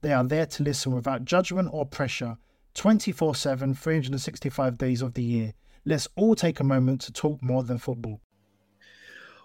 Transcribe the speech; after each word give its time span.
They 0.00 0.12
are 0.12 0.22
there 0.22 0.46
to 0.46 0.62
listen 0.62 0.94
without 0.94 1.24
judgment 1.24 1.70
or 1.72 1.84
pressure 1.84 2.36
24 2.74 3.34
7, 3.34 3.74
365 3.74 4.78
days 4.78 5.02
of 5.02 5.14
the 5.14 5.22
year. 5.22 5.54
Let's 5.84 6.06
all 6.14 6.36
take 6.36 6.60
a 6.60 6.64
moment 6.64 7.00
to 7.02 7.12
talk 7.12 7.42
more 7.42 7.64
than 7.64 7.78
football. 7.78 8.20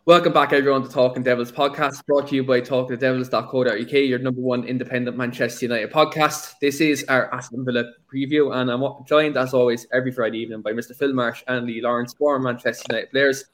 Welcome 0.06 0.34
back, 0.34 0.54
everyone, 0.54 0.84
to 0.84 0.90
Talking 0.90 1.24
Devils 1.24 1.52
podcast, 1.52 2.06
brought 2.06 2.28
to 2.28 2.36
you 2.36 2.44
by 2.44 2.62
talkofthedevils.co.uk, 2.62 3.92
your 3.94 4.20
number 4.20 4.42
one 4.42 4.66
independent 4.66 5.18
Manchester 5.18 5.66
United 5.66 5.92
podcast. 5.92 6.56
This 6.62 6.82
is 6.82 7.04
our 7.06 7.34
Aston 7.34 7.66
Villa 7.66 7.86
preview, 8.14 8.54
and 8.54 8.70
I'm 8.70 8.84
joined, 9.08 9.38
as 9.38 9.54
always, 9.54 9.88
every 9.94 10.12
Friday 10.12 10.40
evening 10.40 10.62
by 10.62 10.74
Mr. 10.74 10.94
Phil 10.96 11.14
Marsh 11.14 11.42
and 11.48 11.66
Lee 11.66 11.82
Lawrence, 11.82 12.14
former 12.14 12.44
Manchester 12.44 12.84
United 12.90 13.12
players. 13.12 13.46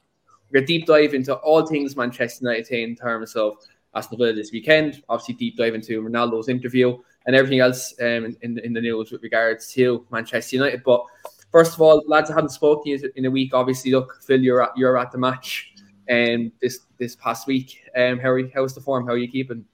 We're 0.52 0.66
deep 0.66 0.86
dive 0.86 1.14
into 1.14 1.36
all 1.36 1.64
things 1.64 1.96
Manchester 1.96 2.44
United 2.44 2.82
in 2.82 2.96
terms 2.96 3.36
of 3.36 3.54
Aston 3.94 4.18
Villa 4.18 4.32
this 4.32 4.52
weekend. 4.52 5.02
Obviously, 5.08 5.34
deep 5.34 5.56
dive 5.56 5.74
into 5.74 6.02
Ronaldo's 6.02 6.48
interview 6.48 6.96
and 7.26 7.36
everything 7.36 7.60
else 7.60 7.94
um, 8.00 8.36
in, 8.42 8.58
in 8.58 8.72
the 8.72 8.80
news 8.80 9.10
with 9.10 9.22
regards 9.22 9.72
to 9.72 10.06
Manchester 10.10 10.56
United. 10.56 10.82
But 10.84 11.04
first 11.50 11.74
of 11.74 11.80
all, 11.80 12.02
lads, 12.06 12.30
I 12.30 12.34
haven't 12.34 12.50
spoken 12.50 12.84
to 12.84 12.90
you 12.90 13.12
in 13.16 13.24
a 13.26 13.30
week. 13.30 13.54
Obviously, 13.54 13.90
look, 13.90 14.20
Phil, 14.22 14.40
you're 14.40 14.62
at, 14.62 14.70
you're 14.76 14.96
at 14.96 15.10
the 15.10 15.18
match 15.18 15.74
um, 16.10 16.52
this 16.60 16.80
this 16.98 17.16
past 17.16 17.46
week. 17.46 17.82
Um, 17.96 18.18
how 18.18 18.30
are, 18.30 18.48
how's 18.54 18.74
the 18.74 18.80
form? 18.80 19.06
How 19.06 19.12
are 19.12 19.18
you 19.18 19.28
keeping? 19.28 19.64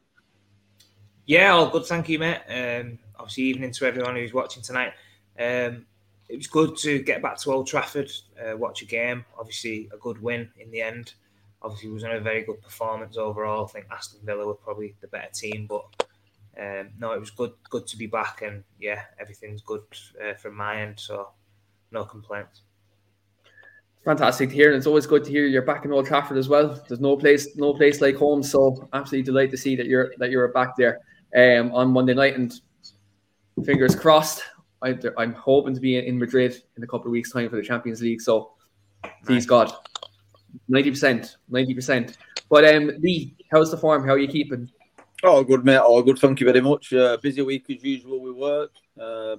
Yeah, 1.26 1.52
all 1.52 1.70
good, 1.70 1.86
thank 1.86 2.08
you, 2.08 2.18
mate. 2.18 2.40
Um, 2.48 2.98
obviously, 3.18 3.44
evening 3.44 3.72
to 3.72 3.86
everyone 3.86 4.16
who's 4.16 4.32
watching 4.32 4.62
tonight. 4.62 4.92
Um, 5.38 5.86
it 6.28 6.36
was 6.36 6.46
good 6.46 6.76
to 6.78 7.00
get 7.00 7.22
back 7.22 7.38
to 7.38 7.52
Old 7.52 7.66
Trafford, 7.66 8.10
uh, 8.40 8.56
watch 8.56 8.82
a 8.82 8.84
game. 8.84 9.24
Obviously, 9.38 9.88
a 9.92 9.96
good 9.98 10.20
win 10.20 10.50
in 10.58 10.70
the 10.70 10.82
end 10.82 11.14
obviously 11.66 11.90
was 11.90 12.04
on 12.04 12.12
a 12.12 12.20
very 12.20 12.44
good 12.44 12.62
performance 12.62 13.16
overall. 13.16 13.64
I 13.64 13.68
think 13.68 13.86
Aston 13.90 14.20
Villa 14.24 14.46
were 14.46 14.54
probably 14.54 14.94
the 15.00 15.08
better 15.08 15.30
team, 15.32 15.66
but 15.68 15.84
um, 16.58 16.90
no, 16.98 17.12
it 17.12 17.20
was 17.20 17.30
good 17.30 17.52
good 17.68 17.86
to 17.88 17.98
be 17.98 18.06
back, 18.06 18.42
and 18.42 18.64
yeah, 18.80 19.02
everything's 19.20 19.62
good 19.62 19.82
uh, 20.24 20.34
from 20.34 20.56
my 20.56 20.80
end, 20.80 20.98
so 20.98 21.30
no 21.90 22.04
complaints. 22.04 22.62
Fantastic 24.04 24.50
to 24.50 24.54
hear, 24.54 24.68
and 24.68 24.76
it's 24.76 24.86
always 24.86 25.06
good 25.06 25.24
to 25.24 25.30
hear 25.30 25.46
you're 25.46 25.62
back 25.62 25.84
in 25.84 25.92
Old 25.92 26.06
Trafford 26.06 26.38
as 26.38 26.48
well. 26.48 26.80
There's 26.86 27.00
no 27.00 27.16
place, 27.16 27.56
no 27.56 27.74
place 27.74 28.00
like 28.00 28.14
home, 28.14 28.42
so 28.42 28.88
absolutely 28.92 29.26
delighted 29.26 29.50
to 29.50 29.56
see 29.56 29.74
that 29.76 29.86
you're 29.86 30.14
that 30.18 30.30
you're 30.30 30.48
back 30.48 30.76
there 30.76 31.00
um, 31.36 31.72
on 31.72 31.90
Monday 31.90 32.14
night, 32.14 32.36
and 32.36 32.54
fingers 33.64 33.96
crossed. 33.96 34.44
I, 34.82 34.96
am 35.18 35.32
hoping 35.32 35.74
to 35.74 35.80
be 35.80 35.98
in 35.98 36.18
Madrid 36.18 36.62
in 36.76 36.84
a 36.84 36.86
couple 36.86 37.06
of 37.06 37.12
weeks' 37.12 37.32
time 37.32 37.50
for 37.50 37.56
the 37.56 37.62
Champions 37.62 38.00
League. 38.00 38.20
So, 38.20 38.52
please 39.24 39.44
nice. 39.44 39.46
God, 39.46 39.72
Ninety 40.68 40.90
percent, 40.90 41.36
ninety 41.48 41.74
percent. 41.74 42.16
But 42.48 42.64
um, 42.74 42.90
Lee, 43.00 43.36
how's 43.50 43.70
the 43.70 43.76
form? 43.76 44.04
How 44.04 44.12
are 44.12 44.18
you 44.18 44.28
keeping? 44.28 44.70
Oh, 45.22 45.42
good, 45.42 45.64
mate. 45.64 45.80
Oh, 45.82 46.02
good. 46.02 46.18
Thank 46.18 46.40
you 46.40 46.46
very 46.46 46.60
much. 46.60 46.92
Uh, 46.92 47.16
busy 47.22 47.42
week 47.42 47.64
as 47.70 47.82
usual 47.82 48.20
We 48.20 48.32
work. 48.32 48.70
Uh, 49.00 49.36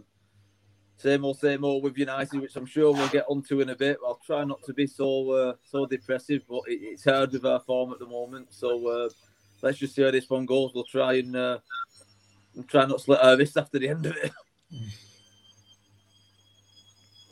same 0.97 1.23
old, 1.23 1.37
same 1.37 1.63
old 1.63 1.83
with 1.83 1.97
United, 1.97 2.41
which 2.41 2.55
I'm 2.55 2.65
sure 2.65 2.91
we'll 2.91 3.07
get 3.09 3.25
onto 3.29 3.61
in 3.61 3.69
a 3.69 3.75
bit. 3.75 3.97
I'll 4.03 4.19
try 4.25 4.43
not 4.43 4.63
to 4.63 4.73
be 4.73 4.87
so 4.87 5.31
uh, 5.31 5.53
so 5.63 5.85
depressive, 5.85 6.41
but 6.49 6.61
it, 6.67 6.79
it's 6.81 7.03
hard 7.03 7.31
with 7.31 7.45
our 7.45 7.59
form 7.59 7.91
at 7.91 7.99
the 7.99 8.07
moment. 8.07 8.47
So 8.49 8.87
uh, 8.87 9.09
let's 9.61 9.77
just 9.77 9.95
see 9.95 10.01
how 10.01 10.11
this 10.11 10.29
one 10.29 10.45
goes. 10.45 10.71
We'll 10.73 10.85
try 10.85 11.13
and 11.13 11.35
uh, 11.35 11.59
try 12.67 12.85
not 12.85 12.97
to 12.97 13.03
slit 13.03 13.19
our 13.21 13.37
wrists 13.37 13.57
after 13.57 13.77
the 13.77 13.89
end 13.89 14.07
of 14.07 14.17
it. 14.17 14.31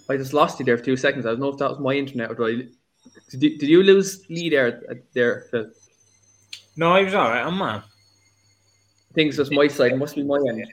I 0.08 0.18
just 0.18 0.34
lost 0.34 0.60
you 0.60 0.66
there 0.66 0.78
for 0.78 0.86
two 0.86 0.98
seconds. 0.98 1.26
I 1.26 1.30
don't 1.30 1.40
know 1.40 1.50
if 1.50 1.58
that 1.58 1.72
was 1.72 1.80
my 1.80 1.94
internet 1.94 2.30
or 2.30 2.36
did 2.36 2.68
I 2.68 2.70
did 3.30 3.44
you, 3.44 3.58
did 3.58 3.70
you 3.70 3.84
lose 3.84 4.26
Lee 4.30 4.50
there? 4.50 5.02
There, 5.14 5.46
Phil? 5.52 5.70
No, 6.78 6.96
he 6.96 7.06
was 7.06 7.14
all 7.14 7.30
right. 7.30 7.46
I'm 7.46 7.58
man. 7.58 7.82
Things 9.14 9.16
think 9.16 9.28
it's 9.30 9.38
just 9.38 9.52
my 9.54 9.68
side. 9.68 9.94
It 9.94 9.98
must 9.98 10.16
be 10.16 10.24
my 10.24 10.38
end. 10.48 10.68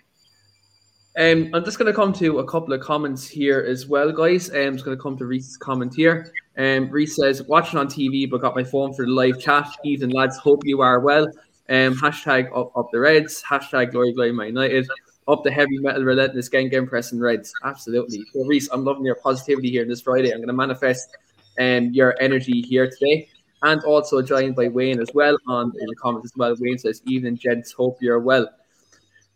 Um, 1.16 1.54
I'm 1.54 1.64
just 1.64 1.78
going 1.78 1.92
to 1.92 1.96
come 1.96 2.12
to 2.14 2.38
a 2.38 2.46
couple 2.46 2.72
of 2.72 2.80
comments 2.80 3.28
here 3.28 3.60
as 3.60 3.86
well, 3.86 4.10
guys. 4.10 4.50
Um, 4.50 4.56
I'm 4.56 4.72
just 4.72 4.84
going 4.84 4.96
to 4.96 5.02
come 5.02 5.16
to 5.18 5.26
Reese's 5.26 5.56
comment 5.56 5.94
here. 5.94 6.32
Um, 6.56 6.90
Reese 6.90 7.16
says, 7.16 7.42
watching 7.42 7.78
on 7.78 7.86
TV, 7.86 8.28
but 8.28 8.40
got 8.40 8.56
my 8.56 8.64
phone 8.64 8.94
for 8.94 9.04
the 9.04 9.12
live 9.12 9.38
chat. 9.38 9.68
Evening, 9.84 10.10
lads. 10.10 10.38
Hope 10.38 10.62
you 10.64 10.80
are 10.80 11.00
well. 11.00 11.26
Um, 11.68 11.94
hashtag 11.94 12.46
up, 12.56 12.76
up 12.76 12.88
the 12.92 12.98
Reds. 12.98 13.42
Hashtag 13.42 13.92
glory, 13.92 14.12
glory, 14.12 14.32
my 14.32 14.46
United. 14.46 14.88
Up 15.28 15.44
the 15.44 15.50
heavy 15.52 15.78
metal, 15.78 16.02
relentless 16.02 16.48
gang, 16.48 16.68
game 16.68 16.86
pressing 16.86 17.20
Reds. 17.20 17.52
Absolutely. 17.62 18.24
So, 18.32 18.44
Reese, 18.44 18.68
I'm 18.72 18.84
loving 18.84 19.04
your 19.04 19.14
positivity 19.16 19.70
here 19.70 19.84
this 19.84 20.00
Friday. 20.00 20.32
I'm 20.32 20.38
going 20.38 20.48
to 20.48 20.54
manifest 20.54 21.16
um, 21.58 21.90
your 21.92 22.14
energy 22.20 22.62
here 22.62 22.88
today. 22.88 23.28
And 23.64 23.82
also 23.84 24.22
joined 24.22 24.56
by 24.56 24.66
Wayne 24.68 25.00
as 25.00 25.10
well 25.14 25.36
on 25.46 25.72
in 25.78 25.86
the 25.86 25.94
comments 25.94 26.32
as 26.32 26.36
well. 26.36 26.56
Wayne 26.58 26.78
says, 26.78 27.00
"Evening, 27.06 27.36
gents. 27.36 27.70
Hope 27.70 27.98
you're 28.00 28.18
well." 28.18 28.48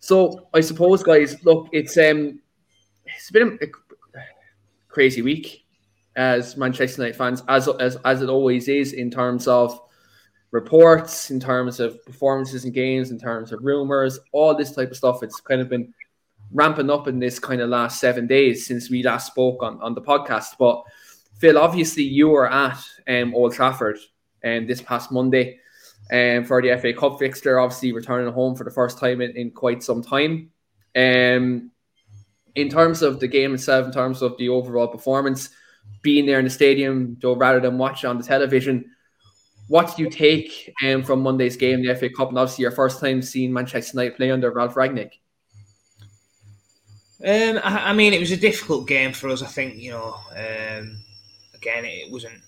So 0.00 0.48
I 0.52 0.60
suppose, 0.60 1.02
guys, 1.04 1.36
look, 1.44 1.68
it's 1.72 1.96
um, 1.96 2.40
it's 3.04 3.30
been 3.30 3.56
a 3.62 3.66
crazy 4.88 5.22
week 5.22 5.64
as 6.16 6.56
Manchester 6.56 7.02
United 7.02 7.16
fans, 7.16 7.42
as 7.48 7.68
as 7.68 7.96
as 8.04 8.22
it 8.22 8.28
always 8.28 8.66
is 8.68 8.94
in 8.94 9.10
terms 9.10 9.46
of 9.46 9.78
reports, 10.50 11.30
in 11.30 11.38
terms 11.38 11.80
of 11.80 12.04
performances 12.04 12.64
and 12.64 12.74
games, 12.74 13.10
in 13.10 13.18
terms 13.18 13.52
of 13.52 13.62
rumors, 13.62 14.18
all 14.32 14.56
this 14.56 14.72
type 14.72 14.90
of 14.90 14.96
stuff. 14.96 15.22
It's 15.22 15.40
kind 15.40 15.60
of 15.60 15.68
been 15.68 15.92
ramping 16.52 16.90
up 16.90 17.08
in 17.08 17.18
this 17.18 17.38
kind 17.38 17.60
of 17.60 17.68
last 17.68 18.00
seven 18.00 18.26
days 18.26 18.66
since 18.66 18.88
we 18.90 19.02
last 19.02 19.28
spoke 19.28 19.62
on 19.62 19.80
on 19.82 19.94
the 19.94 20.02
podcast, 20.02 20.56
but 20.58 20.82
Phil, 21.38 21.58
obviously 21.58 22.02
you 22.02 22.28
were 22.28 22.50
at 22.50 22.78
um, 23.08 23.34
Old 23.34 23.54
Trafford 23.54 23.98
um, 24.44 24.66
this 24.66 24.80
past 24.80 25.12
Monday 25.12 25.58
um, 26.10 26.44
for 26.44 26.62
the 26.62 26.76
FA 26.78 26.92
Cup 26.92 27.18
fixture, 27.18 27.58
obviously 27.58 27.92
returning 27.92 28.32
home 28.32 28.54
for 28.54 28.64
the 28.64 28.70
first 28.70 28.98
time 28.98 29.20
in, 29.20 29.36
in 29.36 29.50
quite 29.50 29.82
some 29.82 30.02
time. 30.02 30.50
Um, 30.94 31.70
in 32.54 32.70
terms 32.70 33.02
of 33.02 33.20
the 33.20 33.28
game 33.28 33.54
itself, 33.54 33.86
in 33.86 33.92
terms 33.92 34.22
of 34.22 34.36
the 34.38 34.48
overall 34.48 34.88
performance, 34.88 35.50
being 36.02 36.24
there 36.24 36.38
in 36.38 36.44
the 36.44 36.50
stadium, 36.50 37.16
Joe, 37.20 37.36
rather 37.36 37.60
than 37.60 37.78
watching 37.78 38.08
on 38.08 38.16
the 38.16 38.24
television, 38.24 38.90
what 39.68 39.96
do 39.96 40.04
you 40.04 40.10
take 40.10 40.72
um, 40.84 41.02
from 41.02 41.20
Monday's 41.20 41.56
game, 41.56 41.82
the 41.82 41.94
FA 41.94 42.08
Cup, 42.08 42.28
and 42.28 42.38
obviously 42.38 42.62
your 42.62 42.70
first 42.70 43.00
time 43.00 43.20
seeing 43.20 43.52
Manchester 43.52 43.96
United 43.96 44.16
play 44.16 44.30
under 44.30 44.50
Ralph 44.50 44.74
Rangnick? 44.74 45.10
Um, 47.24 47.60
I, 47.64 47.90
I, 47.90 47.92
mean, 47.92 48.12
it 48.12 48.20
was 48.20 48.30
a 48.30 48.36
difficult 48.36 48.86
game 48.86 49.12
for 49.12 49.28
us. 49.28 49.42
I 49.42 49.46
think 49.46 49.76
you 49.76 49.90
know, 49.90 50.14
um, 50.36 51.02
again, 51.66 51.84
it 51.84 52.10
wasn't 52.12 52.40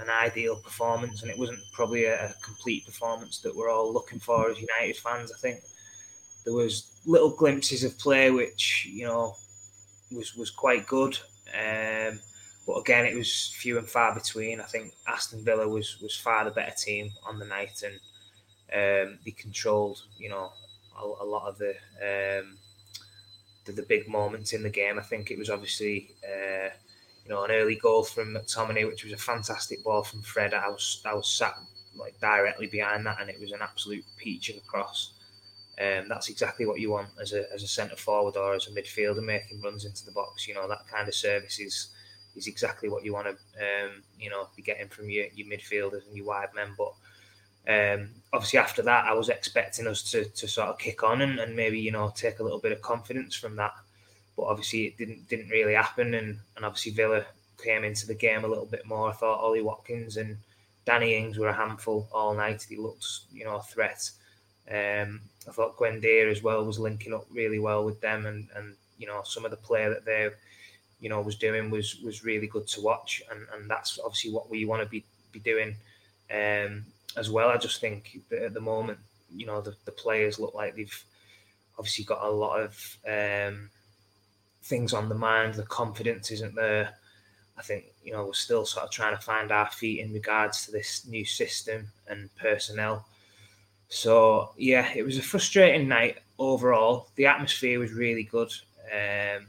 an 0.00 0.08
ideal 0.08 0.56
performance, 0.56 1.22
and 1.22 1.30
it 1.30 1.38
wasn't 1.38 1.60
probably 1.72 2.04
a, 2.04 2.34
complete 2.42 2.86
performance 2.86 3.40
that 3.40 3.54
we're 3.54 3.70
all 3.70 3.92
looking 3.92 4.20
for 4.20 4.50
as 4.50 4.60
United 4.60 4.96
fans. 4.96 5.32
I 5.32 5.38
think 5.38 5.60
there 6.44 6.54
was 6.54 7.00
little 7.06 7.30
glimpses 7.30 7.84
of 7.84 7.98
play 7.98 8.30
which 8.30 8.86
you 8.90 9.06
know 9.06 9.34
was 10.12 10.34
was 10.34 10.50
quite 10.50 10.86
good, 10.86 11.18
um, 11.54 12.18
but 12.66 12.78
again, 12.78 13.06
it 13.06 13.16
was 13.16 13.54
few 13.58 13.78
and 13.78 13.88
far 13.88 14.14
between. 14.14 14.60
I 14.60 14.64
think 14.64 14.92
Aston 15.06 15.44
Villa 15.44 15.68
was 15.68 15.98
was 16.00 16.16
far 16.16 16.44
the 16.44 16.50
better 16.50 16.74
team 16.74 17.10
on 17.26 17.38
the 17.38 17.46
night, 17.46 17.82
and 17.82 17.94
um, 18.72 19.18
they 19.24 19.32
controlled 19.32 20.02
you 20.16 20.28
know 20.28 20.52
a, 21.00 21.24
a 21.24 21.26
lot 21.26 21.48
of 21.48 21.58
the. 21.58 21.74
Um, 22.02 22.58
the, 23.64 23.72
the 23.72 23.82
big 23.82 24.08
moments 24.08 24.54
in 24.54 24.62
the 24.62 24.70
game. 24.70 24.98
I 24.98 25.02
think 25.02 25.30
it 25.30 25.36
was 25.36 25.50
obviously 25.50 26.14
uh, 26.24 26.70
you 27.28 27.34
know 27.34 27.44
an 27.44 27.50
early 27.50 27.74
goal 27.74 28.02
from 28.04 28.34
McTominay, 28.34 28.86
which 28.86 29.04
was 29.04 29.12
a 29.12 29.18
fantastic 29.18 29.84
ball 29.84 30.02
from 30.02 30.22
Fred. 30.22 30.54
I 30.54 30.68
was 30.68 31.02
I 31.04 31.14
was 31.14 31.28
sat 31.28 31.54
like 31.94 32.18
directly 32.20 32.68
behind 32.68 33.04
that, 33.06 33.20
and 33.20 33.28
it 33.28 33.38
was 33.38 33.52
an 33.52 33.60
absolute 33.60 34.04
peach 34.16 34.48
of 34.48 34.56
a 34.56 34.60
cross. 34.60 35.12
Um, 35.78 36.08
that's 36.08 36.28
exactly 36.28 36.66
what 36.66 36.80
you 36.80 36.90
want 36.90 37.08
as 37.20 37.34
a 37.34 37.52
as 37.52 37.62
a 37.62 37.68
centre 37.68 37.96
forward 37.96 38.36
or 38.36 38.54
as 38.54 38.66
a 38.66 38.70
midfielder 38.70 39.22
making 39.22 39.60
runs 39.60 39.84
into 39.84 40.06
the 40.06 40.12
box. 40.12 40.48
You 40.48 40.54
know 40.54 40.66
that 40.68 40.88
kind 40.90 41.06
of 41.06 41.14
service 41.14 41.58
is 41.58 41.88
is 42.34 42.46
exactly 42.46 42.88
what 42.88 43.04
you 43.04 43.12
want 43.12 43.26
to 43.26 43.32
um, 43.32 44.02
you 44.18 44.30
know 44.30 44.48
be 44.56 44.62
getting 44.62 44.88
from 44.88 45.10
your, 45.10 45.26
your 45.34 45.48
midfielders 45.48 46.06
and 46.06 46.16
your 46.16 46.26
wide 46.26 46.48
men. 46.54 46.74
But 46.78 46.94
um, 47.68 48.08
obviously 48.32 48.58
after 48.58 48.80
that, 48.82 49.04
I 49.04 49.12
was 49.12 49.28
expecting 49.28 49.86
us 49.86 50.02
to, 50.12 50.24
to 50.24 50.48
sort 50.48 50.68
of 50.68 50.78
kick 50.78 51.02
on 51.02 51.20
and, 51.20 51.38
and 51.38 51.54
maybe 51.54 51.78
you 51.78 51.92
know 51.92 52.10
take 52.16 52.38
a 52.38 52.42
little 52.42 52.58
bit 52.58 52.72
of 52.72 52.80
confidence 52.80 53.34
from 53.34 53.54
that. 53.56 53.74
But 54.38 54.44
obviously 54.44 54.84
it 54.84 54.96
didn't 54.96 55.28
didn't 55.28 55.48
really 55.48 55.74
happen, 55.74 56.14
and, 56.14 56.38
and 56.54 56.64
obviously 56.64 56.92
Villa 56.92 57.24
came 57.62 57.82
into 57.82 58.06
the 58.06 58.14
game 58.14 58.44
a 58.44 58.48
little 58.48 58.66
bit 58.66 58.86
more. 58.86 59.10
I 59.10 59.12
thought 59.12 59.40
Ollie 59.40 59.62
Watkins 59.62 60.16
and 60.16 60.36
Danny 60.86 61.16
Ings 61.16 61.38
were 61.38 61.48
a 61.48 61.52
handful 61.52 62.08
all 62.12 62.34
night. 62.34 62.64
He 62.68 62.76
looked 62.76 63.04
you 63.32 63.44
know 63.44 63.56
a 63.56 63.62
threat. 63.62 64.08
Um, 64.70 65.22
I 65.48 65.50
thought 65.50 65.76
Buendia 65.76 66.30
as 66.30 66.40
well 66.40 66.64
was 66.64 66.78
linking 66.78 67.12
up 67.12 67.26
really 67.32 67.58
well 67.58 67.84
with 67.84 68.00
them, 68.00 68.26
and 68.26 68.46
and 68.54 68.76
you 68.96 69.08
know 69.08 69.22
some 69.24 69.44
of 69.44 69.50
the 69.50 69.56
play 69.56 69.88
that 69.88 70.04
they 70.04 70.30
you 71.00 71.08
know 71.08 71.20
was 71.20 71.34
doing 71.34 71.68
was 71.68 71.96
was 72.04 72.24
really 72.24 72.46
good 72.46 72.68
to 72.68 72.80
watch, 72.80 73.20
and 73.32 73.44
and 73.52 73.68
that's 73.68 73.98
obviously 74.04 74.30
what 74.30 74.48
we 74.48 74.64
want 74.64 74.82
to 74.82 74.88
be 74.88 75.04
be 75.32 75.40
doing 75.40 75.74
um, 76.30 76.84
as 77.16 77.28
well. 77.28 77.48
I 77.48 77.56
just 77.56 77.80
think 77.80 78.20
that 78.30 78.44
at 78.44 78.54
the 78.54 78.60
moment, 78.60 79.00
you 79.34 79.46
know, 79.46 79.60
the, 79.60 79.74
the 79.84 79.90
players 79.90 80.38
look 80.38 80.54
like 80.54 80.76
they've 80.76 81.04
obviously 81.76 82.04
got 82.04 82.22
a 82.22 82.30
lot 82.30 82.60
of 82.60 82.96
um, 83.04 83.70
things 84.62 84.92
on 84.92 85.08
the 85.08 85.14
mind. 85.14 85.54
The 85.54 85.64
confidence 85.64 86.30
isn't 86.30 86.54
there. 86.54 86.94
I 87.58 87.62
think 87.62 87.86
you 88.04 88.12
know 88.12 88.26
we're 88.26 88.34
still 88.34 88.64
sort 88.64 88.84
of 88.84 88.90
trying 88.90 89.16
to 89.16 89.22
find 89.22 89.50
our 89.50 89.70
feet 89.70 90.00
in 90.00 90.12
regards 90.12 90.64
to 90.66 90.72
this 90.72 91.06
new 91.06 91.24
system 91.24 91.88
and 92.08 92.30
personnel. 92.36 93.06
So 93.88 94.50
yeah, 94.56 94.88
it 94.94 95.04
was 95.04 95.18
a 95.18 95.22
frustrating 95.22 95.88
night 95.88 96.18
overall. 96.38 97.08
The 97.16 97.26
atmosphere 97.26 97.78
was 97.78 97.92
really 97.92 98.24
good. 98.24 98.52
Um, 98.92 99.46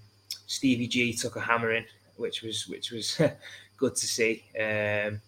Stevie 0.47 0.87
G 0.87 1.13
took 1.13 1.35
a 1.35 1.41
hammering, 1.41 1.85
which 2.17 2.41
was 2.41 2.67
which 2.67 2.91
was 2.91 3.21
good 3.77 3.95
to 3.95 4.07
see. 4.07 4.43
Um, 4.59 5.21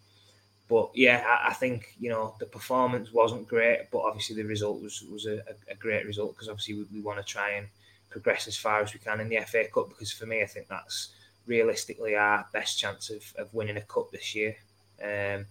but 0.67 0.89
yeah, 0.95 1.23
I, 1.27 1.49
I, 1.49 1.53
think 1.53 1.95
you 1.99 2.09
know 2.09 2.33
the 2.39 2.45
performance 2.45 3.11
wasn't 3.11 3.47
great, 3.47 3.91
but 3.91 3.99
obviously 3.99 4.37
the 4.37 4.43
result 4.43 4.81
was 4.81 5.03
was 5.11 5.25
a, 5.25 5.43
a 5.69 5.75
great 5.75 6.05
result 6.05 6.33
because 6.33 6.47
obviously 6.49 6.75
we, 6.75 6.85
we 6.93 7.01
want 7.01 7.19
to 7.19 7.25
try 7.25 7.51
and 7.51 7.67
progress 8.11 8.47
as 8.47 8.57
far 8.57 8.81
as 8.81 8.93
we 8.93 8.99
can 8.99 9.19
in 9.19 9.29
the 9.29 9.39
FA 9.47 9.65
Cup. 9.73 9.89
Because 9.89 10.11
for 10.11 10.25
me, 10.27 10.43
I 10.43 10.45
think 10.45 10.67
that's 10.67 11.13
realistically 11.47 12.15
our 12.15 12.45
best 12.53 12.77
chance 12.77 13.09
of, 13.09 13.23
of 13.37 13.53
winning 13.53 13.77
a 13.77 13.81
cup 13.81 14.11
this 14.11 14.35
year. 14.35 14.55
Um, 15.03 15.45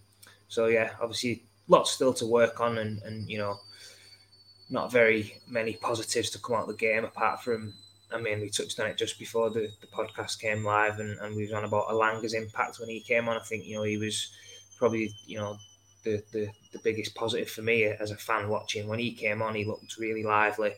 so 0.49 0.67
yeah, 0.67 0.91
obviously 1.01 1.43
lots 1.67 1.91
still 1.91 2.15
to 2.15 2.27
work 2.27 2.61
on, 2.61 2.79
and 2.79 3.03
and 3.03 3.29
you 3.29 3.39
know 3.39 3.59
not 4.69 4.93
very 4.93 5.41
many 5.49 5.73
positives 5.75 6.31
to 6.31 6.39
come 6.39 6.55
out 6.55 6.63
of 6.63 6.69
the 6.69 6.77
game 6.77 7.05
apart 7.05 7.43
from 7.43 7.75
I 8.13 8.21
mean, 8.21 8.41
we 8.41 8.51
touched 8.51 8.79
on 8.81 8.89
it 8.89 8.97
just 8.97 9.19
before 9.19 9.51
the, 9.51 9.69
the 9.81 9.87
podcast 9.87 10.41
came 10.41 10.65
live, 10.65 10.99
and, 10.99 11.19
and 11.21 11.37
we 11.37 11.43
was 11.43 11.53
on 11.53 11.65
about 11.65 11.89
Elanga's 11.89 12.35
impact 12.35 12.81
when 12.81 12.89
he 12.89 13.01
came 13.01 13.29
on. 13.29 13.37
I 13.37 13.41
think 13.41 13.65
you 13.65 13.77
know 13.77 13.85
he 13.85 13.97
was 13.97 14.33
probably 14.79 15.13
you 15.27 15.39
know 15.39 15.57
the, 16.05 16.23
the 16.33 16.49
the 16.73 16.79
biggest 16.81 17.15
positive 17.15 17.51
for 17.51 17.63
me 17.63 17.85
as 17.85 18.11
a 18.11 18.17
fan 18.17 18.49
watching. 18.49 18.89
When 18.89 18.99
he 18.99 19.13
came 19.13 19.43
on, 19.43 19.55
he 19.55 19.65
looked 19.65 19.97
really 19.97 20.25
lively. 20.25 20.73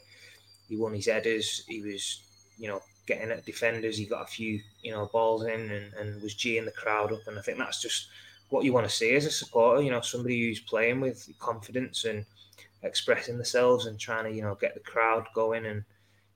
He 0.72 0.78
won 0.78 0.94
his 0.94 1.06
headers. 1.06 1.64
He 1.68 1.82
was 1.82 2.22
you 2.56 2.68
know 2.68 2.80
getting 3.06 3.30
at 3.30 3.44
defenders. 3.44 3.98
He 3.98 4.06
got 4.06 4.22
a 4.22 4.32
few 4.32 4.58
you 4.82 4.92
know 4.92 5.10
balls 5.12 5.44
in 5.44 5.70
and, 5.70 5.92
and 5.94 6.22
was 6.22 6.34
geeing 6.34 6.64
the 6.64 6.72
crowd 6.72 7.12
up. 7.12 7.20
And 7.26 7.38
I 7.38 7.42
think 7.42 7.58
that's 7.58 7.82
just 7.82 8.08
what 8.48 8.64
you 8.64 8.72
want 8.72 8.88
to 8.88 8.94
see 8.94 9.14
as 9.14 9.26
a 9.26 9.30
supporter. 9.30 9.82
You 9.82 9.90
know, 9.90 10.00
somebody 10.00 10.40
who's 10.40 10.60
playing 10.60 11.00
with 11.00 11.28
confidence 11.38 12.04
and 12.06 12.24
expressing 12.82 13.36
themselves 13.36 13.84
and 13.84 14.00
trying 14.00 14.24
to 14.24 14.32
you 14.32 14.42
know 14.42 14.54
get 14.54 14.72
the 14.72 14.80
crowd 14.80 15.26
going 15.34 15.66
and 15.66 15.84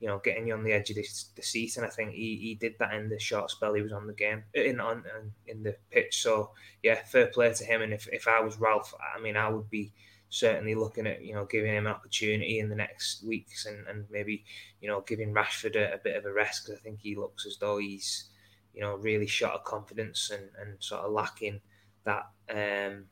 you 0.01 0.09
know, 0.09 0.19
getting 0.19 0.47
you 0.47 0.55
on 0.55 0.63
the 0.63 0.73
edge 0.73 0.91
of 0.91 0.97
the, 0.97 1.09
the 1.37 1.43
seat. 1.43 1.77
And 1.77 1.87
I 1.87 1.89
think 1.89 2.13
he, 2.13 2.37
he 2.37 2.55
did 2.55 2.75
that 2.79 2.95
in 2.95 3.09
the 3.09 3.19
short 3.19 3.51
spell 3.51 3.75
he 3.75 3.83
was 3.83 3.93
on 3.93 4.07
the 4.07 4.13
game, 4.13 4.45
in 4.55 4.81
on 4.81 5.05
in 5.47 5.63
the 5.63 5.77
pitch. 5.91 6.23
So 6.23 6.51
yeah, 6.83 6.97
fair 6.97 7.29
play 7.29 7.53
to 7.55 7.65
him. 7.65 7.83
And 7.83 7.93
if, 7.93 8.07
if 8.13 8.29
I 8.29 8.41
was 8.41 8.59
Ralph, 8.59 8.95
I 9.17 9.21
mean, 9.21 9.37
I 9.37 9.49
would 9.49 9.71
be 9.71 9.93
certainly 10.29 10.75
looking 10.75 11.07
at 11.07 11.23
you 11.23 11.35
know 11.35 11.45
giving 11.45 11.73
him 11.73 11.87
an 11.87 11.93
opportunity 11.93 12.59
in 12.59 12.69
the 12.69 12.75
next 12.75 13.25
weeks 13.25 13.67
and, 13.67 13.87
and 13.87 14.05
maybe 14.11 14.45
you 14.81 14.89
know 14.89 15.01
giving 15.03 15.33
Rashford 15.33 15.77
a, 15.77 15.95
a 15.95 15.99
bit 15.99 16.17
of 16.17 16.25
a 16.25 16.33
rest 16.33 16.65
because 16.65 16.81
I 16.81 16.83
think 16.83 17.01
he 17.01 17.15
looks 17.15 17.47
as 17.47 17.59
though 17.59 17.79
he's 17.79 18.31
you 18.75 18.83
know 18.83 18.97
really 18.97 19.27
shot 19.27 19.55
of 19.55 19.65
confidence 19.65 20.31
and, 20.31 20.49
and 20.61 20.77
sort 20.81 21.03
of 21.03 21.13
lacking 21.13 21.61
that 22.05 22.29
um, 22.51 23.05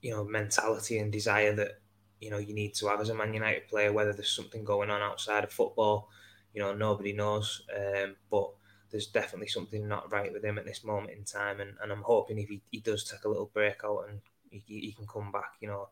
you 0.00 0.10
know 0.10 0.24
mentality 0.24 0.98
and 0.98 1.12
desire 1.12 1.54
that 1.54 1.80
you 2.20 2.30
know 2.30 2.38
you 2.38 2.54
need 2.54 2.74
to 2.74 2.88
have 2.88 3.00
as 3.00 3.08
a 3.08 3.14
Man 3.14 3.34
United 3.34 3.68
player. 3.68 3.92
Whether 3.92 4.12
there's 4.12 4.34
something 4.34 4.64
going 4.64 4.90
on 4.90 5.00
outside 5.00 5.44
of 5.44 5.52
football, 5.52 6.08
you 6.54 6.60
know 6.60 6.74
nobody 6.74 7.12
knows. 7.12 7.62
Um, 7.74 8.16
but 8.30 8.50
there's 8.90 9.06
definitely 9.06 9.48
something 9.48 9.88
not 9.88 10.12
right 10.12 10.32
with 10.32 10.44
him 10.44 10.58
at 10.58 10.66
this 10.66 10.84
moment 10.84 11.16
in 11.16 11.24
time, 11.24 11.60
and, 11.60 11.74
and 11.82 11.90
I'm 11.90 12.02
hoping 12.02 12.38
if 12.38 12.48
he, 12.48 12.60
he 12.70 12.80
does 12.80 13.04
take 13.04 13.24
a 13.24 13.28
little 13.28 13.50
break 13.54 13.80
out 13.84 14.06
and 14.08 14.20
he, 14.52 14.80
he 14.80 14.92
can 14.92 15.06
come 15.06 15.32
back, 15.32 15.54
you 15.60 15.68
know, 15.68 15.88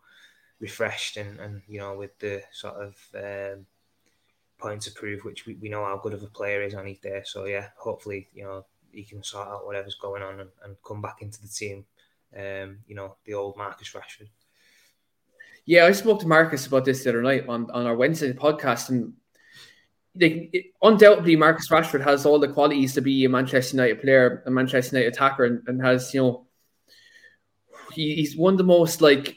refreshed 0.60 1.16
and, 1.16 1.40
and 1.40 1.62
you 1.66 1.80
know 1.80 1.96
with 1.96 2.16
the 2.18 2.42
sort 2.52 2.74
of 2.74 2.94
um, 3.14 3.66
points 4.58 4.84
to 4.86 4.92
prove, 4.92 5.24
which 5.24 5.46
we, 5.46 5.54
we 5.54 5.68
know 5.68 5.84
how 5.84 5.96
good 5.96 6.12
of 6.12 6.22
a 6.22 6.26
player 6.26 6.62
is 6.62 6.74
on 6.74 6.86
his 6.86 6.98
day. 6.98 7.22
So 7.24 7.46
yeah, 7.46 7.68
hopefully 7.76 8.28
you 8.34 8.44
know 8.44 8.64
he 8.92 9.04
can 9.04 9.22
sort 9.22 9.48
out 9.48 9.66
whatever's 9.66 9.96
going 9.96 10.22
on 10.22 10.40
and, 10.40 10.50
and 10.64 10.76
come 10.86 11.00
back 11.00 11.22
into 11.22 11.40
the 11.40 11.48
team. 11.48 11.84
Um, 12.36 12.78
you 12.86 12.94
know, 12.94 13.16
the 13.24 13.34
old 13.34 13.56
Marcus 13.56 13.92
Rashford. 13.92 14.28
Yeah, 15.66 15.86
I 15.86 15.92
spoke 15.92 16.20
to 16.20 16.28
Marcus 16.28 16.66
about 16.66 16.84
this 16.84 17.02
the 17.02 17.10
other 17.10 17.22
night 17.22 17.48
on, 17.48 17.70
on 17.72 17.86
our 17.86 17.96
Wednesday 17.96 18.32
podcast, 18.32 18.88
and 18.88 19.12
like, 20.14 20.50
it, 20.52 20.66
undoubtedly 20.82 21.36
Marcus 21.36 21.68
Rashford 21.68 22.04
has 22.04 22.26
all 22.26 22.38
the 22.38 22.48
qualities 22.48 22.94
to 22.94 23.00
be 23.00 23.24
a 23.24 23.28
Manchester 23.28 23.76
United 23.76 24.00
player, 24.00 24.42
a 24.46 24.50
Manchester 24.50 24.96
United 24.96 25.14
attacker, 25.14 25.44
and, 25.44 25.62
and 25.66 25.82
has 25.82 26.14
you 26.14 26.22
know 26.22 26.46
he, 27.92 28.16
he's 28.16 28.36
one 28.36 28.54
of 28.54 28.58
the 28.58 28.64
most 28.64 29.00
like 29.00 29.36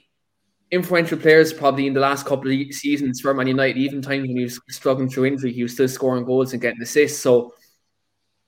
influential 0.72 1.18
players 1.18 1.54
probably 1.54 1.88
in 1.88 1.94
the 1.94 2.00
last 2.00 2.26
couple 2.26 2.52
of 2.52 2.74
seasons 2.74 3.22
for 3.22 3.34
Man 3.34 3.48
United. 3.48 3.78
Even 3.78 4.02
times 4.02 4.28
when 4.28 4.38
he 4.38 4.44
was 4.44 4.60
struggling 4.70 5.10
through 5.10 5.26
injury, 5.26 5.54
he 5.54 5.64
was 5.64 5.74
still 5.74 5.88
scoring 5.88 6.26
goals 6.26 6.54
and 6.54 6.62
getting 6.62 6.82
assists. 6.82 7.22
So 7.22 7.54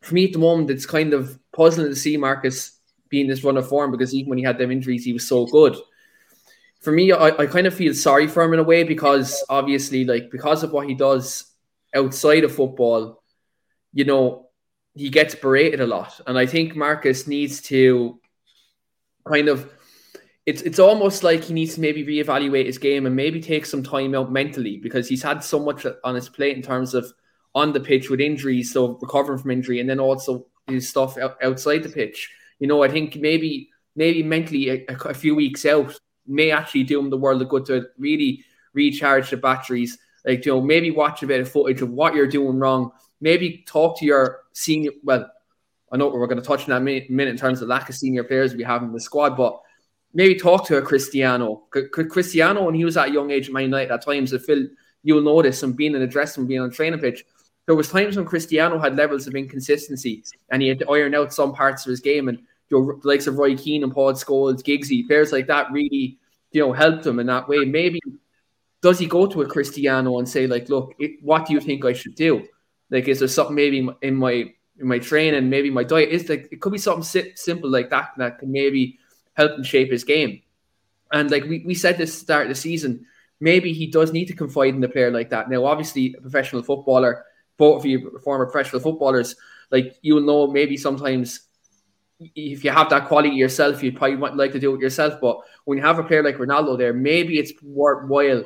for 0.02 0.14
me 0.14 0.26
at 0.26 0.34
the 0.34 0.40
moment, 0.40 0.70
it's 0.70 0.86
kind 0.86 1.14
of 1.14 1.40
puzzling 1.54 1.90
to 1.90 1.96
see 1.96 2.18
Marcus 2.18 2.80
being 3.10 3.28
this 3.28 3.44
run 3.44 3.58
of 3.58 3.68
form 3.68 3.92
because 3.92 4.14
even 4.14 4.30
when 4.30 4.38
he 4.38 4.44
had 4.44 4.58
them 4.58 4.72
injuries, 4.72 5.06
he 5.06 5.14
was 5.14 5.28
so 5.28 5.46
good 5.46 5.76
for 6.86 6.92
me, 6.92 7.12
I, 7.12 7.30
I 7.30 7.48
kind 7.48 7.66
of 7.66 7.74
feel 7.74 7.96
sorry 7.96 8.28
for 8.28 8.44
him 8.44 8.54
in 8.54 8.60
a 8.60 8.64
way 8.64 8.84
because 8.84 9.44
obviously, 9.50 10.06
like 10.06 10.30
because 10.30 10.62
of 10.62 10.72
what 10.72 10.88
he 10.88 10.94
does 10.94 11.52
outside 11.96 12.44
of 12.44 12.54
football, 12.54 13.24
you 13.92 14.06
know, 14.06 14.50
he 14.94 15.10
gets 15.10 15.34
berated 15.34 15.82
a 15.82 15.88
lot, 15.88 16.22
and 16.28 16.38
I 16.38 16.46
think 16.46 16.76
Marcus 16.76 17.28
needs 17.28 17.62
to 17.64 18.20
kind 19.28 19.50
of. 19.50 19.70
It's, 20.46 20.62
it's 20.62 20.80
almost 20.80 21.24
like 21.24 21.44
he 21.44 21.54
needs 21.54 21.76
to 21.76 21.82
maybe 21.82 22.06
reevaluate 22.06 22.68
his 22.68 22.78
game 22.78 23.08
and 23.08 23.16
maybe 23.16 23.42
take 23.42 23.66
some 23.66 23.82
time 23.82 24.14
out 24.14 24.32
mentally 24.32 24.78
because 24.78 25.10
he's 25.10 25.24
had 25.24 25.44
so 25.44 25.60
much 25.60 25.86
on 26.04 26.16
his 26.16 26.30
plate 26.30 26.56
in 26.56 26.62
terms 26.62 26.94
of 26.94 27.12
on 27.56 27.74
the 27.74 27.80
pitch 27.80 28.10
with 28.10 28.20
injuries, 28.20 28.72
so 28.72 28.98
recovering 29.02 29.40
from 29.40 29.52
injury, 29.52 29.80
and 29.80 29.90
then 29.90 30.00
also 30.00 30.46
his 30.68 30.88
stuff 30.90 31.18
outside 31.42 31.84
the 31.84 31.90
pitch. 31.90 32.32
You 32.60 32.68
know, 32.68 32.84
I 32.84 32.90
think 32.90 33.16
maybe 33.16 33.70
maybe 33.96 34.22
mentally 34.24 34.70
a, 34.70 34.86
a 35.06 35.14
few 35.14 35.36
weeks 35.36 35.66
out 35.66 35.98
may 36.28 36.52
actually 36.52 36.84
do 36.84 37.00
him 37.00 37.10
the 37.10 37.18
world 37.18 37.42
of 37.42 37.50
good 37.50 37.66
to 37.68 37.88
really 37.98 38.44
recharge 38.74 39.30
the 39.30 39.38
batteries. 39.38 39.98
Like, 40.26 40.46
you 40.46 40.54
know, 40.54 40.62
maybe 40.62 40.92
watch 40.92 41.24
a 41.24 41.28
bit 41.28 41.40
of 41.40 41.50
footage 41.50 41.82
of 41.82 41.92
what 41.92 42.14
you're 42.14 42.28
doing 42.28 42.60
wrong. 42.60 42.92
Maybe 43.22 43.64
talk 43.68 44.00
to 44.00 44.06
your 44.06 44.42
senior. 44.54 44.92
Well, 45.04 45.32
I 45.92 45.98
know 45.98 46.10
we're 46.10 46.28
going 46.28 46.42
to 46.42 46.46
touch 46.46 46.64
on 46.64 46.70
that 46.70 46.82
minute, 46.82 47.10
in 47.10 47.38
terms 47.38 47.62
of 47.62 47.70
lack 47.70 47.88
of 47.90 47.96
senior 47.96 48.24
players 48.24 48.54
we 48.54 48.64
have 48.64 48.84
in 48.84 48.92
the 48.92 49.00
squad, 49.00 49.38
but 49.38 49.62
maybe 50.16 50.34
talk 50.34 50.66
to 50.66 50.78
a 50.78 50.82
Cristiano. 50.82 51.64
Could 51.70 52.10
Cristiano, 52.10 52.64
when 52.64 52.74
he 52.74 52.86
was 52.86 52.98
at 52.98 53.10
a 53.10 53.12
young 53.12 53.30
age 53.30 53.52
Man 53.52 53.64
United, 53.64 53.92
at 53.92 54.04
times, 54.04 54.34
I 54.34 54.40
feel 54.40 54.66
you'll 55.04 55.22
notice 55.22 55.62
and 55.62 55.76
being 55.76 55.94
in 55.94 56.00
the 56.00 56.08
dressing 56.08 56.42
room, 56.42 56.48
being 56.48 56.62
on 56.62 56.72
training 56.72 57.02
pitch, 57.02 57.24
there 57.68 57.76
was 57.76 57.90
times 57.90 58.16
when 58.16 58.26
Cristiano 58.26 58.80
had 58.80 58.96
levels 58.96 59.28
of 59.28 59.36
inconsistency 59.36 60.24
and 60.50 60.62
he 60.62 60.70
had 60.70 60.80
to 60.80 60.90
iron 60.90 61.14
out 61.14 61.34
some 61.34 61.54
parts 61.54 61.86
of 61.86 61.90
his 61.90 62.00
game. 62.00 62.30
And 62.30 62.40
you 62.70 62.80
know, 62.80 63.00
the 63.02 63.08
likes 63.08 63.28
of 63.28 63.38
Roy 63.38 63.56
Keane 63.56 63.84
and 63.84 63.94
Paul 63.94 64.14
Scholes, 64.14 64.64
Giggsy, 64.64 65.06
players 65.06 65.32
like 65.32 65.48
that 65.48 65.72
really, 65.72 66.18
you 66.52 66.62
know, 66.62 66.72
helped 66.72 67.06
him 67.06 67.20
in 67.20 67.28
that 67.28 67.48
way. 67.48 67.66
Maybe 67.66 68.00
does 68.82 68.98
he 69.00 69.08
go 69.08 69.28
to 69.28 69.42
a 69.42 69.48
Cristiano 69.48 70.20
and 70.20 70.30
say, 70.30 70.48
like, 70.48 70.70
look, 70.70 70.94
it, 71.00 71.22
what 71.22 71.46
do 71.46 71.54
you 71.54 71.60
think 71.60 71.84
I 71.84 71.94
should 71.94 72.16
do? 72.16 72.48
Like, 72.90 73.08
is 73.08 73.20
there 73.20 73.28
something 73.28 73.56
maybe 73.56 73.88
in 74.02 74.16
my 74.16 74.54
in 74.78 74.88
my 74.88 75.00
training, 75.00 75.50
maybe 75.50 75.70
my 75.70 75.84
diet? 75.84 76.10
Is 76.10 76.30
like 76.30 76.48
it 76.52 76.62
could 76.62 76.72
be 76.72 76.78
something 76.78 77.04
si- 77.04 77.34
simple 77.36 77.70
like 77.70 77.90
that 77.90 78.12
that 78.18 78.40
can 78.40 78.52
maybe 78.52 79.00
help 79.36 79.52
him 79.54 79.64
shape 79.64 79.92
his 79.92 80.04
game. 80.04 80.42
And 81.12 81.30
like 81.30 81.44
we, 81.44 81.64
we 81.66 81.76
said 81.76 81.98
this 81.98 82.18
start 82.18 82.44
of 82.44 82.50
the 82.50 82.56
season, 82.56 83.06
maybe 83.40 83.74
he 83.74 83.88
does 83.88 84.12
need 84.12 84.26
to 84.26 84.36
confide 84.36 84.74
in 84.74 84.84
a 84.84 84.90
player 84.90 85.12
like 85.12 85.30
that. 85.30 85.50
Now, 85.50 85.66
obviously, 85.66 86.16
a 86.18 86.22
professional 86.22 86.64
footballer 86.64 87.24
both 87.58 87.80
of 87.80 87.86
you 87.86 88.20
former 88.24 88.46
professional 88.46 88.82
footballers, 88.82 89.36
like 89.72 89.98
you'll 90.02 90.22
know 90.22 90.48
maybe 90.48 90.78
sometimes 90.78 91.42
if 92.20 92.64
you 92.64 92.72
have 92.72 92.90
that 92.90 93.08
quality 93.08 93.30
yourself, 93.30 93.84
you 93.84 93.92
probably 93.92 94.18
might 94.18 94.36
like 94.36 94.52
to 94.54 94.60
do 94.60 94.74
it 94.74 94.82
yourself. 94.82 95.20
But 95.22 95.40
when 95.66 95.78
you 95.78 95.84
have 95.84 96.00
a 96.00 96.04
player 96.04 96.24
like 96.24 96.38
Ronaldo 96.38 96.78
there, 96.78 96.94
maybe 96.94 97.40
it's 97.40 97.52
worthwhile, 97.62 98.46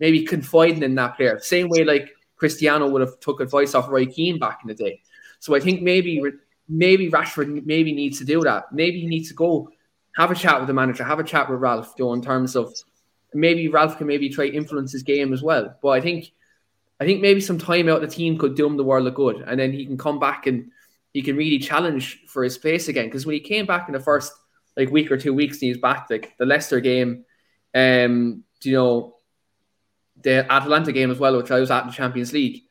maybe 0.00 0.24
confiding 0.24 0.82
in 0.82 0.94
that 0.96 1.16
player. 1.16 1.38
Same 1.40 1.68
way 1.68 1.84
like 1.84 2.10
Cristiano 2.36 2.88
would 2.88 3.00
have 3.00 3.20
took 3.20 3.40
advice 3.40 3.74
off 3.74 3.88
Roy 3.88 4.06
Keane 4.06 4.38
back 4.38 4.60
in 4.62 4.68
the 4.68 4.74
day. 4.74 5.00
So 5.38 5.54
I 5.54 5.60
think 5.60 5.82
maybe 5.82 6.22
maybe 6.68 7.10
Rashford 7.10 7.66
maybe 7.66 7.92
needs 7.92 8.18
to 8.18 8.24
do 8.24 8.40
that. 8.42 8.72
Maybe 8.72 9.00
he 9.00 9.06
needs 9.06 9.28
to 9.28 9.34
go 9.34 9.70
have 10.16 10.30
a 10.30 10.34
chat 10.34 10.58
with 10.58 10.68
the 10.68 10.74
manager, 10.74 11.04
have 11.04 11.18
a 11.18 11.24
chat 11.24 11.50
with 11.50 11.60
Ralph, 11.60 11.96
Joe, 11.96 12.12
in 12.12 12.22
terms 12.22 12.56
of 12.56 12.72
maybe 13.32 13.68
Ralph 13.68 13.98
can 13.98 14.06
maybe 14.06 14.28
try 14.28 14.46
influence 14.46 14.92
his 14.92 15.02
game 15.02 15.32
as 15.32 15.42
well. 15.42 15.76
But 15.82 15.90
I 15.90 16.00
think 16.00 16.32
I 17.00 17.04
think 17.04 17.20
maybe 17.20 17.40
some 17.40 17.58
time 17.58 17.88
out 17.88 18.00
the 18.00 18.06
team 18.06 18.38
could 18.38 18.54
do 18.54 18.66
him 18.66 18.76
the 18.76 18.84
world 18.84 19.06
of 19.06 19.14
good, 19.14 19.42
and 19.46 19.58
then 19.58 19.72
he 19.72 19.84
can 19.84 19.98
come 19.98 20.18
back 20.18 20.46
and 20.46 20.70
he 21.12 21.22
can 21.22 21.36
really 21.36 21.58
challenge 21.58 22.22
for 22.28 22.42
his 22.42 22.58
place 22.58 22.88
again. 22.88 23.06
Because 23.06 23.26
when 23.26 23.34
he 23.34 23.40
came 23.40 23.66
back 23.66 23.88
in 23.88 23.92
the 23.92 24.00
first 24.00 24.32
like 24.76 24.90
week 24.90 25.10
or 25.10 25.16
two 25.16 25.34
weeks, 25.34 25.56
and 25.56 25.68
he's 25.68 25.78
back 25.78 26.06
like 26.10 26.36
the 26.38 26.46
Leicester 26.46 26.80
game, 26.80 27.24
um, 27.74 28.44
you 28.62 28.72
know, 28.72 29.16
the 30.22 30.50
Atalanta 30.50 30.92
game 30.92 31.10
as 31.10 31.18
well, 31.18 31.36
which 31.36 31.50
I 31.50 31.60
was 31.60 31.70
at 31.70 31.82
in 31.82 31.88
the 31.88 31.94
Champions 31.94 32.32
League. 32.32 32.62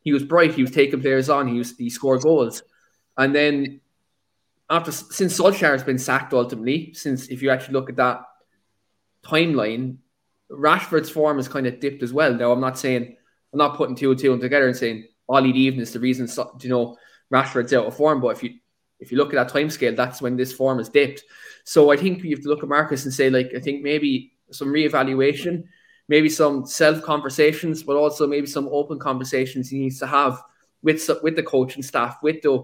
He 0.00 0.12
was 0.12 0.24
bright. 0.24 0.54
He 0.54 0.62
was 0.62 0.70
taking 0.70 1.00
players 1.00 1.28
on. 1.28 1.48
He 1.48 1.58
was 1.58 1.76
he 1.76 1.90
scored 1.90 2.22
goals, 2.22 2.62
and 3.18 3.34
then 3.34 3.80
after 4.68 4.90
since 4.92 5.38
Solskjaer 5.38 5.72
has 5.72 5.84
been 5.84 5.98
sacked 5.98 6.32
ultimately, 6.32 6.92
since 6.94 7.28
if 7.28 7.42
you 7.42 7.50
actually 7.50 7.74
look 7.74 7.88
at 7.88 7.96
that 7.96 8.22
timeline, 9.24 9.98
Rashford's 10.50 11.10
form 11.10 11.36
has 11.36 11.48
kind 11.48 11.66
of 11.66 11.80
dipped 11.80 12.02
as 12.02 12.12
well. 12.12 12.32
Now 12.34 12.52
I'm 12.52 12.60
not 12.60 12.78
saying 12.78 13.16
I'm 13.52 13.58
not 13.58 13.76
putting 13.76 13.96
two 13.96 14.10
and 14.10 14.20
two 14.20 14.36
together 14.38 14.66
and 14.66 14.76
saying 14.76 15.08
Ollie 15.28 15.50
Even 15.50 15.80
is 15.80 15.92
the 15.92 16.00
reason 16.00 16.28
you 16.60 16.68
know 16.68 16.96
Rashford's 17.32 17.72
out 17.72 17.86
of 17.86 17.96
form, 17.96 18.20
but 18.20 18.36
if 18.36 18.42
you 18.42 18.54
if 18.98 19.12
you 19.12 19.18
look 19.18 19.32
at 19.32 19.36
that 19.36 19.52
time 19.52 19.70
scale, 19.70 19.94
that's 19.94 20.22
when 20.22 20.36
this 20.36 20.52
form 20.52 20.78
has 20.78 20.88
dipped. 20.88 21.22
So 21.64 21.90
I 21.90 21.96
think 21.96 22.22
you 22.22 22.30
have 22.30 22.42
to 22.42 22.48
look 22.48 22.62
at 22.62 22.68
Marcus 22.68 23.04
and 23.04 23.12
say, 23.12 23.28
like, 23.28 23.52
I 23.54 23.60
think 23.60 23.82
maybe 23.82 24.32
some 24.52 24.68
reevaluation, 24.68 25.64
maybe 26.08 26.28
some 26.28 26.66
self 26.66 27.02
conversations, 27.02 27.82
but 27.82 27.96
also 27.96 28.26
maybe 28.26 28.46
some 28.46 28.68
open 28.70 28.98
conversations 28.98 29.68
he 29.68 29.80
needs 29.80 29.98
to 29.98 30.06
have 30.06 30.42
with 30.82 31.08
with 31.22 31.36
the 31.36 31.42
coaching 31.42 31.82
staff, 31.82 32.18
with 32.22 32.42
the 32.42 32.62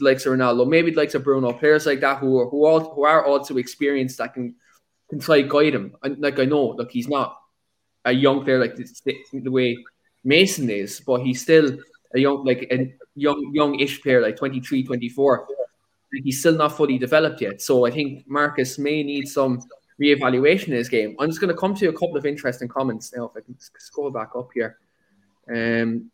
likes 0.00 0.26
of 0.26 0.32
Ronaldo, 0.32 0.68
maybe 0.68 0.92
likes 0.92 1.14
of 1.14 1.24
Bruno, 1.24 1.52
players 1.52 1.86
like 1.86 2.00
that 2.00 2.18
who 2.18 2.38
are 2.40 2.48
who 2.48 2.64
all 2.64 2.94
who 2.94 3.04
are 3.04 3.24
also 3.24 3.56
experienced 3.56 4.18
that 4.18 4.34
can 4.34 4.54
can 5.08 5.18
try 5.20 5.42
guide 5.42 5.74
him. 5.74 5.96
And 6.02 6.18
like 6.18 6.38
I 6.38 6.44
know, 6.44 6.68
look, 6.68 6.90
he's 6.90 7.08
not 7.08 7.36
a 8.04 8.12
young 8.12 8.44
player 8.44 8.60
like 8.60 8.76
this, 8.76 9.00
the 9.00 9.50
way 9.50 9.76
Mason 10.24 10.70
is, 10.70 11.00
but 11.00 11.22
he's 11.22 11.42
still 11.42 11.78
a 12.14 12.18
young 12.18 12.44
like 12.44 12.66
a 12.70 12.94
young 13.14 13.50
young-ish 13.52 14.02
player, 14.02 14.20
like 14.20 14.36
23, 14.36 14.84
24. 14.84 15.48
He's 16.24 16.40
still 16.40 16.54
not 16.56 16.76
fully 16.76 16.98
developed 16.98 17.40
yet. 17.40 17.60
So 17.60 17.84
I 17.84 17.90
think 17.90 18.24
Marcus 18.26 18.78
may 18.78 19.02
need 19.02 19.26
some 19.26 19.60
reevaluation 20.00 20.68
in 20.68 20.74
his 20.74 20.88
game. 20.88 21.16
I'm 21.18 21.28
just 21.28 21.40
going 21.40 21.52
to 21.52 21.58
come 21.58 21.74
to 21.74 21.88
a 21.88 21.92
couple 21.92 22.16
of 22.16 22.24
interesting 22.24 22.68
comments 22.68 23.12
now. 23.14 23.26
If 23.26 23.36
I 23.36 23.40
can 23.40 23.56
scroll 23.78 24.10
back 24.10 24.30
up 24.36 24.48
here. 24.54 24.78
Um, 25.52 26.10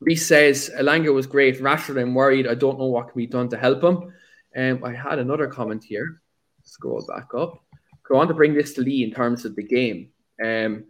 Reese 0.00 0.26
says 0.26 0.70
Elanga 0.78 1.12
was 1.12 1.26
great. 1.26 1.60
Rashford, 1.60 2.00
I'm 2.00 2.14
worried. 2.14 2.48
I 2.48 2.54
don't 2.54 2.78
know 2.78 2.86
what 2.86 3.08
can 3.08 3.18
be 3.18 3.26
done 3.26 3.48
to 3.50 3.56
help 3.56 3.84
him. 3.84 4.12
Um, 4.56 4.84
I 4.84 4.92
had 4.92 5.18
another 5.18 5.46
comment 5.46 5.84
here. 5.84 6.20
Scroll 6.64 7.04
back 7.06 7.28
up. 7.34 7.62
Go 8.08 8.16
on 8.16 8.28
to 8.28 8.34
bring 8.34 8.54
this 8.54 8.72
to 8.74 8.80
Lee 8.80 9.04
in 9.04 9.12
terms 9.12 9.44
of 9.44 9.54
the 9.54 9.62
game. 9.62 10.08
Um, 10.44 10.84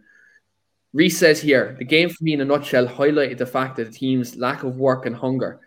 Reese 0.93 1.17
says 1.17 1.41
here 1.41 1.75
the 1.77 1.85
game 1.85 2.09
for 2.09 2.23
me 2.23 2.33
in 2.33 2.41
a 2.41 2.45
nutshell 2.45 2.87
highlighted 2.87 3.37
the 3.37 3.45
fact 3.45 3.77
that 3.77 3.91
the 3.91 3.97
team's 3.97 4.35
lack 4.35 4.63
of 4.63 4.77
work 4.77 5.05
and 5.05 5.15
hunger. 5.15 5.59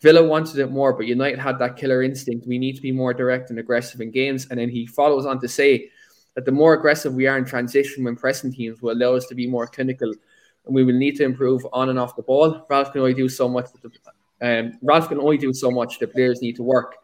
Villa 0.00 0.22
wanted 0.22 0.58
it 0.58 0.70
more, 0.70 0.92
but 0.92 1.06
United 1.06 1.38
had 1.38 1.58
that 1.58 1.76
killer 1.76 2.02
instinct. 2.02 2.46
We 2.46 2.58
need 2.58 2.76
to 2.76 2.82
be 2.82 2.92
more 2.92 3.12
direct 3.12 3.50
and 3.50 3.58
aggressive 3.58 4.00
in 4.00 4.12
games. 4.12 4.46
And 4.50 4.60
then 4.60 4.68
he 4.68 4.86
follows 4.86 5.26
on 5.26 5.40
to 5.40 5.48
say 5.48 5.90
that 6.34 6.44
the 6.44 6.52
more 6.52 6.74
aggressive 6.74 7.14
we 7.14 7.26
are 7.26 7.36
in 7.36 7.44
transition 7.44 8.04
when 8.04 8.14
pressing 8.14 8.52
teams 8.52 8.80
will 8.80 8.92
allow 8.92 9.14
us 9.14 9.26
to 9.26 9.34
be 9.34 9.48
more 9.48 9.66
clinical 9.66 10.12
and 10.66 10.74
we 10.74 10.84
will 10.84 10.94
need 10.94 11.16
to 11.16 11.24
improve 11.24 11.66
on 11.72 11.88
and 11.88 11.98
off 11.98 12.16
the 12.16 12.22
ball. 12.22 12.66
Ralph 12.68 12.92
can 12.92 13.00
only 13.00 13.14
do 13.14 13.28
so 13.28 13.48
much. 13.48 13.66
The, 13.82 13.90
um, 14.40 14.78
Ralph 14.82 15.08
can 15.08 15.18
only 15.18 15.38
do 15.38 15.52
so 15.52 15.70
much. 15.70 15.98
The 15.98 16.06
players 16.06 16.42
need 16.42 16.56
to 16.56 16.62
work. 16.62 16.96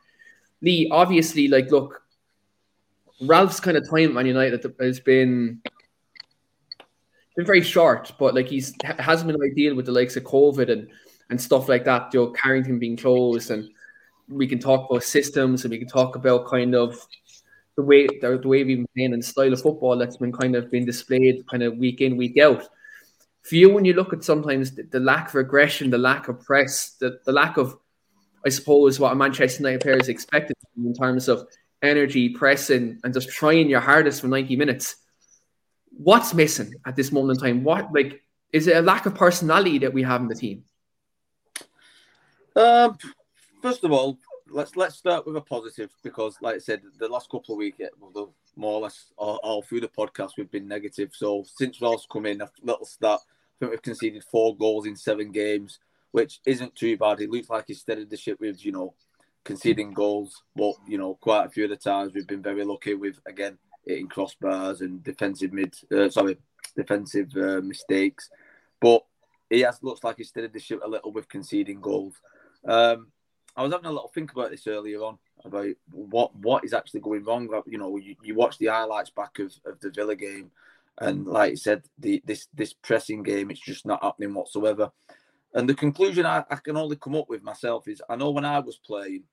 Lee, 0.63 0.89
obviously, 0.91 1.49
like, 1.49 1.71
look, 1.71 2.03
Ralph's 3.21 3.61
kind 3.61 3.77
of 3.77 3.89
time 3.89 4.09
at 4.09 4.13
Man 4.13 4.27
United 4.27 4.65
has 4.81 5.01
been 5.01 5.61
been 7.37 7.47
very 7.47 7.63
short, 7.63 8.13
but 8.19 8.35
like 8.35 8.49
he's 8.49 8.75
hasn't 8.99 9.31
been 9.31 9.51
ideal 9.51 9.75
with 9.75 9.87
the 9.87 9.93
likes 9.93 10.17
of 10.17 10.25
COVID 10.25 10.71
and 10.71 10.89
and 11.31 11.41
stuff 11.41 11.69
like 11.69 11.85
that. 11.85 12.13
Joe 12.13 12.31
Carrington 12.31 12.79
being 12.79 12.97
closed, 12.97 13.51
and 13.51 13.69
we 14.29 14.47
can 14.47 14.59
talk 14.59 14.89
about 14.91 15.03
systems, 15.03 15.65
and 15.65 15.71
we 15.71 15.79
can 15.79 15.89
talk 15.89 16.17
about 16.17 16.47
kind 16.47 16.75
of 16.75 16.97
the 17.77 17.83
way 17.83 18.07
the, 18.07 18.41
way 18.45 18.65
we've 18.65 18.79
been 18.79 18.87
playing 18.95 19.13
and 19.13 19.23
the 19.23 19.27
style 19.27 19.53
of 19.53 19.61
football 19.61 19.97
that's 19.97 20.17
been 20.17 20.33
kind 20.33 20.55
of 20.55 20.71
been 20.71 20.85
displayed 20.85 21.45
kind 21.49 21.63
of 21.63 21.77
week 21.77 22.01
in 22.01 22.17
week 22.17 22.39
out. 22.39 22.69
For 23.45 23.57
you, 23.57 23.73
when 23.73 23.85
you 23.85 23.93
look 23.93 24.13
at 24.13 24.25
sometimes 24.25 24.73
the, 24.73 24.85
the 24.85 25.01
lack 25.01 25.29
of 25.29 25.37
aggression, 25.37 25.91
the 25.91 25.99
lack 25.99 26.29
of 26.29 26.41
press, 26.41 26.97
the, 27.01 27.21
the 27.25 27.33
lack 27.33 27.57
of, 27.57 27.77
I 28.45 28.49
suppose, 28.49 28.99
what 28.99 29.13
a 29.13 29.15
Manchester 29.15 29.63
United 29.63 29.81
player 29.81 29.99
is 29.99 30.09
expected 30.09 30.57
in 30.77 30.95
terms 30.95 31.29
of 31.29 31.47
energy, 31.83 32.31
pressing, 32.31 32.99
and 33.05 33.13
just 33.13 33.29
trying 33.29 33.69
your 33.69 33.81
hardest 33.81 34.23
for 34.23 34.29
90 34.29 34.57
minutes 34.57 34.97
what's 35.97 36.35
missing 36.35 36.75
at 36.87 36.97
this 36.97 37.13
moment 37.13 37.39
in 37.39 37.45
time? 37.45 37.65
What 37.65 37.93
like 37.93 38.23
is 38.53 38.67
it 38.67 38.77
a 38.77 38.83
lack 38.83 39.07
of 39.07 39.15
personality 39.15 39.79
that 39.79 39.93
we 39.93 40.03
have 40.03 40.21
in 40.21 40.29
the 40.29 40.35
team? 40.35 40.65
Um, 42.57 42.97
first 43.63 43.85
of 43.85 43.93
all, 43.93 44.19
let's 44.49 44.77
let's 44.77 44.97
start 44.97 45.27
with 45.27 45.37
a 45.37 45.41
positive 45.41 45.91
because, 46.03 46.37
like 46.41 46.57
I 46.57 46.59
said, 46.59 46.83
the 46.99 47.09
last 47.09 47.31
couple 47.31 47.55
of 47.55 47.59
weeks, 47.59 47.79
more 48.57 48.75
or 48.75 48.83
less 48.83 49.13
all, 49.17 49.41
all, 49.43 49.63
through 49.63 49.81
the 49.81 49.89
podcast, 49.89 50.33
we've 50.37 50.51
been 50.51 50.69
negative. 50.69 51.11
So 51.13 51.45
since 51.57 51.81
Ross 51.81 52.07
come 52.11 52.27
in, 52.27 52.41
a 52.41 52.51
little 52.63 52.87
start, 52.87 53.21
I 53.55 53.67
think 53.67 53.71
we've 53.71 53.83
conceded 53.83 54.25
four 54.25 54.57
goals 54.57 54.87
in 54.87 54.97
seven 54.97 55.31
games, 55.33 55.79
which 56.13 56.41
isn't 56.47 56.75
too 56.75 56.97
bad. 56.97 57.21
It 57.21 57.31
looks 57.31 57.51
like 57.51 57.65
he 57.69 57.75
steadied 57.75 58.11
the 58.11 58.17
ship 58.17 58.41
with 58.41 58.65
you 58.65 58.73
know 58.73 58.95
conceding 59.45 59.93
goals, 59.93 60.43
but 60.57 60.75
you 60.87 60.99
know 60.99 61.15
quite 61.21 61.47
a 61.47 61.51
few 61.51 61.65
of 61.65 61.71
the 61.71 61.77
times 61.77 62.13
we've 62.15 62.27
been 62.27 62.43
very 62.43 62.65
lucky 62.65 62.95
with 62.95 63.19
again 63.27 63.59
hitting 63.87 64.09
crossbars 64.09 64.81
and 64.81 65.05
defensive 65.05 65.53
mid, 65.53 65.75
uh, 65.95 66.09
sorry, 66.09 66.39
defensive 66.77 67.31
uh, 67.37 67.61
mistakes. 67.63 68.31
But 68.81 69.05
he 69.51 69.61
has 69.61 69.83
looks 69.83 70.03
like 70.03 70.17
he's 70.17 70.29
steadied 70.29 70.53
the 70.53 70.61
ship 70.61 70.81
a 70.85 70.89
little 70.89 71.13
with 71.13 71.29
conceding 71.29 71.81
goals. 71.81 72.15
Um, 72.67 73.09
I 73.57 73.63
was 73.63 73.73
having 73.73 73.87
a 73.87 73.93
little 73.93 74.11
think 74.13 74.33
about 74.33 74.51
this 74.51 74.67
earlier 74.67 74.99
on 74.99 75.19
about 75.45 75.69
what 75.93 76.35
what 76.37 76.65
is 76.65 76.75
actually 76.75 77.01
going 77.01 77.25
wrong. 77.25 77.49
You 77.67 77.79
know, 77.79 77.97
you, 77.97 78.17
you 78.23 78.35
watch 78.35 78.59
the 78.59 78.67
highlights 78.67 79.11
back 79.11 79.39
of, 79.39 79.53
of 79.65 79.79
the 79.81 79.91
Villa 79.91 80.17
game, 80.17 80.51
and 81.01 81.27
like 81.27 81.51
you 81.51 81.57
said, 81.57 81.83
the 81.99 82.23
this 82.25 82.49
this 82.55 82.73
pressing 82.73 83.23
game, 83.23 83.51
it's 83.51 83.61
just 83.61 83.87
not 83.87 84.03
happening 84.03 84.35
whatsoever. 84.35 84.91
And 85.55 85.69
the 85.69 85.75
conclusion 85.75 86.27
I, 86.27 86.45
I 86.51 86.57
can 86.57 86.77
only 86.77 86.97
come 86.97 87.15
up 87.15 87.29
with 87.29 87.43
myself 87.43 87.89
is 87.89 88.03
I 88.09 88.17
know 88.17 88.31
when 88.31 88.45
I 88.45 88.59
was 88.61 88.79
playing, 88.79 89.25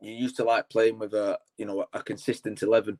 you 0.00 0.12
used 0.12 0.36
to 0.36 0.44
like 0.44 0.68
playing 0.68 0.98
with 0.98 1.14
a 1.14 1.38
you 1.56 1.66
know 1.66 1.86
a 1.92 2.02
consistent 2.02 2.62
eleven. 2.62 2.98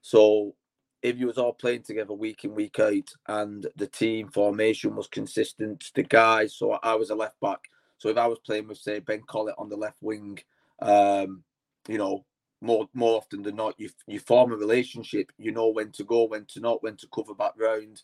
So 0.00 0.54
if 1.02 1.18
you 1.18 1.26
was 1.26 1.38
all 1.38 1.52
playing 1.52 1.82
together 1.82 2.12
week 2.12 2.44
in 2.44 2.54
week 2.54 2.80
out 2.80 3.08
and 3.28 3.66
the 3.76 3.86
team 3.86 4.28
formation 4.28 4.96
was 4.96 5.06
consistent, 5.06 5.90
the 5.94 6.02
guys. 6.02 6.56
So 6.56 6.72
I 6.82 6.94
was 6.94 7.10
a 7.10 7.14
left 7.14 7.38
back. 7.40 7.60
So 7.98 8.08
if 8.08 8.16
I 8.16 8.26
was 8.26 8.38
playing 8.40 8.68
with 8.68 8.78
say 8.78 8.98
Ben 8.98 9.22
Collett 9.26 9.54
on 9.58 9.68
the 9.68 9.76
left 9.76 9.96
wing, 10.00 10.38
um, 10.82 11.44
you 11.88 11.98
know, 11.98 12.24
more 12.60 12.88
more 12.94 13.16
often 13.16 13.42
than 13.42 13.56
not, 13.56 13.78
you 13.78 13.90
you 14.06 14.20
form 14.20 14.52
a 14.52 14.56
relationship. 14.56 15.32
You 15.38 15.52
know 15.52 15.68
when 15.68 15.92
to 15.92 16.04
go, 16.04 16.24
when 16.24 16.46
to 16.46 16.60
not, 16.60 16.82
when 16.82 16.96
to 16.96 17.08
cover 17.14 17.34
back 17.34 17.52
round. 17.58 18.02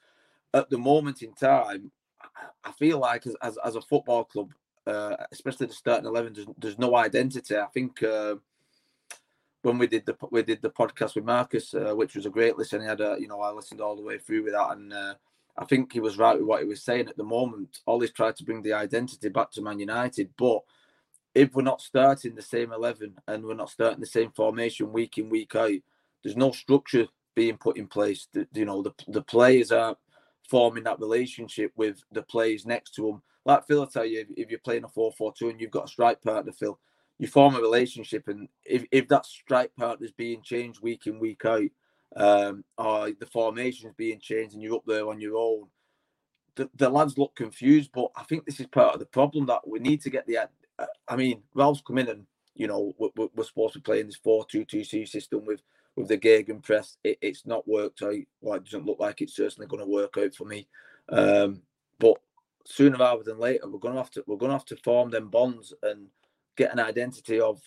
At 0.55 0.69
the 0.69 0.79
moment 0.79 1.23
in 1.23 1.35
time, 1.35 1.91
I 2.65 2.73
feel 2.73 2.99
like 2.99 3.27
as 3.27 3.37
as, 3.43 3.59
as 3.65 3.77
a 3.77 3.81
football 3.81 4.25
club, 4.25 4.53
uh, 4.87 5.17
especially 5.33 5.67
the 5.67 5.73
starting 5.73 6.07
eleven, 6.07 6.33
there's, 6.35 6.49
there's 6.59 6.79
no 6.79 6.97
identity. 6.97 7.57
I 7.57 7.67
think. 7.67 8.03
Uh, 8.03 8.37
when 9.63 9.79
we 9.79 9.87
did 9.87 10.05
the 10.05 10.17
we 10.31 10.43
did 10.43 10.61
the 10.61 10.71
podcast 10.71 11.15
with 11.15 11.25
Marcus, 11.25 11.73
uh, 11.73 11.95
which 11.95 12.17
was 12.17 12.27
a 12.27 12.31
great 12.31 12.59
listen. 12.59 12.81
He 12.81 12.87
had 12.87 13.01
a, 13.01 13.17
you 13.19 13.29
know, 13.29 13.41
I 13.41 13.53
listened 13.53 13.81
all 13.81 13.97
the 13.97 14.03
way 14.03 14.19
through 14.19 14.43
with 14.45 14.55
that, 14.55 14.73
and 14.73 14.93
uh, 14.93 15.15
I 15.57 15.65
think 15.65 15.93
he 15.93 16.01
was 16.01 16.19
right 16.19 16.37
with 16.37 16.47
what 16.47 16.63
he 16.63 16.69
was 16.69 16.83
saying. 16.83 17.09
At 17.09 17.17
the 17.17 17.25
moment, 17.25 17.79
Ollie's 17.87 18.13
tried 18.13 18.37
to 18.37 18.45
bring 18.45 18.63
the 18.63 18.73
identity 18.73 19.29
back 19.29 19.53
to 19.53 19.63
Man 19.63 19.79
United, 19.79 20.31
but 20.37 20.63
if 21.35 21.55
we're 21.55 21.63
not 21.63 21.81
starting 21.81 22.35
the 22.35 22.43
same 22.43 22.73
eleven 22.73 23.15
and 23.27 23.45
we're 23.45 23.55
not 23.55 23.71
starting 23.71 24.01
the 24.01 24.07
same 24.07 24.31
formation 24.33 24.93
week 24.93 25.19
in 25.19 25.29
week 25.29 25.55
out, 25.55 25.79
there's 26.23 26.37
no 26.37 26.53
structure 26.53 27.07
being 27.35 27.57
put 27.57 27.77
in 27.77 27.87
place. 27.87 28.29
The, 28.33 28.47
you 28.53 28.65
know, 28.65 28.83
the 28.83 28.93
the 29.09 29.23
players 29.23 29.73
are 29.73 29.97
forming 30.49 30.85
that 30.85 31.01
relationship 31.01 31.73
with 31.77 32.03
the 32.13 32.23
players 32.23 32.67
next 32.67 32.95
to 32.95 33.07
them. 33.07 33.23
Like 33.45 33.67
Phil 33.67 33.81
will 33.81 33.87
tell 33.87 34.05
you, 34.05 34.21
if, 34.21 34.27
if 34.37 34.51
you're 34.51 34.61
playing 34.61 34.85
a 34.85 34.89
4-4-2 34.89 35.51
and 35.51 35.61
you've 35.61 35.71
got 35.71 35.87
a 35.87 35.89
strike 35.89 36.23
partner, 36.23 36.53
Phil, 36.53 36.79
you 37.19 37.27
form 37.27 37.57
a 37.57 37.61
relationship, 37.61 38.29
and 38.29 38.49
if, 38.65 38.85
if 38.91 39.09
that 39.09 39.27
strike 39.27 39.75
partner 39.77 40.05
is 40.05 40.13
being 40.13 40.43
changed 40.43 40.83
week 40.83 41.07
in 41.07 41.19
week 41.19 41.45
out, 41.45 41.71
um, 42.17 42.65
or 42.77 43.11
the 43.19 43.27
formation 43.27 43.89
is 43.89 43.95
being 43.97 44.21
changed, 44.21 44.55
and 44.55 44.63
you're 44.63 44.77
up 44.77 44.85
there 44.87 45.09
on 45.09 45.21
your 45.21 45.37
own, 45.37 45.69
the, 46.57 46.69
the 46.77 46.89
lads 46.89 47.17
look 47.17 47.35
confused, 47.35 47.91
but 47.95 48.11
I 48.17 48.25
think 48.25 48.45
this 48.45 48.61
is 48.61 48.67
part 48.67 48.95
of 48.95 49.01
the 49.01 49.07
problem 49.07 49.47
that 49.47 49.67
we 49.67 49.79
need 49.79 50.03
to 50.03 50.11
get 50.11 50.27
the. 50.27 50.39
I 51.09 51.17
mean, 51.17 51.43
Ralph's 51.55 51.83
come 51.87 51.99
in 51.99 52.09
and 52.09 52.27
you 52.55 52.67
know 52.67 52.93
we're, 52.99 53.29
we're 53.35 53.45
supposed 53.45 53.75
to 53.75 53.79
be 53.79 53.85
playing 53.85 54.07
this 54.07 54.17
four-two-two-C 54.17 55.07
system 55.07 55.45
with 55.45 55.63
with 55.97 56.09
the 56.09 56.19
gegenpress. 56.19 56.97
It, 57.05 57.19
it's 57.21 57.47
not 57.47 57.69
worked 57.69 58.03
out. 58.03 58.15
Well, 58.41 58.55
it 58.55 58.65
doesn't 58.65 58.87
look 58.87 59.01
like 59.01 59.21
it's 59.21 59.37
certainly 59.37 59.67
going 59.67 59.83
to 59.83 59.91
work 59.91 60.17
out 60.19 60.35
for 60.35 60.45
me. 60.45 60.67
Um, 61.09 61.63
but 61.99 62.17
sooner 62.65 62.97
rather 62.97 63.23
than 63.23 63.39
later, 63.39 63.69
we're 63.69 63.79
going 63.79 63.95
to 63.95 64.01
have 64.01 64.11
to 64.13 64.25
we're 64.27 64.37
going 64.37 64.51
to 64.51 64.57
have 64.57 64.67
to 64.67 64.77
form 64.77 65.11
them 65.11 65.29
bonds 65.29 65.73
and 65.83 66.07
get 66.57 66.73
an 66.73 66.81
identity 66.81 67.41
of 67.41 67.61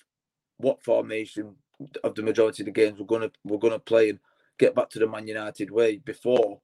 what 0.57 0.83
formation 0.83 1.55
of 2.03 2.15
the 2.15 2.24
majority 2.24 2.63
of 2.63 2.65
the 2.65 2.71
games 2.71 3.00
we're 3.00 3.05
going 3.05 3.21
to 3.21 3.31
we're 3.43 3.57
going 3.57 3.74
to 3.74 3.79
play 3.79 4.09
and 4.09 4.19
get 4.57 4.75
back 4.75 4.89
to 4.89 5.00
the 5.00 5.07
Man 5.07 5.27
United 5.27 5.69
way 5.69 5.97
before 5.97 6.59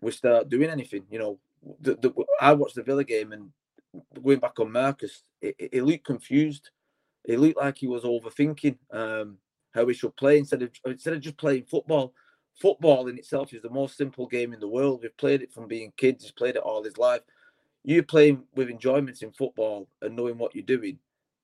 we 0.00 0.12
start 0.12 0.48
doing 0.48 0.70
anything. 0.70 1.04
You 1.10 1.18
know, 1.18 1.38
the, 1.80 1.94
the, 1.96 2.12
I 2.40 2.52
watched 2.52 2.76
the 2.76 2.82
Villa 2.82 3.04
game 3.04 3.32
and 3.32 3.50
going 4.22 4.38
back 4.38 4.58
on 4.58 4.72
Marcus, 4.72 5.22
it, 5.40 5.84
looked 5.84 6.04
confused. 6.04 6.70
It 7.24 7.38
looked 7.38 7.58
like 7.58 7.78
he 7.78 7.86
was 7.86 8.04
overthinking 8.04 8.76
um, 8.92 9.38
how 9.72 9.86
he 9.86 9.94
should 9.94 10.16
play 10.16 10.38
instead 10.38 10.62
of 10.62 10.70
instead 10.86 11.14
of 11.14 11.20
just 11.20 11.36
playing 11.36 11.64
football. 11.64 12.12
Football 12.60 13.08
in 13.08 13.18
itself 13.18 13.52
is 13.54 13.62
the 13.62 13.70
most 13.70 13.96
simple 13.96 14.26
game 14.26 14.52
in 14.52 14.60
the 14.60 14.68
world. 14.68 15.00
We've 15.02 15.16
played 15.16 15.42
it 15.42 15.52
from 15.52 15.66
being 15.66 15.92
kids. 15.96 16.24
He's 16.24 16.32
played 16.32 16.56
it 16.56 16.62
all 16.62 16.82
his 16.82 16.98
life. 16.98 17.22
You 17.84 18.02
playing 18.02 18.44
with 18.54 18.68
enjoyment 18.68 19.22
in 19.22 19.32
football 19.32 19.88
and 20.02 20.14
knowing 20.14 20.36
what 20.36 20.54
you're 20.54 20.64
doing, 20.64 20.98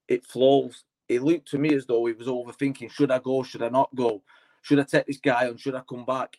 it 0.09 0.26
flows. 0.26 0.85
It 1.09 1.23
looked 1.23 1.49
to 1.49 1.59
me 1.59 1.75
as 1.75 1.87
though 1.87 2.05
he 2.07 2.12
was 2.12 2.26
overthinking: 2.26 2.91
should 2.91 3.11
I 3.11 3.19
go? 3.19 3.43
Should 3.43 3.62
I 3.62 3.69
not 3.69 3.95
go? 3.95 4.23
Should 4.62 4.81
I 4.81 4.83
take 4.83 5.07
this 5.07 5.19
guy 5.19 5.49
on? 5.49 5.57
Should 5.57 5.75
I 5.75 5.83
come 5.88 6.05
back? 6.05 6.38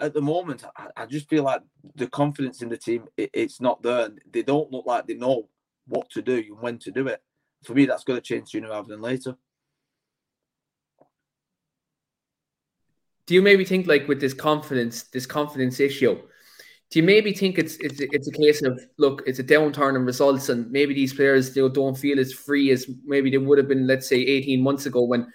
At 0.00 0.14
the 0.14 0.20
moment, 0.20 0.64
I, 0.96 1.06
just 1.06 1.28
feel 1.28 1.42
like 1.42 1.62
the 1.94 2.06
confidence 2.08 2.62
in 2.62 2.68
the 2.68 2.76
team 2.76 3.04
it, 3.16 3.30
it's 3.32 3.60
not 3.60 3.82
there. 3.82 4.10
They 4.30 4.42
don't 4.42 4.70
look 4.70 4.86
like 4.86 5.06
they 5.06 5.14
know 5.14 5.48
what 5.86 6.08
to 6.10 6.22
do 6.22 6.36
and 6.36 6.60
when 6.60 6.78
to 6.78 6.90
do 6.90 7.08
it. 7.08 7.20
For 7.64 7.74
me, 7.74 7.86
that's 7.86 8.04
going 8.04 8.18
to 8.18 8.24
change 8.24 8.50
sooner 8.50 8.68
rather 8.68 8.88
than 8.88 9.00
later. 9.00 9.36
Do 13.26 13.34
you 13.34 13.42
maybe 13.42 13.64
think 13.64 13.86
like 13.86 14.08
with 14.08 14.20
this 14.20 14.32
confidence, 14.32 15.04
this 15.04 15.26
confidence 15.26 15.80
issue? 15.80 16.18
Do 16.90 16.98
you 16.98 17.02
maybe 17.02 17.34
think 17.34 17.58
it's 17.58 17.76
it's 17.76 18.00
it's 18.00 18.28
a 18.28 18.32
case 18.32 18.62
of 18.62 18.80
look, 18.96 19.22
it's 19.26 19.38
a 19.38 19.44
downturn 19.44 19.96
in 19.96 20.06
results, 20.06 20.48
and 20.48 20.70
maybe 20.70 20.94
these 20.94 21.12
players 21.12 21.52
don't 21.52 21.98
feel 21.98 22.18
as 22.18 22.32
free 22.32 22.70
as 22.70 22.90
maybe 23.04 23.30
they 23.30 23.36
would 23.36 23.58
have 23.58 23.68
been, 23.68 23.86
let's 23.86 24.08
say, 24.08 24.16
eighteen 24.16 24.62
months 24.62 24.86
ago 24.86 25.02
when 25.02 25.30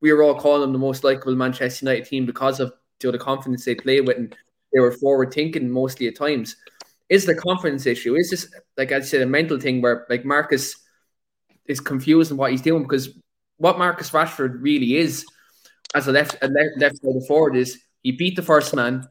we 0.00 0.12
were 0.12 0.22
all 0.22 0.40
calling 0.40 0.62
them 0.62 0.72
the 0.72 0.78
most 0.78 1.04
likable 1.04 1.34
Manchester 1.34 1.84
United 1.84 2.06
team 2.06 2.24
because 2.24 2.60
of 2.60 2.72
the 3.12 3.18
confidence 3.18 3.64
they 3.64 3.74
play 3.74 4.00
with, 4.00 4.16
and 4.16 4.36
they 4.72 4.80
were 4.80 4.92
forward 4.92 5.32
thinking 5.32 5.70
mostly 5.70 6.08
at 6.08 6.16
times. 6.16 6.56
Is 7.08 7.26
the 7.26 7.34
confidence 7.34 7.86
issue? 7.86 8.16
Is 8.16 8.30
this 8.30 8.52
like 8.76 8.92
I 8.92 9.00
said 9.00 9.22
a 9.22 9.26
mental 9.26 9.58
thing 9.58 9.82
where 9.82 10.06
like 10.08 10.24
Marcus 10.24 10.74
is 11.66 11.80
confused 11.80 12.30
in 12.30 12.36
what 12.36 12.50
he's 12.50 12.62
doing 12.62 12.82
because 12.82 13.10
what 13.56 13.78
Marcus 13.78 14.10
Rashford 14.10 14.62
really 14.62 14.96
is 14.96 15.24
as 15.94 16.08
a 16.08 16.12
left 16.12 16.36
a 16.42 16.48
left, 16.48 16.78
left 16.78 17.26
forward 17.28 17.56
is 17.56 17.80
he 18.02 18.12
beat 18.12 18.36
the 18.36 18.42
first 18.42 18.74
man, 18.74 19.08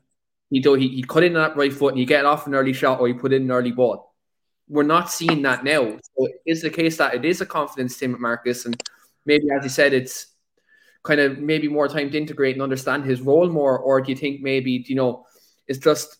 he 0.49 0.59
do 0.59 0.73
he, 0.73 0.89
he 0.89 1.03
cut 1.03 1.23
in 1.23 1.33
that 1.33 1.55
right 1.55 1.73
foot 1.73 1.93
and 1.93 1.99
he 1.99 2.05
get 2.05 2.25
off 2.25 2.45
an 2.47 2.55
early 2.55 2.73
shot 2.73 2.99
or 2.99 3.07
he 3.07 3.13
put 3.13 3.33
in 3.33 3.43
an 3.43 3.51
early 3.51 3.71
ball. 3.71 4.13
We're 4.67 4.83
not 4.83 5.11
seeing 5.11 5.41
that 5.43 5.63
now. 5.63 5.97
So 6.17 6.27
is 6.45 6.61
the 6.61 6.69
case 6.69 6.97
that 6.97 7.15
it 7.15 7.25
is 7.25 7.41
a 7.41 7.45
confidence 7.45 7.97
thing 7.97 8.11
with 8.11 8.21
Marcus 8.21 8.65
and 8.65 8.81
maybe 9.25 9.45
as 9.57 9.63
you 9.63 9.69
said 9.69 9.93
it's 9.93 10.27
kind 11.03 11.19
of 11.19 11.39
maybe 11.39 11.67
more 11.67 11.87
time 11.87 12.09
to 12.09 12.17
integrate 12.17 12.55
and 12.55 12.61
understand 12.61 13.05
his 13.05 13.21
role 13.21 13.49
more, 13.49 13.77
or 13.77 14.01
do 14.01 14.11
you 14.11 14.17
think 14.17 14.41
maybe 14.41 14.83
you 14.87 14.95
know 14.95 15.25
it's 15.67 15.79
just 15.79 16.17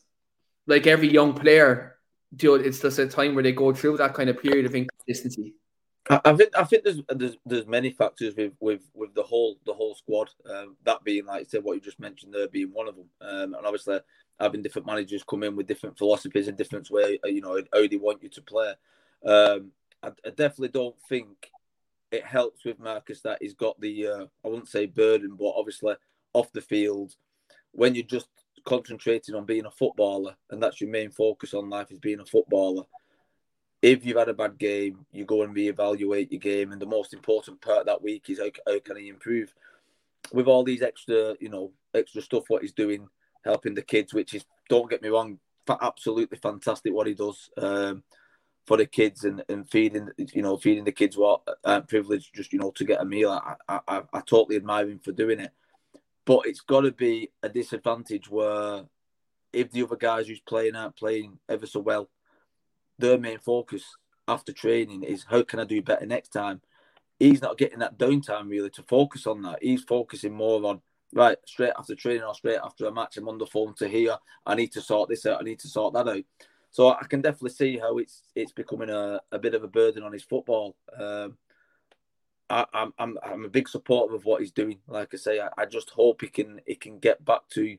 like 0.67 0.87
every 0.87 1.11
young 1.11 1.33
player, 1.33 1.97
know, 2.41 2.55
it's 2.55 2.79
just 2.79 2.99
a 2.99 3.07
time 3.07 3.35
where 3.35 3.43
they 3.43 3.51
go 3.51 3.73
through 3.73 3.97
that 3.97 4.13
kind 4.13 4.29
of 4.29 4.41
period 4.41 4.65
of 4.65 4.75
inconsistency? 4.75 5.55
I 6.09 6.33
think 6.33 6.49
I 6.57 6.65
think 6.65 6.83
there's 6.83 6.99
there's 7.09 7.37
there's 7.45 7.65
many 7.65 7.91
factors 7.91 8.35
with 8.35 8.53
with 8.59 8.81
with 8.93 9.13
the 9.15 9.23
whole 9.23 9.57
the 9.65 9.73
whole 9.73 9.95
squad. 9.95 10.29
Um, 10.49 10.75
that 10.83 11.03
being 11.03 11.25
like 11.25 11.41
I 11.41 11.43
said, 11.43 11.63
what 11.63 11.75
you 11.75 11.81
just 11.81 11.99
mentioned 11.99 12.33
there 12.33 12.49
being 12.49 12.73
one 12.73 12.89
of 12.89 12.95
them, 12.95 13.09
um, 13.21 13.53
and 13.53 13.65
obviously 13.65 13.99
having 14.39 14.61
different 14.61 14.85
managers 14.85 15.23
come 15.23 15.43
in 15.43 15.55
with 15.55 15.67
different 15.67 15.97
philosophies 15.97 16.49
and 16.49 16.57
different 16.57 16.89
way, 16.89 17.19
you 17.23 17.39
know, 17.39 17.61
how 17.71 17.87
they 17.87 17.95
want 17.95 18.21
you 18.21 18.29
to 18.29 18.41
play. 18.41 18.73
Um, 19.25 19.71
I, 20.01 20.09
I 20.25 20.29
definitely 20.31 20.69
don't 20.69 20.95
think 21.07 21.49
it 22.13 22.23
helps 22.23 22.63
with 22.63 22.79
Marcus 22.79 23.21
that 23.21 23.39
he's 23.41 23.55
got 23.55 23.79
the 23.81 24.07
uh, 24.07 24.25
I 24.45 24.47
wouldn't 24.47 24.69
say 24.69 24.85
burden, 24.85 25.35
but 25.37 25.53
obviously 25.55 25.95
off 26.33 26.51
the 26.53 26.61
field 26.61 27.15
when 27.71 27.95
you're 27.95 28.05
just 28.05 28.27
concentrating 28.65 29.35
on 29.35 29.45
being 29.45 29.65
a 29.65 29.71
footballer 29.71 30.35
and 30.49 30.61
that's 30.61 30.79
your 30.79 30.89
main 30.89 31.09
focus 31.09 31.53
on 31.53 31.69
life 31.69 31.91
is 31.91 31.99
being 31.99 32.19
a 32.19 32.25
footballer. 32.25 32.83
If 33.81 34.05
you've 34.05 34.17
had 34.17 34.29
a 34.29 34.33
bad 34.33 34.57
game, 34.57 35.05
you 35.11 35.25
go 35.25 35.41
and 35.41 35.53
reevaluate 35.53 36.31
your 36.31 36.39
game, 36.39 36.71
and 36.71 36.81
the 36.81 36.85
most 36.85 37.13
important 37.13 37.59
part 37.59 37.85
that 37.85 38.01
week 38.01 38.29
is 38.29 38.39
how, 38.39 38.49
how 38.65 38.79
can 38.79 38.95
he 38.95 39.09
improve. 39.09 39.53
With 40.31 40.47
all 40.47 40.63
these 40.63 40.81
extra, 40.81 41.35
you 41.41 41.49
know, 41.49 41.73
extra 41.93 42.21
stuff, 42.21 42.45
what 42.47 42.61
he's 42.61 42.71
doing, 42.71 43.09
helping 43.43 43.73
the 43.73 43.81
kids, 43.81 44.13
which 44.13 44.35
is 44.35 44.45
don't 44.69 44.89
get 44.89 45.01
me 45.01 45.09
wrong, 45.09 45.37
absolutely 45.81 46.37
fantastic 46.37 46.93
what 46.93 47.07
he 47.07 47.13
does. 47.13 47.49
Um, 47.57 48.03
for 48.65 48.77
the 48.77 48.85
kids 48.85 49.23
and, 49.23 49.43
and 49.49 49.69
feeding 49.69 50.09
you 50.17 50.41
know 50.41 50.57
feeding 50.57 50.83
the 50.83 50.91
kids 50.91 51.17
what 51.17 51.41
uh, 51.47 51.53
I'm 51.65 51.85
privileged 51.85 52.33
just 52.33 52.53
you 52.53 52.59
know 52.59 52.71
to 52.71 52.85
get 52.85 53.01
a 53.01 53.05
meal. 53.05 53.31
I, 53.31 53.55
I, 53.67 53.79
I, 53.87 54.01
I 54.13 54.19
totally 54.21 54.55
admire 54.55 54.89
him 54.89 54.99
for 54.99 55.11
doing 55.11 55.39
it, 55.39 55.51
but 56.25 56.45
it's 56.45 56.61
got 56.61 56.81
to 56.81 56.91
be 56.91 57.31
a 57.41 57.49
disadvantage 57.49 58.29
where 58.29 58.83
if 59.51 59.71
the 59.71 59.83
other 59.83 59.95
guys 59.95 60.27
who's 60.27 60.39
playing 60.39 60.75
aren't 60.75 60.95
playing 60.95 61.39
ever 61.47 61.65
so 61.65 61.79
well, 61.79 62.09
their 62.97 63.17
main 63.17 63.39
focus 63.39 63.83
after 64.27 64.53
training 64.53 65.03
is 65.03 65.25
how 65.29 65.43
can 65.43 65.59
I 65.59 65.65
do 65.65 65.81
better 65.81 66.05
next 66.05 66.29
time. 66.29 66.61
He's 67.19 67.41
not 67.41 67.57
getting 67.57 67.79
that 67.79 67.97
downtime 67.97 68.49
really 68.49 68.69
to 68.71 68.83
focus 68.83 69.27
on 69.27 69.41
that. 69.43 69.59
He's 69.61 69.83
focusing 69.83 70.33
more 70.33 70.65
on 70.65 70.81
right 71.13 71.37
straight 71.45 71.73
after 71.77 71.95
training 71.95 72.23
or 72.23 72.33
straight 72.33 72.59
after 72.63 72.85
a 72.85 72.91
match. 72.91 73.17
I'm 73.17 73.29
on 73.29 73.37
the 73.37 73.45
phone 73.45 73.73
to 73.75 73.87
here. 73.87 74.17
I 74.45 74.55
need 74.55 74.71
to 74.73 74.81
sort 74.81 75.09
this 75.09 75.25
out. 75.25 75.39
I 75.39 75.43
need 75.43 75.59
to 75.59 75.67
sort 75.67 75.93
that 75.93 76.07
out. 76.07 76.23
So 76.73 76.89
I 76.89 77.05
can 77.07 77.21
definitely 77.21 77.51
see 77.51 77.77
how 77.77 77.99
it's 77.99 78.23
it's 78.33 78.51
becoming 78.51 78.89
a, 78.89 79.21
a 79.31 79.37
bit 79.37 79.53
of 79.53 79.63
a 79.63 79.67
burden 79.67 80.01
on 80.01 80.11
his 80.11 80.23
football. 80.23 80.75
Um, 80.97 81.37
I, 82.49 82.65
am 82.73 82.93
I'm 82.97 83.17
I'm 83.23 83.45
a 83.45 83.49
big 83.49 83.69
supporter 83.69 84.15
of 84.15 84.25
what 84.25 84.41
he's 84.41 84.51
doing. 84.51 84.79
Like 84.87 85.13
I 85.13 85.17
say, 85.17 85.39
I, 85.39 85.49
I 85.55 85.65
just 85.67 85.91
hope 85.91 86.21
he 86.21 86.29
can 86.29 86.61
he 86.65 86.73
can 86.73 86.97
get 86.97 87.23
back 87.23 87.41
to 87.51 87.77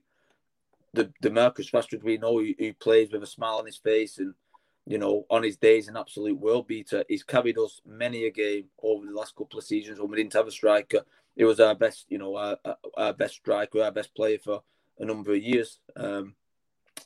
the 0.93 1.13
the 1.21 1.31
Marcus 1.31 1.73
Rashford 1.73 2.05
we 2.05 2.19
know 2.19 2.39
who, 2.39 2.55
who, 2.57 2.73
plays 2.73 3.11
with 3.11 3.25
a 3.25 3.27
smile 3.27 3.57
on 3.57 3.67
his 3.67 3.79
face 3.79 4.19
and 4.19 4.33
you 4.87 4.99
know 4.99 5.27
on 5.29 5.43
his 5.43 5.57
days 5.57 5.89
an 5.89 5.97
absolute 5.97 6.39
world 6.39 6.69
beater. 6.69 7.05
He's 7.09 7.25
carried 7.25 7.59
us 7.59 7.81
many 7.85 8.27
a 8.27 8.31
game 8.31 8.67
over 8.81 9.05
the 9.05 9.13
last 9.13 9.35
couple 9.35 9.59
of 9.59 9.65
seasons 9.65 9.99
when 9.99 10.09
we 10.09 10.19
didn't 10.19 10.35
have 10.35 10.47
a 10.47 10.53
striker. 10.53 11.01
It 11.35 11.47
was 11.47 11.59
our 11.59 11.75
best, 11.75 12.07
you 12.11 12.19
know, 12.19 12.37
our, 12.37 12.59
our 12.97 13.13
best 13.13 13.35
striker, 13.35 13.83
our 13.83 13.91
best 13.91 14.15
player 14.15 14.39
for 14.39 14.63
a 15.01 15.05
number 15.05 15.33
of 15.33 15.43
years. 15.43 15.81
Um, 15.97 16.37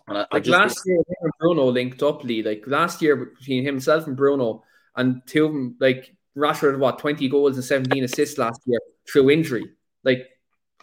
I, 0.06 0.26
like 0.32 0.46
I 0.46 0.50
last 0.50 0.82
year, 0.86 0.98
Bruno 1.38 1.66
linked 1.66 2.02
up, 2.02 2.24
Lee. 2.24 2.42
Like 2.42 2.64
last 2.66 3.02
year 3.02 3.16
between 3.16 3.64
himself 3.64 4.06
and 4.06 4.16
Bruno, 4.16 4.64
and 4.96 5.22
two 5.26 5.46
of 5.46 5.52
them, 5.52 5.76
like 5.80 6.14
Rashford 6.36 6.78
what 6.78 6.98
twenty 6.98 7.28
goals 7.28 7.56
and 7.56 7.64
seventeen 7.64 8.04
assists 8.04 8.38
last 8.38 8.60
year 8.66 8.80
through 9.10 9.30
injury. 9.30 9.70
Like 10.04 10.28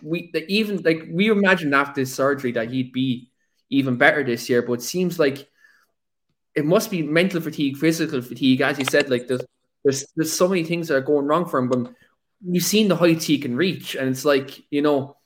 we, 0.02 0.32
like, 0.34 0.46
even 0.48 0.82
like 0.84 1.08
we 1.12 1.30
imagined 1.30 1.74
after 1.74 2.02
this 2.02 2.14
surgery 2.14 2.52
that 2.54 2.72
he'd 2.72 2.92
be 2.92 3.32
even 3.70 3.98
better 3.98 4.24
this 4.24 4.50
year, 4.50 4.62
but 4.62 4.74
it 4.74 4.82
seems 4.84 5.18
like 5.18 5.50
it 6.56 6.66
must 6.66 6.90
be 6.92 7.02
mental 7.04 7.42
fatigue, 7.42 7.78
physical 7.78 8.22
fatigue, 8.22 8.62
as 8.62 8.80
you 8.80 8.86
said. 8.86 9.10
Like 9.10 9.28
there's 9.28 9.44
there's 9.84 10.06
there's 10.16 10.34
so 10.34 10.48
many 10.48 10.64
things 10.64 10.88
that 10.88 10.96
are 10.96 11.02
going 11.02 11.26
wrong 11.26 11.46
for 11.46 11.60
him, 11.60 11.70
but 11.70 11.94
you've 12.42 12.64
seen 12.64 12.88
the 12.88 12.96
heights 12.96 13.26
he 13.26 13.38
can 13.38 13.56
reach, 13.56 13.96
and 13.96 14.10
it's 14.10 14.26
like 14.26 14.62
you 14.70 14.82
know 14.82 15.18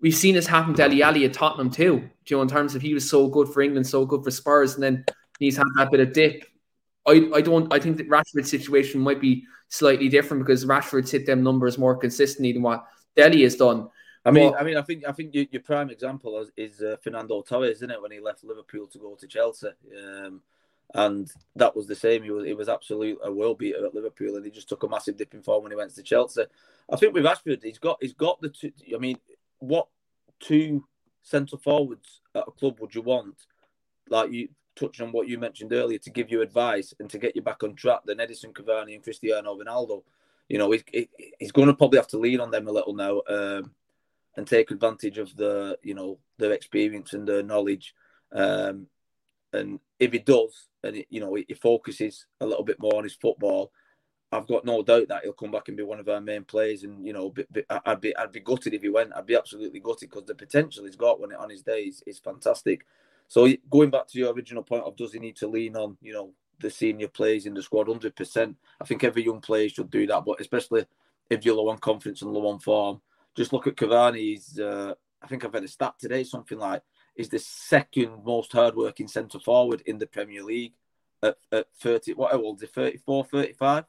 we've 0.00 0.14
seen 0.14 0.34
this 0.34 0.46
happen 0.46 0.74
to 0.74 0.84
Ali 0.84 1.02
Alli 1.02 1.24
at 1.24 1.32
Tottenham 1.32 1.70
too. 1.70 2.10
You 2.26 2.36
know, 2.36 2.42
in 2.42 2.48
terms 2.48 2.74
of 2.74 2.82
he 2.82 2.94
was 2.94 3.08
so 3.08 3.28
good 3.28 3.48
for 3.48 3.60
England, 3.60 3.86
so 3.86 4.06
good 4.06 4.24
for 4.24 4.30
Spurs, 4.30 4.74
and 4.74 4.82
then 4.82 5.04
he's 5.38 5.56
had 5.56 5.66
that 5.76 5.90
bit 5.90 6.00
of 6.00 6.12
dip. 6.12 6.44
I, 7.06 7.28
I 7.34 7.40
don't 7.42 7.72
I 7.72 7.78
think 7.78 7.98
that 7.98 8.08
Rashford's 8.08 8.50
situation 8.50 9.00
might 9.00 9.20
be 9.20 9.44
slightly 9.68 10.08
different 10.08 10.42
because 10.42 10.64
Rashford's 10.64 11.10
hit 11.10 11.26
them 11.26 11.42
numbers 11.42 11.76
more 11.76 11.96
consistently 11.96 12.52
than 12.52 12.62
what 12.62 12.86
Dele 13.14 13.42
has 13.42 13.56
done. 13.56 13.88
I 14.24 14.30
mean, 14.30 14.52
but, 14.52 14.60
I 14.60 14.64
mean, 14.64 14.76
I 14.78 14.82
think 14.82 15.04
I 15.06 15.12
think 15.12 15.34
your, 15.34 15.44
your 15.50 15.62
prime 15.62 15.90
example 15.90 16.40
is, 16.40 16.50
is 16.56 16.80
uh, 16.80 16.96
Fernando 17.02 17.42
Torres, 17.42 17.76
isn't 17.76 17.90
it? 17.90 18.00
When 18.00 18.10
he 18.10 18.20
left 18.20 18.42
Liverpool 18.42 18.86
to 18.86 18.98
go 18.98 19.14
to 19.16 19.26
Chelsea, 19.26 19.68
um, 19.98 20.40
and 20.94 21.30
that 21.56 21.76
was 21.76 21.86
the 21.86 21.94
same. 21.94 22.22
He 22.22 22.30
was 22.30 22.46
he 22.46 22.54
was 22.54 22.70
absolute 22.70 23.18
a 23.22 23.30
world 23.30 23.58
beater 23.58 23.84
at 23.84 23.94
Liverpool, 23.94 24.36
and 24.36 24.44
he 24.44 24.50
just 24.50 24.68
took 24.68 24.82
a 24.82 24.88
massive 24.88 25.18
dip 25.18 25.34
in 25.34 25.42
form 25.42 25.62
when 25.62 25.72
he 25.72 25.76
went 25.76 25.94
to 25.94 26.02
Chelsea. 26.02 26.44
I 26.90 26.96
think 26.96 27.12
with 27.12 27.24
Rashford, 27.24 27.62
he's 27.62 27.78
got 27.78 27.98
he's 28.00 28.14
got 28.14 28.40
the. 28.40 28.48
Two, 28.48 28.72
I 28.94 28.98
mean, 28.98 29.18
what 29.58 29.88
two 30.40 30.86
centre 31.24 31.56
forwards 31.56 32.20
at 32.34 32.44
a 32.46 32.52
club 32.52 32.78
would 32.80 32.94
you 32.94 33.02
want? 33.02 33.34
Like 34.08 34.30
you 34.30 34.48
touched 34.76 35.00
on 35.00 35.10
what 35.10 35.28
you 35.28 35.38
mentioned 35.38 35.72
earlier 35.72 35.98
to 35.98 36.10
give 36.10 36.30
you 36.30 36.42
advice 36.42 36.94
and 37.00 37.10
to 37.10 37.18
get 37.18 37.34
you 37.34 37.42
back 37.42 37.64
on 37.64 37.74
track 37.74 38.00
than 38.04 38.18
Edinson 38.18 38.52
Cavani 38.52 38.94
and 38.94 39.02
Cristiano 39.02 39.58
Ronaldo. 39.58 40.02
You 40.48 40.58
know, 40.58 40.70
he's, 40.70 40.84
he's 41.38 41.52
going 41.52 41.68
to 41.68 41.74
probably 41.74 41.98
have 41.98 42.08
to 42.08 42.18
lean 42.18 42.40
on 42.40 42.50
them 42.50 42.68
a 42.68 42.72
little 42.72 42.94
now 42.94 43.22
um, 43.28 43.72
and 44.36 44.46
take 44.46 44.70
advantage 44.70 45.18
of 45.18 45.34
the, 45.36 45.78
you 45.82 45.94
know, 45.94 46.18
their 46.38 46.52
experience 46.52 47.14
and 47.14 47.26
their 47.26 47.42
knowledge. 47.42 47.94
Um, 48.32 48.88
and 49.54 49.80
if 49.98 50.12
he 50.12 50.18
does, 50.18 50.68
and 50.82 50.96
it, 50.96 51.06
you 51.08 51.20
know 51.20 51.34
he 51.34 51.54
focuses 51.54 52.26
a 52.40 52.46
little 52.46 52.64
bit 52.64 52.78
more 52.78 52.96
on 52.96 53.04
his 53.04 53.14
football, 53.14 53.72
I've 54.34 54.46
got 54.46 54.64
no 54.64 54.82
doubt 54.82 55.08
that 55.08 55.22
he'll 55.22 55.32
come 55.32 55.52
back 55.52 55.68
and 55.68 55.76
be 55.76 55.82
one 55.82 56.00
of 56.00 56.08
our 56.08 56.20
main 56.20 56.44
players. 56.44 56.82
And 56.82 57.06
you 57.06 57.12
know, 57.12 57.32
I'd 57.86 58.00
be 58.00 58.16
I'd 58.16 58.32
be 58.32 58.40
gutted 58.40 58.74
if 58.74 58.82
he 58.82 58.88
went. 58.88 59.12
I'd 59.14 59.26
be 59.26 59.36
absolutely 59.36 59.80
gutted 59.80 60.10
because 60.10 60.24
the 60.24 60.34
potential 60.34 60.84
he's 60.84 60.96
got 60.96 61.20
when 61.20 61.30
it 61.30 61.38
on 61.38 61.50
his 61.50 61.62
day 61.62 61.82
is, 61.82 62.02
is 62.06 62.18
fantastic. 62.18 62.84
So 63.28 63.48
going 63.70 63.90
back 63.90 64.08
to 64.08 64.18
your 64.18 64.32
original 64.32 64.62
point 64.62 64.84
of 64.84 64.96
does 64.96 65.12
he 65.12 65.18
need 65.18 65.36
to 65.36 65.46
lean 65.46 65.76
on 65.76 65.96
you 66.02 66.12
know 66.12 66.32
the 66.60 66.70
senior 66.70 67.08
players 67.08 67.46
in 67.46 67.54
the 67.54 67.62
squad, 67.62 67.88
hundred 67.88 68.16
percent. 68.16 68.56
I 68.80 68.84
think 68.84 69.04
every 69.04 69.24
young 69.24 69.40
player 69.40 69.68
should 69.68 69.90
do 69.90 70.06
that, 70.08 70.24
but 70.24 70.40
especially 70.40 70.86
if 71.30 71.44
you're 71.44 71.54
low 71.54 71.68
on 71.68 71.78
confidence 71.78 72.22
and 72.22 72.32
low 72.32 72.48
on 72.48 72.58
form. 72.58 73.00
Just 73.36 73.52
look 73.52 73.66
at 73.66 73.76
Cavani. 73.76 74.18
He's 74.18 74.58
uh, 74.58 74.94
I 75.22 75.26
think 75.26 75.44
I've 75.44 75.54
had 75.54 75.64
a 75.64 75.68
stat 75.68 75.94
today, 75.98 76.24
something 76.24 76.58
like 76.58 76.82
is 77.16 77.28
the 77.28 77.38
second 77.38 78.24
most 78.24 78.52
hardworking 78.52 79.06
centre 79.06 79.38
forward 79.38 79.82
in 79.86 79.98
the 79.98 80.06
Premier 80.06 80.42
League 80.42 80.74
at, 81.22 81.36
at 81.52 81.66
30, 81.80 82.14
what 82.14 82.34
old 82.34 82.58
is 82.58 82.64
it, 82.64 82.74
34, 82.74 83.24
35? 83.24 83.84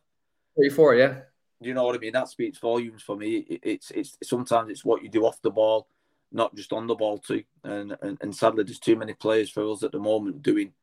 34, 0.58 0.96
yeah. 0.96 1.20
You 1.62 1.74
know 1.74 1.84
what 1.84 1.96
I 1.96 2.00
mean? 2.00 2.14
That 2.14 2.30
speaks 2.30 2.60
volumes 2.60 3.02
for 3.02 3.16
me. 3.16 3.38
It, 3.38 3.60
it's 3.64 3.92
it's 3.92 4.18
sometimes 4.24 4.70
it's 4.70 4.86
what 4.86 5.04
you 5.04 5.10
do 5.10 5.26
off 5.26 5.42
the 5.42 5.52
ball, 5.52 5.88
not 6.32 6.56
just 6.56 6.74
on 6.74 6.86
the 6.88 6.96
ball 6.96 7.18
too. 7.18 7.44
And, 7.64 7.96
and 8.02 8.18
and 8.22 8.36
sadly, 8.36 8.64
there's 8.64 8.80
too 8.80 8.96
many 8.96 9.14
players 9.14 9.50
for 9.50 9.72
us 9.72 9.84
at 9.84 9.92
the 9.92 10.00
moment 10.00 10.44
doing 10.44 10.74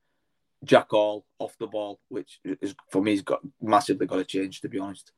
jack 0.64 0.92
all 0.92 1.26
off 1.38 1.58
the 1.58 1.66
ball, 1.66 2.00
which 2.08 2.40
is 2.44 2.74
for 2.90 3.02
me 3.02 3.12
has 3.12 3.22
got 3.22 3.40
massively 3.60 4.06
got 4.06 4.16
to 4.16 4.24
change. 4.24 4.62
To 4.62 4.68
be 4.68 4.78
honest. 4.78 5.12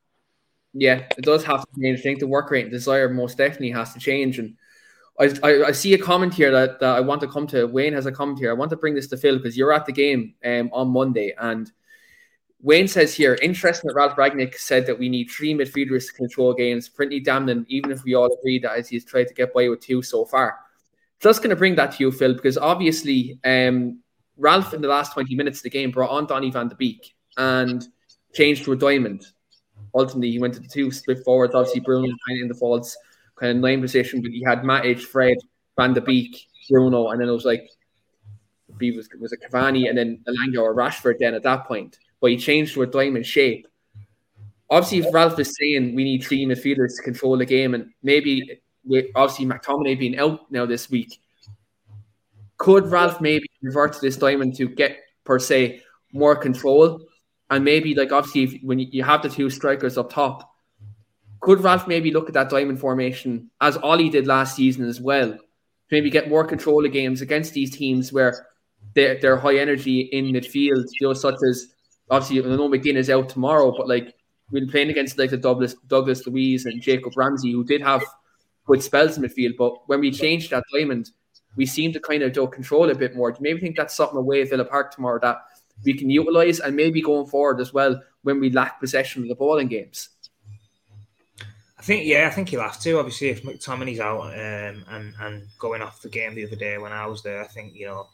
Yeah, 0.77 1.03
it 1.17 1.23
does 1.23 1.45
have 1.45 1.61
to 1.61 1.81
change. 1.81 1.99
I 1.99 2.01
think 2.01 2.19
the 2.19 2.27
work 2.27 2.51
rate 2.51 2.65
and 2.65 2.71
desire 2.71 3.07
most 3.07 3.37
definitely 3.37 3.71
has 3.71 3.93
to 3.93 3.99
change. 3.99 4.39
And 4.39 4.57
I, 5.17 5.31
I, 5.41 5.63
I, 5.67 5.71
see 5.71 5.93
a 5.93 5.97
comment 5.97 6.33
here 6.33 6.51
that, 6.51 6.81
that 6.81 6.97
I 6.97 6.99
want 6.99 7.21
to 7.21 7.29
come 7.29 7.47
to. 7.47 7.65
Wayne 7.65 7.93
has 7.93 8.07
a 8.07 8.11
comment 8.11 8.39
here. 8.39 8.49
I 8.49 8.55
want 8.55 8.71
to 8.71 8.75
bring 8.75 8.93
this 8.93 9.07
to 9.07 9.17
Phil 9.17 9.37
because 9.37 9.55
you're 9.55 9.71
at 9.71 9.85
the 9.85 9.93
game 9.93 10.33
um, 10.43 10.69
on 10.73 10.89
Monday. 10.89 11.33
And 11.39 11.71
Wayne 12.65 12.87
says 12.87 13.13
here, 13.13 13.37
interesting 13.43 13.87
that 13.87 13.93
Ralph 13.93 14.15
Rangnick 14.15 14.55
said 14.55 14.87
that 14.87 14.97
we 14.97 15.07
need 15.07 15.25
three 15.29 15.53
midfielders 15.53 16.07
to 16.07 16.13
control 16.13 16.51
games. 16.51 16.89
Pretty 16.89 17.19
damning, 17.19 17.63
even 17.69 17.91
if 17.91 18.03
we 18.03 18.15
all 18.15 18.35
agree 18.39 18.57
that 18.57 18.75
as 18.75 18.89
he's 18.89 19.05
tried 19.05 19.27
to 19.27 19.35
get 19.35 19.53
by 19.53 19.69
with 19.69 19.81
two 19.81 20.01
so 20.01 20.25
far. 20.25 20.57
Just 21.19 21.43
going 21.43 21.51
to 21.51 21.55
bring 21.55 21.75
that 21.75 21.91
to 21.91 21.97
you, 21.99 22.11
Phil, 22.11 22.33
because 22.33 22.57
obviously 22.57 23.37
um, 23.45 23.99
Ralph 24.35 24.73
in 24.73 24.81
the 24.81 24.87
last 24.87 25.13
20 25.13 25.35
minutes 25.35 25.59
of 25.59 25.63
the 25.63 25.69
game 25.69 25.91
brought 25.91 26.09
on 26.09 26.25
Donny 26.25 26.49
van 26.49 26.67
de 26.67 26.73
Beek 26.73 27.13
and 27.37 27.87
changed 28.33 28.65
to 28.65 28.71
a 28.71 28.75
diamond. 28.75 29.27
Ultimately, 29.93 30.31
he 30.31 30.39
went 30.39 30.55
to 30.55 30.59
the 30.59 30.67
two 30.67 30.89
split 30.89 31.23
forwards. 31.23 31.53
Obviously, 31.53 31.81
Bruno 31.81 32.07
in 32.29 32.47
the 32.47 32.55
false 32.55 32.97
kind 33.35 33.51
of 33.51 33.57
nine 33.57 33.79
position, 33.79 34.23
but 34.23 34.31
he 34.31 34.43
had 34.43 34.63
Matic, 34.63 35.01
Fred, 35.01 35.37
Van 35.77 35.93
de 35.93 36.01
Beek, 36.01 36.47
Bruno, 36.71 37.09
and 37.09 37.21
then 37.21 37.29
it 37.29 37.31
was 37.31 37.45
like 37.45 37.69
was 38.79 39.07
was 39.19 39.33
a 39.33 39.37
Cavani 39.37 39.87
and 39.87 39.95
then 39.95 40.23
Elanga 40.27 40.63
or 40.63 40.73
Rashford 40.73 41.19
then 41.19 41.35
at 41.35 41.43
that 41.43 41.65
point. 41.65 41.99
But 42.25 42.31
he 42.31 42.37
changed 42.37 42.73
to 42.73 42.81
a 42.81 42.87
diamond 42.87 43.23
shape. 43.27 43.67
Obviously, 44.67 44.97
if 45.07 45.13
Ralph 45.13 45.37
is 45.37 45.55
saying 45.61 45.93
we 45.93 46.03
need 46.03 46.23
three 46.23 46.43
midfielders 46.43 46.95
to 46.97 47.03
control 47.03 47.37
the 47.37 47.45
game, 47.45 47.75
and 47.75 47.91
maybe 48.01 48.61
with 48.83 49.05
obviously 49.13 49.45
McTominay 49.45 49.99
being 49.99 50.17
out 50.17 50.51
now 50.51 50.65
this 50.65 50.89
week, 50.89 51.21
could 52.57 52.87
Ralph 52.87 53.21
maybe 53.21 53.45
revert 53.61 53.93
to 53.93 54.01
this 54.01 54.17
diamond 54.17 54.55
to 54.55 54.67
get 54.67 54.97
per 55.23 55.37
se 55.37 55.83
more 56.13 56.35
control? 56.35 56.99
And 57.51 57.63
maybe 57.63 57.93
like 57.93 58.11
obviously 58.11 58.41
if, 58.45 58.63
when 58.63 58.79
you 58.79 59.03
have 59.03 59.21
the 59.21 59.29
two 59.29 59.51
strikers 59.51 59.95
up 59.95 60.11
top, 60.11 60.51
could 61.41 61.61
Ralph 61.61 61.87
maybe 61.87 62.09
look 62.09 62.27
at 62.27 62.33
that 62.33 62.49
diamond 62.49 62.79
formation 62.79 63.51
as 63.61 63.77
Ollie 63.77 64.09
did 64.09 64.25
last 64.25 64.55
season 64.55 64.85
as 64.85 64.99
well? 64.99 65.37
Maybe 65.91 66.09
get 66.09 66.27
more 66.27 66.43
control 66.43 66.83
of 66.83 66.91
games 66.91 67.21
against 67.21 67.53
these 67.53 67.69
teams 67.69 68.11
where 68.11 68.47
they're, 68.95 69.19
they're 69.21 69.37
high 69.37 69.57
energy 69.57 69.99
in 70.11 70.25
midfield, 70.25 70.85
you 70.99 71.07
know, 71.07 71.13
such 71.13 71.35
as 71.47 71.74
obviously 72.09 72.39
I 72.39 72.55
know 72.55 72.69
McGinn 72.69 72.95
is 72.95 73.09
out 73.09 73.29
tomorrow, 73.29 73.73
but 73.75 73.87
like 73.87 74.15
we're 74.51 74.67
playing 74.67 74.89
against 74.89 75.17
like 75.17 75.31
the 75.31 75.37
Douglas 75.37 75.75
Douglas 75.87 76.25
Luiz 76.27 76.65
and 76.65 76.81
Jacob 76.81 77.15
Ramsey, 77.15 77.51
who 77.51 77.63
did 77.63 77.81
have 77.81 78.03
good 78.65 78.81
spells 78.81 79.17
in 79.17 79.23
midfield, 79.23 79.57
but 79.57 79.87
when 79.87 79.99
we 79.99 80.11
changed 80.11 80.51
that 80.51 80.63
diamond, 80.73 81.11
we 81.55 81.65
seem 81.65 81.93
to 81.93 81.99
kind 81.99 82.23
of 82.23 82.33
do 82.33 82.47
control 82.47 82.89
a 82.89 82.95
bit 82.95 83.15
more. 83.15 83.31
Do 83.31 83.37
you 83.39 83.43
maybe 83.43 83.59
think 83.59 83.77
that's 83.77 83.95
something 83.95 84.17
away 84.17 84.41
at 84.41 84.49
Villa 84.49 84.65
Park 84.65 84.93
tomorrow 84.93 85.19
that 85.21 85.37
we 85.83 85.93
can 85.93 86.09
utilise 86.09 86.59
and 86.59 86.75
maybe 86.75 87.01
going 87.01 87.27
forward 87.27 87.59
as 87.59 87.73
well 87.73 88.01
when 88.23 88.39
we 88.39 88.49
lack 88.49 88.79
possession 88.79 89.23
of 89.23 89.29
the 89.29 89.35
ball 89.35 89.57
in 89.57 89.67
games? 89.67 90.09
I 91.77 91.81
think 91.81 92.05
yeah, 92.05 92.27
I 92.27 92.31
think 92.31 92.49
he'll 92.49 92.61
have 92.61 92.79
to. 92.79 92.97
Obviously, 92.97 93.29
if 93.29 93.43
McTominay's 93.43 93.99
out 93.99 94.21
um, 94.21 94.83
and 94.89 95.13
and 95.19 95.47
going 95.59 95.81
off 95.81 96.01
the 96.01 96.09
game 96.09 96.33
the 96.33 96.45
other 96.45 96.55
day 96.55 96.77
when 96.77 96.91
I 96.91 97.05
was 97.05 97.21
there, 97.21 97.43
I 97.43 97.47
think 97.47 97.75
you 97.75 97.85
know 97.85 98.07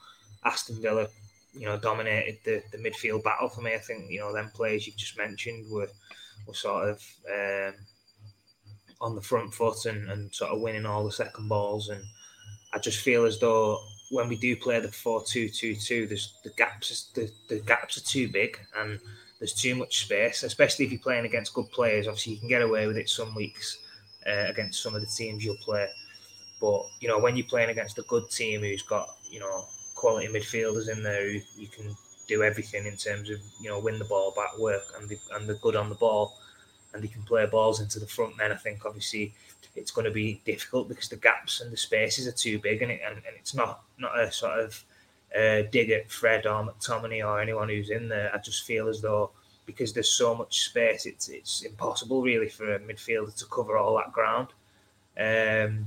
Aston 0.44 0.82
Villa, 0.82 1.08
you 1.54 1.66
know, 1.66 1.78
dominated 1.78 2.40
the, 2.46 2.64
the 2.72 2.78
midfield 2.78 3.24
battle 3.24 3.50
for 3.50 3.62
me. 3.62 3.74
I 3.74 3.80
think 3.80 4.10
you 4.10 4.20
know 4.20 4.34
them 4.34 4.52
players 4.54 4.88
you've 4.88 4.98
just 4.98 5.18
mentioned 5.18 5.70
were 5.70 5.90
were 6.48 6.54
sort 6.54 6.90
of 6.90 7.04
um, 7.30 7.74
on 9.02 9.16
the 9.16 9.22
front 9.22 9.54
foot 9.54 9.86
and, 9.86 10.10
and 10.10 10.34
sort 10.34 10.52
of 10.52 10.62
winning 10.62 10.86
all 10.86 11.04
the 11.04 11.12
second 11.12 11.50
balls. 11.50 11.90
And 11.90 12.04
I 12.74 12.80
just 12.80 13.00
feel 13.00 13.26
as 13.26 13.40
though 13.40 13.80
when 14.12 14.28
we 14.28 14.36
do 14.36 14.56
play 14.56 14.80
the 14.80 14.88
4-2-2-2, 14.88 16.08
there's 16.08 16.34
the 16.44 16.52
gaps 16.58 17.12
the, 17.14 17.32
the 17.50 17.60
gaps 17.60 17.98
are 17.98 18.06
too 18.06 18.30
big 18.30 18.60
and 18.78 19.00
there's 19.40 19.54
too 19.54 19.76
much 19.76 20.02
space, 20.06 20.44
especially 20.44 20.86
if 20.86 20.92
you're 20.92 21.02
playing 21.02 21.26
against 21.26 21.54
good 21.54 21.70
players. 21.72 22.08
Obviously, 22.08 22.34
you 22.34 22.40
can 22.40 22.50
get 22.50 22.62
away 22.62 22.86
with 22.88 22.98
it 22.98 23.10
some 23.10 23.34
weeks 23.34 23.80
uh, 24.28 24.46
against 24.48 24.84
some 24.84 24.94
of 24.94 25.02
the 25.02 25.08
teams 25.08 25.44
you'll 25.44 25.58
play. 25.58 25.88
But 26.60 26.84
you 27.00 27.08
know, 27.08 27.18
when 27.18 27.36
you're 27.36 27.48
playing 27.48 27.72
against 27.72 27.98
a 27.98 28.04
good 28.04 28.30
team 28.30 28.62
who's 28.62 28.84
got 28.84 29.18
you 29.28 29.40
know 29.40 29.66
quality 30.02 30.28
midfielders 30.28 30.90
in 30.90 31.04
there, 31.04 31.32
who 31.32 31.40
you 31.56 31.68
can 31.68 31.96
do 32.28 32.42
everything 32.44 32.88
in 32.88 32.98
terms 32.98 33.30
of 33.30 33.40
you 33.62 33.70
know 33.70 33.80
win 33.80 34.00
the 34.00 34.06
ball 34.06 34.34
back, 34.36 34.58
work, 34.58 34.82
and 34.98 35.08
they, 35.08 35.20
and 35.34 35.48
they're 35.48 35.56
good 35.68 35.76
on 35.76 35.90
the 35.90 35.96
ball, 35.96 36.38
and 36.94 37.04
they 37.04 37.08
can 37.08 37.22
play 37.22 37.46
balls 37.46 37.80
into 37.80 38.00
the 38.00 38.08
front. 38.08 38.38
Then 38.38 38.52
I 38.52 38.56
think 38.56 38.84
obviously 38.84 39.34
it's 39.76 39.92
going 39.92 40.06
to 40.06 40.12
be 40.12 40.42
difficult 40.44 40.90
because 40.90 41.08
the 41.08 41.18
gaps 41.18 41.62
and 41.62 41.72
the 41.72 41.78
spaces 41.78 42.28
are 42.28 42.32
too 42.32 42.58
big, 42.60 42.82
and, 42.82 42.92
it, 42.92 43.02
and, 43.06 43.16
and 43.16 43.36
it's 43.38 43.54
not 43.54 43.84
not 44.00 44.20
a 44.20 44.32
sort 44.32 44.60
of 44.60 44.84
uh, 45.40 45.62
dig 45.72 45.92
at 45.92 46.10
Fred 46.10 46.48
or 46.48 46.66
McTominay 46.66 47.24
or 47.26 47.40
anyone 47.40 47.70
who's 47.70 47.92
in 47.92 48.10
there. 48.10 48.32
I 48.34 48.40
just 48.40 48.66
feel 48.66 48.88
as 48.88 49.02
though 49.02 49.30
because 49.68 49.94
there's 49.94 50.10
so 50.10 50.34
much 50.34 50.64
space, 50.70 51.06
it's 51.06 51.30
it's 51.30 51.62
impossible 51.62 52.24
really 52.24 52.50
for 52.50 52.74
a 52.74 52.80
midfielder 52.80 53.36
to 53.38 53.46
cover 53.46 53.78
all 53.78 53.96
that 53.98 54.12
ground. 54.12 54.48
Um, 55.18 55.86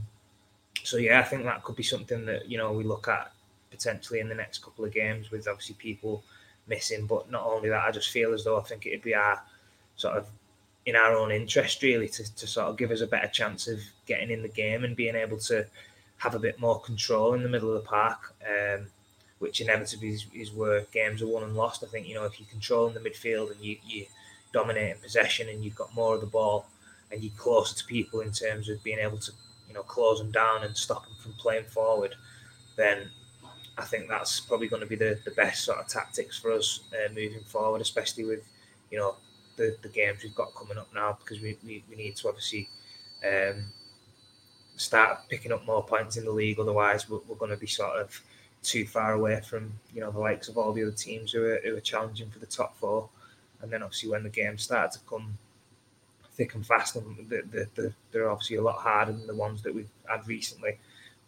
so 0.85 0.98
yeah, 0.98 1.18
I 1.18 1.24
think 1.24 1.44
that 1.44 1.64
could 1.64 1.77
be 1.77 1.83
something 1.83 2.24
that 2.27 2.48
you 2.48 2.59
know 2.59 2.72
we 2.72 2.85
look 2.85 3.09
at 3.09 3.33
potentially 3.74 4.20
in 4.20 4.28
the 4.28 4.34
next 4.34 4.62
couple 4.62 4.84
of 4.84 4.92
games 4.92 5.30
with 5.30 5.48
obviously 5.48 5.76
people 5.78 6.22
missing. 6.66 7.06
But 7.06 7.30
not 7.30 7.44
only 7.44 7.68
that, 7.68 7.84
I 7.84 7.90
just 7.90 8.10
feel 8.10 8.32
as 8.32 8.44
though 8.44 8.58
I 8.58 8.62
think 8.62 8.87
it'd 8.87 9.02
be 9.02 9.14
our 9.14 9.42
sort 9.96 10.16
of 10.16 10.26
in 10.87 10.96
our 10.96 11.16
own 11.16 11.30
interest 11.30 11.82
really 11.82 12.08
to, 12.08 12.34
to 12.37 12.46
sort 12.46 12.68
of 12.68 12.76
give 12.76 12.90
us 12.90 13.00
a 13.00 13.06
better 13.06 13.28
chance 13.28 13.68
of 13.68 13.80
getting 14.06 14.30
in 14.30 14.42
the 14.42 14.48
game 14.48 14.84
and 14.84 14.94
being 14.94 15.14
able 15.14 15.38
to 15.38 15.64
have 16.18 16.34
a 16.34 16.38
bit 16.38 16.60
more 16.60 16.80
control 16.80 17.32
in 17.34 17.42
the 17.42 17.48
middle 17.48 17.74
of 17.74 17.82
the 17.82 17.88
park. 17.88 18.34
Um, 18.46 18.87
which 19.40 19.60
inevitably 19.60 20.08
is, 20.08 20.26
is, 20.32 20.52
where 20.52 20.87
games 20.92 21.20
are 21.20 21.26
won 21.26 21.42
and 21.42 21.54
lost. 21.54 21.84
I 21.84 21.87
think 21.87 22.08
you 22.08 22.14
know 22.14 22.24
if 22.24 22.40
you 22.40 22.46
control 22.46 22.87
in 22.87 22.94
the 22.94 23.00
midfield 23.00 23.50
and 23.50 23.60
you 23.60 23.76
you 23.87 24.06
dominating 24.52 25.02
possession 25.02 25.48
and 25.48 25.62
you've 25.62 25.74
got 25.74 25.94
more 25.94 26.14
of 26.14 26.20
the 26.20 26.26
ball 26.26 26.66
and 27.10 27.22
you're 27.22 27.32
closer 27.37 27.74
to 27.74 27.84
people 27.84 28.20
in 28.20 28.32
terms 28.32 28.68
of 28.68 28.82
being 28.82 28.98
able 28.98 29.18
to 29.18 29.32
you 29.68 29.74
know 29.74 29.82
close 29.82 30.18
them 30.18 30.30
down 30.30 30.64
and 30.64 30.76
stop 30.76 31.04
them 31.04 31.16
from 31.20 31.32
playing 31.32 31.64
forward, 31.64 32.14
then 32.76 33.10
I 33.76 33.84
think 33.84 34.08
that's 34.08 34.40
probably 34.40 34.68
going 34.68 34.82
to 34.82 34.88
be 34.88 34.96
the, 34.96 35.18
the 35.24 35.32
best 35.32 35.64
sort 35.64 35.78
of 35.78 35.88
tactics 35.88 36.38
for 36.38 36.52
us 36.52 36.80
uh, 36.92 37.12
moving 37.12 37.42
forward, 37.44 37.80
especially 37.80 38.24
with 38.24 38.44
you 38.90 38.98
know 38.98 39.16
the, 39.56 39.76
the 39.82 39.88
games 39.88 40.22
we've 40.22 40.34
got 40.34 40.54
coming 40.54 40.78
up 40.78 40.88
now 40.94 41.16
because 41.20 41.42
we, 41.42 41.56
we, 41.64 41.82
we 41.88 41.96
need 41.96 42.16
to 42.16 42.28
obviously 42.28 42.68
um, 43.24 43.64
start 44.76 45.18
picking 45.28 45.52
up 45.52 45.64
more 45.64 45.84
points 45.84 46.16
in 46.16 46.24
the 46.24 46.30
league. 46.30 46.58
Otherwise, 46.58 47.08
we're, 47.08 47.20
we're 47.28 47.37
going 47.37 47.50
to 47.50 47.56
be 47.56 47.66
sort 47.66 47.96
of 47.96 48.20
too 48.62 48.87
far 48.87 49.12
away 49.12 49.40
from 49.40 49.72
you 49.92 50.00
know 50.00 50.10
the 50.10 50.18
likes 50.18 50.48
of 50.48 50.56
all 50.56 50.72
the 50.72 50.82
other 50.82 50.92
teams 50.92 51.32
who 51.32 51.44
are, 51.44 51.60
who 51.64 51.76
are 51.76 51.80
challenging 51.80 52.30
for 52.30 52.38
the 52.38 52.46
top 52.46 52.76
four. 52.78 53.08
And 53.60 53.72
then 53.72 53.82
obviously 53.82 54.10
when 54.10 54.22
the 54.22 54.28
games 54.28 54.62
start 54.62 54.92
to 54.92 54.98
come 55.08 55.38
thick 56.32 56.54
and 56.54 56.66
fast, 56.66 56.96
and 56.96 57.28
the, 57.28 57.42
the, 57.50 57.68
the, 57.74 57.92
they're 58.12 58.30
obviously 58.30 58.56
a 58.56 58.62
lot 58.62 58.78
harder 58.78 59.12
than 59.12 59.26
the 59.26 59.34
ones 59.34 59.62
that 59.62 59.74
we've 59.74 59.88
had 60.06 60.26
recently. 60.26 60.78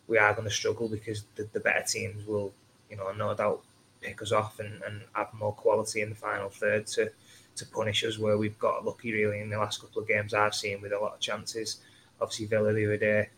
We 0.08 0.18
are 0.18 0.32
going 0.34 0.48
to 0.48 0.54
struggle 0.54 0.88
because 0.88 1.24
the, 1.34 1.48
the 1.52 1.60
better 1.60 1.84
teams 1.86 2.26
will, 2.26 2.52
you 2.90 2.96
know, 2.96 3.12
no 3.12 3.34
doubt 3.34 3.62
pick 4.00 4.22
us 4.22 4.32
off 4.32 4.60
and, 4.60 4.82
and 4.82 5.02
have 5.14 5.32
more 5.34 5.52
quality 5.52 6.02
in 6.02 6.10
the 6.10 6.14
final 6.14 6.48
third 6.48 6.86
to 6.86 7.10
to 7.56 7.66
punish 7.66 8.04
us. 8.04 8.18
Where 8.18 8.38
we've 8.38 8.58
got 8.58 8.84
lucky 8.84 9.12
really 9.12 9.40
in 9.40 9.50
the 9.50 9.58
last 9.58 9.80
couple 9.80 10.02
of 10.02 10.08
games 10.08 10.34
I've 10.34 10.54
seen 10.54 10.80
with 10.80 10.92
a 10.92 10.98
lot 10.98 11.14
of 11.14 11.20
chances. 11.20 11.78
Obviously 12.20 12.46
Villa 12.46 12.72
the 12.72 12.86
other 12.86 12.96
day, 12.96 13.28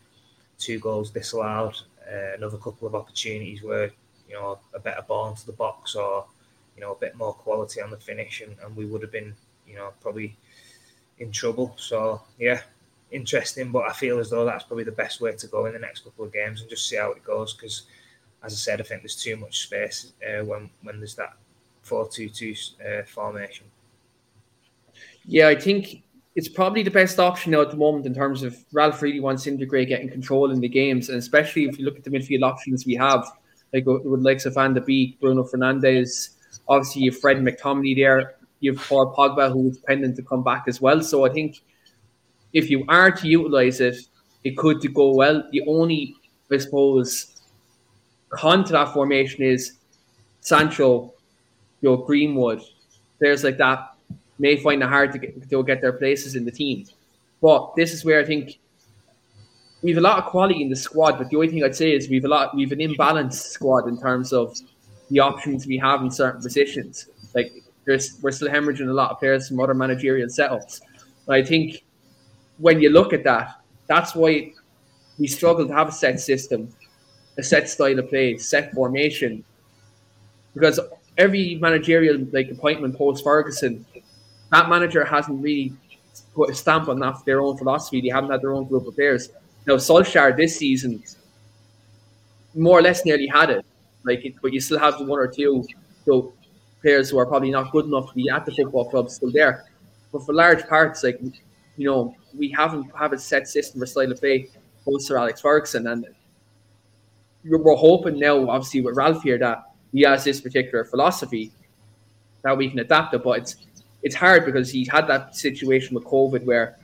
two 0.57 0.79
goals 0.79 1.09
disallowed, 1.09 1.75
uh, 2.09 2.35
another 2.35 2.57
couple 2.57 2.87
of 2.87 2.95
opportunities 2.95 3.63
where 3.63 3.91
you 4.27 4.35
know 4.35 4.59
a 4.73 4.79
better 4.79 5.01
ball 5.07 5.29
into 5.29 5.45
the 5.45 5.53
box 5.53 5.95
or 5.95 6.25
you 6.75 6.81
know 6.81 6.91
a 6.93 6.99
bit 6.99 7.15
more 7.15 7.33
quality 7.33 7.81
on 7.81 7.89
the 7.89 7.97
finish, 7.97 8.41
and, 8.41 8.55
and 8.63 8.75
we 8.75 8.85
would 8.85 9.01
have 9.01 9.11
been 9.11 9.33
you 9.67 9.75
know 9.75 9.91
probably 10.01 10.35
in 11.17 11.31
trouble. 11.31 11.73
So 11.77 12.21
yeah, 12.37 12.61
interesting, 13.11 13.71
but 13.71 13.89
I 13.89 13.93
feel 13.93 14.19
as 14.19 14.29
though 14.29 14.45
that's 14.45 14.63
probably 14.63 14.83
the 14.83 14.91
best 14.91 15.21
way 15.21 15.31
to 15.33 15.47
go 15.47 15.65
in 15.65 15.73
the 15.73 15.79
next 15.79 16.03
couple 16.03 16.25
of 16.25 16.33
games 16.33 16.61
and 16.61 16.69
just 16.69 16.87
see 16.87 16.97
how 16.97 17.11
it 17.11 17.23
goes 17.23 17.53
because 17.53 17.83
as 18.43 18.53
I 18.53 18.55
said, 18.55 18.79
I 18.79 18.83
think 18.83 19.01
there's 19.01 19.21
too 19.21 19.35
much 19.35 19.63
space 19.63 20.13
uh, 20.25 20.43
when 20.45 20.69
when 20.83 20.99
there's 20.99 21.15
that 21.15 21.33
four-two-two 21.81 22.53
uh, 22.85 23.03
formation. 23.03 23.65
Yeah, 25.25 25.47
I 25.47 25.55
think 25.55 26.03
it's 26.35 26.47
probably 26.47 26.83
the 26.83 26.91
best 26.91 27.19
option 27.19 27.51
now 27.51 27.61
at 27.61 27.71
the 27.71 27.77
moment 27.77 28.05
in 28.05 28.13
terms 28.13 28.43
of 28.43 28.57
Ralph 28.71 29.01
really 29.01 29.19
wants 29.19 29.47
integrate 29.47 29.89
getting 29.89 30.09
control 30.09 30.51
in 30.51 30.61
the 30.61 30.69
games, 30.69 31.09
and 31.09 31.17
especially 31.17 31.65
if 31.65 31.77
you 31.77 31.85
look 31.85 31.97
at 31.97 32.03
the 32.03 32.09
midfield 32.09 32.43
options 32.43 32.85
we 32.85 32.95
have, 32.95 33.25
like 33.73 33.85
with 33.85 34.21
likes 34.21 34.45
of 34.45 34.53
Van 34.53 34.73
de 34.73 34.81
Beek, 34.81 35.19
Bruno 35.19 35.43
Fernandes, 35.43 36.35
obviously 36.67 37.03
you 37.03 37.11
have 37.11 37.19
Fred 37.19 37.37
McTominay 37.37 37.95
there, 37.95 38.35
you 38.61 38.73
have 38.73 38.87
Paul 38.87 39.13
Pogba 39.13 39.51
who 39.51 39.69
is 39.69 39.79
pending 39.79 40.15
to 40.15 40.21
come 40.21 40.43
back 40.43 40.65
as 40.67 40.79
well. 40.79 41.01
So 41.01 41.25
I 41.25 41.29
think 41.29 41.61
if 42.53 42.69
you 42.69 42.85
are 42.87 43.11
to 43.11 43.27
utilize 43.27 43.81
it, 43.81 43.97
it 44.43 44.57
could 44.57 44.81
go 44.93 45.13
well. 45.13 45.43
The 45.51 45.61
only, 45.67 46.15
I 46.51 46.57
suppose, 46.57 47.41
con 48.29 48.63
to 48.65 48.71
that 48.73 48.93
formation 48.93 49.43
is 49.43 49.73
Sancho, 50.41 51.13
your 51.81 52.05
Greenwood, 52.05 52.61
players 53.19 53.43
like 53.43 53.57
that 53.57 53.95
may 54.39 54.55
find 54.55 54.81
it 54.81 54.87
hard 54.87 55.11
to 55.11 55.19
get, 55.19 55.49
to 55.49 55.63
get 55.63 55.81
their 55.81 55.93
places 55.93 56.35
in 56.35 56.45
the 56.45 56.51
team. 56.51 56.85
But 57.41 57.75
this 57.75 57.93
is 57.93 58.03
where 58.05 58.19
I 58.19 58.25
think 58.25 58.59
we've 59.81 59.97
a 59.97 60.01
lot 60.01 60.17
of 60.17 60.25
quality 60.25 60.61
in 60.61 60.69
the 60.69 60.75
squad. 60.75 61.17
But 61.17 61.29
the 61.29 61.35
only 61.35 61.49
thing 61.49 61.63
I'd 61.63 61.75
say 61.75 61.93
is 61.93 62.09
we've 62.09 62.25
a 62.25 62.27
lot 62.27 62.55
we've 62.55 62.71
an 62.71 62.79
imbalanced 62.79 63.51
squad 63.51 63.87
in 63.87 63.99
terms 63.99 64.33
of 64.33 64.57
the 65.09 65.19
options 65.19 65.67
we 65.67 65.77
have 65.77 66.01
in 66.01 66.11
certain 66.11 66.41
positions. 66.41 67.07
Like 67.35 67.51
there's 67.85 68.17
we're 68.21 68.31
still 68.31 68.49
hemorrhaging 68.49 68.89
a 68.89 68.93
lot 68.93 69.11
of 69.11 69.19
players 69.19 69.47
from 69.47 69.59
other 69.59 69.73
managerial 69.73 70.27
setups. 70.27 70.81
But 71.25 71.35
I 71.35 71.43
think 71.43 71.83
when 72.59 72.79
you 72.81 72.89
look 72.89 73.13
at 73.13 73.23
that, 73.23 73.61
that's 73.87 74.13
why 74.13 74.53
we 75.17 75.27
struggle 75.27 75.67
to 75.67 75.73
have 75.73 75.89
a 75.89 75.91
set 75.91 76.19
system, 76.19 76.69
a 77.37 77.43
set 77.43 77.69
style 77.69 77.97
of 77.97 78.09
play, 78.09 78.37
set 78.37 78.73
formation. 78.73 79.43
Because 80.53 80.79
every 81.17 81.55
managerial 81.55 82.25
like 82.31 82.51
appointment 82.51 82.97
post 82.97 83.23
Ferguson, 83.23 83.85
that 84.51 84.69
manager 84.69 85.03
hasn't 85.03 85.41
really 85.41 85.73
put 86.35 86.49
a 86.49 86.53
stamp 86.53 86.87
on 86.89 86.99
that 86.99 87.23
their 87.25 87.41
own 87.41 87.57
philosophy. 87.57 88.01
They 88.01 88.09
haven't 88.09 88.31
had 88.31 88.41
their 88.41 88.53
own 88.53 88.65
group 88.65 88.87
of 88.87 88.95
players. 88.95 89.29
Now 89.65 89.75
Solskjaer 89.75 90.35
this 90.35 90.57
season 90.57 91.03
more 92.55 92.79
or 92.79 92.81
less 92.81 93.05
nearly 93.05 93.27
had 93.27 93.49
it. 93.49 93.65
Like 94.03 94.25
it, 94.25 94.35
but 94.41 94.53
you 94.53 94.61
still 94.61 94.79
have 94.79 94.97
the 94.97 95.05
one 95.05 95.19
or 95.19 95.27
two 95.27 95.65
so 96.05 96.33
players 96.81 97.09
who 97.09 97.19
are 97.19 97.25
probably 97.25 97.51
not 97.51 97.71
good 97.71 97.85
enough 97.85 98.09
to 98.09 98.15
be 98.15 98.29
at 98.29 98.45
the 98.45 98.51
football 98.53 98.89
club 98.89 99.09
still 99.09 99.31
there. 99.31 99.65
But 100.11 100.25
for 100.25 100.33
large 100.33 100.65
parts, 100.67 101.03
like 101.03 101.19
you 101.79 101.85
know, 101.85 102.13
we 102.37 102.49
haven't 102.49 102.91
have 102.93 103.13
a 103.13 103.17
set 103.17 103.47
system 103.47 103.79
for 103.79 104.03
of 104.03 104.19
play 104.19 104.49
post 104.83 105.07
Sir 105.07 105.17
Alex 105.17 105.39
Ferguson, 105.39 105.87
and 105.87 106.05
we're 107.45 107.73
hoping 107.73 108.19
now, 108.19 108.49
obviously 108.49 108.81
with 108.81 108.97
Ralph 108.97 109.23
here, 109.23 109.37
that 109.37 109.63
he 109.93 110.01
has 110.01 110.25
this 110.25 110.41
particular 110.41 110.83
philosophy 110.83 111.53
that 112.41 112.57
we 112.57 112.69
can 112.69 112.79
adapt 112.79 113.13
it. 113.13 113.23
But 113.23 113.39
it's 113.39 113.55
it's 114.03 114.13
hard 114.13 114.45
because 114.45 114.69
he 114.69 114.83
had 114.91 115.07
that 115.07 115.37
situation 115.37 115.95
with 115.95 116.03
COVID 116.03 116.43
where 116.43 116.77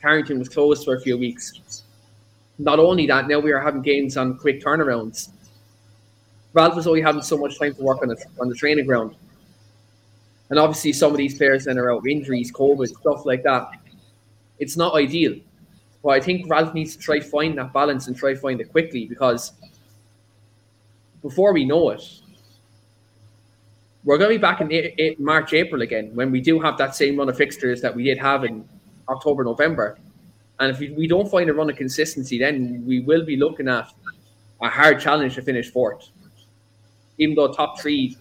Carrington 0.00 0.38
was 0.38 0.48
closed 0.48 0.84
for 0.84 0.94
a 0.94 1.00
few 1.00 1.18
weeks. 1.18 1.82
Not 2.58 2.78
only 2.78 3.08
that, 3.08 3.26
now 3.26 3.40
we 3.40 3.50
are 3.50 3.60
having 3.60 3.82
games 3.82 4.16
on 4.16 4.38
quick 4.38 4.62
turnarounds. 4.62 5.30
Ralph 6.52 6.76
was 6.76 6.86
only 6.86 7.00
having 7.00 7.22
so 7.22 7.36
much 7.36 7.58
time 7.58 7.74
to 7.74 7.82
work 7.82 8.00
on 8.00 8.08
the, 8.10 8.24
on 8.40 8.48
the 8.48 8.54
training 8.54 8.86
ground. 8.86 9.16
And 10.50 10.58
obviously, 10.60 10.92
some 10.92 11.10
of 11.10 11.16
these 11.16 11.36
players 11.36 11.64
then 11.64 11.78
are 11.78 11.90
out 11.90 12.02
with 12.02 12.12
injuries, 12.12 12.52
COVID, 12.52 12.86
stuff 13.00 13.26
like 13.26 13.42
that. 13.42 13.70
It's 14.58 14.76
not 14.76 14.94
ideal. 14.94 15.36
But 16.02 16.10
I 16.10 16.20
think 16.20 16.48
Ralph 16.48 16.74
needs 16.74 16.94
to 16.96 17.02
try 17.02 17.20
find 17.20 17.56
that 17.58 17.72
balance 17.72 18.08
and 18.08 18.16
try 18.16 18.34
find 18.34 18.60
it 18.60 18.70
quickly 18.70 19.06
because 19.06 19.52
before 21.22 21.54
we 21.54 21.64
know 21.64 21.90
it, 21.90 22.02
we're 24.04 24.18
going 24.18 24.30
to 24.30 24.38
be 24.38 24.40
back 24.40 24.60
in 24.60 25.16
March, 25.18 25.54
April 25.54 25.80
again 25.80 26.14
when 26.14 26.30
we 26.30 26.40
do 26.40 26.60
have 26.60 26.76
that 26.76 26.94
same 26.94 27.16
run 27.16 27.30
of 27.30 27.36
fixtures 27.38 27.80
that 27.80 27.94
we 27.94 28.04
did 28.04 28.18
have 28.18 28.44
in 28.44 28.68
October, 29.08 29.44
November. 29.44 29.98
And 30.60 30.70
if 30.70 30.78
we, 30.78 30.90
we 30.90 31.06
don't 31.08 31.28
find 31.28 31.48
a 31.48 31.54
run 31.54 31.70
of 31.70 31.76
consistency, 31.76 32.38
then 32.38 32.84
we 32.86 33.00
will 33.00 33.24
be 33.24 33.36
looking 33.36 33.66
at 33.66 33.90
a 34.62 34.68
hard 34.68 35.00
challenge 35.00 35.34
to 35.36 35.42
finish 35.42 35.70
fourth. 35.70 36.10
Even 37.16 37.34
though 37.34 37.50
top 37.52 37.80
three 37.80 38.18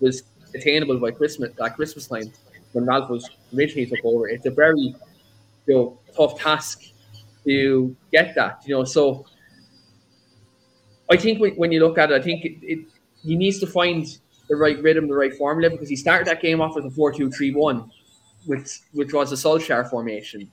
was 0.00 0.22
attainable 0.54 0.98
by 0.98 1.10
Christmas 1.10 1.50
at 1.60 1.74
Christmas 1.74 2.06
time 2.06 2.30
when 2.72 2.86
Ralph 2.86 3.10
was 3.10 3.28
originally 3.56 3.86
took 3.86 4.04
over, 4.04 4.28
it's 4.28 4.46
a 4.46 4.50
very 4.50 4.94
you 5.66 5.74
know 5.74 6.00
tough 6.16 6.38
task 6.38 6.82
to 7.46 7.96
get 8.12 8.34
that. 8.34 8.62
You 8.66 8.76
know, 8.76 8.84
so 8.84 9.26
I 11.10 11.16
think 11.16 11.40
when 11.56 11.72
you 11.72 11.80
look 11.80 11.98
at 11.98 12.10
it, 12.10 12.20
I 12.20 12.22
think 12.22 12.44
it, 12.44 12.58
it 12.62 12.86
he 13.22 13.36
needs 13.36 13.58
to 13.60 13.66
find 13.66 14.06
the 14.48 14.56
right 14.56 14.80
rhythm, 14.82 15.08
the 15.08 15.14
right 15.14 15.34
formula, 15.34 15.70
because 15.70 15.88
he 15.88 15.96
started 15.96 16.26
that 16.26 16.40
game 16.40 16.60
off 16.60 16.74
with 16.74 16.84
a 16.84 16.90
4 16.90 17.12
2 17.12 17.30
3 17.30 17.54
1, 17.54 17.90
which, 18.46 18.80
which 18.92 19.12
was 19.12 19.32
a 19.32 19.36
Solskjaer 19.36 19.88
formation. 19.88 20.50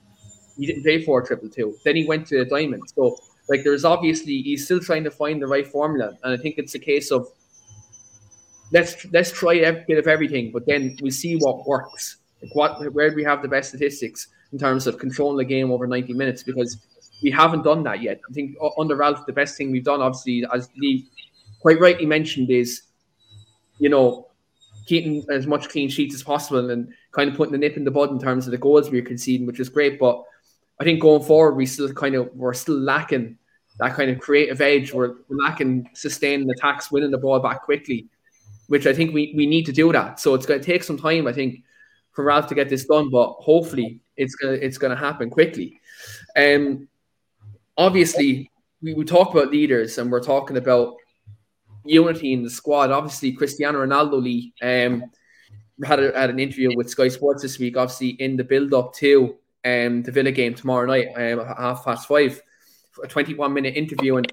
He 0.58 0.66
didn't 0.66 0.82
play 0.82 1.02
4 1.02 1.22
triple 1.22 1.48
2. 1.48 1.76
Then 1.84 1.96
he 1.96 2.06
went 2.06 2.26
to 2.28 2.40
a 2.40 2.44
diamond. 2.44 2.82
So, 2.94 3.16
like, 3.48 3.64
there's 3.64 3.84
obviously, 3.84 4.42
he's 4.42 4.64
still 4.64 4.80
trying 4.80 5.04
to 5.04 5.10
find 5.10 5.40
the 5.40 5.46
right 5.46 5.66
formula. 5.66 6.16
And 6.22 6.38
I 6.38 6.42
think 6.42 6.56
it's 6.58 6.74
a 6.74 6.78
case 6.78 7.10
of 7.10 7.26
let's 8.72 9.04
let's 9.12 9.30
try 9.30 9.54
a 9.54 9.84
bit 9.86 9.98
of 9.98 10.06
everything, 10.06 10.50
but 10.52 10.66
then 10.66 10.96
we'll 11.02 11.12
see 11.12 11.36
what 11.36 11.66
works. 11.66 12.16
Like, 12.42 12.54
what, 12.54 12.92
where 12.94 13.10
do 13.10 13.16
we 13.16 13.24
have 13.24 13.42
the 13.42 13.48
best 13.48 13.70
statistics 13.70 14.28
in 14.52 14.58
terms 14.58 14.86
of 14.86 14.98
controlling 14.98 15.38
the 15.38 15.44
game 15.44 15.70
over 15.70 15.86
90 15.86 16.12
minutes? 16.14 16.42
Because 16.42 16.78
we 17.22 17.30
haven't 17.30 17.62
done 17.62 17.82
that 17.84 18.02
yet. 18.02 18.20
I 18.28 18.32
think 18.32 18.56
uh, 18.60 18.70
under 18.78 18.96
Ralph, 18.96 19.26
the 19.26 19.32
best 19.32 19.56
thing 19.56 19.70
we've 19.70 19.84
done, 19.84 20.00
obviously, 20.00 20.44
as 20.52 20.68
Lee 20.76 21.08
quite 21.60 21.80
rightly 21.80 22.06
mentioned, 22.06 22.50
is 22.50 22.82
you 23.78 23.88
know, 23.88 24.28
keeping 24.86 25.24
as 25.28 25.46
much 25.46 25.68
clean 25.68 25.88
sheets 25.88 26.14
as 26.14 26.22
possible 26.22 26.70
and 26.70 26.92
kind 27.10 27.28
of 27.28 27.36
putting 27.36 27.52
the 27.52 27.58
nip 27.58 27.76
in 27.76 27.84
the 27.84 27.90
bud 27.90 28.10
in 28.10 28.18
terms 28.18 28.46
of 28.46 28.52
the 28.52 28.58
goals 28.58 28.90
we 28.90 29.00
are 29.00 29.04
conceding, 29.04 29.44
which 29.44 29.58
is 29.58 29.68
great. 29.68 29.98
But 29.98 30.22
I 30.80 30.84
think 30.84 31.00
going 31.00 31.22
forward, 31.22 31.56
we 31.56 31.66
still 31.66 31.92
kind 31.92 32.14
of 32.14 32.30
we're 32.34 32.54
still 32.54 32.78
lacking 32.78 33.38
that 33.78 33.94
kind 33.94 34.10
of 34.10 34.20
creative 34.20 34.60
edge. 34.60 34.92
We're, 34.92 35.14
we're 35.28 35.36
lacking 35.36 35.90
sustaining 35.94 36.48
attacks, 36.50 36.92
winning 36.92 37.10
the 37.10 37.18
ball 37.18 37.40
back 37.40 37.62
quickly, 37.62 38.06
which 38.68 38.86
I 38.86 38.92
think 38.92 39.12
we, 39.12 39.32
we 39.36 39.46
need 39.46 39.66
to 39.66 39.72
do 39.72 39.92
that. 39.92 40.20
So 40.20 40.34
it's 40.34 40.46
going 40.46 40.60
to 40.60 40.66
take 40.66 40.84
some 40.84 40.98
time, 40.98 41.26
I 41.26 41.32
think, 41.32 41.64
for 42.12 42.24
Ralph 42.24 42.46
to 42.48 42.54
get 42.54 42.68
this 42.68 42.84
done. 42.84 43.10
But 43.10 43.32
hopefully, 43.32 44.00
it's 44.16 44.34
gonna 44.34 44.54
it's 44.54 44.78
gonna 44.78 44.96
happen 44.96 45.30
quickly. 45.30 45.80
Um, 46.36 46.88
obviously, 47.76 48.50
we, 48.82 48.94
we 48.94 49.04
talk 49.04 49.34
about 49.34 49.50
leaders, 49.50 49.98
and 49.98 50.10
we're 50.10 50.22
talking 50.22 50.56
about 50.56 50.96
unity 51.84 52.32
in 52.32 52.42
the 52.42 52.50
squad. 52.50 52.90
Obviously, 52.90 53.32
Cristiano 53.32 53.84
Ronaldo 53.84 54.22
Lee 54.22 54.52
um, 54.62 55.04
had, 55.84 56.00
a, 56.00 56.18
had 56.18 56.30
an 56.30 56.38
interview 56.38 56.76
with 56.76 56.90
Sky 56.90 57.08
Sports 57.08 57.42
this 57.42 57.58
week, 57.58 57.76
obviously 57.76 58.10
in 58.10 58.36
the 58.36 58.44
build 58.44 58.72
up 58.74 58.94
to 58.94 59.36
um, 59.64 60.02
the 60.02 60.12
Villa 60.12 60.30
game 60.30 60.54
tomorrow 60.54 60.86
night, 60.86 61.08
um, 61.16 61.44
half 61.56 61.84
past 61.84 62.08
five, 62.08 62.40
a 63.02 63.08
21 63.08 63.52
minute 63.52 63.76
interview. 63.76 64.16
And 64.16 64.32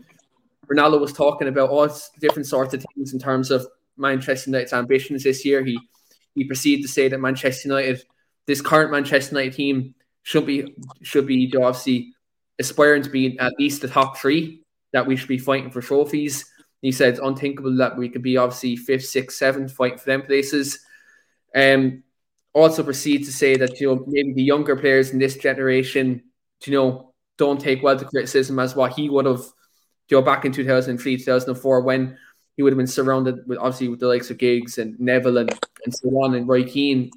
Ronaldo 0.72 1.00
was 1.00 1.14
talking 1.14 1.48
about 1.48 1.70
all 1.70 1.90
different 2.20 2.48
sorts 2.48 2.74
of 2.74 2.86
things 2.96 3.14
in 3.14 3.20
terms 3.20 3.52
of 3.52 3.66
Manchester 3.98 4.50
United's 4.50 4.74
ambitions 4.74 5.24
this 5.24 5.46
year. 5.46 5.64
He 5.64 5.80
he 6.36 6.46
proceeded 6.46 6.84
to 6.84 6.88
say 6.88 7.08
that 7.08 7.20
Manchester 7.20 7.68
United, 7.68 8.04
this 8.50 8.62
current 8.62 8.92
Manchester 8.92 9.36
United 9.36 9.56
team, 9.56 9.94
should 10.24 10.46
be 10.48 10.76
should 11.04 11.28
be 11.28 11.54
obviously 11.56 12.14
aspiring 12.58 13.04
to 13.04 13.10
be 13.10 13.38
at 13.38 13.54
least 13.60 13.82
the 13.82 13.88
top 13.88 14.18
three. 14.18 14.64
That 14.92 15.06
we 15.06 15.16
should 15.16 15.30
be 15.30 15.38
fighting 15.38 15.70
for 15.70 15.82
trophies. 15.82 16.52
He 16.82 16.92
said 16.92 17.10
it's 17.10 17.20
unthinkable 17.20 17.78
that 17.78 17.96
we 17.96 18.10
could 18.10 18.24
be 18.24 18.38
obviously 18.38 18.76
fifth, 18.76 19.06
sixth, 19.06 19.38
seventh, 19.38 19.72
fighting 19.72 20.00
for 20.00 20.06
them 20.06 20.24
places. 20.24 20.80
Um, 21.56 22.04
also 22.52 22.82
proceed 22.82 23.26
to 23.26 23.32
say 23.32 23.56
that 23.56 23.80
you 23.80 23.88
know 23.88 24.04
maybe 24.08 24.34
the 24.34 24.42
younger 24.42 24.76
players 24.76 25.12
in 25.12 25.20
this 25.20 25.38
generation, 25.38 26.24
you 26.66 26.74
know, 26.74 27.14
don't 27.38 27.62
take 27.62 27.84
well 27.84 28.00
to 28.00 28.06
criticism 28.06 28.58
as 28.58 28.76
what 28.76 28.94
he 28.94 29.10
would 29.10 29.28
have, 29.28 29.44
you 30.10 30.18
know, 30.18 30.24
back 30.24 30.44
in 30.44 30.52
2003, 30.52 31.18
2004 31.18 31.82
when 31.82 32.18
he 32.58 32.64
would 32.64 32.74
have 32.74 32.78
been 32.78 32.88
surrounded 32.88 33.48
with 33.48 33.60
obviously 33.60 33.90
with 33.90 34.00
the 34.00 34.08
likes 34.08 34.32
of 34.32 34.40
Giggs 34.40 34.80
and 34.80 35.00
Neville 35.00 35.38
and, 35.38 35.52
and 35.86 35.94
so 35.94 36.10
on 36.24 36.34
and 36.34 36.48
Roy 36.48 36.64
Keane. 36.64 37.12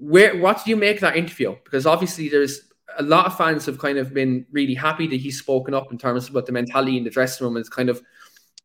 Where 0.00 0.38
what 0.38 0.64
do 0.64 0.70
you 0.70 0.76
make 0.76 1.00
that 1.00 1.16
interview? 1.16 1.56
Because 1.64 1.84
obviously 1.84 2.28
there's 2.28 2.68
a 2.98 3.02
lot 3.02 3.26
of 3.26 3.36
fans 3.36 3.66
have 3.66 3.78
kind 3.78 3.98
of 3.98 4.14
been 4.14 4.46
really 4.52 4.74
happy 4.74 5.06
that 5.06 5.20
he's 5.20 5.38
spoken 5.38 5.74
up 5.74 5.90
in 5.92 5.98
terms 5.98 6.28
of 6.28 6.46
the 6.46 6.52
mentality 6.52 6.96
in 6.96 7.04
the 7.04 7.10
dressing 7.10 7.46
room 7.46 7.56
is 7.56 7.68
kind 7.68 7.88
of 7.88 8.02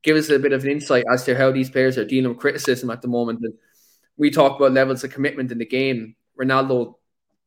give 0.04 0.18
us 0.18 0.30
a 0.30 0.40
bit 0.40 0.54
of 0.54 0.64
an 0.64 0.72
insight 0.72 1.06
as 1.12 1.24
to 1.24 1.36
how 1.36 1.52
these 1.52 1.70
players 1.70 1.98
are 1.98 2.06
dealing 2.06 2.30
with 2.30 2.40
criticism 2.40 2.90
at 2.90 3.02
the 3.02 3.08
moment. 3.08 3.40
And 3.42 3.54
we 4.18 4.30
talk 4.30 4.60
about 4.60 4.74
levels 4.74 5.04
of 5.04 5.12
commitment 5.12 5.52
in 5.52 5.58
the 5.58 5.66
game. 5.66 6.16
Ronaldo 6.40 6.96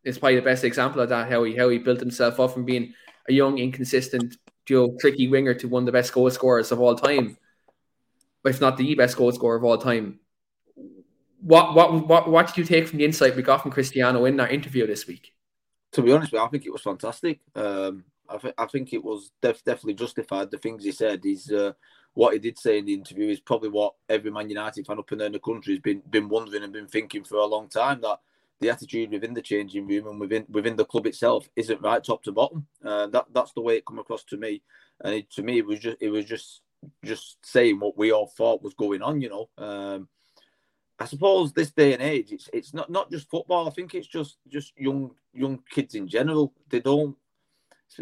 is 0.04 0.18
probably 0.18 0.36
the 0.36 0.42
best 0.42 0.64
example 0.64 1.00
of 1.00 1.08
that, 1.10 1.30
how 1.30 1.44
he 1.44 1.54
how 1.54 1.68
he 1.68 1.78
built 1.78 2.00
himself 2.00 2.40
up 2.40 2.52
from 2.52 2.64
being 2.64 2.94
a 3.28 3.32
young, 3.32 3.58
inconsistent, 3.58 4.36
you 4.68 4.76
know, 4.76 4.96
tricky 5.00 5.28
winger 5.28 5.54
to 5.54 5.68
one 5.68 5.82
of 5.82 5.86
the 5.86 5.92
best 5.92 6.12
goal 6.12 6.30
scorers 6.30 6.72
of 6.72 6.80
all 6.80 6.94
time, 6.94 7.36
if 8.44 8.60
not 8.60 8.76
the 8.76 8.94
best 8.94 9.16
goal 9.16 9.32
scorer 9.32 9.56
of 9.56 9.64
all 9.64 9.78
time. 9.78 10.20
What 11.40 11.74
what 11.74 12.08
what 12.08 12.30
what 12.30 12.46
did 12.46 12.56
you 12.56 12.64
take 12.64 12.88
from 12.88 12.98
the 12.98 13.04
insight 13.04 13.36
we 13.36 13.42
got 13.42 13.62
from 13.62 13.70
Cristiano 13.70 14.24
in 14.24 14.36
that 14.36 14.52
interview 14.52 14.86
this 14.86 15.06
week? 15.06 15.32
to 15.96 16.02
be 16.02 16.12
honest, 16.12 16.34
I 16.34 16.46
think 16.48 16.66
it 16.66 16.72
was 16.72 16.82
fantastic. 16.82 17.40
Um, 17.54 18.04
I, 18.28 18.52
I 18.58 18.66
think 18.66 18.92
it 18.92 19.02
was 19.02 19.30
def- 19.40 19.64
definitely 19.64 19.94
justified. 19.94 20.50
The 20.50 20.58
things 20.58 20.84
he 20.84 20.92
said. 20.92 21.20
He's 21.22 21.50
uh, 21.50 21.72
what 22.12 22.34
he 22.34 22.38
did 22.38 22.58
say 22.58 22.78
in 22.78 22.84
the 22.84 22.92
interview 22.92 23.30
is 23.30 23.40
probably 23.40 23.70
what 23.70 23.94
every 24.08 24.30
Man 24.30 24.50
United 24.50 24.86
fan 24.86 24.98
up 24.98 25.10
and 25.10 25.20
down 25.20 25.32
the 25.32 25.38
country 25.38 25.72
has 25.72 25.80
been 25.80 26.02
been 26.10 26.28
wondering 26.28 26.62
and 26.62 26.72
been 26.72 26.86
thinking 26.86 27.24
for 27.24 27.36
a 27.36 27.46
long 27.46 27.68
time 27.68 28.00
that 28.02 28.20
the 28.60 28.68
attitude 28.70 29.10
within 29.10 29.32
the 29.32 29.42
changing 29.42 29.86
room 29.86 30.06
and 30.06 30.20
within 30.20 30.44
within 30.50 30.76
the 30.76 30.84
club 30.84 31.06
itself 31.06 31.48
isn't 31.56 31.80
right 31.80 32.04
top 32.04 32.22
to 32.24 32.32
bottom. 32.32 32.66
Uh, 32.84 33.06
that 33.06 33.26
that's 33.32 33.52
the 33.52 33.62
way 33.62 33.76
it 33.76 33.86
come 33.86 33.98
across 33.98 34.24
to 34.24 34.36
me, 34.36 34.62
and 35.02 35.14
it, 35.14 35.30
to 35.30 35.42
me 35.42 35.58
it 35.58 35.66
was 35.66 35.78
just 35.78 35.96
it 36.00 36.10
was 36.10 36.26
just 36.26 36.60
just 37.04 37.38
saying 37.42 37.80
what 37.80 37.96
we 37.96 38.12
all 38.12 38.26
thought 38.26 38.62
was 38.62 38.74
going 38.74 39.00
on. 39.00 39.20
You 39.22 39.30
know, 39.30 39.64
um, 39.64 40.08
I 40.98 41.04
suppose 41.04 41.52
this 41.52 41.70
day 41.70 41.92
and 41.92 42.02
age, 42.02 42.32
it's 42.32 42.48
it's 42.52 42.72
not 42.72 42.90
not 42.90 43.10
just 43.10 43.28
football. 43.28 43.68
I 43.68 43.70
think 43.70 43.94
it's 43.94 44.06
just 44.06 44.38
just 44.48 44.72
young 44.78 45.10
young 45.32 45.60
kids 45.70 45.94
in 45.94 46.08
general. 46.08 46.52
They 46.68 46.80
don't. 46.80 47.16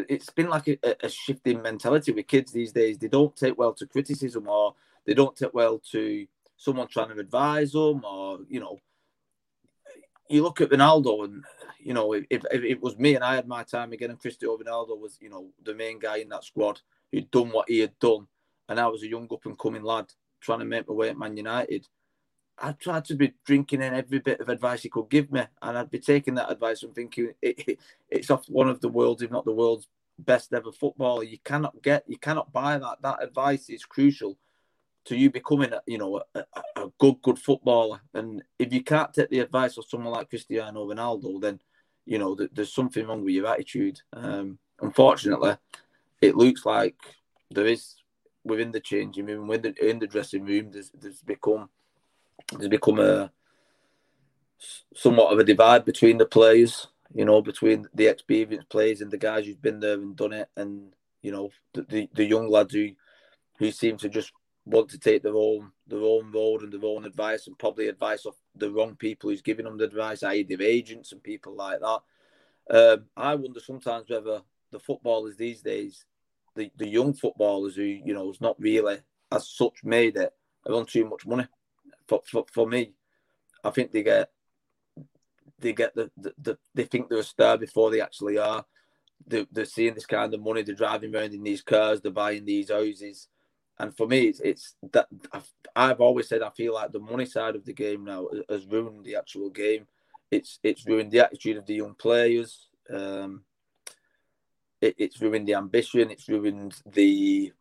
It's 0.09 0.30
been 0.30 0.48
like 0.48 0.68
a, 0.68 0.78
a 1.02 1.09
shifting 1.09 1.61
mentality 1.61 2.12
with 2.12 2.26
kids 2.26 2.52
these 2.52 2.72
days. 2.72 2.96
They 2.98 3.09
don't 3.09 3.37
take 3.37 3.59
well 3.59 3.74
to 3.74 3.87
criticism, 3.87 4.48
or 4.48 4.74
they 5.04 5.14
don't 5.14 5.37
take 5.37 5.52
well 5.52 5.80
to 5.90 6.26
someone 6.57 6.88
trying 6.88 7.09
to 7.09 7.20
advise 7.20 7.72
them, 7.72 8.04
or 8.04 8.38
you 8.48 8.61
know 8.61 8.78
you 10.28 10.42
look 10.42 10.61
at 10.61 10.70
Ronaldo, 10.70 11.24
and 11.24 11.44
you 11.78 11.94
know, 11.94 12.12
if, 12.12 12.24
if, 12.30 12.44
it 12.50 12.80
was 12.80 12.98
me 12.98 13.14
and 13.14 13.24
I 13.24 13.35
had 13.35 13.46
my 13.46 13.62
time 13.62 13.92
again, 13.92 14.11
and 14.11 14.18
Cristiano 14.18 14.57
Ronaldo 14.57 14.98
was, 14.98 15.18
you 15.20 15.28
know, 15.28 15.50
the 15.62 15.74
main 15.74 15.98
guy 15.98 16.18
in 16.18 16.28
that 16.30 16.44
squad 16.44 16.80
who'd 17.12 17.30
done 17.30 17.50
what 17.50 17.68
he 17.68 17.80
had 17.80 17.98
done, 17.98 18.26
and 18.68 18.80
I 18.80 18.87
was 18.87 19.02
a 19.02 19.09
young 19.09 19.28
up 19.30 19.44
and 19.44 19.59
coming 19.59 19.83
lad 19.83 20.07
trying 20.40 20.61
to 20.61 20.64
make 20.64 20.88
my 20.88 20.94
way 20.94 21.11
at 21.11 21.18
Man 21.18 21.37
United. 21.37 21.87
I'd 22.59 22.79
try 22.79 23.01
to 23.01 23.14
be 23.14 23.35
drinking 23.45 23.83
in 23.83 23.95
every 23.95 24.21
bit 24.21 24.40
of 24.40 24.49
advice 24.49 24.83
he 24.83 24.88
could 24.88 25.09
give 25.11 25.33
me, 25.33 25.43
and 25.62 25.79
I'd 25.79 25.90
be 25.90 25.99
taking 25.99 26.35
that 26.35 26.51
advice 26.51 26.83
and 26.83 26.95
thinking 26.95 27.33
it, 27.43 27.69
it, 27.69 27.79
it's 28.09 28.31
off 28.31 28.47
one 28.49 28.69
of 28.69 28.81
the 28.81 28.88
world's, 28.88 29.23
if 29.23 29.31
not 29.31 29.45
the 29.45 29.53
world's 29.53 29.88
best 30.19 30.53
ever 30.53 30.73
footballer. 30.73 31.25
You 31.25 31.38
cannot 31.45 31.83
get, 31.83 32.05
you 32.07 32.19
cannot 32.19 32.53
buy 32.53 32.79
that. 32.79 33.03
That 33.03 33.23
advice 33.23 33.69
is 33.69 33.85
crucial 33.85 34.38
to 35.07 35.17
you 35.17 35.31
becoming, 35.31 35.73
a, 35.73 35.83
you 35.87 35.99
know, 35.99 36.23
a, 36.35 36.45
a, 36.77 36.88
good, 36.99 37.21
good 37.23 37.38
footballer. 37.38 38.01
And 38.14 38.43
if 38.59 38.73
you 38.73 38.83
can't 38.83 39.12
take 39.12 39.31
the 39.31 39.40
advice 39.40 39.77
of 39.77 39.87
someone 39.87 40.12
like 40.12 40.31
Cristiano 40.31 40.87
Ronaldo, 40.87 41.40
then 41.40 41.61
you 42.07 42.19
know 42.19 42.37
there's 42.53 42.75
something 42.75 43.07
wrong 43.07 43.25
with 43.25 43.35
your 43.35 43.47
attitude. 43.47 44.01
Um, 44.12 44.59
unfortunately, 44.81 45.57
it 46.21 46.37
looks 46.37 46.64
like 46.64 46.97
there 47.51 47.67
is 47.67 47.97
within 48.45 48.73
the 48.73 48.81
changing 48.81 49.27
room, 49.27 49.49
within 49.49 49.75
the, 49.79 49.90
in 49.90 49.99
the 49.99 50.07
dressing 50.07 50.45
room. 50.45 50.71
There's, 50.71 50.90
there's 50.90 51.23
become 51.23 51.69
there's 52.52 52.68
become 52.68 53.00
a 53.00 53.30
somewhat 54.94 55.33
of 55.33 55.38
a 55.38 55.44
divide 55.44 55.85
between 55.85 56.18
the 56.18 56.26
players. 56.26 56.88
You 57.14 57.24
know, 57.24 57.42
between 57.42 57.87
the 57.94 58.07
experienced 58.07 58.68
players 58.68 59.00
and 59.00 59.11
the 59.11 59.18
guys 59.18 59.46
who've 59.46 59.62
been 59.62 59.80
there 59.80 59.94
and 59.94 60.16
done 60.16 60.33
it, 60.33 60.48
and 60.57 60.92
you 61.22 61.33
know 61.33 61.50
the, 61.72 61.83
the, 61.83 62.09
the 62.14 62.24
young 62.24 62.48
lads 62.48 62.74
who 62.74 62.90
who 63.59 63.70
seem 63.70 63.96
to 63.98 64.09
just 64.09 64.33
want 64.66 64.88
to 64.88 64.98
take 64.98 65.22
their 65.22 65.37
own 65.37 65.70
their 65.87 66.00
own 66.00 66.33
road 66.33 66.62
and 66.62 66.72
their 66.72 66.85
own 66.85 67.04
advice 67.04 67.46
and 67.46 67.59
probably 67.59 67.88
advice 67.88 68.24
of 68.26 68.35
the 68.57 68.70
wrong 68.70 68.96
people 68.96 69.30
who's 69.30 69.42
giving 69.42 69.64
them 69.64 69.76
the 69.76 69.85
advice, 69.85 70.22
i.e., 70.22 70.42
their 70.42 70.62
agents 70.62 71.12
and 71.12 71.22
people 71.22 71.54
like 71.54 71.80
that. 71.80 72.00
Um, 72.70 73.04
I 73.16 73.35
wonder 73.35 73.61
sometimes 73.61 74.09
whether 74.09 74.40
the 74.72 74.80
footballers 74.80 75.37
these 75.37 75.61
days, 75.61 76.04
the, 76.57 76.70
the 76.76 76.88
young 76.88 77.12
footballers 77.12 77.76
who 77.76 77.83
you 77.83 78.14
know 78.14 78.30
is 78.30 78.40
not 78.40 78.57
really 78.59 78.98
as 79.30 79.48
such 79.48 79.85
made 79.85 80.16
it, 80.16 80.33
are 80.66 80.74
on 80.74 80.87
too 80.87 81.04
much 81.04 81.26
money. 81.26 81.46
For, 82.09 82.21
for, 82.31 82.45
for 82.53 82.67
me, 82.67 82.93
I 83.62 83.71
think 83.71 83.93
they 83.93 84.03
get 84.03 84.31
they 85.59 85.73
get 85.73 85.95
the, 85.95 86.11
the, 86.17 86.35
the 86.38 86.59
they 86.75 86.85
think 86.85 87.09
they're 87.09 87.19
a 87.19 87.25
star 87.25 87.57
before 87.57 87.90
they 87.90 88.01
actually 88.01 88.38
are. 88.38 88.64
They're, 89.27 89.47
they're 89.51 89.64
seeing 89.64 89.95
this 89.95 90.07
kind 90.07 90.35
of 90.35 90.43
money. 90.43 90.62
They're 90.62 90.75
driving 90.75 91.14
around 91.14 91.33
in 91.33 91.43
these 91.43 91.62
cars. 91.62 92.01
They're 92.01 92.12
buying 92.12 92.45
these 92.45 92.71
houses 92.71 93.29
and 93.79 93.97
for 93.97 94.07
me, 94.07 94.27
it's, 94.27 94.40
it's 94.40 94.75
that 94.93 95.09
I've, 95.33 95.51
I've, 95.75 96.01
always 96.01 96.29
said 96.29 96.43
I 96.43 96.51
feel 96.51 96.75
like 96.75 96.93
the 96.93 97.01
money 97.01 97.27
side 97.27 97.57
of 97.57 97.64
the 97.64 97.73
game 97.73 98.05
now 98.05 98.29
has 98.49 98.67
ruined 98.67 99.05
the 99.05 99.17
actual 99.17 99.51
game. 99.51 99.87
It's 100.31 100.59
it's 100.62 100.87
ruined 100.87 101.11
the 101.11 101.21
attitude 101.21 101.57
of 101.57 101.67
the 101.67 101.75
young 101.75 101.95
players. 101.95 102.69
Um, 102.88 103.45
it, 104.81 104.95
it's 104.99 105.21
ruined 105.21 105.49
the 105.49 105.55
ambition. 105.55 106.11
It's 106.11 106.29
ruined 106.29 106.81
the. 106.87 107.53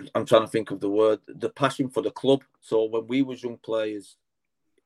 I'm 0.14 0.26
trying 0.26 0.42
to 0.42 0.48
think 0.48 0.70
of 0.70 0.80
the 0.80 0.88
word, 0.88 1.20
the 1.26 1.50
passion 1.50 1.88
for 1.88 2.02
the 2.02 2.10
club. 2.10 2.42
So 2.60 2.84
when 2.84 3.06
we 3.06 3.22
was 3.22 3.42
young 3.42 3.58
players, 3.58 4.16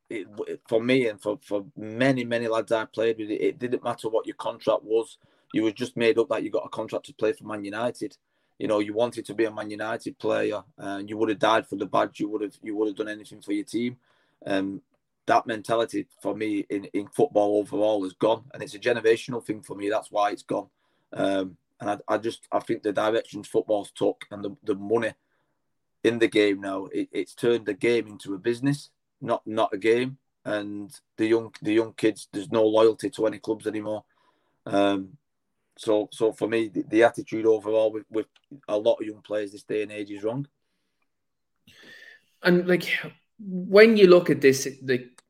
it, 0.08 0.28
for 0.68 0.80
me 0.80 1.08
and 1.08 1.20
for, 1.20 1.38
for 1.42 1.64
many 1.76 2.24
many 2.24 2.46
lads 2.46 2.70
I 2.70 2.84
played 2.84 3.18
with, 3.18 3.30
it, 3.30 3.40
it 3.40 3.58
didn't 3.58 3.84
matter 3.84 4.08
what 4.08 4.26
your 4.26 4.36
contract 4.36 4.84
was. 4.84 5.18
You 5.52 5.62
were 5.62 5.72
just 5.72 5.96
made 5.96 6.18
up 6.18 6.28
that 6.28 6.42
you 6.42 6.50
got 6.50 6.66
a 6.66 6.68
contract 6.68 7.06
to 7.06 7.14
play 7.14 7.32
for 7.32 7.44
Man 7.44 7.64
United 7.64 8.16
you 8.58 8.68
know 8.68 8.78
you 8.78 8.94
wanted 8.94 9.26
to 9.26 9.34
be 9.34 9.44
a 9.44 9.50
Man 9.50 9.70
United 9.70 10.18
player 10.18 10.62
and 10.78 11.08
you 11.10 11.16
would 11.16 11.28
have 11.28 11.38
died 11.38 11.66
for 11.66 11.76
the 11.76 11.86
badge. 11.86 12.20
You 12.20 12.28
would 12.30 12.42
have 12.42 12.56
you 12.62 12.76
would 12.76 12.88
have 12.88 12.96
done 12.96 13.08
anything 13.08 13.42
for 13.42 13.52
your 13.52 13.64
team. 13.64 13.98
Um, 14.46 14.82
that 15.26 15.46
mentality 15.46 16.06
for 16.22 16.36
me 16.36 16.64
in, 16.70 16.84
in 16.86 17.08
football 17.08 17.58
overall 17.58 18.04
is 18.04 18.12
gone, 18.12 18.44
and 18.54 18.62
it's 18.62 18.74
a 18.74 18.78
generational 18.78 19.44
thing 19.44 19.60
for 19.60 19.74
me. 19.74 19.90
That's 19.90 20.10
why 20.10 20.30
it's 20.30 20.42
gone. 20.42 20.68
Um, 21.12 21.56
and 21.80 21.90
I, 21.90 21.98
I 22.08 22.18
just 22.18 22.46
I 22.50 22.60
think 22.60 22.82
the 22.82 22.92
directions 22.92 23.48
football's 23.48 23.90
took 23.92 24.24
and 24.30 24.44
the, 24.44 24.56
the 24.64 24.74
money 24.74 25.12
in 26.04 26.18
the 26.18 26.28
game 26.28 26.60
now 26.60 26.86
it, 26.86 27.08
it's 27.12 27.34
turned 27.34 27.66
the 27.66 27.74
game 27.74 28.06
into 28.06 28.34
a 28.34 28.38
business, 28.38 28.90
not 29.20 29.46
not 29.46 29.74
a 29.74 29.78
game. 29.78 30.18
And 30.44 30.92
the 31.16 31.26
young 31.26 31.52
the 31.60 31.72
young 31.72 31.92
kids, 31.94 32.28
there's 32.32 32.52
no 32.52 32.64
loyalty 32.64 33.10
to 33.10 33.26
any 33.26 33.38
clubs 33.38 33.66
anymore. 33.66 34.04
Um, 34.64 35.18
so, 35.78 36.08
so 36.12 36.32
for 36.32 36.48
me, 36.48 36.68
the, 36.68 36.84
the 36.88 37.02
attitude 37.02 37.46
overall 37.46 37.92
with, 37.92 38.04
with 38.10 38.26
a 38.68 38.76
lot 38.76 38.96
of 39.00 39.06
young 39.06 39.20
players 39.22 39.52
this 39.52 39.62
day 39.62 39.82
and 39.82 39.92
age 39.92 40.10
is 40.10 40.24
wrong. 40.24 40.46
And 42.42 42.66
like 42.66 42.98
when 43.38 43.96
you 43.96 44.06
look 44.06 44.30
at 44.30 44.40
this, 44.40 44.68
like 44.82 45.22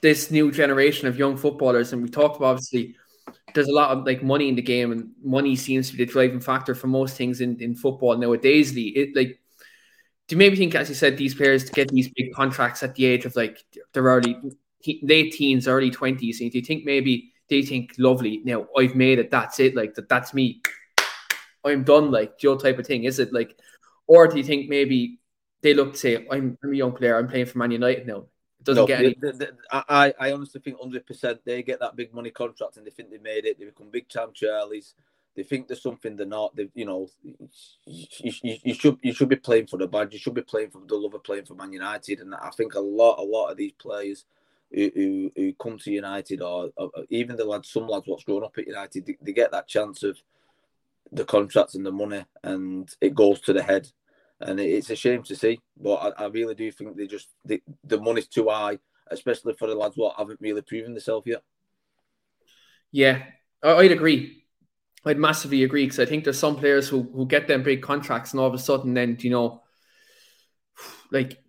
this 0.00 0.30
new 0.30 0.50
generation 0.50 1.08
of 1.08 1.18
young 1.18 1.36
footballers, 1.36 1.92
and 1.92 2.02
we 2.02 2.08
talked 2.08 2.36
about 2.36 2.52
obviously 2.52 2.96
there's 3.54 3.68
a 3.68 3.72
lot 3.72 3.90
of 3.90 4.04
like 4.04 4.22
money 4.22 4.48
in 4.48 4.56
the 4.56 4.62
game, 4.62 4.92
and 4.92 5.10
money 5.22 5.56
seems 5.56 5.90
to 5.90 5.96
be 5.96 6.04
the 6.04 6.12
driving 6.12 6.40
factor 6.40 6.74
for 6.74 6.88
most 6.88 7.16
things 7.16 7.40
in, 7.40 7.60
in 7.60 7.74
football 7.74 8.16
nowadays. 8.16 8.74
Lee, 8.74 8.88
It 8.88 9.16
like 9.16 9.40
do 10.26 10.34
you 10.34 10.38
maybe 10.38 10.56
think, 10.56 10.74
as 10.74 10.88
you 10.88 10.94
said, 10.94 11.16
these 11.16 11.34
players 11.34 11.68
get 11.68 11.88
these 11.88 12.08
big 12.16 12.32
contracts 12.32 12.82
at 12.82 12.94
the 12.94 13.04
age 13.04 13.26
of 13.26 13.36
like 13.36 13.62
their 13.92 14.04
early 14.04 14.36
late 15.02 15.32
teens, 15.32 15.68
early 15.68 15.90
twenties? 15.90 16.40
And 16.40 16.50
do 16.50 16.58
you 16.58 16.64
think 16.64 16.84
maybe 16.84 17.32
they 17.48 17.62
think 17.62 17.94
lovely. 17.98 18.40
Now 18.44 18.66
I've 18.76 18.94
made 18.94 19.18
it. 19.18 19.30
That's 19.30 19.60
it. 19.60 19.74
Like 19.74 19.94
that. 19.94 20.08
That's 20.08 20.34
me. 20.34 20.62
I'm 21.64 21.84
done. 21.84 22.10
Like 22.10 22.38
Joe 22.38 22.56
type 22.56 22.78
of 22.78 22.86
thing. 22.86 23.04
Is 23.04 23.18
it 23.18 23.32
like, 23.32 23.58
or 24.06 24.26
do 24.28 24.36
you 24.36 24.44
think 24.44 24.68
maybe 24.68 25.20
they 25.62 25.74
look 25.74 25.92
to 25.92 25.98
say, 25.98 26.26
I'm, 26.30 26.58
I'm 26.62 26.72
a 26.72 26.76
young 26.76 26.92
player. 26.92 27.16
I'm 27.16 27.28
playing 27.28 27.46
for 27.46 27.58
Man 27.58 27.70
United 27.70 28.06
now. 28.06 28.26
Doesn't 28.64 28.82
no, 28.82 28.86
get 28.86 29.00
any. 29.00 29.16
The, 29.20 29.32
the, 29.32 29.38
the, 29.38 29.56
I 29.70 30.14
I 30.18 30.32
honestly 30.32 30.60
think 30.60 30.78
100 30.78 31.06
percent 31.06 31.40
they 31.44 31.62
get 31.62 31.80
that 31.80 31.96
big 31.96 32.12
money 32.14 32.30
contract 32.30 32.76
and 32.76 32.86
they 32.86 32.90
think 32.90 33.10
they 33.10 33.18
made 33.18 33.44
it. 33.44 33.58
They 33.58 33.66
become 33.66 33.90
big 33.90 34.08
time 34.08 34.30
Charlies. 34.30 34.94
They 35.36 35.42
think 35.42 35.66
there's 35.66 35.82
something 35.82 36.16
they're 36.16 36.26
not. 36.26 36.54
They, 36.54 36.70
you 36.74 36.84
know, 36.84 37.08
you, 37.22 37.34
you, 37.84 38.56
you, 38.62 38.74
should 38.74 38.98
you 39.02 39.12
should 39.12 39.28
be 39.28 39.36
playing 39.36 39.66
for 39.66 39.78
the 39.78 39.88
badge. 39.88 40.12
You 40.12 40.18
should 40.18 40.34
be 40.34 40.42
playing 40.42 40.70
for 40.70 40.80
the 40.86 40.94
love 40.94 41.14
of 41.14 41.24
playing 41.24 41.46
for 41.46 41.54
Man 41.54 41.72
United. 41.72 42.20
And 42.20 42.34
I 42.34 42.50
think 42.50 42.74
a 42.74 42.80
lot 42.80 43.18
a 43.18 43.22
lot 43.22 43.50
of 43.50 43.56
these 43.56 43.72
players 43.72 44.24
who, 44.74 44.90
who, 44.94 45.30
who 45.36 45.52
come 45.54 45.78
to 45.78 45.90
United 45.90 46.42
or, 46.42 46.70
or, 46.76 46.90
even 47.10 47.36
the 47.36 47.44
lads, 47.44 47.70
some 47.70 47.86
lads 47.88 48.06
what's 48.06 48.24
grown 48.24 48.44
up 48.44 48.56
at 48.58 48.66
United, 48.66 49.06
they, 49.06 49.16
they, 49.22 49.32
get 49.32 49.52
that 49.52 49.68
chance 49.68 50.02
of 50.02 50.18
the 51.12 51.24
contracts 51.24 51.74
and 51.74 51.86
the 51.86 51.92
money, 51.92 52.24
and 52.42 52.94
it 53.00 53.14
goes 53.14 53.40
to 53.42 53.52
the 53.52 53.62
head, 53.62 53.88
and 54.44 54.60
it's 54.60 54.90
a 54.90 54.96
shame 54.96 55.22
to 55.24 55.34
see. 55.34 55.58
But 55.76 56.14
I, 56.18 56.24
I 56.24 56.26
really 56.28 56.54
do 56.54 56.70
think 56.70 56.96
they 56.96 57.06
just 57.06 57.28
the, 57.44 57.60
money's 57.98 58.28
too 58.28 58.48
high, 58.48 58.78
especially 59.10 59.54
for 59.54 59.66
the 59.66 59.74
lads 59.74 59.96
what 59.96 60.16
haven't 60.16 60.40
really 60.40 60.62
proven 60.62 60.92
themselves 60.92 61.26
yet. 61.26 61.42
Yeah, 62.92 63.22
I'd 63.62 63.90
agree. 63.90 64.44
I'd 65.04 65.18
massively 65.18 65.64
agree 65.64 65.84
because 65.84 65.98
I 65.98 66.06
think 66.06 66.24
there's 66.24 66.38
some 66.38 66.56
players 66.56 66.88
who, 66.88 67.02
who 67.02 67.26
get 67.26 67.48
them 67.48 67.62
big 67.62 67.82
contracts 67.82 68.32
and 68.32 68.40
all 68.40 68.46
of 68.46 68.54
a 68.54 68.58
sudden 68.58 68.94
then 68.94 69.18
you 69.20 69.30
know, 69.30 69.62
like 71.10 71.42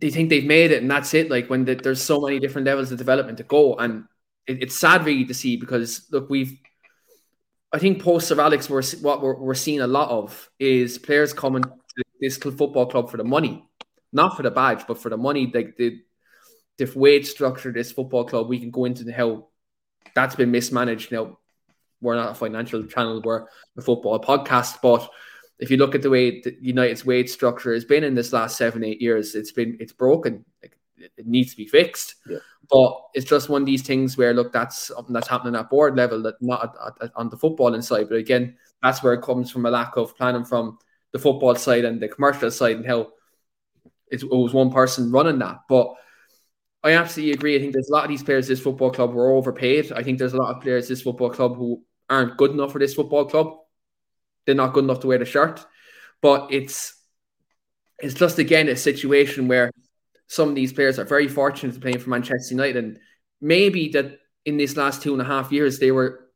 they 0.00 0.10
think 0.10 0.30
they've 0.30 0.46
made 0.46 0.70
it 0.70 0.82
and 0.82 0.90
that's 0.90 1.14
it. 1.14 1.30
Like 1.30 1.50
when 1.50 1.64
the, 1.64 1.74
there's 1.74 2.02
so 2.02 2.20
many 2.20 2.38
different 2.38 2.66
levels 2.66 2.90
of 2.90 2.98
development 2.98 3.38
to 3.38 3.44
go, 3.44 3.74
and 3.74 4.04
it, 4.46 4.62
it's 4.62 4.78
sad 4.78 5.04
really 5.04 5.24
to 5.26 5.34
see 5.34 5.56
because 5.56 6.06
look, 6.10 6.30
we've 6.30 6.56
I 7.72 7.78
think 7.80 8.00
post 8.00 8.28
Sir 8.28 8.40
Alex, 8.40 8.70
we're, 8.70 8.84
what 9.02 9.20
we're, 9.20 9.36
we're 9.36 9.54
seeing 9.54 9.80
a 9.80 9.86
lot 9.88 10.08
of 10.08 10.48
is 10.60 10.96
players 10.96 11.32
coming 11.32 11.64
this 12.24 12.38
football 12.38 12.86
club 12.86 13.10
for 13.10 13.16
the 13.16 13.24
money, 13.24 13.64
not 14.12 14.36
for 14.36 14.42
the 14.42 14.50
badge, 14.50 14.86
but 14.88 14.98
for 14.98 15.10
the 15.10 15.16
money. 15.16 15.50
Like 15.52 15.76
the 15.76 16.00
the 16.78 16.90
wage 16.96 17.26
structure 17.26 17.72
this 17.72 17.92
football 17.92 18.24
club, 18.24 18.48
we 18.48 18.58
can 18.58 18.70
go 18.70 18.84
into 18.84 19.04
the 19.04 19.12
how 19.12 19.48
that's 20.14 20.36
been 20.36 20.50
mismanaged. 20.50 21.12
Now 21.12 21.38
we're 22.00 22.16
not 22.16 22.32
a 22.32 22.34
financial 22.34 22.84
channel, 22.84 23.22
we're 23.22 23.46
a 23.76 23.82
football 23.82 24.20
podcast, 24.20 24.80
but 24.82 25.08
if 25.58 25.70
you 25.70 25.76
look 25.76 25.94
at 25.94 26.02
the 26.02 26.10
way 26.10 26.40
the 26.40 26.56
United's 26.60 27.06
wage 27.06 27.30
structure 27.30 27.72
has 27.72 27.84
been 27.84 28.04
in 28.04 28.14
this 28.14 28.32
last 28.32 28.56
seven, 28.56 28.84
eight 28.84 29.00
years, 29.00 29.34
it's 29.34 29.52
been 29.52 29.76
it's 29.80 29.92
broken. 29.92 30.44
Like, 30.62 30.76
it 30.96 31.26
needs 31.26 31.50
to 31.50 31.56
be 31.56 31.66
fixed. 31.66 32.14
Yeah. 32.28 32.38
But 32.70 32.98
it's 33.12 33.28
just 33.28 33.48
one 33.48 33.62
of 33.62 33.66
these 33.66 33.82
things 33.82 34.16
where 34.16 34.32
look, 34.32 34.52
that's 34.52 34.86
something 34.88 35.12
that's 35.12 35.28
happening 35.28 35.54
at 35.54 35.68
board 35.68 35.96
level, 35.96 36.22
that 36.22 36.40
not 36.40 36.74
at, 36.84 37.04
at, 37.04 37.12
on 37.14 37.28
the 37.28 37.36
footballing 37.36 37.84
side. 37.84 38.08
But 38.08 38.16
again, 38.18 38.56
that's 38.82 39.02
where 39.02 39.12
it 39.12 39.22
comes 39.22 39.50
from 39.50 39.66
a 39.66 39.70
lack 39.70 39.96
of 39.96 40.16
planning 40.16 40.44
from 40.44 40.78
the 41.14 41.18
football 41.20 41.54
side 41.54 41.84
and 41.84 42.00
the 42.00 42.08
commercial 42.08 42.50
side 42.50 42.76
and 42.76 42.86
how 42.86 43.12
it 44.08 44.22
was 44.24 44.52
one 44.52 44.72
person 44.72 45.12
running 45.12 45.38
that. 45.38 45.60
But 45.68 45.94
I 46.82 46.94
absolutely 46.94 47.34
agree. 47.34 47.54
I 47.56 47.60
think 47.60 47.72
there's 47.72 47.88
a 47.88 47.92
lot 47.92 48.02
of 48.02 48.10
these 48.10 48.24
players 48.24 48.48
this 48.48 48.60
football 48.60 48.90
club 48.90 49.14
were 49.14 49.30
overpaid. 49.30 49.92
I 49.92 50.02
think 50.02 50.18
there's 50.18 50.32
a 50.32 50.36
lot 50.36 50.54
of 50.54 50.60
players 50.60 50.88
this 50.88 51.02
football 51.02 51.30
club 51.30 51.56
who 51.56 51.82
aren't 52.10 52.36
good 52.36 52.50
enough 52.50 52.72
for 52.72 52.80
this 52.80 52.94
football 52.94 53.26
club. 53.26 53.54
They're 54.44 54.56
not 54.56 54.72
good 54.72 54.82
enough 54.82 55.00
to 55.00 55.06
wear 55.06 55.18
the 55.18 55.24
shirt. 55.24 55.64
But 56.20 56.48
it's 56.50 57.00
it's 58.00 58.14
just 58.14 58.40
again 58.40 58.68
a 58.68 58.74
situation 58.74 59.46
where 59.46 59.70
some 60.26 60.48
of 60.48 60.56
these 60.56 60.72
players 60.72 60.98
are 60.98 61.04
very 61.04 61.28
fortunate 61.28 61.74
to 61.74 61.80
play 61.80 61.92
for 61.92 62.10
Manchester 62.10 62.54
United, 62.54 62.84
and 62.84 62.98
maybe 63.40 63.90
that 63.90 64.18
in 64.44 64.56
this 64.56 64.76
last 64.76 65.00
two 65.00 65.12
and 65.12 65.22
a 65.22 65.24
half 65.24 65.52
years 65.52 65.78
they 65.78 65.92
were, 65.92 66.26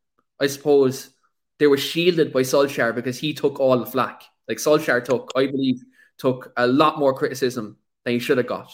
I 0.41 0.47
suppose, 0.47 1.11
they 1.59 1.67
were 1.67 1.77
shielded 1.79 2.33
by 2.33 2.43
Solskjaer 2.43 2.95
because 2.95 3.19
he 3.19 3.35
took 3.35 3.59
all 3.59 3.77
the 3.79 3.87
flack. 3.87 4.23
Like 4.49 4.59
Solskjaer 4.59 5.05
took, 5.05 5.31
I 5.37 5.47
believe, 5.47 5.85
took 6.17 6.53
a 6.57 6.67
lot 6.67 6.99
more 6.99 7.15
criticism 7.15 7.77
than 8.05 8.15
he 8.15 8.19
should 8.19 8.39
have 8.39 8.47
got. 8.47 8.73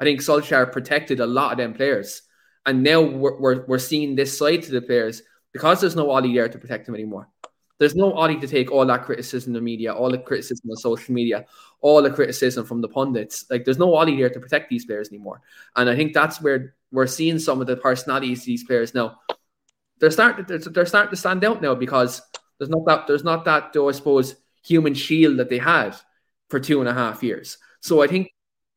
I 0.00 0.04
think 0.04 0.20
Solskjaer 0.20 0.72
protected 0.72 1.20
a 1.20 1.26
lot 1.26 1.52
of 1.52 1.58
them 1.58 1.72
players, 1.72 2.22
and 2.66 2.82
now 2.82 3.00
we're, 3.00 3.38
we're, 3.38 3.66
we're 3.66 3.78
seeing 3.78 4.16
this 4.16 4.36
side 4.36 4.62
to 4.64 4.72
the 4.72 4.82
players 4.82 5.22
because 5.52 5.80
there's 5.80 5.96
no 5.96 6.10
Ollie 6.10 6.34
there 6.34 6.48
to 6.48 6.58
protect 6.58 6.86
them 6.86 6.94
anymore. 6.94 7.28
There's 7.78 7.94
no 7.94 8.12
Ollie 8.12 8.38
to 8.40 8.46
take 8.46 8.70
all 8.70 8.86
that 8.86 9.04
criticism 9.04 9.50
in 9.50 9.54
the 9.54 9.60
media, 9.60 9.92
all 9.92 10.10
the 10.10 10.18
criticism 10.18 10.70
on 10.70 10.76
social 10.76 11.12
media, 11.12 11.44
all 11.80 12.02
the 12.02 12.10
criticism 12.10 12.64
from 12.64 12.80
the 12.80 12.88
pundits. 12.88 13.46
Like 13.50 13.64
there's 13.64 13.78
no 13.78 13.94
Ollie 13.94 14.16
there 14.16 14.30
to 14.30 14.40
protect 14.40 14.70
these 14.70 14.84
players 14.84 15.08
anymore. 15.08 15.40
And 15.74 15.90
I 15.90 15.96
think 15.96 16.12
that's 16.12 16.40
where 16.40 16.74
we're 16.92 17.08
seeing 17.08 17.38
some 17.38 17.60
of 17.60 17.66
the 17.66 17.76
personalities 17.76 18.44
these 18.44 18.64
players 18.64 18.94
now. 18.94 19.20
They're 19.98 20.10
starting 20.10 20.46
to, 20.46 20.58
they're 20.70 20.86
starting 20.86 21.10
to 21.10 21.16
stand 21.16 21.44
out 21.44 21.62
now 21.62 21.74
because 21.74 22.22
there's 22.58 22.70
not 22.70 22.84
that 22.86 23.06
there's 23.06 23.24
not 23.24 23.44
that 23.44 23.72
though 23.72 23.88
I 23.88 23.92
suppose 23.92 24.36
human 24.64 24.94
shield 24.94 25.38
that 25.38 25.50
they 25.50 25.58
had 25.58 25.96
for 26.48 26.60
two 26.60 26.80
and 26.80 26.88
a 26.88 26.94
half 26.94 27.22
years. 27.22 27.58
So 27.80 28.02
I 28.02 28.06
think 28.06 28.30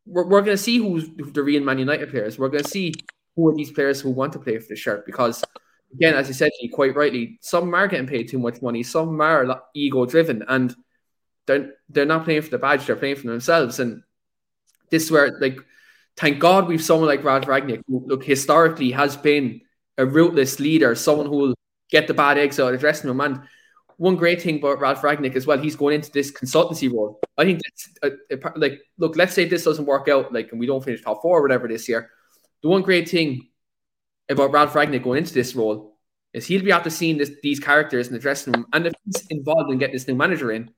we're, 0.06 0.28
we're 0.28 0.42
going 0.42 0.58
to 0.58 0.64
see 0.64 0.78
who's 0.78 1.10
the 1.10 1.44
real 1.44 1.64
Man 1.64 1.80
United 1.80 2.10
players. 2.10 2.38
We're 2.38 2.50
going 2.50 2.64
to 2.64 2.70
see 2.70 2.94
who 3.36 3.50
are 3.50 3.56
these 3.56 3.72
players 3.72 4.02
who 4.02 4.10
want 4.10 4.34
to 4.34 4.40
play 4.40 4.58
for 4.58 4.68
the 4.70 4.76
shirt 4.76 5.06
because 5.06 5.44
again, 5.94 6.16
as 6.16 6.28
you 6.28 6.34
said 6.34 6.52
quite 6.74 6.96
rightly, 6.96 7.40
some 7.42 7.74
are 7.74 7.88
getting 7.88 8.08
paid 8.08 8.28
too 8.28 8.40
much 8.40 8.62
money, 8.62 8.84
some 8.84 9.20
are 9.22 9.64
ego 9.74 10.06
driven, 10.06 10.44
and 10.48 10.76
they're 11.46 11.76
they're 11.90 12.06
not 12.06 12.26
playing 12.26 12.42
for 12.42 12.50
the 12.50 12.58
badge, 12.58 12.86
they're 12.86 12.96
playing 12.96 13.16
for 13.16 13.28
themselves. 13.28 13.80
And 13.80 14.04
this 14.90 15.04
is 15.04 15.12
where, 15.12 15.38
like, 15.40 15.60
thank 16.16 16.40
God 16.40 16.68
we've 16.68 16.84
someone 16.84 17.08
like 17.08 17.24
Ralf 17.24 17.46
Rangnick, 17.46 17.84
who 17.88 18.04
look 18.06 18.24
historically 18.24 18.92
has 18.92 19.16
been 19.16 19.62
a 19.98 20.06
ruthless 20.06 20.60
leader, 20.60 20.96
someone 20.96 21.28
who 21.28 21.38
will 21.38 21.56
get 21.90 22.08
the 22.08 22.14
bad 22.14 22.38
eggs 22.38 22.60
out 22.60 22.68
of 22.68 22.74
the 22.74 22.78
dressing 22.78 23.10
room. 23.10 23.22
And 23.22 23.42
one 23.98 24.16
great 24.16 24.42
thing 24.42 24.58
about 24.58 24.80
Ralf 24.80 25.02
Rangnick 25.02 25.36
as 25.36 25.46
well, 25.48 25.58
he's 25.58 25.76
going 25.76 25.96
into 25.96 26.12
this 26.12 26.32
consultancy 26.32 26.92
role. 26.92 27.20
I 27.38 27.44
think 27.44 27.62
that's 27.64 27.90
uh, 28.04 28.16
a, 28.32 28.38
a, 28.38 28.58
like, 28.58 28.80
look, 28.98 29.16
let's 29.16 29.34
say 29.34 29.46
this 29.46 29.64
doesn't 29.64 29.86
work 29.86 30.08
out, 30.08 30.32
like, 30.32 30.52
and 30.52 30.60
we 30.60 30.68
don't 30.68 30.84
finish 30.84 31.02
top 31.02 31.22
four 31.22 31.40
or 31.40 31.42
whatever 31.42 31.68
this 31.68 31.90
year. 31.90 32.12
The 32.62 32.70
one 32.70 32.84
great 32.84 33.10
thing 33.10 33.50
about 34.30 34.52
Ralf 34.52 34.74
Rangnick 34.74 35.04
going 35.04 35.18
into 35.18 35.34
this 35.34 35.56
role 35.56 35.98
is 36.34 36.46
he'll 36.46 36.64
be 36.64 36.72
after 36.72 36.90
seeing 36.90 37.18
this, 37.18 37.32
these 37.42 37.60
characters 37.60 38.08
in 38.08 38.14
the 38.14 38.20
dressing 38.20 38.54
room, 38.54 38.68
and 38.72 38.88
if 38.88 38.94
he's 39.06 39.26
involved 39.28 39.72
in 39.72 39.80
getting 39.80 39.96
this 39.96 40.08
new 40.08 40.16
manager 40.16 40.52
in, 40.52 40.70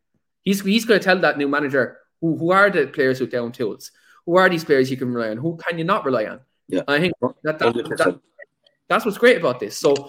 he's 0.44 0.62
he's 0.62 0.86
going 0.86 1.00
to 1.00 1.04
tell 1.04 1.20
that 1.20 1.38
new 1.38 1.48
manager 1.48 1.98
who, 2.22 2.38
who 2.38 2.52
are 2.52 2.70
the 2.70 2.88
players 2.88 3.20
with 3.20 3.32
down 3.32 3.52
tools, 3.52 3.92
who 4.26 4.38
are 4.38 4.48
these 4.48 4.64
players 4.64 4.90
you 4.90 4.98
can 4.98 5.14
rely 5.14 5.32
on, 5.32 5.38
who 5.38 5.58
can 5.58 5.78
you 5.78 5.84
not 5.84 6.06
rely 6.06 6.26
on. 6.26 6.40
Yeah, 6.70 6.82
and 6.88 6.92
I 6.92 7.00
think 7.00 7.14
that, 7.44 7.60
that, 7.60 7.74
that, 7.74 8.20
that's 8.88 9.06
what's 9.06 9.18
great 9.18 9.38
about 9.38 9.60
this. 9.60 9.78
So 9.78 10.08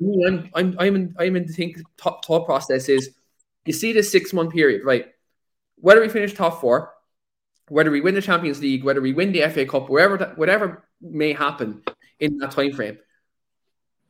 I'm 0.00 0.50
I'm 0.54 0.76
I'm 0.78 0.96
in 0.96 1.14
I'm 1.18 1.36
in 1.36 1.46
the 1.46 1.52
think 1.52 1.78
top 1.96 2.24
thought 2.24 2.46
process 2.46 2.88
is 2.88 3.10
you 3.64 3.72
see 3.72 3.92
this 3.92 4.10
six 4.10 4.32
month 4.32 4.52
period, 4.52 4.84
right? 4.84 5.06
Whether 5.76 6.00
we 6.00 6.08
finish 6.08 6.34
top 6.34 6.60
four, 6.60 6.92
whether 7.68 7.90
we 7.90 8.00
win 8.00 8.14
the 8.14 8.22
Champions 8.22 8.60
League, 8.60 8.84
whether 8.84 9.00
we 9.00 9.12
win 9.12 9.32
the 9.32 9.48
FA 9.48 9.66
Cup, 9.66 9.88
wherever 9.88 10.16
that, 10.18 10.38
whatever 10.38 10.84
may 11.00 11.32
happen 11.32 11.82
in 12.18 12.38
that 12.38 12.52
time 12.52 12.72
frame, 12.72 12.98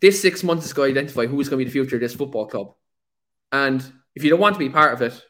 this 0.01 0.21
six 0.21 0.43
months 0.43 0.67
is 0.67 0.73
going 0.73 0.95
to 0.95 1.01
identify 1.01 1.27
who's 1.27 1.49
going 1.49 1.59
to 1.59 1.65
be 1.65 1.69
the 1.69 1.73
future 1.73 1.97
of 1.97 2.03
this 2.03 2.15
football 2.15 2.47
club. 2.47 2.75
And 3.51 3.85
if 4.15 4.25
you 4.25 4.31
don't 4.31 4.41
want 4.41 4.55
to 4.55 4.59
be 4.59 4.69
part 4.69 4.95
of 4.95 5.03
it, 5.03 5.23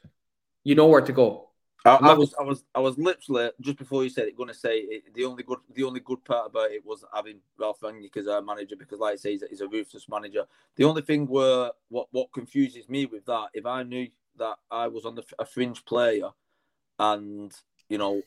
you 0.65 0.75
know 0.75 0.87
where 0.87 1.01
to 1.01 1.13
go. 1.13 1.51
I, 1.85 1.97
I 1.97 2.13
was, 2.13 2.35
I 2.39 2.43
was, 2.43 2.65
I 2.75 2.81
was 2.81 2.97
literally 2.99 3.51
just 3.61 3.79
before 3.79 4.05
you 4.05 4.11
said 4.11 4.29
it, 4.29 4.37
going 4.37 4.49
to 4.49 4.55
say 4.55 4.79
it, 4.79 5.15
the 5.15 5.25
only 5.25 5.43
good, 5.43 5.59
the 5.75 5.83
only 5.85 6.01
good 6.01 6.25
part 6.25 6.47
about 6.47 6.71
it 6.71 6.85
was 6.87 7.05
having 7.13 7.39
Ralf 7.59 7.81
Rangnick 7.81 8.17
as 8.17 8.29
our 8.29 8.41
manager 8.43 8.77
because, 8.77 9.01
like 9.01 9.15
I 9.15 9.17
say, 9.17 9.33
he's 9.33 9.43
a, 9.43 9.47
he's 9.49 9.61
a 9.63 9.69
ruthless 9.69 10.09
manager. 10.09 10.45
The 10.77 10.85
only 10.85 11.03
thing 11.03 11.27
were 11.27 11.73
what 11.89 12.07
what 12.13 12.33
confuses 12.33 12.89
me 12.89 13.07
with 13.07 13.25
that, 13.27 13.49
if 13.55 13.67
I 13.67 13.83
knew 13.83 14.09
that 14.39 14.57
I 14.71 14.89
was 14.89 15.05
on 15.05 15.17
the, 15.17 15.25
a 15.39 15.45
fringe 15.45 15.85
player, 15.85 16.31
and 16.99 17.53
you 17.89 17.99
know, 17.99 18.23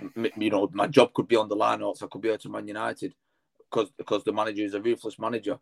m- 0.00 0.26
you 0.38 0.50
know, 0.50 0.68
my 0.72 0.86
job 0.86 1.12
could 1.12 1.28
be 1.28 1.36
on 1.36 1.48
the 1.48 1.56
line, 1.56 1.82
or 1.82 1.86
else 1.86 2.02
I 2.02 2.06
could 2.06 2.22
be 2.22 2.30
out 2.30 2.40
to 2.40 2.48
Man 2.48 2.66
United 2.66 3.14
because 3.70 3.90
because 3.98 4.24
the 4.24 4.32
manager 4.32 4.62
is 4.64 4.74
a 4.74 4.80
ruthless 4.80 5.18
manager. 5.18 5.58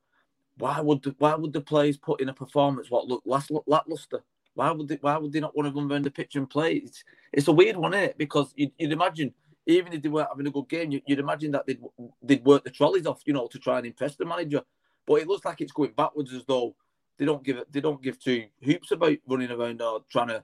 Why 0.57 0.81
would 0.81 1.03
the, 1.03 1.14
why 1.19 1.35
would 1.35 1.53
the 1.53 1.61
players 1.61 1.97
put 1.97 2.21
in 2.21 2.29
a 2.29 2.35
performance 2.35 2.91
what 2.91 3.07
look 3.07 3.23
last 3.25 3.51
lackluster? 3.66 4.23
Why 4.59 4.73
would 4.73 4.89
they, 4.89 4.99
why 5.01 5.17
would 5.17 5.33
they 5.33 5.39
not 5.39 5.57
want 5.57 5.73
to 5.73 5.81
run 5.81 5.89
around 5.89 6.05
the 6.05 6.11
pitch 6.11 6.35
and 6.35 6.51
play? 6.51 6.75
It's, 6.75 7.05
it's 7.33 7.47
a 7.47 7.53
weird 7.53 7.77
one, 7.77 7.95
it? 7.95 8.19
Because 8.19 8.53
you'd, 8.57 8.73
you'd, 8.77 8.91
imagine 8.91 9.33
even 9.67 9.93
if 9.93 10.03
they 10.03 10.09
weren't 10.09 10.31
having 10.31 10.49
a 10.49 10.51
good 10.51 10.69
game, 10.69 10.91
you, 10.91 11.01
would 11.09 11.21
imagine 11.21 11.53
that 11.53 11.65
they'd 11.65 11.79
they'd 12.25 12.45
work 12.45 12.65
the 12.65 12.71
trolleys 12.71 13.07
off, 13.07 13.23
you 13.25 13.33
know, 13.33 13.47
to 13.47 13.59
try 13.61 13.79
and 13.79 13.87
impress 13.87 14.17
the 14.17 14.25
manager. 14.25 14.63
But 15.07 15.21
it 15.21 15.29
looks 15.29 15.45
like 15.45 15.61
it's 15.61 15.71
going 15.71 15.93
backwards 15.97 16.35
as 16.35 16.45
though 16.45 16.75
they 17.19 17.25
don't 17.25 17.45
give 17.45 17.63
they 17.71 17.81
don't 17.81 18.03
give 18.03 18.19
two 18.19 18.47
hoops 18.61 18.91
about 18.91 19.17
running 19.29 19.53
around 19.53 19.81
or 19.81 20.01
trying 20.11 20.29
to 20.29 20.43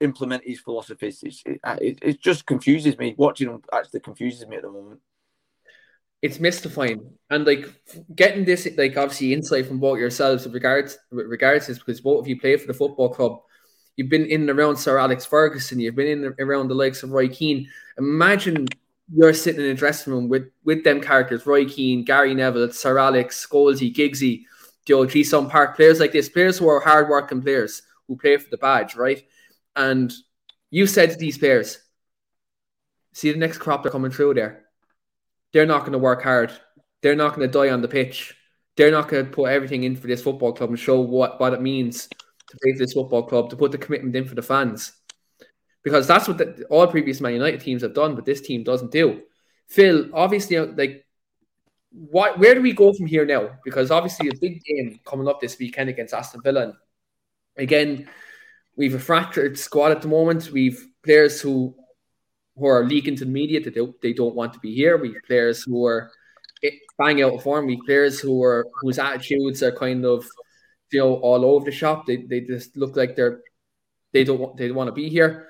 implement 0.00 0.42
his 0.44 0.58
philosophies. 0.58 1.22
It, 1.22 1.60
it, 1.64 1.98
it 2.02 2.20
just 2.20 2.46
confuses 2.46 2.98
me. 2.98 3.14
Watching 3.16 3.46
them 3.46 3.62
actually 3.72 4.00
confuses 4.00 4.44
me 4.48 4.56
at 4.56 4.62
the 4.62 4.72
moment 4.72 4.98
it's 6.22 6.38
mystifying 6.38 7.04
and 7.30 7.44
like 7.44 7.66
getting 8.14 8.44
this 8.44 8.68
like 8.78 8.96
obviously 8.96 9.32
insight 9.32 9.66
from 9.66 9.80
both 9.80 9.98
yourselves 9.98 10.44
with 10.44 10.54
regards 10.54 10.96
with 11.10 11.26
regards 11.26 11.66
to 11.66 11.72
this 11.72 11.80
because 11.80 12.00
both 12.00 12.20
of 12.20 12.28
you 12.28 12.40
play 12.40 12.56
for 12.56 12.68
the 12.68 12.74
football 12.74 13.08
club 13.08 13.40
you've 13.96 14.08
been 14.08 14.26
in 14.26 14.42
and 14.42 14.50
around 14.50 14.76
Sir 14.76 14.98
Alex 14.98 15.24
Ferguson. 15.24 15.80
You've 15.80 15.94
been 15.94 16.06
in 16.06 16.24
and 16.24 16.34
around 16.38 16.68
the 16.68 16.74
likes 16.74 17.02
of 17.02 17.12
Roy 17.12 17.28
Keane. 17.28 17.68
Imagine 17.98 18.66
you're 19.14 19.34
sitting 19.34 19.60
in 19.60 19.70
a 19.70 19.74
dressing 19.74 20.12
room 20.12 20.28
with 20.28 20.50
with 20.64 20.84
them 20.84 21.00
characters 21.00 21.46
Roy 21.46 21.66
Keane 21.66 22.04
Gary 22.04 22.34
Neville 22.34 22.72
Sir 22.72 22.98
Alex 22.98 23.46
Scholesy 23.46 23.94
Giggsy 23.94 24.44
Ji-sung 24.86 25.48
Park 25.48 25.76
players 25.76 26.00
like 26.00 26.12
this 26.12 26.28
players 26.28 26.58
who 26.58 26.68
are 26.68 26.80
hard 26.80 27.08
working 27.08 27.42
players 27.42 27.82
who 28.08 28.16
play 28.16 28.36
for 28.36 28.48
the 28.50 28.56
badge 28.56 28.96
right? 28.96 29.22
And 29.76 30.12
you 30.70 30.86
said 30.86 31.10
to 31.10 31.16
these 31.16 31.38
players 31.38 31.78
see 33.12 33.30
the 33.32 33.38
next 33.38 33.58
crop 33.58 33.82
that 33.82 33.90
are 33.90 33.92
coming 33.92 34.10
through 34.10 34.34
there? 34.34 34.64
They're 35.52 35.66
not 35.66 35.80
going 35.80 35.92
to 35.92 35.98
work 35.98 36.22
hard. 36.22 36.50
They're 37.02 37.16
not 37.16 37.34
going 37.34 37.46
to 37.46 37.52
die 37.52 37.70
on 37.70 37.82
the 37.82 37.88
pitch. 37.88 38.34
They're 38.76 38.90
not 38.90 39.08
going 39.08 39.26
to 39.26 39.30
put 39.30 39.50
everything 39.50 39.84
in 39.84 39.96
for 39.96 40.06
this 40.06 40.22
football 40.22 40.54
club 40.54 40.70
and 40.70 40.78
show 40.78 41.00
what, 41.00 41.38
what 41.38 41.52
it 41.52 41.60
means 41.60 42.08
to 42.60 42.72
for 42.72 42.78
this 42.78 42.92
football 42.92 43.24
club, 43.24 43.50
to 43.50 43.56
put 43.56 43.72
the 43.72 43.78
commitment 43.78 44.14
in 44.16 44.24
for 44.24 44.34
the 44.34 44.42
fans. 44.42 44.92
Because 45.82 46.06
that's 46.06 46.28
what 46.28 46.38
the, 46.38 46.64
all 46.70 46.86
previous 46.86 47.20
Man 47.20 47.32
United 47.32 47.60
teams 47.60 47.82
have 47.82 47.94
done, 47.94 48.14
but 48.14 48.24
this 48.24 48.40
team 48.40 48.62
doesn't 48.62 48.92
do. 48.92 49.22
Phil, 49.68 50.08
obviously, 50.12 50.56
uh, 50.56 50.66
like, 50.76 51.04
what, 51.90 52.38
where 52.38 52.54
do 52.54 52.62
we 52.62 52.72
go 52.72 52.92
from 52.92 53.06
here 53.06 53.26
now? 53.26 53.50
Because 53.64 53.90
obviously, 53.90 54.28
a 54.28 54.38
big 54.40 54.62
game 54.64 55.00
coming 55.04 55.28
up 55.28 55.40
this 55.40 55.58
weekend 55.58 55.90
against 55.90 56.14
Aston 56.14 56.40
Villa. 56.42 56.62
And 56.62 56.74
again, 57.56 58.08
we've 58.76 58.94
a 58.94 58.98
fractured 58.98 59.58
squad 59.58 59.92
at 59.92 60.02
the 60.02 60.08
moment. 60.08 60.50
We've 60.52 60.86
players 61.02 61.40
who 61.40 61.74
who 62.56 62.66
are 62.66 62.84
leaking 62.84 63.16
to 63.16 63.24
the 63.24 63.30
media 63.30 63.60
that 63.60 63.74
they, 63.74 63.86
they 64.02 64.12
don't 64.12 64.34
want 64.34 64.52
to 64.52 64.58
be 64.58 64.74
here. 64.74 64.98
We 64.98 65.14
have 65.14 65.22
players 65.26 65.62
who 65.62 65.86
are 65.86 66.12
bang 66.98 67.22
out 67.22 67.34
of 67.34 67.42
form. 67.42 67.66
We 67.66 67.76
have 67.76 67.86
players 67.86 68.20
who 68.20 68.42
are 68.42 68.66
whose 68.80 68.98
attitudes 68.98 69.62
are 69.62 69.72
kind 69.72 70.04
of 70.04 70.26
know 71.00 71.14
all 71.14 71.44
over 71.44 71.64
the 71.64 71.72
shop. 71.72 72.06
They, 72.06 72.16
they 72.16 72.40
just 72.40 72.76
look 72.76 72.96
like 72.96 73.16
they're 73.16 73.40
they 74.12 74.24
don't 74.24 74.38
want 74.38 74.56
they 74.56 74.68
don't 74.68 74.76
want 74.76 74.88
to 74.88 74.92
be 74.92 75.08
here. 75.08 75.48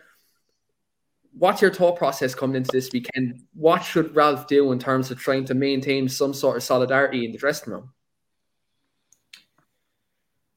What's 1.35 1.63
your 1.63 1.73
thought 1.73 1.97
process 1.97 2.35
coming 2.35 2.57
into 2.57 2.71
this 2.73 2.91
weekend? 2.93 3.43
What 3.55 3.83
should 3.83 4.15
Ralf 4.15 4.47
do 4.47 4.71
in 4.73 4.79
terms 4.79 5.11
of 5.11 5.19
trying 5.19 5.47
to 5.47 5.55
maintain 5.55 6.09
some 6.09 6.35
sort 6.35 6.59
of 6.59 6.63
solidarity 6.63 7.25
in 7.25 7.33
the 7.33 7.39
dressing 7.39 7.73
room? 7.73 7.91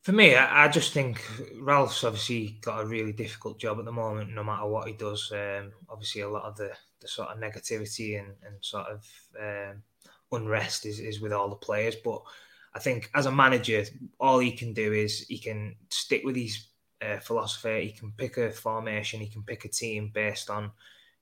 For 0.01 0.11
me, 0.11 0.35
I, 0.35 0.65
I, 0.65 0.67
just 0.67 0.93
think 0.93 1.25
Ralf's 1.59 2.03
obviously 2.03 2.59
got 2.61 2.83
a 2.83 2.85
really 2.85 3.13
difficult 3.13 3.57
job 3.57 3.79
at 3.79 3.85
the 3.85 3.91
moment, 3.91 4.35
no 4.35 4.43
matter 4.43 4.67
what 4.67 4.87
he 4.87 4.93
does. 4.93 5.31
Um, 5.31 5.71
obviously, 5.89 6.21
a 6.21 6.29
lot 6.29 6.43
of 6.43 6.55
the, 6.57 6.71
the 6.99 7.07
sort 7.07 7.29
of 7.29 7.39
negativity 7.39 8.19
and, 8.19 8.35
and 8.45 8.55
sort 8.61 8.85
of 8.85 9.03
um, 9.41 9.81
unrest 10.31 10.85
is, 10.85 10.99
is 10.99 11.21
with 11.21 11.33
all 11.33 11.49
the 11.49 11.55
players. 11.55 11.95
But 12.03 12.21
I 12.75 12.79
think 12.79 13.09
as 13.15 13.25
a 13.25 13.31
manager, 13.31 13.85
all 14.19 14.39
he 14.39 14.51
can 14.51 14.73
do 14.73 14.91
is 14.91 15.21
he 15.21 15.39
can 15.39 15.75
stick 15.89 16.23
with 16.25 16.35
his 16.35 16.67
uh, 17.01 17.19
philosophy. 17.19 17.87
He 17.87 17.97
can 17.97 18.11
pick 18.11 18.37
a 18.37 18.51
formation, 18.51 19.21
he 19.21 19.29
can 19.29 19.43
pick 19.43 19.63
a 19.63 19.69
team 19.69 20.11
based 20.13 20.49
on 20.49 20.71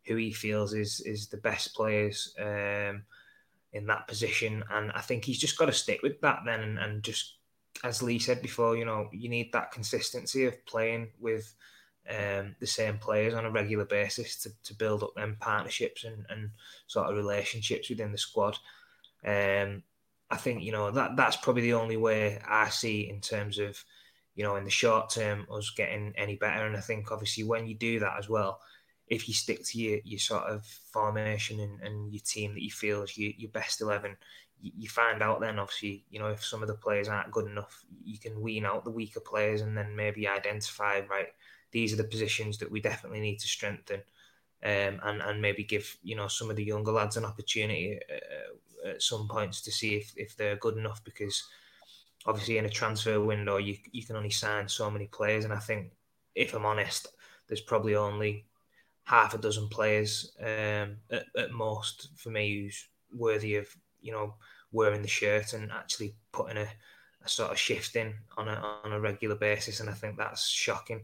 who 0.06 0.16
he 0.16 0.34
feels 0.34 0.74
is 0.74 1.00
is 1.02 1.28
the 1.28 1.38
best 1.38 1.74
players 1.76 2.36
um, 2.40 3.04
in 3.72 3.86
that 3.86 4.08
position. 4.08 4.64
And 4.72 4.92
I 4.94 5.02
think 5.02 5.24
he's 5.24 5.40
just 5.40 5.58
got 5.58 5.68
to 5.68 5.74
stick 5.74 6.02
with 6.02 6.20
that 6.22 6.40
then 6.46 6.62
and, 6.62 6.80
and 6.80 7.04
just 7.04 7.36
as 7.84 8.04
Lee 8.04 8.20
said 8.20 8.42
before, 8.42 8.76
you 8.76 8.86
know, 8.86 9.10
you 9.12 9.30
need 9.30 9.52
that 9.52 9.72
consistency 9.72 10.46
of 10.46 10.66
playing 10.66 11.10
with 11.20 11.54
um, 12.10 12.56
the 12.60 12.68
same 12.68 12.98
players 12.98 13.34
on 13.34 13.46
a 13.46 13.52
regular 13.52 13.86
basis 13.86 14.38
to, 14.44 14.52
to 14.64 14.76
build 14.76 15.04
up 15.04 15.16
them 15.16 15.38
partnerships 15.40 16.04
and, 16.04 16.26
and 16.30 16.52
sort 16.88 17.10
of 17.10 17.16
relationships 17.16 17.90
within 17.90 18.12
the 18.12 18.18
squad. 18.18 18.58
Um, 19.26 19.84
I 20.34 20.38
think 20.38 20.64
you 20.64 20.72
know 20.72 20.90
that 20.90 21.16
that's 21.16 21.36
probably 21.36 21.62
the 21.62 21.76
only 21.76 21.98
way 21.98 22.40
I 22.48 22.70
see 22.70 23.08
in 23.08 23.22
terms 23.22 23.60
of 23.60 23.78
you 24.34 24.44
know 24.44 24.56
in 24.56 24.64
the 24.64 24.72
short 24.72 25.12
term 25.12 25.46
us 25.52 25.70
getting 25.70 26.12
any 26.18 26.36
better. 26.36 26.66
And 26.66 26.76
I 26.76 26.80
think 26.80 27.12
obviously 27.12 27.44
when 27.44 27.68
you 27.68 27.76
do 27.76 28.00
that 28.00 28.18
as 28.18 28.28
well, 28.30 28.60
if 29.08 29.28
you 29.28 29.36
stick 29.36 29.64
to 29.64 29.80
your, 29.80 30.00
your 30.04 30.20
sort 30.20 30.46
of 30.46 30.66
formation 30.66 31.60
and, 31.60 31.80
and 31.82 32.12
your 32.12 32.24
team 32.26 32.56
that 32.56 32.64
you 32.64 32.72
feel 32.72 33.04
is 33.04 33.16
your, 33.16 33.32
your 33.38 33.52
best 33.52 33.80
eleven, 33.80 34.18
you, 34.60 34.72
you 34.76 34.90
find 34.90 35.22
out 35.22 35.40
then 35.40 35.60
obviously 35.60 36.04
you 36.10 36.18
know 36.18 36.30
if 36.30 36.44
some 36.44 36.64
of 36.64 36.68
the 36.68 36.74
players 36.74 37.08
aren't 37.08 37.32
good 37.32 37.46
enough, 37.46 37.84
you 38.04 38.18
can 38.18 38.42
wean 38.42 38.66
out 38.66 38.84
the 38.84 38.98
weaker 39.00 39.20
players 39.20 39.62
and 39.62 39.78
then 39.78 39.96
maybe 39.96 40.28
identify 40.28 41.02
right 41.12 41.28
these 41.72 41.94
are 41.94 41.98
the 41.98 42.04
positions 42.04 42.58
that 42.58 42.72
we 42.72 42.80
definitely 42.80 43.20
need 43.20 43.40
to 43.40 43.48
strengthen. 43.48 44.02
Um, 44.66 45.02
and 45.04 45.22
and 45.22 45.42
maybe 45.42 45.66
give 45.66 45.98
you 46.04 46.16
know 46.16 46.30
some 46.30 46.50
of 46.50 46.56
the 46.56 46.64
younger 46.64 46.94
lads 46.94 47.18
an 47.18 47.26
opportunity 47.26 48.00
uh, 48.10 48.54
at 48.86 49.02
some 49.02 49.28
points 49.28 49.62
to 49.62 49.72
see 49.72 49.96
if, 49.96 50.14
if 50.16 50.36
they're 50.36 50.56
good 50.58 50.78
enough 50.78 51.04
because 51.04 51.44
obviously 52.26 52.58
in 52.58 52.66
a 52.66 52.70
transfer 52.70 53.20
window 53.20 53.58
you 53.58 53.76
you 53.92 54.06
can 54.06 54.16
only 54.16 54.30
sign 54.30 54.68
so 54.68 54.90
many 54.90 55.08
players. 55.08 55.46
And 55.46 55.54
I 55.54 55.60
think 55.60 55.92
if 56.36 56.54
I'm 56.54 56.66
honest 56.66 57.08
there's 57.48 57.62
probably 57.62 57.96
only 57.96 58.46
half 59.06 59.34
a 59.34 59.38
dozen 59.38 59.68
players 59.68 60.36
um, 60.40 60.98
at, 61.12 61.26
at 61.38 61.52
most 61.52 62.10
for 62.16 62.30
me 62.30 62.64
who's 62.64 62.88
worthy 63.14 63.56
of 63.58 63.68
you 64.02 64.12
know 64.12 64.36
wearing 64.72 65.02
the 65.02 65.08
shirt 65.08 65.54
and 65.54 65.72
actually 65.72 66.16
putting 66.32 66.58
a, 66.58 66.68
a 67.24 67.30
sort 67.30 67.52
of 67.52 67.58
shift 67.58 67.96
in 67.96 68.14
on 68.38 68.48
a 68.48 68.56
on 68.84 68.92
a 68.92 69.00
regular 69.00 69.36
basis. 69.36 69.80
And 69.80 69.90
I 69.90 69.94
think 69.94 70.18
that's 70.18 70.48
shocking. 70.48 71.02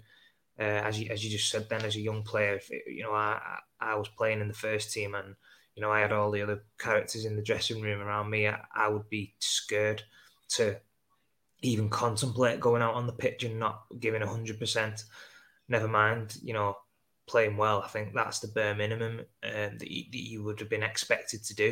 Uh, 0.60 0.82
as 0.84 1.00
you 1.00 1.10
as 1.10 1.24
you 1.24 1.30
just 1.30 1.50
said 1.50 1.68
then 1.70 1.86
as 1.86 1.96
a 1.96 2.02
young 2.02 2.24
player, 2.24 2.56
if, 2.56 2.70
you 2.70 3.04
know 3.04 3.14
I 3.14 3.60
I 3.80 3.96
was 3.96 4.10
playing 4.10 4.42
in 4.42 4.48
the 4.48 4.54
first 4.54 4.92
team 4.92 5.16
and 5.16 5.36
you 5.80 5.86
know 5.86 5.94
I 5.94 6.02
had 6.02 6.12
all 6.12 6.30
the 6.30 6.42
other 6.42 6.62
characters 6.78 7.24
in 7.24 7.38
the 7.38 7.42
dressing 7.42 7.82
room 7.82 8.02
around 8.02 8.30
me. 8.30 8.50
I, 8.50 8.60
I 8.76 8.90
would 8.90 9.08
be 9.08 9.34
scared 9.40 10.04
to 10.50 10.76
even 11.62 11.90
contemplate 11.90 12.60
going 12.60 12.82
out 12.82 12.96
on 12.96 13.08
the 13.08 13.14
pitch 13.14 13.46
and 13.46 13.58
not 13.58 13.84
giving 13.98 14.22
hundred 14.22 14.60
percent. 14.60 15.06
Never 15.70 15.88
mind, 15.88 16.36
you 16.44 16.54
know, 16.54 16.76
playing 17.28 17.56
well. 17.56 17.82
I 17.82 17.88
think 17.88 18.14
that's 18.14 18.40
the 18.40 18.50
bare 18.50 18.76
minimum 18.76 19.20
um, 19.20 19.78
that, 19.78 19.90
you, 19.90 20.04
that 20.12 20.18
you 20.18 20.44
would 20.44 20.60
have 20.60 20.70
been 20.70 20.84
expected 20.84 21.46
to 21.46 21.56
do. 21.56 21.70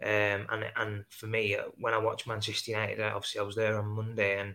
Um, 0.00 0.46
and 0.52 0.64
and 0.76 1.04
for 1.10 1.26
me, 1.26 1.56
uh, 1.56 1.64
when 1.80 1.94
I 1.94 1.98
watch 1.98 2.24
Manchester 2.24 2.70
United, 2.70 3.00
obviously 3.00 3.40
I 3.40 3.44
was 3.44 3.56
there 3.56 3.80
on 3.80 3.88
Monday, 3.88 4.38
and 4.38 4.54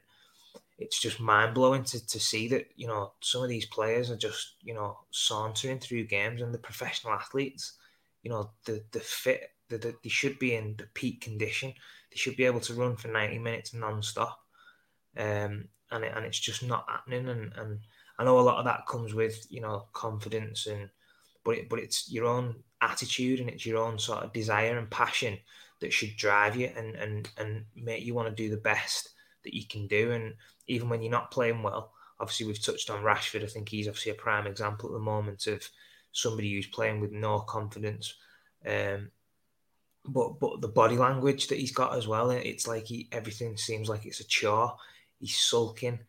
it's 0.78 1.01
just 1.01 1.20
mind 1.20 1.53
blowing 1.53 1.84
to, 1.84 2.07
to 2.07 2.18
see 2.18 2.47
that 2.47 2.68
you 2.78 2.88
know 2.88 3.11
some 3.20 3.43
of 3.43 3.49
these 3.49 3.66
players 3.66 4.09
are 4.09 4.16
just 4.16 4.53
you 4.64 4.74
know 4.74 4.99
sauntering 5.11 5.80
through 5.80 6.05
games 6.05 6.41
and 6.41 6.53
the 6.53 6.59
professional 6.59 7.11
athletes, 7.11 7.74
you 8.24 8.32
know 8.32 8.51
the 8.65 8.84
the 8.91 8.99
fit 8.99 9.51
the, 9.69 9.78
the, 9.78 9.95
they 10.03 10.09
should 10.09 10.39
be 10.39 10.55
in 10.55 10.76
the 10.78 10.88
peak 10.93 11.21
condition. 11.21 11.74
They 12.11 12.17
should 12.17 12.36
be 12.36 12.45
able 12.45 12.61
to 12.61 12.74
run 12.74 12.95
for 12.95 13.09
ninety 13.09 13.38
minutes 13.38 13.74
non-stop, 13.74 14.39
um, 15.17 15.65
and 15.91 16.03
it, 16.03 16.13
and 16.15 16.26
it's 16.26 16.39
just 16.39 16.63
not 16.63 16.86
happening. 16.89 17.30
And, 17.30 17.53
and 17.55 17.80
I 18.17 18.24
know 18.24 18.39
a 18.39 18.41
lot 18.41 18.57
of 18.57 18.65
that 18.65 18.88
comes 18.88 19.13
with 19.13 19.45
you 19.49 19.61
know 19.61 19.88
confidence 19.93 20.67
and 20.67 20.89
but 21.43 21.57
it, 21.57 21.69
but 21.69 21.80
it's 21.80 22.11
your 22.11 22.26
own 22.26 22.55
attitude 22.82 23.39
and 23.39 23.49
it's 23.49 23.65
your 23.65 23.78
own 23.78 23.99
sort 23.99 24.24
of 24.24 24.34
desire 24.34 24.78
and 24.78 24.89
passion 24.89 25.38
that 25.82 25.93
should 25.93 26.15
drive 26.15 26.55
you 26.55 26.71
and 26.76 26.95
and 26.95 27.30
and 27.38 27.65
make 27.76 28.03
you 28.03 28.13
want 28.13 28.30
to 28.30 28.36
do 28.36 28.49
the 28.49 28.61
best 28.61 29.09
that 29.43 29.53
you 29.53 29.65
can 29.67 29.88
do. 29.88 30.11
And 30.11 30.34
even 30.67 30.89
when 30.89 31.01
you're 31.01 31.11
not 31.11 31.32
playing 31.32 31.61
well, 31.61 31.91
obviously 32.19 32.45
we've 32.45 32.63
touched 32.63 32.89
on 32.89 33.03
Rashford. 33.03 33.43
I 33.43 33.47
think 33.47 33.69
he's 33.69 33.88
obviously 33.88 34.13
a 34.13 34.15
prime 34.15 34.47
example 34.47 34.89
at 34.89 34.93
the 34.93 34.99
moment 34.99 35.47
of 35.47 35.67
somebody 36.14 36.53
who's 36.53 36.68
playing 36.68 37.01
with 37.01 37.11
no 37.11 37.39
confidence. 37.39 38.16
Um, 38.66 39.11
but 40.05 40.39
but 40.39 40.61
the 40.61 40.70
body 40.70 40.97
language 40.97 41.47
that 41.47 41.59
he's 41.59 41.74
got 41.74 41.97
as 41.97 42.07
well, 42.07 42.32
it's 42.32 42.68
like 42.68 42.86
he 42.86 43.09
everything 43.11 43.57
seems 43.57 43.89
like 43.89 44.05
it's 44.05 44.22
a 44.22 44.28
chore. 44.28 44.76
He's 45.20 45.38
sulking. 45.38 45.99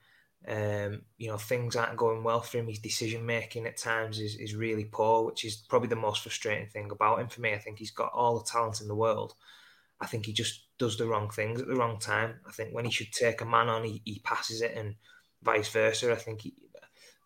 Um, 0.47 1.03
you 1.17 1.29
know, 1.29 1.39
things 1.39 1.75
aren't 1.75 1.97
going 1.97 2.23
well 2.23 2.43
for 2.43 2.59
him. 2.59 2.69
His 2.69 2.79
decision 2.79 3.25
making 3.25 3.67
at 3.67 3.79
times 3.79 4.21
is, 4.21 4.37
is 4.37 4.55
really 4.55 4.85
poor, 4.85 5.25
which 5.25 5.45
is 5.45 5.57
probably 5.57 5.89
the 5.89 5.97
most 5.97 6.23
frustrating 6.23 6.69
thing 6.69 6.91
about 6.91 7.21
him 7.21 7.29
for 7.29 7.41
me. 7.41 7.55
I 7.55 7.59
think 7.59 7.79
he's 7.79 7.91
got 7.91 8.13
all 8.13 8.39
the 8.39 8.45
talent 8.45 8.83
in 8.83 8.89
the 8.89 8.95
world, 8.95 9.35
I 10.01 10.07
think 10.07 10.27
he 10.27 10.33
just 10.33 10.67
does 10.79 10.97
the 10.97 11.07
wrong 11.07 11.31
things 11.31 11.61
at 11.61 11.67
the 11.67 11.77
wrong 11.77 11.99
time. 11.99 12.35
I 12.47 12.53
think 12.53 12.75
when 12.75 12.85
he 12.85 12.91
should 12.91 13.13
take 13.13 13.41
a 13.41 13.47
man 13.47 13.69
on, 13.69 13.85
he, 13.85 14.03
he 14.05 14.21
passes 14.25 14.61
it, 14.61 14.75
and 14.77 14.97
vice 15.43 15.69
versa. 15.69 16.13
I 16.13 16.17
think 16.17 16.43
he, 16.43 16.55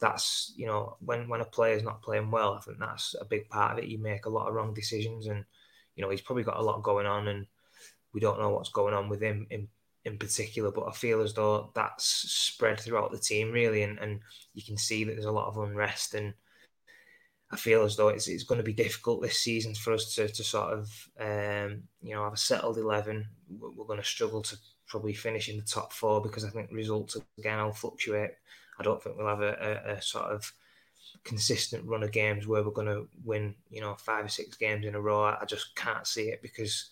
that's 0.01 0.53
you 0.57 0.66
know 0.66 0.96
when 1.01 1.28
when 1.28 1.40
a 1.40 1.44
player 1.44 1.74
is 1.74 1.82
not 1.82 2.03
playing 2.03 2.30
well, 2.30 2.55
I 2.55 2.61
think 2.61 2.78
that's 2.78 3.14
a 3.20 3.24
big 3.24 3.49
part 3.49 3.72
of 3.72 3.84
it. 3.84 3.88
You 3.88 3.99
make 3.99 4.26
a 4.26 4.30
lot 4.30 4.49
of 4.49 4.55
wrong 4.55 4.74
decisions, 4.74 5.26
and 5.26 5.44
you 5.96 6.03
know 6.03 6.11
he's 6.11 6.20
probably 6.20 6.44
got 6.44 6.59
a 6.59 6.62
lot 6.62 6.82
going 6.82 7.07
on, 7.07 7.28
and 7.28 7.46
we 8.12 8.20
don't 8.20 8.38
know 8.38 8.51
what's 8.51 8.70
going 8.70 8.94
on 8.94 9.09
with 9.09 9.20
him 9.20 9.46
in 9.51 9.68
in 10.05 10.18
particular. 10.18 10.70
But 10.70 10.88
I 10.88 10.92
feel 10.92 11.20
as 11.22 11.34
though 11.34 11.70
that's 11.74 12.05
spread 12.05 12.80
throughout 12.80 13.12
the 13.12 13.18
team 13.18 13.51
really, 13.53 13.82
and 13.82 13.99
and 13.99 14.20
you 14.55 14.62
can 14.62 14.76
see 14.76 15.05
that 15.05 15.12
there's 15.12 15.24
a 15.24 15.32
lot 15.32 15.49
of 15.49 15.59
unrest 15.59 16.14
and 16.14 16.34
I 17.51 17.57
feel 17.57 17.82
as 17.82 17.96
though 17.96 18.09
it's, 18.09 18.28
it's 18.28 18.44
going 18.44 18.59
to 18.59 18.64
be 18.64 18.74
difficult 18.74 19.22
this 19.22 19.40
season 19.40 19.74
for 19.74 19.94
us 19.94 20.14
to, 20.16 20.28
to 20.28 20.44
sort 20.44 20.72
of, 20.72 21.09
um, 21.18 21.82
you 22.03 22.14
know, 22.14 22.24
have 22.24 22.34
a 22.34 22.36
settled 22.36 22.76
11. 22.76 23.26
We're 23.59 23.86
going 23.86 24.01
to 24.01 24.05
struggle 24.05 24.42
to 24.42 24.57
probably 24.86 25.14
finish 25.14 25.49
in 25.49 25.57
the 25.57 25.62
top 25.62 25.92
four 25.92 26.20
because 26.20 26.44
I 26.44 26.51
think 26.51 26.70
results 26.70 27.16
again 27.38 27.62
will 27.62 27.72
fluctuate. 27.72 28.32
I 28.79 28.83
don't 28.83 29.03
think 29.03 29.16
we'll 29.16 29.26
have 29.26 29.43
a, 29.43 29.83
a, 29.87 29.93
a 29.95 30.03
sort 30.03 30.26
of 30.26 30.53
consistent 31.24 31.85
run 31.87 32.03
of 32.03 32.12
games 32.12 32.47
where 32.47 32.62
we're 32.62 32.70
going 32.70 32.87
to 32.87 33.09
win, 33.24 33.55
you 33.70 33.81
know, 33.81 33.95
five 33.95 34.24
or 34.24 34.29
six 34.29 34.57
games 34.57 34.87
in 34.87 34.95
a 34.95 35.01
row. 35.01 35.24
I 35.24 35.45
just 35.47 35.74
can't 35.74 36.07
see 36.07 36.29
it 36.29 36.43
because 36.43 36.91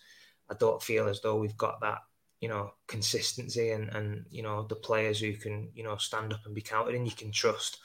I 0.49 0.55
don't 0.55 0.81
feel 0.81 1.07
as 1.07 1.21
though 1.21 1.37
we've 1.37 1.57
got 1.57 1.81
that, 1.81 1.99
you 2.41 2.49
know, 2.49 2.71
consistency 2.87 3.71
and, 3.71 3.89
and 3.89 4.25
you 4.29 4.43
know, 4.43 4.63
the 4.63 4.75
players 4.75 5.19
who 5.19 5.33
can, 5.33 5.69
you 5.73 5.83
know, 5.83 5.97
stand 5.97 6.33
up 6.33 6.45
and 6.45 6.55
be 6.55 6.61
counted 6.61 6.95
and 6.95 7.05
you 7.05 7.13
can 7.13 7.31
trust. 7.31 7.79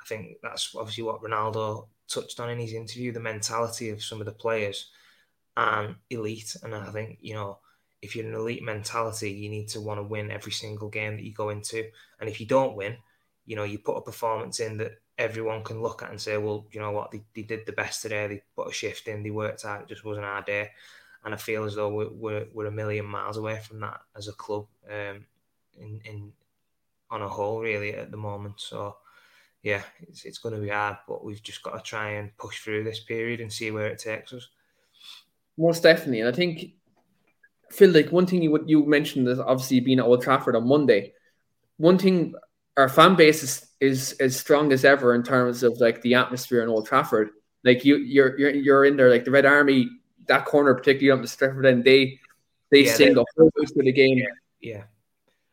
I 0.00 0.06
think 0.06 0.36
that's 0.42 0.74
obviously 0.74 1.04
what 1.04 1.22
Ronaldo 1.22 1.88
touched 2.08 2.40
on 2.40 2.50
in 2.50 2.58
his 2.58 2.72
interview 2.72 3.12
the 3.12 3.20
mentality 3.20 3.90
of 3.90 4.02
some 4.02 4.20
of 4.20 4.26
the 4.26 4.32
players 4.32 4.90
and 5.56 5.96
elite. 6.10 6.56
And 6.62 6.74
I 6.74 6.90
think, 6.90 7.18
you 7.20 7.34
know, 7.34 7.58
if 8.00 8.14
you're 8.14 8.26
an 8.26 8.34
elite 8.34 8.62
mentality, 8.62 9.30
you 9.30 9.50
need 9.50 9.68
to 9.68 9.80
want 9.80 9.98
to 9.98 10.04
win 10.04 10.30
every 10.30 10.52
single 10.52 10.88
game 10.88 11.16
that 11.16 11.24
you 11.24 11.32
go 11.32 11.50
into. 11.50 11.84
And 12.20 12.28
if 12.28 12.40
you 12.40 12.46
don't 12.46 12.76
win, 12.76 12.96
you 13.48 13.56
know, 13.56 13.64
you 13.64 13.78
put 13.78 13.96
a 13.96 14.02
performance 14.02 14.60
in 14.60 14.76
that 14.76 14.92
everyone 15.16 15.64
can 15.64 15.80
look 15.80 16.02
at 16.02 16.10
and 16.10 16.20
say, 16.20 16.36
well, 16.36 16.66
you 16.70 16.80
know 16.80 16.92
what, 16.92 17.10
they, 17.10 17.22
they 17.34 17.42
did 17.42 17.64
the 17.64 17.72
best 17.72 18.02
today. 18.02 18.26
They 18.26 18.42
put 18.54 18.68
a 18.68 18.72
shift 18.72 19.08
in, 19.08 19.22
they 19.22 19.30
worked 19.30 19.64
out. 19.64 19.82
It 19.82 19.88
just 19.88 20.04
wasn't 20.04 20.26
our 20.26 20.42
day. 20.42 20.70
And 21.24 21.32
I 21.32 21.38
feel 21.38 21.64
as 21.64 21.74
though 21.74 21.88
we're, 21.88 22.10
we're, 22.10 22.46
we're 22.52 22.66
a 22.66 22.70
million 22.70 23.06
miles 23.06 23.38
away 23.38 23.58
from 23.58 23.80
that 23.80 24.02
as 24.14 24.28
a 24.28 24.32
club 24.32 24.66
um, 24.88 25.24
in, 25.80 26.00
in 26.04 26.32
on 27.10 27.22
a 27.22 27.28
whole, 27.28 27.60
really, 27.60 27.94
at 27.94 28.10
the 28.10 28.18
moment. 28.18 28.60
So, 28.60 28.96
yeah, 29.62 29.82
it's, 30.02 30.26
it's 30.26 30.38
going 30.38 30.54
to 30.54 30.60
be 30.60 30.68
hard, 30.68 30.98
but 31.08 31.24
we've 31.24 31.42
just 31.42 31.62
got 31.62 31.74
to 31.74 31.82
try 31.82 32.10
and 32.10 32.36
push 32.36 32.60
through 32.60 32.84
this 32.84 33.00
period 33.00 33.40
and 33.40 33.50
see 33.50 33.70
where 33.70 33.86
it 33.86 33.98
takes 33.98 34.34
us. 34.34 34.46
Most 35.56 35.82
definitely, 35.82 36.20
and 36.20 36.28
I 36.28 36.32
think 36.32 36.74
Phil, 37.70 37.90
like 37.90 38.12
one 38.12 38.26
thing 38.26 38.42
you 38.42 38.62
you 38.66 38.86
mentioned 38.86 39.26
is 39.26 39.40
obviously 39.40 39.80
being 39.80 39.98
at 39.98 40.04
Old 40.04 40.22
Trafford 40.22 40.54
on 40.54 40.68
Monday. 40.68 41.14
One 41.78 41.98
thing, 41.98 42.34
our 42.78 42.88
fan 42.88 43.14
base 43.14 43.42
is 43.42 43.66
is 43.80 44.12
as 44.14 44.36
strong 44.36 44.72
as 44.72 44.84
ever 44.84 45.14
in 45.14 45.22
terms 45.22 45.62
of 45.62 45.78
like 45.80 46.00
the 46.02 46.14
atmosphere 46.14 46.62
in 46.62 46.68
Old 46.68 46.86
Trafford. 46.86 47.30
Like 47.64 47.84
you, 47.84 47.96
you're 47.96 48.38
you're 48.38 48.50
you're 48.50 48.84
in 48.84 48.96
there, 48.96 49.10
like 49.10 49.24
the 49.24 49.30
Red 49.30 49.46
Army, 49.46 49.88
that 50.26 50.46
corner 50.46 50.74
particularly 50.74 51.16
on 51.16 51.22
the 51.22 51.28
Trafford, 51.28 51.66
and 51.66 51.84
they 51.84 52.18
they 52.70 52.84
yeah, 52.84 52.94
sing 52.94 53.14
the 53.14 53.24
whole 53.36 53.50
way 53.56 53.66
through 53.66 53.84
the 53.84 53.92
game. 53.92 54.18
Yeah, 54.18 54.24
yeah. 54.60 54.82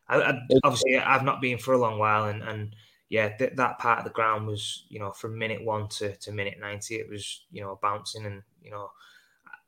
I, 0.08 0.22
I, 0.22 0.40
obviously, 0.62 0.96
I've 0.96 1.24
not 1.24 1.40
been 1.40 1.58
for 1.58 1.74
a 1.74 1.78
long 1.78 1.98
while, 1.98 2.26
and 2.26 2.42
and 2.42 2.74
yeah, 3.08 3.36
th- 3.36 3.54
that 3.56 3.78
part 3.78 3.98
of 3.98 4.04
the 4.04 4.10
ground 4.10 4.46
was, 4.46 4.84
you 4.88 4.98
know, 4.98 5.12
from 5.12 5.38
minute 5.38 5.64
one 5.64 5.88
to, 5.88 6.16
to 6.16 6.32
minute 6.32 6.58
90, 6.60 6.96
it 6.96 7.08
was, 7.08 7.44
you 7.52 7.60
know, 7.60 7.78
bouncing. 7.80 8.26
And, 8.26 8.42
you 8.60 8.70
know, 8.70 8.90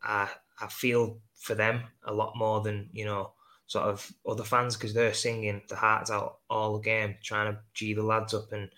I, 0.03 0.29
I 0.61 0.67
feel 0.67 1.19
for 1.35 1.55
them 1.55 1.83
a 2.05 2.13
lot 2.13 2.33
more 2.37 2.61
than, 2.63 2.89
you 2.93 3.05
know, 3.05 3.33
sort 3.69 3.85
of 3.85 4.13
other 4.27 4.43
fans 4.43 4.77
because 4.77 4.93
they're 4.93 5.15
singing 5.15 5.63
the 5.69 5.77
hearts 5.77 6.11
out 6.11 6.39
all 6.51 6.75
the 6.75 6.83
game, 6.83 7.15
trying 7.23 7.53
to 7.53 7.61
G 7.75 7.95
the 7.95 8.03
lads 8.03 8.35
up. 8.35 8.51
And, 8.53 8.69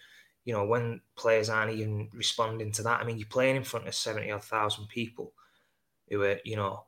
you 0.44 0.52
know, 0.52 0.66
when 0.66 1.00
players 1.16 1.48
aren't 1.48 1.72
even 1.72 2.10
responding 2.12 2.72
to 2.72 2.82
that, 2.82 3.00
I 3.00 3.04
mean, 3.04 3.16
you're 3.16 3.28
playing 3.28 3.56
in 3.56 3.64
front 3.64 3.88
of 3.88 3.94
70 3.94 4.30
odd 4.30 4.44
thousand 4.44 4.88
people 4.88 5.32
who 6.08 6.22
are, 6.22 6.38
you 6.44 6.56
know, 6.56 6.84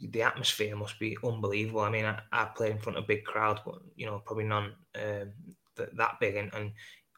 the 0.00 0.22
atmosphere 0.22 0.76
must 0.76 0.98
be 0.98 1.16
unbelievable. 1.24 1.80
I 1.80 1.90
mean, 1.90 2.04
I, 2.04 2.20
I 2.30 2.48
in 2.66 2.78
front 2.78 2.98
of 2.98 3.04
a 3.04 3.06
big 3.06 3.24
crowd, 3.24 3.60
but, 3.64 3.78
you 3.96 4.06
know, 4.06 4.22
probably 4.24 4.44
none 4.44 4.74
um, 4.96 5.32
that, 5.76 5.96
that 5.96 6.20
big. 6.20 6.36
And, 6.36 6.52
and 6.54 6.72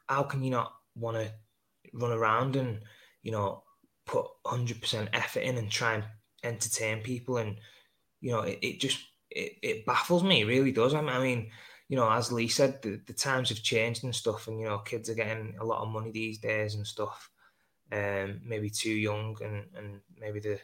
how 0.08 0.22
can 0.22 0.42
you 0.42 0.50
not 0.50 0.72
want 0.94 1.16
to 1.16 1.30
run 1.92 2.12
around 2.12 2.56
and 2.56 2.80
you 3.22 3.32
know 3.32 3.62
put 4.06 4.26
100% 4.46 5.08
effort 5.12 5.40
in 5.40 5.56
and 5.56 5.70
try 5.70 5.94
and 5.94 6.04
entertain 6.42 7.00
people 7.00 7.36
and 7.36 7.56
you 8.20 8.30
know 8.30 8.40
it, 8.40 8.58
it 8.62 8.80
just 8.80 8.98
it, 9.30 9.52
it 9.62 9.86
baffles 9.86 10.22
me 10.22 10.42
it 10.42 10.46
really 10.46 10.72
does 10.72 10.94
I 10.94 11.00
mean 11.00 11.50
you 11.90 11.96
know, 11.96 12.08
as 12.08 12.30
Lee 12.30 12.46
said, 12.46 12.80
the, 12.82 13.00
the 13.08 13.12
times 13.12 13.48
have 13.48 13.64
changed 13.64 14.04
and 14.04 14.14
stuff, 14.14 14.46
and 14.46 14.60
you 14.60 14.66
know, 14.66 14.78
kids 14.78 15.10
are 15.10 15.14
getting 15.14 15.56
a 15.60 15.64
lot 15.64 15.82
of 15.82 15.88
money 15.88 16.12
these 16.12 16.38
days 16.38 16.76
and 16.76 16.86
stuff. 16.86 17.28
Um, 17.90 18.40
maybe 18.44 18.70
too 18.70 18.92
young, 18.92 19.36
and 19.42 19.64
and 19.76 20.00
maybe 20.16 20.38
the 20.38 20.60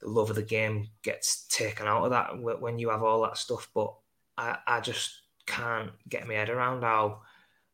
the 0.00 0.08
love 0.08 0.30
of 0.30 0.36
the 0.36 0.42
game 0.42 0.88
gets 1.02 1.46
taken 1.48 1.86
out 1.86 2.04
of 2.04 2.10
that 2.12 2.40
when 2.40 2.78
you 2.78 2.88
have 2.88 3.02
all 3.02 3.20
that 3.20 3.36
stuff. 3.36 3.68
But 3.74 3.94
I, 4.38 4.56
I 4.66 4.80
just 4.80 5.10
can't 5.44 5.90
get 6.08 6.26
my 6.26 6.34
head 6.34 6.48
around 6.48 6.84
how, 6.84 7.20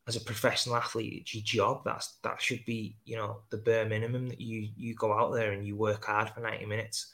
as 0.09 0.16
a 0.16 0.20
professional 0.20 0.74
athlete, 0.74 1.18
it's 1.20 1.34
your 1.36 1.44
job. 1.44 1.82
That's 1.84 2.18
that 2.24 2.42
should 2.42 2.64
be 2.64 2.96
you 3.04 3.14
know 3.14 3.42
the 3.50 3.59
bare 3.59 3.86
minimum 3.86 4.26
that 4.26 4.40
you 4.40 4.70
you 4.76 4.96
go 4.96 5.16
out 5.16 5.32
there 5.32 5.52
and 5.52 5.64
you 5.64 5.76
work 5.76 6.07
hard 6.07 6.30
for 6.30 6.40
ninety 6.40 6.66
minutes 6.66 7.12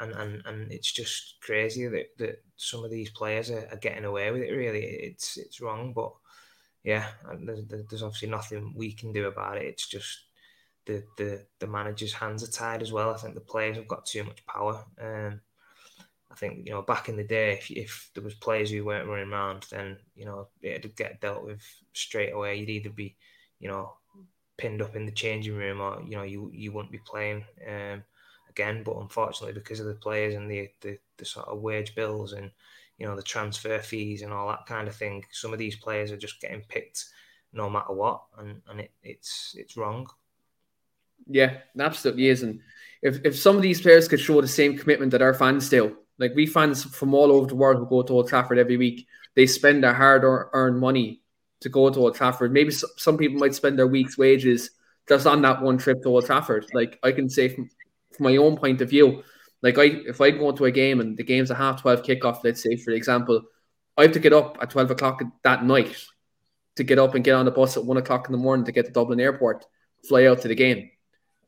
and 0.00 0.12
and, 0.12 0.42
and 0.46 0.72
it's 0.72 0.92
just 0.92 1.36
crazy 1.42 1.86
that, 1.88 2.16
that 2.18 2.42
some 2.56 2.84
of 2.84 2.90
these 2.90 3.10
players 3.10 3.50
are, 3.50 3.68
are 3.70 3.78
getting 3.78 4.04
away 4.04 4.30
with 4.30 4.42
it. 4.42 4.52
Really, 4.52 4.84
it's 4.84 5.36
it's 5.36 5.60
wrong, 5.60 5.92
but 5.92 6.12
yeah, 6.84 7.06
there's, 7.44 7.64
there's 7.66 8.02
obviously 8.02 8.28
nothing 8.30 8.72
we 8.76 8.92
can 8.92 9.12
do 9.12 9.26
about 9.26 9.58
it. 9.58 9.64
It's 9.64 9.88
just 9.88 10.20
the 10.86 11.04
the 11.16 11.44
the 11.60 11.66
manager's 11.66 12.12
hands 12.12 12.42
are 12.42 12.50
tied 12.50 12.82
as 12.82 12.92
well. 12.92 13.10
I 13.10 13.18
think 13.18 13.34
the 13.34 13.40
players 13.40 13.76
have 13.76 13.88
got 13.88 14.06
too 14.06 14.24
much 14.24 14.44
power. 14.46 14.84
Um, 15.00 15.40
I 16.30 16.34
think 16.34 16.66
you 16.66 16.72
know 16.72 16.82
back 16.82 17.08
in 17.08 17.16
the 17.16 17.24
day, 17.24 17.52
if, 17.52 17.70
if 17.70 18.10
there 18.14 18.24
was 18.24 18.34
players 18.34 18.70
who 18.70 18.84
weren't 18.84 19.08
running 19.08 19.32
around, 19.32 19.66
then 19.70 19.98
you 20.14 20.24
know 20.24 20.48
it'd 20.62 20.96
get 20.96 21.20
dealt 21.20 21.44
with 21.44 21.62
straight 21.92 22.32
away. 22.32 22.56
You'd 22.56 22.70
either 22.70 22.90
be, 22.90 23.16
you 23.60 23.68
know, 23.68 23.92
pinned 24.56 24.82
up 24.82 24.96
in 24.96 25.06
the 25.06 25.12
changing 25.12 25.56
room, 25.56 25.80
or 25.80 26.02
you 26.06 26.16
know 26.16 26.22
you 26.22 26.50
you 26.52 26.72
wouldn't 26.72 26.92
be 26.92 27.00
playing. 27.04 27.44
Um, 27.66 28.02
again. 28.58 28.82
But 28.82 28.96
unfortunately, 28.98 29.54
because 29.54 29.80
of 29.80 29.86
the 29.86 29.94
players 29.94 30.34
and 30.34 30.50
the, 30.50 30.68
the, 30.80 30.98
the 31.16 31.24
sort 31.24 31.48
of 31.48 31.60
wage 31.60 31.94
bills 31.94 32.32
and 32.32 32.50
you 32.98 33.06
know 33.06 33.14
the 33.14 33.22
transfer 33.22 33.78
fees 33.78 34.22
and 34.22 34.32
all 34.32 34.48
that 34.48 34.66
kind 34.66 34.88
of 34.88 34.96
thing, 34.96 35.24
some 35.30 35.52
of 35.52 35.58
these 35.58 35.76
players 35.76 36.10
are 36.10 36.16
just 36.16 36.40
getting 36.40 36.62
picked 36.68 37.04
no 37.52 37.70
matter 37.70 37.92
what, 37.92 38.22
and 38.38 38.60
and 38.68 38.80
it, 38.80 38.90
it's 39.02 39.54
it's 39.56 39.76
wrong. 39.76 40.06
Yeah, 41.26 41.58
absolutely 41.78 42.28
is. 42.28 42.42
And 42.42 42.60
if 43.02 43.24
if 43.24 43.38
some 43.38 43.56
of 43.56 43.62
these 43.62 43.80
players 43.80 44.08
could 44.08 44.20
show 44.20 44.40
the 44.40 44.48
same 44.48 44.76
commitment 44.76 45.12
that 45.12 45.22
our 45.22 45.34
fans 45.34 45.68
do, 45.68 45.96
like 46.18 46.34
we 46.34 46.46
fans 46.46 46.84
from 46.84 47.14
all 47.14 47.32
over 47.32 47.46
the 47.46 47.54
world 47.54 47.78
who 47.78 47.86
go 47.86 48.02
to 48.02 48.12
Old 48.14 48.28
Trafford 48.28 48.58
every 48.58 48.76
week, 48.76 49.06
they 49.34 49.46
spend 49.46 49.84
their 49.84 49.94
hard 49.94 50.22
earned 50.24 50.80
money 50.80 51.22
to 51.60 51.68
go 51.68 51.90
to 51.90 52.00
Old 52.00 52.14
Trafford. 52.14 52.52
Maybe 52.52 52.70
some 52.70 53.16
people 53.16 53.38
might 53.38 53.54
spend 53.54 53.78
their 53.78 53.86
week's 53.86 54.18
wages 54.18 54.70
just 55.08 55.26
on 55.26 55.42
that 55.42 55.62
one 55.62 55.78
trip 55.78 56.02
to 56.02 56.08
Old 56.08 56.26
Trafford. 56.26 56.66
Like 56.72 56.98
I 57.02 57.12
can 57.12 57.28
say 57.28 57.48
from 57.48 57.70
from 58.18 58.24
my 58.24 58.36
own 58.36 58.56
point 58.56 58.80
of 58.82 58.90
view, 58.90 59.22
like 59.62 59.78
I 59.78 59.84
if 59.84 60.20
I 60.20 60.30
go 60.30 60.50
into 60.50 60.66
a 60.66 60.70
game 60.70 61.00
and 61.00 61.16
the 61.16 61.22
game's 61.22 61.50
a 61.50 61.54
half 61.54 61.80
twelve 61.80 62.02
kickoff, 62.02 62.44
let's 62.44 62.62
say 62.62 62.76
for 62.76 62.90
example, 62.90 63.42
I 63.96 64.02
have 64.02 64.12
to 64.12 64.20
get 64.20 64.32
up 64.32 64.58
at 64.60 64.70
twelve 64.70 64.90
o'clock 64.90 65.22
that 65.44 65.64
night 65.64 65.96
to 66.76 66.84
get 66.84 66.98
up 66.98 67.14
and 67.14 67.24
get 67.24 67.34
on 67.34 67.44
the 67.44 67.50
bus 67.50 67.76
at 67.76 67.84
one 67.84 67.96
o'clock 67.96 68.26
in 68.26 68.32
the 68.32 68.38
morning 68.38 68.66
to 68.66 68.72
get 68.72 68.86
to 68.86 68.92
Dublin 68.92 69.20
Airport, 69.20 69.64
fly 70.08 70.26
out 70.26 70.42
to 70.42 70.48
the 70.48 70.54
game. 70.54 70.90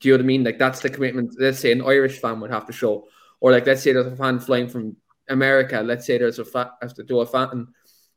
Do 0.00 0.08
you 0.08 0.14
know 0.14 0.18
what 0.18 0.24
I 0.24 0.26
mean? 0.26 0.44
Like 0.44 0.58
that's 0.58 0.80
the 0.80 0.90
commitment. 0.90 1.36
Let's 1.38 1.58
say 1.58 1.72
an 1.72 1.82
Irish 1.82 2.18
fan 2.18 2.40
would 2.40 2.50
have 2.50 2.66
to 2.66 2.72
show, 2.72 3.06
or 3.40 3.52
like 3.52 3.66
let's 3.66 3.82
say 3.82 3.92
there's 3.92 4.06
a 4.06 4.16
fan 4.16 4.40
flying 4.40 4.68
from 4.68 4.96
America. 5.28 5.82
Let's 5.82 6.06
say 6.06 6.18
there's 6.18 6.38
a 6.38 6.44
fan, 6.44 6.68
have 6.80 6.94
to 6.94 7.04
do 7.04 7.20
a 7.20 7.26
fan, 7.26 7.68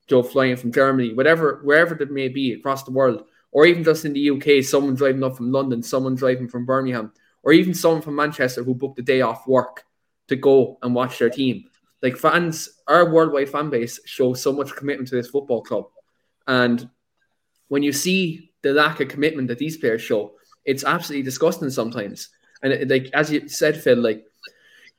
Joe 0.07 0.23
flying 0.23 0.55
from 0.55 0.71
Germany, 0.71 1.13
whatever, 1.13 1.61
wherever 1.63 1.95
it 2.01 2.11
may 2.11 2.27
be 2.27 2.53
across 2.53 2.83
the 2.83 2.91
world, 2.91 3.23
or 3.51 3.65
even 3.65 3.83
just 3.83 4.05
in 4.05 4.13
the 4.13 4.29
UK, 4.31 4.63
someone 4.63 4.95
driving 4.95 5.23
up 5.23 5.37
from 5.37 5.51
London, 5.51 5.83
someone 5.83 6.15
driving 6.15 6.47
from 6.47 6.65
Birmingham 6.65 7.13
or 7.43 7.51
even 7.51 7.73
someone 7.73 8.01
from 8.01 8.15
Manchester 8.15 8.63
who 8.63 8.73
booked 8.73 8.99
a 8.99 9.03
day 9.03 9.21
off 9.21 9.47
work 9.47 9.83
to 10.29 10.35
go 10.35 10.77
and 10.81 10.95
watch 10.95 11.19
their 11.19 11.29
team. 11.29 11.65
Like 12.01 12.17
fans, 12.17 12.69
our 12.87 13.11
worldwide 13.11 13.49
fan 13.49 13.69
base 13.69 13.99
shows 14.05 14.41
so 14.41 14.51
much 14.51 14.75
commitment 14.75 15.09
to 15.09 15.15
this 15.15 15.29
football 15.29 15.61
club. 15.61 15.85
And 16.47 16.89
when 17.67 17.83
you 17.83 17.93
see 17.93 18.51
the 18.61 18.73
lack 18.73 18.99
of 18.99 19.07
commitment 19.09 19.47
that 19.49 19.57
these 19.57 19.77
players 19.77 20.01
show, 20.01 20.33
it's 20.65 20.83
absolutely 20.83 21.23
disgusting 21.23 21.69
sometimes. 21.69 22.29
And 22.61 22.73
it, 22.73 22.89
like 22.89 23.09
as 23.13 23.31
you 23.31 23.47
said, 23.47 23.81
Phil, 23.81 23.97
like 23.97 24.25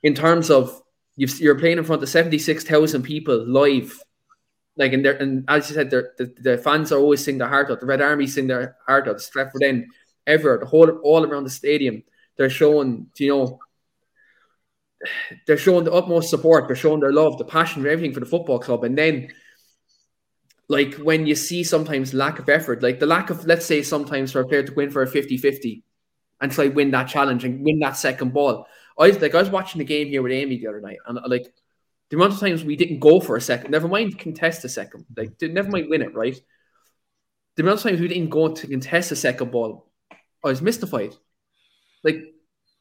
in 0.03 0.13
terms 0.13 0.49
of 0.49 0.81
you 1.15 1.49
are 1.49 1.55
playing 1.55 1.77
in 1.77 1.83
front 1.83 2.03
of 2.03 2.09
seventy 2.09 2.37
six 2.37 2.63
thousand 2.63 3.03
people 3.03 3.37
live, 3.37 3.99
like 4.77 4.93
and 4.93 5.03
there 5.03 5.13
and 5.13 5.45
as 5.47 5.69
you 5.69 5.75
said, 5.75 5.89
the, 5.89 6.33
the 6.39 6.57
fans 6.57 6.91
are 6.91 6.99
always 6.99 7.23
sing 7.23 7.37
their 7.37 7.47
heart 7.47 7.71
out. 7.71 7.79
The 7.79 7.85
Red 7.85 8.01
Army 8.01 8.27
sing 8.27 8.47
their 8.47 8.75
heart 8.85 9.07
out. 9.07 9.17
Stretford 9.17 9.63
End, 9.63 9.85
ever 10.27 10.57
the 10.59 10.65
whole 10.65 10.89
all 11.03 11.25
around 11.25 11.45
the 11.45 11.49
stadium 11.49 12.03
they're 12.37 12.49
showing, 12.49 13.07
you 13.17 13.29
know, 13.29 13.59
they're 15.45 15.57
showing 15.57 15.83
the 15.83 15.93
utmost 15.93 16.29
support, 16.29 16.67
they're 16.67 16.75
showing 16.75 16.99
their 16.99 17.13
love, 17.13 17.37
the 17.37 17.45
passion 17.45 17.83
for 17.83 17.89
everything 17.89 18.13
for 18.13 18.19
the 18.19 18.25
football 18.25 18.59
club. 18.59 18.83
And 18.83 18.97
then, 18.97 19.29
like, 20.67 20.95
when 20.95 21.25
you 21.27 21.35
see 21.35 21.63
sometimes 21.63 22.13
lack 22.13 22.39
of 22.39 22.49
effort, 22.49 22.81
like 22.81 22.99
the 22.99 23.05
lack 23.05 23.29
of, 23.29 23.45
let's 23.45 23.65
say, 23.65 23.83
sometimes 23.83 24.31
for 24.31 24.41
a 24.41 24.47
player 24.47 24.63
to 24.63 24.73
win 24.73 24.89
for 24.89 25.03
a 25.03 25.07
50 25.07 25.37
50 25.37 25.83
and 26.41 26.51
try 26.51 26.67
win 26.67 26.91
that 26.91 27.07
challenge 27.07 27.43
and 27.45 27.63
win 27.63 27.79
that 27.79 27.97
second 27.97 28.33
ball. 28.33 28.67
I 28.97 29.07
was 29.07 29.21
like, 29.21 29.35
I 29.35 29.39
was 29.39 29.49
watching 29.49 29.79
the 29.79 29.85
game 29.85 30.07
here 30.07 30.21
with 30.21 30.31
Amy 30.31 30.57
the 30.57 30.67
other 30.67 30.81
night, 30.81 30.97
and 31.07 31.17
uh, 31.19 31.23
like, 31.27 31.53
the 32.09 32.17
amount 32.17 32.33
of 32.33 32.39
times 32.39 32.63
we 32.63 32.75
didn't 32.75 32.99
go 32.99 33.19
for 33.19 33.35
a 33.35 33.41
second, 33.41 33.71
never 33.71 33.87
mind 33.87 34.17
contest 34.17 34.63
a 34.63 34.69
second, 34.69 35.05
like, 35.15 35.33
never 35.41 35.69
mind 35.69 35.89
win 35.89 36.01
it, 36.01 36.13
right? 36.13 36.39
The 37.55 37.63
amount 37.63 37.79
of 37.79 37.83
times 37.83 37.99
we 37.99 38.07
didn't 38.07 38.29
go 38.29 38.53
to 38.53 38.67
contest 38.67 39.11
a 39.11 39.15
second 39.15 39.51
ball, 39.51 39.89
I 40.43 40.49
was 40.49 40.61
mystified. 40.61 41.15
Like, 42.05 42.19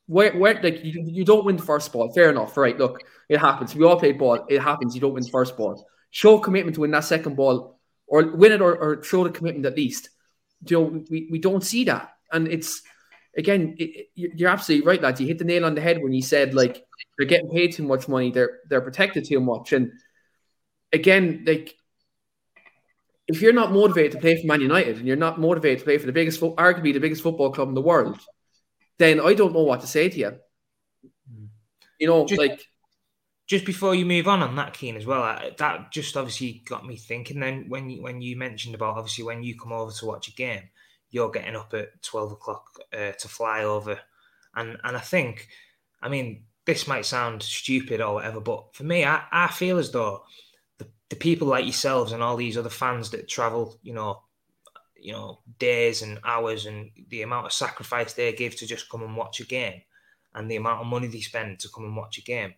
where, 0.06 0.32
where, 0.36 0.62
like, 0.62 0.84
you, 0.84 1.02
you 1.04 1.24
don't 1.24 1.44
win 1.44 1.56
the 1.56 1.62
first 1.62 1.92
ball. 1.92 2.12
Fair 2.12 2.30
enough, 2.30 2.56
right? 2.56 2.78
Look, 2.78 3.00
it 3.28 3.38
happens. 3.38 3.74
We 3.74 3.84
all 3.84 3.98
play 3.98 4.12
ball. 4.12 4.44
It 4.48 4.60
happens. 4.60 4.94
You 4.94 5.00
don't 5.00 5.14
win 5.14 5.24
the 5.24 5.30
first 5.30 5.56
ball. 5.56 5.84
Show 6.10 6.38
commitment 6.38 6.76
to 6.76 6.82
win 6.82 6.92
that 6.92 7.04
second 7.04 7.34
ball, 7.34 7.80
or 8.06 8.36
win 8.36 8.52
it, 8.52 8.60
or, 8.60 8.76
or 8.76 9.02
show 9.02 9.24
the 9.24 9.30
commitment 9.30 9.66
at 9.66 9.76
least. 9.76 10.10
You 10.68 10.78
know, 10.78 11.04
we, 11.10 11.28
we 11.32 11.38
don't 11.40 11.64
see 11.64 11.84
that, 11.84 12.10
and 12.30 12.46
it's 12.46 12.82
again, 13.36 13.74
it, 13.78 14.08
you're 14.14 14.48
absolutely 14.48 14.86
right, 14.86 15.02
lads. 15.02 15.20
You 15.20 15.26
hit 15.26 15.38
the 15.38 15.44
nail 15.44 15.64
on 15.64 15.74
the 15.74 15.80
head 15.80 16.00
when 16.00 16.12
you 16.12 16.22
said 16.22 16.54
like 16.54 16.84
they're 17.18 17.26
getting 17.26 17.50
paid 17.50 17.72
too 17.72 17.82
much 17.82 18.06
money, 18.08 18.30
they're 18.30 18.60
they're 18.68 18.80
protected 18.80 19.24
too 19.24 19.40
much, 19.40 19.72
and 19.72 19.90
again, 20.92 21.44
like 21.46 21.74
if 23.26 23.42
you're 23.42 23.52
not 23.52 23.72
motivated 23.72 24.12
to 24.12 24.18
play 24.18 24.40
for 24.40 24.46
Man 24.46 24.60
United 24.60 24.98
and 24.98 25.06
you're 25.06 25.16
not 25.16 25.40
motivated 25.40 25.80
to 25.80 25.84
play 25.84 25.98
for 25.98 26.06
the 26.06 26.12
biggest, 26.12 26.40
arguably 26.40 26.92
the 26.92 27.00
biggest 27.00 27.22
football 27.22 27.52
club 27.52 27.68
in 27.68 27.74
the 27.74 27.80
world, 27.80 28.18
then 28.98 29.20
I 29.20 29.34
don't 29.34 29.52
know 29.52 29.62
what 29.62 29.80
to 29.80 29.86
say 29.86 30.08
to 30.08 30.18
you. 30.18 30.32
Hmm. 31.30 31.46
You 31.98 32.06
know, 32.06 32.26
just, 32.26 32.40
like 32.40 32.66
just 33.46 33.64
before 33.64 33.94
you 33.94 34.06
move 34.06 34.28
on 34.28 34.42
on 34.42 34.56
that, 34.56 34.72
Keane, 34.74 34.96
as 34.96 35.06
well. 35.06 35.38
that 35.58 35.92
just 35.92 36.16
obviously 36.16 36.62
got 36.66 36.86
me 36.86 36.96
thinking. 36.96 37.40
Then 37.40 37.66
when 37.68 37.90
you, 37.90 38.02
when 38.02 38.20
you 38.20 38.36
mentioned 38.36 38.74
about 38.74 38.96
obviously 38.96 39.24
when 39.24 39.42
you 39.42 39.58
come 39.58 39.72
over 39.72 39.92
to 39.92 40.06
watch 40.06 40.28
a 40.28 40.32
game, 40.32 40.62
you're 41.10 41.30
getting 41.30 41.56
up 41.56 41.72
at 41.74 42.02
twelve 42.02 42.32
o'clock 42.32 42.66
uh, 42.92 43.12
to 43.12 43.28
fly 43.28 43.62
over, 43.64 44.00
and 44.54 44.78
and 44.82 44.96
I 44.96 45.00
think, 45.00 45.48
I 46.02 46.08
mean, 46.08 46.44
this 46.64 46.88
might 46.88 47.06
sound 47.06 47.42
stupid 47.42 48.00
or 48.00 48.14
whatever, 48.14 48.40
but 48.40 48.74
for 48.74 48.84
me, 48.84 49.04
I, 49.04 49.22
I 49.30 49.48
feel 49.48 49.78
as 49.78 49.90
though 49.90 50.24
the, 50.78 50.88
the 51.10 51.16
people 51.16 51.46
like 51.46 51.64
yourselves 51.64 52.12
and 52.12 52.22
all 52.22 52.36
these 52.36 52.56
other 52.56 52.70
fans 52.70 53.10
that 53.10 53.28
travel, 53.28 53.78
you 53.82 53.92
know, 53.92 54.22
you 55.04 55.12
know 55.12 55.38
days 55.58 56.00
and 56.00 56.18
hours 56.24 56.64
and 56.64 56.90
the 57.10 57.20
amount 57.20 57.44
of 57.44 57.52
sacrifice 57.52 58.14
they 58.14 58.32
give 58.32 58.56
to 58.56 58.66
just 58.66 58.88
come 58.88 59.02
and 59.02 59.14
watch 59.14 59.38
a 59.38 59.44
game 59.44 59.82
and 60.34 60.50
the 60.50 60.56
amount 60.56 60.80
of 60.80 60.86
money 60.86 61.06
they 61.06 61.20
spend 61.20 61.58
to 61.60 61.68
come 61.68 61.84
and 61.84 61.96
watch 61.96 62.18
a 62.18 62.22
game. 62.22 62.54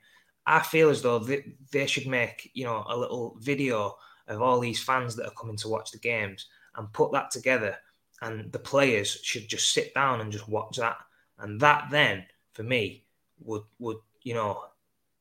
I 0.47 0.61
feel 0.61 0.89
as 0.89 1.03
though 1.03 1.19
they, 1.19 1.45
they 1.73 1.87
should 1.87 2.07
make 2.07 2.53
you 2.55 2.65
know 2.65 2.85
a 2.89 2.97
little 2.97 3.37
video 3.41 3.97
of 4.29 4.41
all 4.41 4.61
these 4.61 4.83
fans 4.83 5.17
that 5.17 5.27
are 5.27 5.35
coming 5.39 5.57
to 5.57 5.69
watch 5.69 5.91
the 5.91 5.99
games 5.99 6.47
and 6.77 6.93
put 6.93 7.11
that 7.13 7.33
together 7.33 7.77
and 8.23 8.53
the 8.53 8.61
players 8.61 9.19
should 9.23 9.49
just 9.49 9.73
sit 9.73 9.93
down 9.93 10.21
and 10.21 10.33
just 10.33 10.49
watch 10.49 10.77
that. 10.77 10.99
And 11.41 11.61
that 11.61 11.89
then 11.91 12.27
for 12.53 12.63
me 12.63 13.05
would 13.41 13.63
would 13.81 13.99
you 14.23 14.35
know 14.35 14.63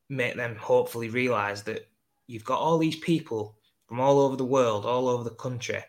make 0.09 0.35
them 0.35 0.55
hopefully 0.57 1.09
realize 1.09 1.63
that 1.63 1.87
you've 2.27 2.45
got 2.45 2.59
all 2.59 2.77
these 2.77 2.97
people 2.97 3.57
from 3.87 3.99
all 3.99 4.19
over 4.19 4.35
the 4.35 4.45
world 4.45 4.85
all 4.85 5.07
over 5.09 5.23
the 5.23 5.31
country 5.31 5.83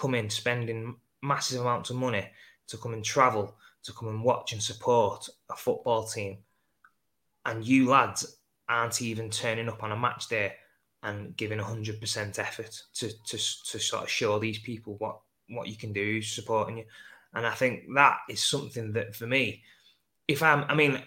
come 0.00 0.14
in 0.14 0.30
spending 0.30 0.96
massive 1.22 1.60
amounts 1.60 1.90
of 1.90 1.96
money 1.96 2.26
to 2.66 2.78
come 2.78 2.94
and 2.94 3.04
travel 3.04 3.54
to 3.82 3.92
come 3.92 4.08
and 4.08 4.24
watch 4.24 4.52
and 4.52 4.62
support 4.62 5.28
a 5.50 5.56
football 5.56 6.04
team, 6.06 6.38
and 7.44 7.66
you 7.66 7.88
lads 7.88 8.38
aren't 8.68 9.02
even 9.02 9.28
turning 9.30 9.68
up 9.68 9.82
on 9.82 9.92
a 9.92 9.96
match 9.96 10.28
day 10.28 10.54
and 11.02 11.36
giving 11.36 11.58
hundred 11.58 12.00
percent 12.00 12.38
effort 12.38 12.82
to, 12.94 13.08
to 13.24 13.36
to 13.36 13.78
sort 13.78 14.02
of 14.04 14.10
show 14.10 14.38
these 14.38 14.60
people 14.60 14.96
what 14.98 15.20
what 15.48 15.68
you 15.68 15.76
can 15.76 15.92
do 15.92 16.22
supporting 16.22 16.78
you, 16.78 16.84
and 17.34 17.46
I 17.46 17.54
think 17.54 17.84
that 17.94 18.18
is 18.28 18.42
something 18.42 18.92
that 18.92 19.14
for 19.14 19.26
me, 19.26 19.62
if 20.28 20.42
I'm, 20.42 20.64
I 20.68 20.74
mean, 20.74 21.02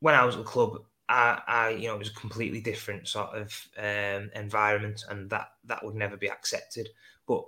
when 0.00 0.14
I 0.14 0.24
was 0.24 0.36
at 0.36 0.44
the 0.44 0.50
club, 0.50 0.82
I, 1.08 1.40
I, 1.46 1.68
you 1.70 1.88
know, 1.88 1.96
it 1.96 1.98
was 1.98 2.10
a 2.10 2.14
completely 2.14 2.60
different 2.60 3.08
sort 3.08 3.30
of 3.34 3.68
um, 3.78 4.30
environment, 4.34 5.04
and 5.10 5.28
that 5.30 5.48
that 5.64 5.84
would 5.84 5.94
never 5.94 6.16
be 6.16 6.30
accepted. 6.30 6.88
But 7.26 7.44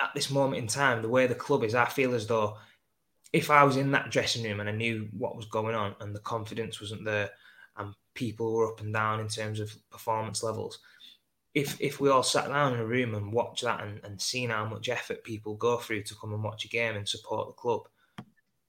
at 0.00 0.12
this 0.14 0.30
moment 0.30 0.62
in 0.62 0.66
time, 0.66 1.02
the 1.02 1.08
way 1.08 1.26
the 1.26 1.34
club 1.34 1.64
is, 1.64 1.74
I 1.74 1.86
feel 1.86 2.14
as 2.14 2.26
though 2.26 2.56
if 3.32 3.50
I 3.50 3.64
was 3.64 3.76
in 3.76 3.92
that 3.92 4.10
dressing 4.10 4.44
room 4.44 4.60
and 4.60 4.68
I 4.68 4.72
knew 4.72 5.08
what 5.12 5.36
was 5.36 5.46
going 5.46 5.74
on 5.74 5.94
and 6.00 6.14
the 6.14 6.20
confidence 6.20 6.80
wasn't 6.80 7.04
there 7.04 7.30
and 7.76 7.94
people 8.14 8.52
were 8.52 8.72
up 8.72 8.80
and 8.80 8.92
down 8.92 9.20
in 9.20 9.28
terms 9.28 9.60
of 9.60 9.74
performance 9.90 10.42
levels, 10.42 10.78
if 11.54 11.80
if 11.80 12.00
we 12.00 12.10
all 12.10 12.22
sat 12.22 12.48
down 12.48 12.74
in 12.74 12.80
a 12.80 12.86
room 12.86 13.14
and 13.14 13.32
watched 13.32 13.64
that 13.64 13.82
and, 13.82 14.00
and 14.04 14.20
seen 14.20 14.50
how 14.50 14.64
much 14.64 14.88
effort 14.88 15.24
people 15.24 15.54
go 15.54 15.76
through 15.78 16.02
to 16.04 16.14
come 16.20 16.32
and 16.32 16.42
watch 16.42 16.64
a 16.64 16.68
game 16.68 16.96
and 16.96 17.08
support 17.08 17.48
the 17.48 17.52
club, 17.52 17.82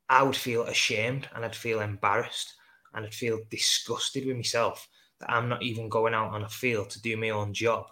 I 0.10 0.24
would 0.24 0.36
feel 0.36 0.64
ashamed 0.64 1.28
and 1.34 1.46
I'd 1.46 1.56
feel 1.56 1.80
embarrassed 1.80 2.56
and 2.94 3.06
I'd 3.06 3.14
feel 3.14 3.40
disgusted 3.50 4.26
with 4.26 4.36
myself 4.36 4.88
that 5.20 5.32
I'm 5.32 5.50
not 5.50 5.64
even 5.64 5.90
going 5.90 6.14
out 6.14 6.34
on 6.34 6.44
a 6.44 6.50
field 6.50 6.90
to 6.92 7.02
do 7.02 7.16
my 7.18 7.30
own 7.30 7.54
job 7.54 7.86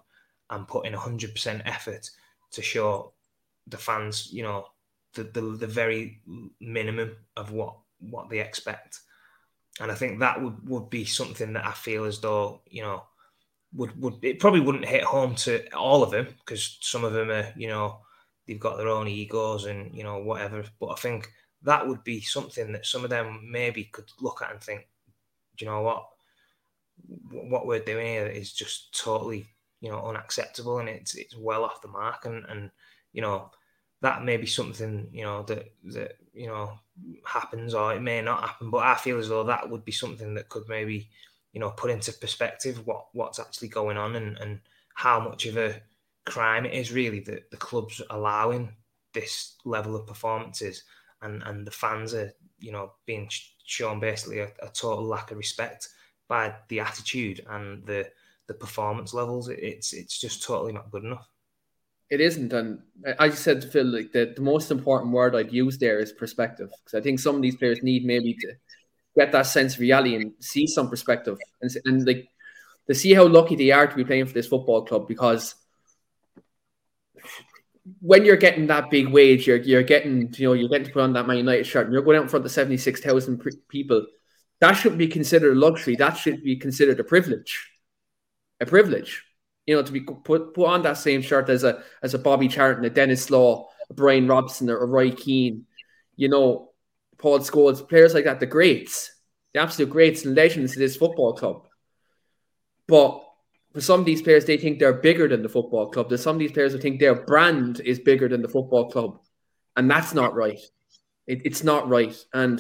and 0.50 0.68
putting 0.68 0.94
100% 0.94 1.62
effort 1.66 2.10
to 2.52 2.62
show 2.62 3.14
the 3.70 3.78
fans, 3.78 4.30
you 4.32 4.44
know, 4.44 4.68
the, 5.14 5.24
the, 5.24 5.42
the 5.42 5.68
very 5.68 6.22
minimum 6.60 7.16
of 7.38 7.52
what, 7.52 7.76
what 8.00 8.30
they 8.30 8.40
expect. 8.40 9.00
And 9.80 9.92
I 9.92 9.96
think 9.96 10.20
that 10.20 10.42
would, 10.42 10.68
would 10.68 10.90
be 10.90 11.06
something 11.06 11.54
that 11.54 11.66
I 11.66 11.72
feel 11.72 12.04
as 12.06 12.20
though, 12.20 12.62
you 12.70 12.82
know, 12.82 13.04
would, 13.74 14.00
would 14.02 14.16
it 14.24 14.40
probably 14.40 14.60
wouldn't 14.60 14.88
hit 14.88 15.04
home 15.04 15.36
to 15.36 15.72
all 15.74 16.04
of 16.04 16.12
them 16.12 16.28
because 16.40 16.78
some 16.82 17.04
of 17.04 17.14
them 17.14 17.30
are, 17.30 17.54
you 17.56 17.68
know, 17.68 18.00
they've 18.48 18.60
got 18.60 18.78
their 18.78 18.88
own 18.90 19.08
egos 19.08 19.66
and, 19.66 19.96
you 19.96 20.04
know, 20.04 20.18
whatever. 20.18 20.64
But 20.80 20.88
I 20.88 20.96
think 20.96 21.32
that 21.64 21.88
would 21.88 22.04
be 22.04 22.22
something 22.22 22.72
that 22.72 22.86
some 22.86 23.04
of 23.04 23.10
them 23.10 23.48
maybe 23.50 23.86
could 23.86 24.10
look 24.20 24.42
at 24.42 24.52
and 24.52 24.62
think, 24.62 24.88
do 25.58 25.66
you 25.66 25.72
know 25.72 25.82
what? 25.82 26.06
What 27.30 27.68
we're 27.68 27.80
doing 27.80 28.08
here 28.08 28.28
is 28.28 28.52
just 28.52 29.00
totally, 29.00 29.48
you 29.82 29.90
know, 29.90 30.04
unacceptable 30.04 30.80
and 30.80 30.90
it's 30.90 31.16
it's 31.16 31.38
well 31.38 31.64
off 31.64 31.82
the 31.82 31.88
mark 31.88 32.26
and 32.26 32.46
and 32.50 32.72
you 33.14 33.22
know 33.22 33.52
that 34.02 34.24
may 34.24 34.38
be 34.38 34.46
something 34.46 35.10
you 35.12 35.24
know 35.24 35.44
that 35.44 35.72
that 35.84 36.18
you 36.34 36.48
know 36.48 36.72
happens 37.26 37.74
or 37.74 37.94
it 37.94 38.02
may 38.02 38.22
not 38.22 38.42
happen 38.42 38.70
but 38.70 38.84
i 38.84 38.96
feel 38.96 39.18
as 39.18 39.30
though 39.30 39.44
that 39.44 39.70
would 39.70 39.84
be 39.86 39.92
something 39.92 40.34
that 40.34 40.50
could 40.50 40.64
maybe 40.68 41.10
you 41.54 41.60
know 41.60 41.72
put 41.72 41.92
into 41.92 42.12
perspective 42.14 42.86
what 42.86 43.08
what's 43.14 43.40
actually 43.40 43.68
going 43.68 43.98
on 43.98 44.16
and 44.16 44.38
and 44.40 44.60
how 44.94 45.20
much 45.20 45.46
of 45.46 45.58
a 45.58 45.82
crime 46.26 46.66
it 46.66 46.74
is 46.74 46.92
really 46.92 47.20
that 47.20 47.50
the 47.52 47.58
club's 47.58 48.02
allowing 48.10 48.72
this 49.14 49.56
level 49.66 49.96
of 49.96 50.08
performances 50.08 50.84
and 51.22 51.42
and 51.44 51.66
the 51.66 51.72
fans 51.72 52.14
are 52.14 52.32
you 52.60 52.72
know 52.72 52.92
being 53.06 53.30
shown 53.66 54.00
basically 54.00 54.40
a, 54.40 54.50
a 54.62 54.70
total 54.74 55.04
lack 55.04 55.32
of 55.32 55.38
respect 55.38 55.90
by 56.28 56.54
the 56.68 56.80
attitude 56.80 57.46
and 57.50 57.86
the 57.86 58.10
the 58.48 58.54
performance 58.54 59.14
levels. 59.14 59.48
It's 59.48 59.94
it's 59.94 60.20
just 60.20 60.44
totally 60.44 60.74
not 60.74 60.92
good 60.92 61.04
enough 61.04 61.28
it 62.10 62.22
isn't. 62.22 62.52
And 62.54 62.82
I 63.20 63.30
just 63.30 63.44
said 63.44 63.62
to 63.62 63.68
Phil, 63.68 63.86
like 63.86 64.12
the, 64.12 64.34
the 64.36 64.42
most 64.42 64.72
important 64.72 65.12
word 65.12 65.36
I'd 65.36 65.54
use 65.54 65.78
there 65.78 66.00
is 66.00 66.12
perspective. 66.12 66.70
Because 66.84 67.00
I 67.00 67.02
think 67.02 67.20
some 67.20 67.36
of 67.36 67.42
these 67.42 67.56
players 67.56 67.84
need 67.84 68.06
maybe 68.06 68.34
to 68.34 68.54
get 69.18 69.32
that 69.32 69.44
sense 69.44 69.76
of 69.76 69.82
reality 69.82 70.16
and 70.16 70.34
see 70.40 70.68
some 70.68 70.90
perspective 70.90 71.38
and, 71.62 71.72
and 71.86 72.06
like 72.06 72.28
to 72.88 72.96
see 72.96 73.14
how 73.14 73.28
lucky 73.28 73.56
they 73.56 73.72
are 73.72 73.88
to 73.88 73.96
be 73.96 74.04
playing 74.04 74.26
for 74.26 74.34
this 74.34 74.48
football 74.48 74.86
club 74.86 75.08
because 75.08 75.56
when 78.02 78.26
you're 78.26 78.38
getting 78.38 78.68
that 78.68 78.90
big 78.90 79.08
wage, 79.08 79.48
you're 79.48 79.58
you're 79.58 79.84
getting 79.84 80.34
you 80.38 80.48
know 80.48 80.54
you're 80.54 80.70
getting 80.70 80.88
to 80.88 80.94
put 80.94 81.02
on 81.02 81.14
that 81.14 81.26
Man 81.26 81.38
United 81.38 81.66
shirt, 81.66 81.86
and 81.86 81.94
you're 81.94 82.04
going 82.04 82.18
out 82.18 82.24
in 82.24 82.30
front 82.30 82.46
of 82.46 82.52
seventy 82.52 82.78
six 82.78 83.02
thousand 83.02 83.44
people. 83.68 84.06
That 84.60 84.74
shouldn't 84.74 85.00
be 85.00 85.08
considered 85.08 85.58
a 85.58 85.60
luxury. 85.60 85.96
That 85.96 86.16
should 86.18 86.44
be 86.44 86.56
considered 86.56 87.00
a 87.00 87.04
privilege. 87.04 87.72
A 88.60 88.66
privilege 88.66 89.24
you 89.70 89.76
know, 89.76 89.84
to 89.84 89.92
be 89.92 90.02
put 90.02 90.56
put 90.56 90.66
on 90.66 90.82
that 90.82 90.98
same 90.98 91.22
shirt 91.22 91.48
as 91.48 91.64
a 91.64 91.84
as 92.02 92.16
a 92.16 92.18
Bobby 92.18 92.48
Charlton, 92.48 92.86
a 92.86 92.90
Denis 92.90 93.30
Law, 93.30 93.68
a 93.88 93.94
Brian 93.94 94.28
Robson, 94.28 94.68
or 94.68 94.80
a 94.80 94.86
Roy 94.88 95.12
Keane, 95.12 95.68
you 96.16 96.28
know, 96.28 96.72
Paul 97.20 97.38
Scholes, 97.38 97.88
players 97.88 98.16
like 98.16 98.24
that, 98.24 98.40
the 98.40 98.48
greats, 98.48 99.12
the 99.54 99.62
absolute 99.62 99.92
greats 99.92 100.26
and 100.26 100.34
legends 100.34 100.72
of 100.72 100.80
this 100.80 100.98
football 100.98 101.34
club. 101.34 101.68
But 102.88 103.24
for 103.72 103.82
some 103.82 104.00
of 104.00 104.08
these 104.08 104.24
players, 104.24 104.46
they 104.46 104.58
think 104.58 104.80
they're 104.80 104.92
bigger 104.92 105.28
than 105.28 105.44
the 105.44 105.50
football 105.50 105.92
club. 105.92 106.10
There's 106.10 106.24
some 106.24 106.38
of 106.38 106.40
these 106.40 106.52
players 106.52 106.72
who 106.72 106.80
think 106.80 107.00
their 107.00 107.14
brand 107.14 107.80
is 107.86 108.00
bigger 108.00 108.28
than 108.28 108.42
the 108.42 108.50
football 108.50 108.90
club. 108.90 109.20
And 109.78 109.88
that's 109.88 110.16
not 110.16 110.34
right. 110.34 110.60
It, 111.28 111.42
it's 111.46 111.64
not 111.64 111.88
right. 111.88 112.18
And 112.34 112.60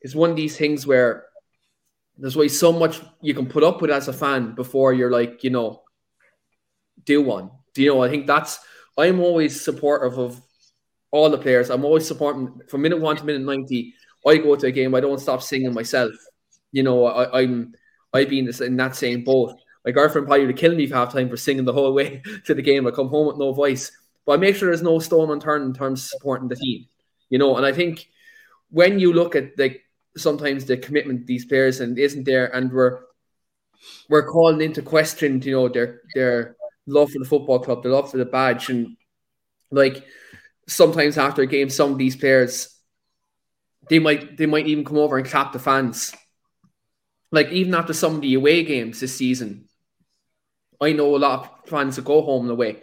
it's 0.00 0.14
one 0.14 0.30
of 0.30 0.36
these 0.36 0.56
things 0.56 0.86
where 0.86 1.26
there's 2.16 2.34
way 2.34 2.48
so 2.48 2.72
much 2.72 3.02
you 3.20 3.34
can 3.34 3.44
put 3.44 3.62
up 3.62 3.82
with 3.82 3.90
as 3.90 4.08
a 4.08 4.14
fan 4.14 4.54
before 4.54 4.94
you're 4.94 5.10
like, 5.10 5.44
you 5.44 5.50
know, 5.50 5.82
do 7.04 7.22
one. 7.22 7.50
Do 7.74 7.82
you 7.82 7.94
know? 7.94 8.02
I 8.02 8.08
think 8.08 8.26
that's 8.26 8.58
I'm 8.98 9.20
always 9.20 9.60
supportive 9.60 10.18
of 10.18 10.40
all 11.10 11.30
the 11.30 11.38
players. 11.38 11.70
I'm 11.70 11.84
always 11.84 12.06
supporting 12.06 12.60
from 12.68 12.82
minute 12.82 13.00
one 13.00 13.16
to 13.16 13.24
minute 13.24 13.42
ninety. 13.42 13.94
I 14.26 14.36
go 14.36 14.54
to 14.56 14.66
a 14.66 14.70
game. 14.70 14.94
I 14.94 15.00
don't 15.00 15.18
stop 15.18 15.42
singing 15.42 15.72
myself. 15.72 16.12
You 16.72 16.82
know, 16.82 17.06
I, 17.06 17.42
am 17.42 17.72
I've 18.12 18.28
been 18.28 18.48
in 18.48 18.76
that 18.76 18.96
same 18.96 19.24
boat. 19.24 19.54
My 19.84 19.92
girlfriend 19.92 20.26
probably 20.26 20.46
would 20.46 20.56
kill 20.56 20.74
me 20.74 20.86
for 20.86 20.96
half 20.96 21.12
time 21.12 21.30
for 21.30 21.36
singing 21.36 21.64
the 21.64 21.72
whole 21.72 21.92
way 22.00 22.22
to 22.46 22.54
the 22.54 22.62
game. 22.62 22.86
I 22.86 22.90
come 22.90 23.08
home 23.08 23.28
with 23.28 23.38
no 23.38 23.52
voice, 23.52 23.90
but 24.26 24.32
I 24.32 24.36
make 24.36 24.56
sure 24.56 24.68
there's 24.68 24.82
no 24.82 24.98
stone 24.98 25.30
unturned 25.30 25.64
in 25.64 25.72
terms 25.72 26.04
of 26.04 26.10
supporting 26.10 26.48
the 26.48 26.56
team. 26.56 26.86
You 27.30 27.38
know, 27.38 27.56
and 27.56 27.64
I 27.64 27.72
think 27.72 28.08
when 28.70 28.98
you 28.98 29.12
look 29.12 29.34
at 29.34 29.58
like 29.58 29.82
sometimes 30.16 30.64
the 30.64 30.76
commitment 30.76 31.26
these 31.26 31.44
players 31.44 31.80
and 31.80 31.98
isn't 31.98 32.24
there, 32.24 32.54
and 32.54 32.72
we're 32.72 33.00
we're 34.08 34.26
calling 34.26 34.60
into 34.60 34.82
question, 34.82 35.40
you 35.42 35.52
know, 35.52 35.68
their 35.68 36.02
their 36.14 36.56
love 36.86 37.10
for 37.10 37.18
the 37.18 37.24
football 37.24 37.60
club, 37.60 37.82
the 37.82 37.88
love 37.88 38.10
for 38.10 38.18
the 38.18 38.24
badge, 38.24 38.68
and 38.70 38.96
like 39.70 40.04
sometimes 40.66 41.18
after 41.18 41.42
a 41.42 41.46
game, 41.46 41.70
some 41.70 41.92
of 41.92 41.98
these 41.98 42.16
players 42.16 42.76
they 43.90 43.98
might 43.98 44.36
they 44.36 44.46
might 44.46 44.66
even 44.66 44.84
come 44.84 44.98
over 44.98 45.18
and 45.18 45.26
clap 45.26 45.52
the 45.52 45.58
fans. 45.58 46.14
Like 47.32 47.50
even 47.50 47.74
after 47.74 47.92
some 47.92 48.16
of 48.16 48.20
the 48.22 48.34
away 48.34 48.64
games 48.64 49.00
this 49.00 49.16
season, 49.16 49.68
I 50.80 50.92
know 50.92 51.14
a 51.14 51.18
lot 51.18 51.40
of 51.40 51.68
fans 51.68 51.96
that 51.96 52.04
go 52.04 52.22
home 52.22 52.42
and 52.42 52.50
away. 52.50 52.82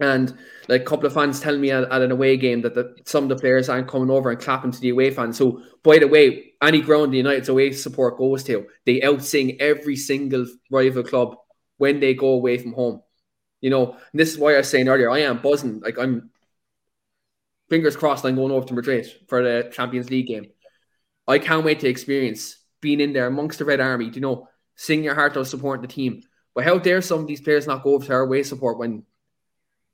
And 0.00 0.36
like 0.68 0.82
a 0.82 0.84
couple 0.84 1.06
of 1.06 1.14
fans 1.14 1.40
telling 1.40 1.60
me 1.60 1.70
at, 1.70 1.90
at 1.90 2.02
an 2.02 2.10
away 2.10 2.36
game 2.36 2.62
that 2.62 2.74
the, 2.74 2.96
some 3.04 3.24
of 3.24 3.28
the 3.28 3.36
players 3.36 3.68
aren't 3.68 3.88
coming 3.88 4.10
over 4.10 4.30
and 4.30 4.40
clapping 4.40 4.72
to 4.72 4.80
the 4.80 4.90
away 4.90 5.10
fans. 5.10 5.38
So, 5.38 5.62
by 5.82 5.98
the 5.98 6.08
way, 6.08 6.54
any 6.62 6.80
ground 6.80 7.12
the 7.12 7.18
United's 7.18 7.48
away 7.48 7.72
support 7.72 8.18
goes 8.18 8.42
to, 8.44 8.66
they 8.86 9.00
outsing 9.00 9.56
every 9.60 9.96
single 9.96 10.46
rival 10.70 11.04
club 11.04 11.36
when 11.76 12.00
they 12.00 12.14
go 12.14 12.28
away 12.28 12.58
from 12.58 12.72
home. 12.72 13.02
You 13.60 13.70
know, 13.70 13.96
this 14.12 14.30
is 14.30 14.38
why 14.38 14.54
I 14.54 14.58
was 14.58 14.68
saying 14.68 14.88
earlier, 14.88 15.10
I 15.10 15.20
am 15.20 15.40
buzzing. 15.40 15.80
Like 15.80 15.98
I'm 15.98 16.30
fingers 17.68 17.96
crossed 17.96 18.24
I'm 18.24 18.36
going 18.36 18.52
over 18.52 18.66
to 18.66 18.74
Madrid 18.74 19.06
for 19.28 19.42
the 19.42 19.70
Champions 19.72 20.10
League 20.10 20.26
game. 20.26 20.46
I 21.26 21.38
can't 21.38 21.64
wait 21.64 21.80
to 21.80 21.88
experience 21.88 22.58
being 22.80 23.00
in 23.00 23.14
there 23.14 23.26
amongst 23.26 23.58
the 23.58 23.64
Red 23.64 23.80
Army, 23.80 24.10
you 24.10 24.20
know, 24.20 24.48
sing 24.76 25.02
your 25.02 25.14
heart 25.14 25.36
out 25.36 25.46
supporting 25.46 25.82
the 25.82 25.88
team. 25.88 26.22
But 26.54 26.64
how 26.64 26.78
dare 26.78 27.00
some 27.00 27.20
of 27.20 27.26
these 27.26 27.40
players 27.40 27.66
not 27.66 27.82
go 27.82 27.94
over 27.94 28.04
to 28.06 28.12
our 28.12 28.20
away 28.20 28.42
support 28.42 28.78
when 28.78 29.04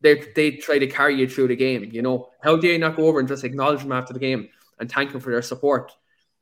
they 0.01 0.23
they 0.35 0.53
try 0.53 0.79
to 0.79 0.87
carry 0.87 1.15
you 1.19 1.29
through 1.29 1.49
the 1.49 1.57
game, 1.57 1.89
you 1.93 2.03
know? 2.03 2.31
How 2.43 2.57
dare 2.57 2.73
you 2.73 2.79
not 2.79 2.97
go 2.97 3.07
over 3.07 3.21
and 3.21 3.29
just 3.29 3.45
acknowledge 3.45 3.83
them 3.83 3.93
after 3.93 4.13
the 4.13 4.19
game 4.19 4.49
and 4.79 4.91
thank 4.91 5.13
them 5.13 5.21
for 5.21 5.31
their 5.31 5.43
support? 5.43 5.93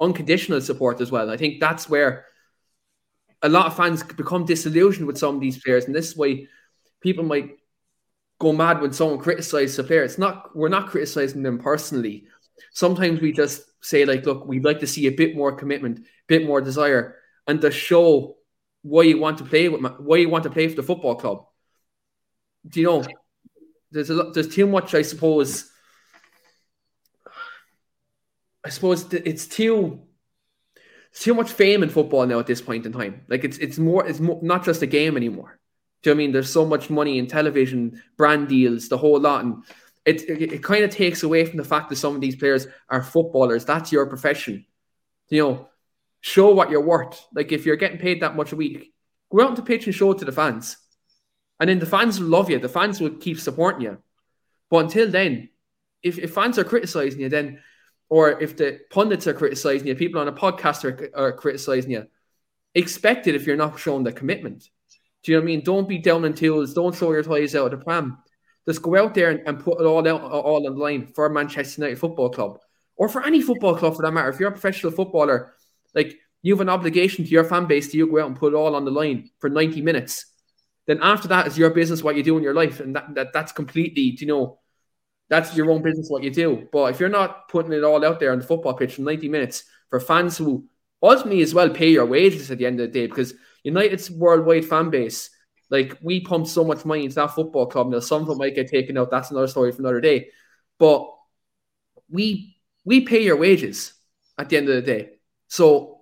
Unconditional 0.00 0.60
support 0.60 1.00
as 1.00 1.10
well. 1.10 1.30
I 1.30 1.36
think 1.36 1.60
that's 1.60 1.88
where 1.88 2.24
a 3.42 3.48
lot 3.48 3.66
of 3.66 3.76
fans 3.76 4.02
become 4.02 4.44
disillusioned 4.44 5.06
with 5.06 5.18
some 5.18 5.36
of 5.36 5.40
these 5.40 5.62
players, 5.62 5.84
and 5.84 5.94
this 5.94 6.10
is 6.10 6.16
why 6.16 6.46
people 7.00 7.24
might 7.24 7.58
go 8.40 8.52
mad 8.52 8.80
when 8.80 8.92
someone 8.92 9.18
criticizes 9.18 9.78
a 9.78 9.84
player. 9.84 10.02
It's 10.02 10.18
not 10.18 10.56
we're 10.56 10.68
not 10.68 10.88
criticizing 10.88 11.42
them 11.42 11.58
personally. 11.58 12.26
Sometimes 12.72 13.20
we 13.20 13.32
just 13.32 13.62
say 13.80 14.04
like, 14.04 14.26
look, 14.26 14.46
we'd 14.46 14.64
like 14.64 14.80
to 14.80 14.86
see 14.86 15.06
a 15.06 15.12
bit 15.12 15.36
more 15.36 15.52
commitment, 15.52 15.98
a 15.98 16.02
bit 16.26 16.46
more 16.46 16.60
desire, 16.60 17.16
and 17.46 17.60
to 17.60 17.70
show 17.70 18.36
why 18.82 19.02
you 19.02 19.18
want 19.18 19.38
to 19.38 19.44
play 19.44 19.68
with 19.68 19.82
why 19.98 20.16
you 20.16 20.28
want 20.28 20.44
to 20.44 20.50
play 20.50 20.68
for 20.68 20.76
the 20.76 20.82
football 20.82 21.14
club. 21.14 21.46
Do 22.68 22.80
you 22.80 22.86
know? 22.86 23.04
There's 23.90 24.10
a 24.10 24.14
lot, 24.14 24.34
there's 24.34 24.54
too 24.54 24.66
much, 24.66 24.94
I 24.94 25.02
suppose. 25.02 25.70
I 28.64 28.68
suppose 28.68 29.10
it's 29.12 29.46
too 29.46 30.07
too 31.20 31.34
much 31.34 31.50
fame 31.50 31.82
in 31.82 31.88
football 31.88 32.26
now 32.26 32.38
at 32.38 32.46
this 32.46 32.60
point 32.60 32.86
in 32.86 32.92
time. 32.92 33.22
Like 33.28 33.44
it's 33.44 33.58
it's 33.58 33.78
more 33.78 34.06
it's 34.06 34.20
more, 34.20 34.38
not 34.42 34.64
just 34.64 34.82
a 34.82 34.86
game 34.86 35.16
anymore. 35.16 35.58
Do 36.02 36.10
you 36.10 36.14
know 36.14 36.16
I 36.16 36.18
mean 36.18 36.32
there's 36.32 36.52
so 36.52 36.64
much 36.64 36.90
money 36.90 37.18
in 37.18 37.26
television, 37.26 38.02
brand 38.16 38.48
deals, 38.48 38.88
the 38.88 38.98
whole 38.98 39.18
lot, 39.20 39.44
and 39.44 39.64
it 40.04 40.22
it, 40.28 40.52
it 40.52 40.62
kind 40.62 40.84
of 40.84 40.90
takes 40.90 41.22
away 41.22 41.44
from 41.44 41.56
the 41.56 41.64
fact 41.64 41.88
that 41.88 41.96
some 41.96 42.14
of 42.14 42.20
these 42.20 42.36
players 42.36 42.66
are 42.88 43.02
footballers. 43.02 43.64
That's 43.64 43.92
your 43.92 44.06
profession. 44.06 44.66
You 45.28 45.42
know, 45.42 45.68
show 46.20 46.54
what 46.54 46.70
you're 46.70 46.80
worth. 46.80 47.26
Like 47.34 47.52
if 47.52 47.66
you're 47.66 47.76
getting 47.76 47.98
paid 47.98 48.22
that 48.22 48.36
much 48.36 48.52
a 48.52 48.56
week, 48.56 48.92
go 49.30 49.42
out 49.42 49.50
on 49.50 49.54
the 49.54 49.62
pitch 49.62 49.86
and 49.86 49.94
show 49.94 50.12
it 50.12 50.18
to 50.18 50.24
the 50.24 50.32
fans, 50.32 50.76
and 51.58 51.68
then 51.68 51.80
the 51.80 51.86
fans 51.86 52.20
will 52.20 52.28
love 52.28 52.48
you. 52.48 52.58
The 52.58 52.68
fans 52.68 53.00
will 53.00 53.10
keep 53.10 53.40
supporting 53.40 53.82
you. 53.82 53.98
But 54.70 54.84
until 54.84 55.10
then, 55.10 55.48
if, 56.02 56.18
if 56.18 56.34
fans 56.34 56.58
are 56.58 56.64
criticizing 56.64 57.20
you, 57.20 57.28
then 57.28 57.60
or 58.08 58.40
if 58.40 58.56
the 58.56 58.80
pundits 58.90 59.26
are 59.26 59.34
criticizing 59.34 59.86
you, 59.86 59.94
people 59.94 60.20
on 60.20 60.28
a 60.28 60.32
podcast 60.32 60.84
are, 60.84 61.10
are 61.14 61.32
criticizing 61.32 61.90
you, 61.90 62.06
expect 62.74 63.26
it 63.26 63.34
if 63.34 63.46
you're 63.46 63.56
not 63.56 63.78
showing 63.78 64.04
the 64.04 64.12
commitment. 64.12 64.68
Do 65.22 65.32
you 65.32 65.38
know 65.38 65.42
what 65.42 65.44
I 65.44 65.46
mean? 65.46 65.64
Don't 65.64 65.88
be 65.88 65.98
down 65.98 66.24
in 66.24 66.34
tools. 66.34 66.74
Don't 66.74 66.94
throw 66.94 67.12
your 67.12 67.22
toys 67.22 67.54
out 67.54 67.72
of 67.72 67.78
the 67.78 67.84
pram. 67.84 68.18
Just 68.66 68.82
go 68.82 68.96
out 68.96 69.14
there 69.14 69.30
and, 69.30 69.40
and 69.46 69.60
put 69.60 69.80
it 69.80 69.84
all 69.84 70.06
out 70.06 70.22
all 70.22 70.66
on 70.66 70.74
the 70.74 70.78
line 70.78 71.06
for 71.06 71.28
Manchester 71.28 71.80
United 71.80 71.98
Football 71.98 72.30
Club 72.30 72.58
or 72.98 73.08
for 73.08 73.24
any 73.24 73.40
football 73.40 73.76
club 73.76 73.96
for 73.96 74.02
that 74.02 74.12
matter. 74.12 74.28
If 74.28 74.38
you're 74.38 74.50
a 74.50 74.52
professional 74.52 74.92
footballer, 74.92 75.54
like 75.94 76.18
you 76.42 76.52
have 76.52 76.60
an 76.60 76.68
obligation 76.68 77.24
to 77.24 77.30
your 77.30 77.44
fan 77.44 77.66
base 77.66 77.90
to 77.90 77.96
you 77.96 78.10
go 78.10 78.20
out 78.20 78.26
and 78.26 78.36
put 78.36 78.52
it 78.52 78.56
all 78.56 78.74
on 78.74 78.84
the 78.84 78.90
line 78.90 79.30
for 79.38 79.48
90 79.48 79.80
minutes. 79.80 80.26
then 80.86 80.98
after 81.02 81.28
that 81.28 81.46
is 81.46 81.56
your 81.56 81.70
business 81.70 82.02
what 82.02 82.16
you 82.16 82.22
do 82.22 82.36
in 82.36 82.42
your 82.42 82.54
life, 82.54 82.80
and 82.80 82.96
that, 82.96 83.14
that 83.14 83.32
that's 83.32 83.52
completely, 83.52 84.16
you 84.18 84.26
know, 84.26 84.58
that's 85.28 85.54
your 85.56 85.70
own 85.70 85.82
business 85.82 86.08
what 86.08 86.22
you 86.22 86.30
do. 86.30 86.68
But 86.72 86.94
if 86.94 87.00
you're 87.00 87.08
not 87.08 87.48
putting 87.48 87.72
it 87.72 87.84
all 87.84 88.04
out 88.04 88.20
there 88.20 88.32
on 88.32 88.38
the 88.38 88.46
football 88.46 88.74
pitch 88.74 88.94
for 88.94 89.02
90 89.02 89.28
minutes 89.28 89.64
for 89.90 90.00
fans 90.00 90.36
who 90.36 90.66
ultimately 91.02 91.42
as 91.42 91.54
well 91.54 91.70
pay 91.70 91.90
your 91.90 92.06
wages 92.06 92.50
at 92.50 92.58
the 92.58 92.66
end 92.66 92.80
of 92.80 92.92
the 92.92 93.00
day, 93.00 93.06
because 93.06 93.34
United's 93.62 94.10
worldwide 94.10 94.64
fan 94.64 94.90
base, 94.90 95.30
like 95.70 95.98
we 96.00 96.20
pump 96.20 96.46
so 96.46 96.64
much 96.64 96.84
money 96.84 97.04
into 97.04 97.16
that 97.16 97.34
football 97.34 97.66
club. 97.66 97.90
Now 97.90 98.00
some 98.00 98.22
of 98.22 98.30
it 98.30 98.38
might 98.38 98.54
get 98.54 98.70
taken 98.70 98.96
out. 98.96 99.10
That's 99.10 99.30
another 99.30 99.48
story 99.48 99.72
for 99.72 99.80
another 99.80 100.00
day. 100.00 100.28
But 100.78 101.12
we 102.10 102.56
we 102.84 103.02
pay 103.02 103.22
your 103.22 103.36
wages 103.36 103.92
at 104.38 104.48
the 104.48 104.56
end 104.56 104.68
of 104.68 104.76
the 104.76 104.82
day. 104.82 105.10
So 105.48 106.00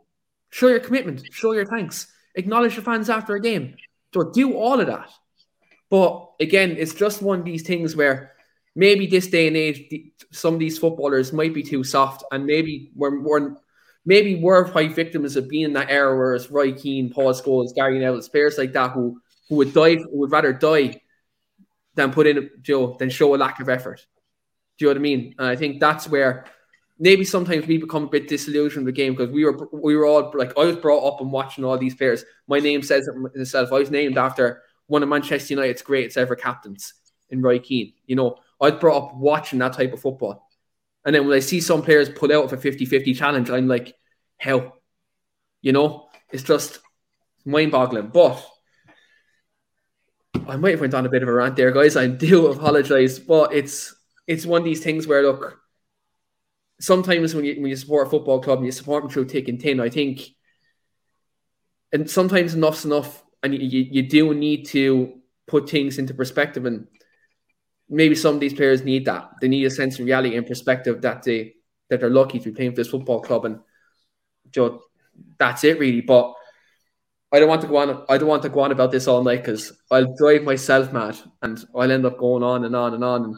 show 0.51 0.69
your 0.69 0.81
commitment, 0.81 1.23
show 1.33 1.53
your 1.53 1.67
thanks, 1.67 2.07
acknowledge 2.35 2.77
your 2.77 2.85
fans 2.85 3.11
after 3.11 3.35
a 3.35 3.41
game. 3.41 3.77
So 4.15 4.31
do 4.31 4.55
all 4.55 4.81
of 4.81 4.87
that. 4.87 5.11
But 5.91 6.31
again, 6.41 6.77
it's 6.79 6.95
just 6.95 7.23
one 7.23 7.41
of 7.41 7.45
these 7.45 7.63
things 7.63 7.97
where 7.97 8.36
maybe 8.77 9.07
this 9.07 9.27
day 9.27 9.49
and 9.49 9.57
age, 9.57 9.93
some 10.31 10.55
of 10.55 10.61
these 10.61 10.79
footballers 10.79 11.33
might 11.33 11.55
be 11.55 11.63
too 11.63 11.83
soft, 11.83 12.23
and 12.31 12.47
maybe 12.47 12.93
we're, 12.95 13.21
we're 13.21 13.57
maybe 14.05 14.37
we're 14.37 14.69
quite 14.71 14.95
victims 14.95 15.35
of 15.35 15.49
being 15.49 15.65
in 15.65 15.73
that 15.73 15.91
era 15.91 16.17
where 16.17 16.35
it's 16.35 16.51
Roy 16.51 16.73
Keane, 16.73 17.13
Paul 17.13 17.33
Scholes, 17.33 17.75
Gary 17.75 17.99
Neville, 17.99 18.23
players 18.29 18.59
like 18.59 18.73
that 18.75 18.93
who 18.93 19.21
who 19.49 19.57
would 19.57 19.75
die, 19.75 19.97
who 19.97 20.19
would 20.19 20.31
rather 20.31 20.53
die 20.53 21.01
than 21.95 22.13
put 22.13 22.27
in, 22.27 22.51
you 22.67 22.75
know, 22.75 22.97
than 22.99 23.11
show 23.11 23.35
a 23.35 23.37
lack 23.37 23.59
of 23.59 23.69
effort. 23.69 24.07
Do 24.79 24.85
you 24.85 24.89
know 24.89 24.91
what 24.91 24.99
I 24.99 25.01
mean? 25.01 25.35
And 25.39 25.49
I 25.49 25.57
think 25.57 25.81
that's 25.81 26.09
where 26.09 26.45
maybe 26.99 27.25
sometimes 27.25 27.67
we 27.67 27.79
become 27.79 28.05
a 28.05 28.09
bit 28.09 28.29
disillusioned 28.29 28.85
with 28.85 28.95
the 28.95 29.01
game 29.01 29.15
because 29.15 29.33
we 29.33 29.45
were 29.45 29.69
we 29.73 29.97
were 29.97 30.07
all 30.07 30.33
like 30.35 30.57
I 30.57 30.65
was 30.65 30.77
brought 30.77 31.07
up 31.07 31.21
and 31.21 31.33
watching 31.33 31.65
all 31.65 31.79
these 31.79 31.95
players. 31.95 32.25
My 32.47 32.59
name 32.59 32.83
says 32.83 33.09
it 33.09 33.15
itself. 33.41 33.73
I 33.73 33.79
was 33.79 33.91
named 33.91 34.19
after 34.19 34.63
one 34.87 35.03
of 35.03 35.09
Manchester 35.09 35.55
United's 35.55 35.83
greatest 35.83 36.19
ever 36.19 36.37
captains 36.37 36.95
in 37.31 37.43
Roy 37.43 37.59
Keane. 37.59 37.95
You 38.07 38.17
know, 38.17 38.37
I 38.61 38.71
was 38.71 38.81
brought 38.81 39.11
up 39.11 39.15
watching 39.17 39.59
that 39.59 39.75
type 39.75 39.93
of 39.93 40.01
football. 40.01 40.49
And 41.05 41.15
then 41.15 41.27
when 41.27 41.37
I 41.37 41.41
see 41.41 41.61
some 41.61 41.83
players 41.83 42.09
pull 42.09 42.33
out 42.33 42.45
of 42.45 42.53
a 42.53 42.57
50-50 42.57 43.17
challenge, 43.17 43.51
I'm 43.51 43.69
like, 43.69 43.95
hell, 44.39 44.81
You 45.63 45.73
know, 45.73 46.09
it's 46.31 46.43
just 46.43 46.81
mind-boggling. 47.45 48.09
But 48.09 48.45
I 50.49 50.57
might 50.57 50.73
have 50.73 50.81
went 50.81 50.95
on 50.95 51.07
a 51.07 51.11
bit 51.11 51.23
of 51.23 51.29
a 51.29 51.33
rant 51.33 51.57
there, 51.57 51.73
guys. 51.73 51.97
I 51.97 52.07
do 52.07 52.47
apologize, 52.53 53.19
but 53.19 53.53
it's 53.53 53.95
it's 54.27 54.47
one 54.47 54.63
of 54.63 54.65
these 54.65 54.83
things 54.83 55.07
where 55.07 55.23
look, 55.23 55.59
sometimes 56.81 57.35
when 57.35 57.45
you 57.45 57.61
when 57.61 57.71
you 57.71 57.77
support 57.77 58.07
a 58.07 58.11
football 58.11 58.41
club 58.41 58.59
and 58.59 58.67
you 58.67 58.73
support 58.73 59.03
them 59.03 59.11
through 59.11 59.43
and 59.47 59.61
thin, 59.61 59.81
I 59.81 59.89
think, 59.89 60.29
and 61.93 62.11
sometimes 62.11 62.55
enough's 62.55 62.85
enough, 62.85 63.23
and 63.43 63.55
you, 63.55 63.87
you 63.91 64.03
do 64.03 64.35
need 64.35 64.67
to 64.67 65.21
put 65.47 65.69
things 65.69 65.99
into 65.99 66.15
perspective. 66.15 66.67
And 66.67 66.87
maybe 67.89 68.15
some 68.15 68.35
of 68.35 68.41
these 68.41 68.55
players 68.55 68.83
need 68.83 69.05
that. 69.07 69.31
They 69.41 69.49
need 69.49 69.65
a 69.65 69.71
sense 69.71 69.99
of 69.99 70.07
reality 70.07 70.37
and 70.37 70.47
perspective 70.47 71.03
that 71.03 71.23
they 71.23 71.55
that 71.89 72.01
they're 72.01 72.11
lucky 72.11 72.39
to 72.39 72.51
be 72.51 72.55
playing 72.55 72.73
for 72.73 72.77
this 72.77 72.89
football 72.89 73.21
club, 73.21 73.45
and 73.45 73.61
you 74.55 74.83
that's 75.39 75.65
it 75.65 75.79
really. 75.79 76.01
But 76.01 76.35
I 77.33 77.39
don't 77.39 77.49
want 77.49 77.63
to 77.63 77.69
go 77.69 77.77
on. 77.77 78.05
I 78.09 78.19
don't 78.19 78.29
want 78.29 78.43
to 78.43 78.49
go 78.49 78.61
on 78.61 78.73
about 78.73 78.93
this 78.93 79.07
all 79.07 79.23
night 79.23 79.45
because 79.45 79.73
I'll 79.91 80.15
drive 80.17 80.43
myself 80.43 80.93
mad, 80.93 81.17
and 81.43 81.65
I'll 81.75 81.91
end 81.91 82.07
up 82.07 82.19
going 82.19 82.43
on 82.43 82.65
and 82.65 82.75
on 82.75 82.95
and 82.95 83.05
on. 83.05 83.25
And 83.25 83.37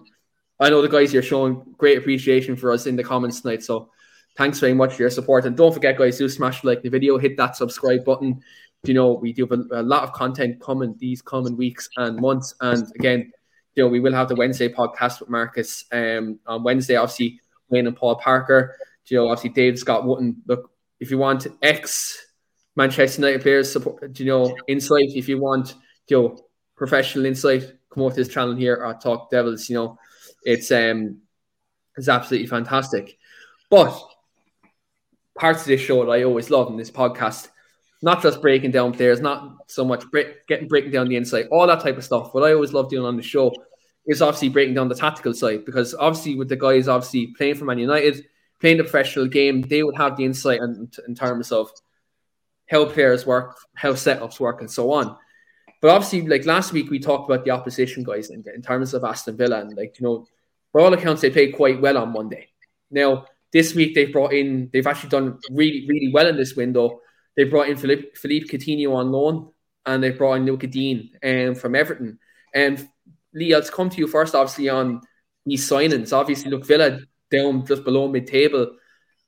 I 0.60 0.70
know 0.70 0.82
the 0.82 0.88
guys 0.88 1.12
here 1.12 1.22
showing 1.22 1.62
great 1.76 1.98
appreciation 1.98 2.56
for 2.56 2.72
us 2.72 2.86
in 2.86 2.96
the 2.96 3.04
comments 3.04 3.40
tonight. 3.40 3.62
So 3.62 3.90
thanks 4.36 4.60
very 4.60 4.74
much 4.74 4.94
for 4.94 5.02
your 5.02 5.10
support. 5.10 5.44
And 5.44 5.56
don't 5.56 5.72
forget, 5.72 5.98
guys, 5.98 6.18
do 6.18 6.28
smash 6.28 6.64
like 6.64 6.82
the 6.82 6.88
video, 6.88 7.18
hit 7.18 7.36
that 7.36 7.56
subscribe 7.56 8.04
button. 8.04 8.40
You 8.84 8.94
know, 8.94 9.12
we 9.12 9.32
do 9.32 9.46
have 9.46 9.58
a, 9.58 9.80
a 9.80 9.82
lot 9.82 10.04
of 10.04 10.12
content 10.12 10.60
coming 10.60 10.94
these 10.98 11.22
coming 11.22 11.56
weeks 11.56 11.88
and 11.96 12.20
months. 12.20 12.54
And 12.60 12.86
again, 12.94 13.32
you 13.78 13.84
know, 13.84 13.88
we 13.88 14.00
will 14.00 14.12
have 14.12 14.28
the 14.28 14.34
Wednesday 14.34 14.68
podcast 14.68 15.20
with 15.20 15.28
Marcus 15.28 15.84
um, 15.92 16.40
on 16.48 16.64
Wednesday. 16.64 16.96
Obviously, 16.96 17.40
Wayne 17.68 17.86
and 17.86 17.96
Paul 17.96 18.16
Parker. 18.16 18.76
You 19.06 19.18
know, 19.18 19.28
obviously 19.28 19.50
Dave 19.50 19.78
Scott 19.78 20.04
Wootton. 20.04 20.42
Look, 20.46 20.72
if 20.98 21.12
you 21.12 21.18
want 21.18 21.46
ex 21.62 22.26
Manchester 22.74 23.22
United 23.22 23.42
players 23.42 23.70
support, 23.70 24.18
you 24.18 24.26
know, 24.26 24.56
insight. 24.66 25.10
If 25.14 25.28
you 25.28 25.38
want, 25.38 25.74
you 26.08 26.20
know, 26.20 26.38
professional 26.76 27.24
insight, 27.24 27.72
come 27.88 28.02
over 28.02 28.16
to 28.16 28.24
this 28.24 28.34
channel 28.34 28.56
here 28.56 28.84
at 28.84 29.00
Talk 29.00 29.30
Devils. 29.30 29.70
You 29.70 29.76
know, 29.76 29.98
it's 30.42 30.72
um, 30.72 31.18
it's 31.96 32.08
absolutely 32.08 32.48
fantastic. 32.48 33.16
But 33.70 33.96
parts 35.38 35.60
of 35.60 35.68
this 35.68 35.80
show 35.80 36.04
that 36.04 36.10
I 36.10 36.24
always 36.24 36.50
love 36.50 36.68
in 36.68 36.76
this 36.76 36.90
podcast, 36.90 37.48
not 38.02 38.22
just 38.22 38.42
breaking 38.42 38.72
down 38.72 38.92
players, 38.92 39.20
not 39.20 39.56
so 39.68 39.84
much 39.84 40.04
break, 40.10 40.48
getting 40.48 40.66
breaking 40.66 40.90
down 40.90 41.08
the 41.08 41.16
insight, 41.16 41.46
all 41.52 41.68
that 41.68 41.80
type 41.80 41.96
of 41.96 42.04
stuff. 42.04 42.34
What 42.34 42.42
I 42.42 42.54
always 42.54 42.72
love 42.72 42.90
doing 42.90 43.06
on 43.06 43.16
the 43.16 43.22
show 43.22 43.52
is 44.08 44.22
obviously 44.22 44.48
breaking 44.48 44.74
down 44.74 44.88
the 44.88 44.94
tactical 44.94 45.34
side 45.34 45.64
because 45.64 45.94
obviously 45.94 46.34
with 46.34 46.48
the 46.48 46.56
guys 46.56 46.88
obviously 46.88 47.28
playing 47.36 47.54
for 47.54 47.66
Man 47.66 47.78
United, 47.78 48.24
playing 48.60 48.78
the 48.78 48.82
professional 48.82 49.26
game, 49.26 49.60
they 49.62 49.82
would 49.82 49.96
have 49.96 50.16
the 50.16 50.24
insight 50.24 50.60
in, 50.60 50.90
in 51.06 51.14
terms 51.14 51.52
of 51.52 51.70
how 52.68 52.86
players 52.86 53.26
work, 53.26 53.58
how 53.74 53.92
setups 53.92 54.40
work, 54.40 54.60
and 54.60 54.70
so 54.70 54.92
on. 54.92 55.16
But 55.80 55.90
obviously, 55.90 56.26
like 56.26 56.44
last 56.44 56.72
week, 56.72 56.90
we 56.90 56.98
talked 56.98 57.30
about 57.30 57.44
the 57.44 57.52
opposition 57.52 58.02
guys 58.02 58.30
in, 58.30 58.42
in 58.52 58.62
terms 58.62 58.94
of 58.94 59.04
Aston 59.04 59.36
Villa, 59.36 59.60
and 59.60 59.76
like 59.76 59.98
you 60.00 60.06
know, 60.06 60.26
by 60.72 60.80
all 60.80 60.92
accounts, 60.92 61.22
they 61.22 61.30
played 61.30 61.54
quite 61.54 61.80
well 61.80 61.98
on 61.98 62.12
Monday. 62.12 62.48
Now, 62.90 63.26
this 63.52 63.74
week 63.74 63.94
they've 63.94 64.12
brought 64.12 64.32
in, 64.32 64.70
they've 64.72 64.86
actually 64.86 65.10
done 65.10 65.38
really, 65.50 65.86
really 65.88 66.10
well 66.12 66.26
in 66.26 66.36
this 66.36 66.56
window. 66.56 67.00
They 67.36 67.44
brought 67.44 67.68
in 67.68 67.76
Philippe, 67.76 68.14
Philippe 68.14 68.46
Coutinho 68.46 68.94
on 68.94 69.12
loan, 69.12 69.50
and 69.86 70.02
they 70.02 70.10
brought 70.10 70.34
in 70.34 70.46
Lucas 70.46 70.70
Digne 70.70 71.12
um, 71.22 71.54
from 71.54 71.74
Everton. 71.74 72.18
And 72.54 72.88
Lee, 73.34 73.54
I'll 73.54 73.62
come 73.62 73.90
to 73.90 73.98
you 73.98 74.06
first, 74.06 74.34
obviously, 74.34 74.68
on 74.68 75.00
these 75.44 75.68
signings. 75.68 76.12
Obviously, 76.12 76.50
look, 76.50 76.66
Villa 76.66 77.00
down 77.30 77.66
just 77.66 77.84
below 77.84 78.08
mid 78.08 78.26
table, 78.26 78.76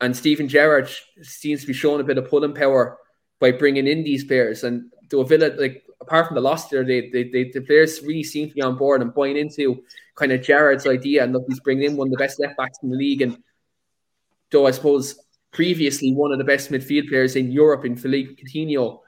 and 0.01 0.17
Steven 0.17 0.49
Gerrard 0.49 0.91
seems 1.23 1.61
to 1.61 1.67
be 1.67 1.73
showing 1.73 2.01
a 2.01 2.05
bit 2.05 2.19
of 2.19 2.29
pulling 2.29 2.55
power 2.55 2.99
by 3.39 3.53
bringing 3.53 3.87
in 3.87 4.03
these 4.03 4.25
players. 4.25 4.65
And 4.65 4.91
a 5.13 5.25
Villa, 5.25 5.53
like 5.57 5.85
apart 6.01 6.27
from 6.27 6.35
the 6.35 6.41
loss 6.41 6.69
there, 6.69 6.85
they, 6.85 7.11
they, 7.11 7.25
they, 7.25 7.51
the 7.51 7.61
players 7.61 8.01
really 8.03 8.23
seem 8.23 8.49
to 8.49 8.55
be 8.55 8.63
on 8.63 8.77
board 8.77 9.03
and 9.03 9.15
buying 9.15 9.37
into 9.37 9.83
kind 10.15 10.33
of 10.33 10.43
Gerrard's 10.43 10.87
idea. 10.87 11.25
And 11.25 11.33
look, 11.33 11.45
he's 11.49 11.61
bringing 11.61 11.91
in 11.91 11.97
one 11.97 12.09
of 12.09 12.13
the 12.13 12.19
best 12.19 12.41
left 12.41 12.57
backs 12.57 12.79
in 12.83 12.91
the 12.91 12.97
league. 12.97 13.23
And 13.23 13.43
though 14.51 14.67
I 14.67 14.71
suppose 14.71 15.19
previously 15.53 16.13
one 16.13 16.33
of 16.33 16.39
the 16.39 16.45
best 16.45 16.71
midfield 16.71 17.09
players 17.09 17.37
in 17.37 17.51
Europe 17.51 17.85
in 17.85 17.97
Philippe 17.97 18.35
Coutinho. 18.35 19.01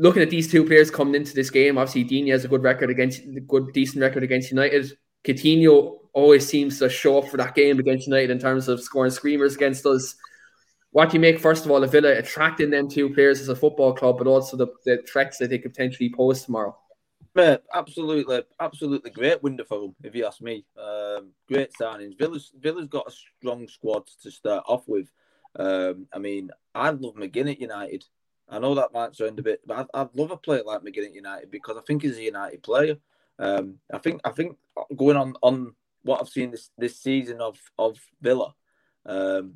Looking 0.00 0.22
at 0.22 0.30
these 0.30 0.50
two 0.50 0.64
players 0.64 0.90
coming 0.90 1.14
into 1.14 1.34
this 1.34 1.50
game, 1.50 1.76
obviously 1.76 2.04
Digne 2.04 2.30
has 2.30 2.44
a 2.44 2.48
good 2.48 2.62
record 2.62 2.90
against 2.90 3.22
good 3.46 3.72
decent 3.72 4.00
record 4.00 4.22
against 4.22 4.50
United. 4.50 4.92
Coutinho 5.24 5.98
always 6.12 6.46
seems 6.46 6.78
to 6.78 6.88
show 6.88 7.18
up 7.18 7.28
for 7.28 7.36
that 7.36 7.54
game 7.54 7.78
against 7.78 8.06
United 8.06 8.30
in 8.30 8.38
terms 8.38 8.68
of 8.68 8.80
scoring 8.80 9.10
screamers 9.10 9.54
against 9.54 9.84
us 9.86 10.16
what 10.92 11.10
do 11.10 11.14
you 11.14 11.20
make 11.20 11.38
first 11.38 11.64
of 11.64 11.70
all 11.70 11.82
of 11.84 11.92
Villa 11.92 12.16
attracting 12.16 12.70
them 12.70 12.88
two 12.88 13.10
players 13.14 13.40
as 13.40 13.48
a 13.48 13.54
football 13.54 13.94
club, 13.94 14.18
but 14.18 14.26
also 14.26 14.56
the, 14.56 14.66
the 14.84 15.02
threats 15.10 15.38
that 15.38 15.50
they 15.50 15.58
could 15.58 15.72
potentially 15.72 16.12
pose 16.12 16.44
tomorrow? 16.44 16.76
Mate, 17.34 17.60
absolutely, 17.72 18.42
absolutely 18.58 19.10
great 19.10 19.40
window 19.40 19.64
for 19.64 19.80
them, 19.80 19.94
if 20.02 20.16
you 20.16 20.26
ask 20.26 20.40
me. 20.40 20.64
Um, 20.76 21.30
great 21.46 21.70
signings. 21.80 22.18
Villa's 22.18 22.50
Villa's 22.58 22.88
got 22.88 23.06
a 23.06 23.12
strong 23.12 23.68
squad 23.68 24.08
to 24.22 24.30
start 24.32 24.64
off 24.66 24.82
with. 24.88 25.08
Um, 25.54 26.08
I 26.12 26.18
mean, 26.18 26.50
I 26.74 26.90
love 26.90 27.14
McGinn 27.14 27.52
at 27.52 27.60
United. 27.60 28.04
I 28.50 28.58
know 28.58 28.74
that 28.74 28.92
might 28.92 29.14
sound 29.14 29.38
a 29.38 29.42
bit, 29.42 29.60
but 29.64 29.78
I'd, 29.78 29.86
I'd 29.94 30.14
love 30.14 30.32
a 30.32 30.36
player 30.36 30.62
like 30.66 30.80
McGinn 30.80 31.06
at 31.06 31.14
United 31.14 31.50
because 31.50 31.76
I 31.76 31.82
think 31.82 32.02
he's 32.02 32.18
a 32.18 32.22
United 32.22 32.62
player. 32.62 32.96
Um, 33.38 33.76
I 33.92 33.98
think 33.98 34.20
I 34.24 34.30
think 34.30 34.58
going 34.96 35.16
on 35.16 35.34
on 35.40 35.74
what 36.02 36.20
I've 36.20 36.28
seen 36.28 36.50
this 36.50 36.70
this 36.76 36.98
season 36.98 37.40
of 37.40 37.58
of 37.78 37.98
Villa, 38.20 38.54
um, 39.06 39.54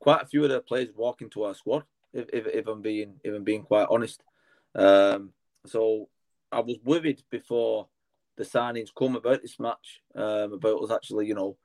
quite 0.00 0.22
a 0.22 0.26
few 0.26 0.42
of 0.44 0.50
the 0.50 0.60
players 0.60 0.88
walk 0.94 1.22
into 1.22 1.44
our 1.44 1.54
squad. 1.54 1.84
If, 2.12 2.26
if, 2.32 2.46
if 2.46 2.66
I'm 2.66 2.82
being 2.82 3.20
if 3.22 3.34
I'm 3.34 3.44
being 3.44 3.62
quite 3.62 3.86
honest, 3.88 4.22
um, 4.74 5.32
so 5.66 6.08
I 6.50 6.60
was 6.60 6.76
worried 6.84 7.22
before 7.30 7.88
the 8.36 8.44
signings 8.44 8.94
come 8.96 9.16
about 9.16 9.42
this 9.42 9.60
match 9.60 10.02
um, 10.14 10.54
about 10.54 10.82
us 10.82 10.90
actually, 10.90 11.26
you 11.26 11.34
know, 11.34 11.56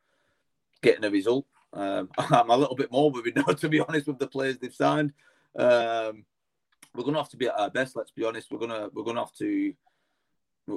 getting 0.82 1.04
a 1.04 1.10
result. 1.10 1.46
Um, 1.74 2.10
I'm 2.18 2.50
a 2.50 2.58
little 2.58 2.76
bit 2.76 2.92
more 2.92 3.12
worried 3.12 3.36
now, 3.36 3.44
to 3.54 3.70
be 3.70 3.80
honest, 3.80 4.08
with 4.08 4.20
the 4.20 4.28
players 4.28 4.58
they've 4.58 4.74
signed. 4.74 5.14
Um, 5.58 6.26
we're 6.96 7.04
going 7.04 7.14
to 7.14 7.22
have 7.22 7.30
to 7.30 7.38
be 7.38 7.48
at 7.48 7.60
our 7.60 7.70
best. 7.70 7.96
Let's 7.96 8.12
be 8.12 8.26
honest. 8.26 8.52
We're 8.52 8.60
gonna 8.60 8.90
we're 8.94 9.04
gonna 9.04 9.22
have 9.22 9.34
to 9.36 9.74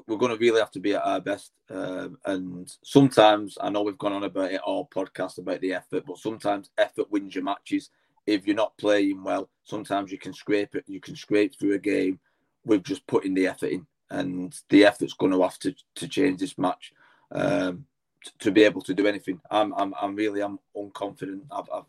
we're 0.06 0.28
to 0.28 0.36
really 0.36 0.60
have 0.60 0.70
to 0.72 0.80
be 0.80 0.94
at 0.94 1.04
our 1.04 1.20
best. 1.20 1.52
Um, 1.70 2.18
and 2.24 2.72
sometimes 2.82 3.58
I 3.60 3.70
know 3.70 3.82
we've 3.82 3.98
gone 3.98 4.12
on 4.12 4.24
about 4.24 4.52
it 4.52 4.60
all 4.60 4.88
podcast 4.88 5.38
about 5.38 5.60
the 5.60 5.74
effort, 5.74 6.04
but 6.06 6.18
sometimes 6.18 6.70
effort 6.78 7.10
wins 7.10 7.34
your 7.34 7.44
matches. 7.44 7.90
If 8.26 8.46
you're 8.46 8.56
not 8.56 8.78
playing 8.78 9.22
well, 9.24 9.50
sometimes 9.64 10.12
you 10.12 10.18
can 10.18 10.32
scrape 10.32 10.74
it. 10.74 10.84
You 10.86 11.00
can 11.00 11.16
scrape 11.16 11.58
through 11.58 11.74
a 11.74 11.78
game 11.78 12.20
with 12.64 12.84
just 12.84 13.06
putting 13.06 13.34
the 13.34 13.48
effort 13.48 13.70
in, 13.70 13.86
and 14.10 14.54
the 14.68 14.84
effort's 14.84 15.14
going 15.14 15.32
to 15.32 15.42
have 15.42 15.58
to 15.60 15.74
to 15.96 16.08
change 16.08 16.38
this 16.40 16.56
match 16.56 16.92
um, 17.32 17.84
to, 18.24 18.32
to 18.38 18.50
be 18.50 18.62
able 18.62 18.82
to 18.82 18.94
do 18.94 19.06
anything. 19.06 19.40
I'm 19.50 19.74
I'm 19.74 19.92
I'm 20.00 20.14
really 20.14 20.40
I'm 20.40 20.58
unconfident. 20.76 21.42
I've 21.50 21.68
I've, 21.72 21.84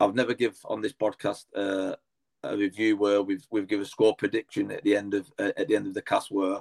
I've 0.00 0.14
never 0.14 0.34
give 0.34 0.56
on 0.64 0.80
this 0.80 0.94
podcast 0.94 1.44
uh, 1.54 1.96
a 2.44 2.56
review 2.56 2.96
where 2.96 3.22
we've 3.22 3.46
we've 3.50 3.68
given 3.68 3.84
a 3.84 3.88
score 3.88 4.14
prediction 4.16 4.70
at 4.70 4.82
the 4.82 4.96
end 4.96 5.14
of 5.14 5.30
uh, 5.38 5.52
at 5.56 5.68
the 5.68 5.76
end 5.76 5.86
of 5.86 5.94
the 5.94 6.02
cast 6.02 6.30
where 6.30 6.60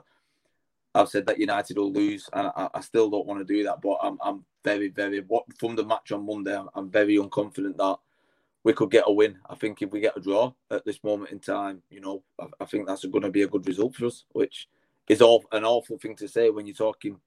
I've 0.93 1.09
said 1.09 1.25
that 1.27 1.39
United 1.39 1.77
will 1.77 1.91
lose, 1.91 2.29
and 2.33 2.47
I, 2.55 2.69
I 2.73 2.81
still 2.81 3.09
don't 3.09 3.25
want 3.25 3.39
to 3.39 3.53
do 3.53 3.63
that. 3.63 3.81
But 3.81 3.99
I'm 4.01 4.17
I'm 4.21 4.45
very 4.63 4.89
very 4.89 5.21
what 5.21 5.45
from 5.59 5.75
the 5.75 5.85
match 5.85 6.11
on 6.11 6.25
Monday. 6.25 6.55
I'm, 6.55 6.69
I'm 6.75 6.89
very 6.89 7.17
unconfident 7.17 7.77
that 7.77 7.97
we 8.63 8.73
could 8.73 8.91
get 8.91 9.05
a 9.07 9.11
win. 9.11 9.37
I 9.49 9.55
think 9.55 9.81
if 9.81 9.91
we 9.91 9.99
get 9.99 10.17
a 10.17 10.21
draw 10.21 10.53
at 10.69 10.85
this 10.85 11.03
moment 11.03 11.31
in 11.31 11.39
time, 11.39 11.81
you 11.89 11.99
know, 11.99 12.23
I, 12.39 12.45
I 12.59 12.65
think 12.65 12.87
that's 12.87 13.05
going 13.05 13.23
to 13.23 13.31
be 13.31 13.41
a 13.41 13.47
good 13.47 13.67
result 13.67 13.95
for 13.95 14.05
us, 14.05 14.25
which 14.33 14.67
is 15.07 15.21
all 15.21 15.43
an 15.51 15.65
awful 15.65 15.97
thing 15.97 16.15
to 16.17 16.27
say 16.27 16.49
when 16.49 16.67
you're 16.67 16.75
talking 16.75 17.19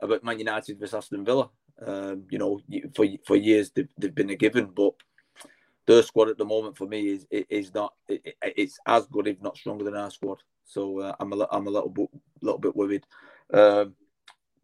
about 0.00 0.22
Man 0.22 0.38
United 0.38 0.78
versus 0.78 0.94
Aston 0.94 1.24
Villa. 1.24 1.50
Um, 1.84 2.24
you 2.30 2.38
know, 2.38 2.60
for 2.94 3.06
for 3.24 3.36
years 3.36 3.70
they've, 3.70 3.88
they've 3.96 4.14
been 4.14 4.30
a 4.30 4.36
given, 4.36 4.66
but 4.66 4.94
their 5.88 6.02
squad 6.02 6.28
at 6.28 6.36
the 6.36 6.44
moment 6.44 6.76
for 6.76 6.86
me 6.86 7.08
is 7.08 7.26
is 7.30 7.72
not 7.72 7.94
it's 8.08 8.78
as 8.86 9.06
good 9.06 9.26
if 9.26 9.40
not 9.40 9.56
stronger 9.56 9.84
than 9.84 9.96
our 9.96 10.10
squad. 10.10 10.42
So 10.66 11.00
uh, 11.00 11.14
I'm 11.18 11.32
a 11.32 11.48
I'm 11.50 11.66
a 11.66 11.70
little 11.70 11.88
bit 11.88 12.10
little 12.42 12.58
bit 12.58 12.76
worried. 12.76 13.04
Um, 13.52 13.94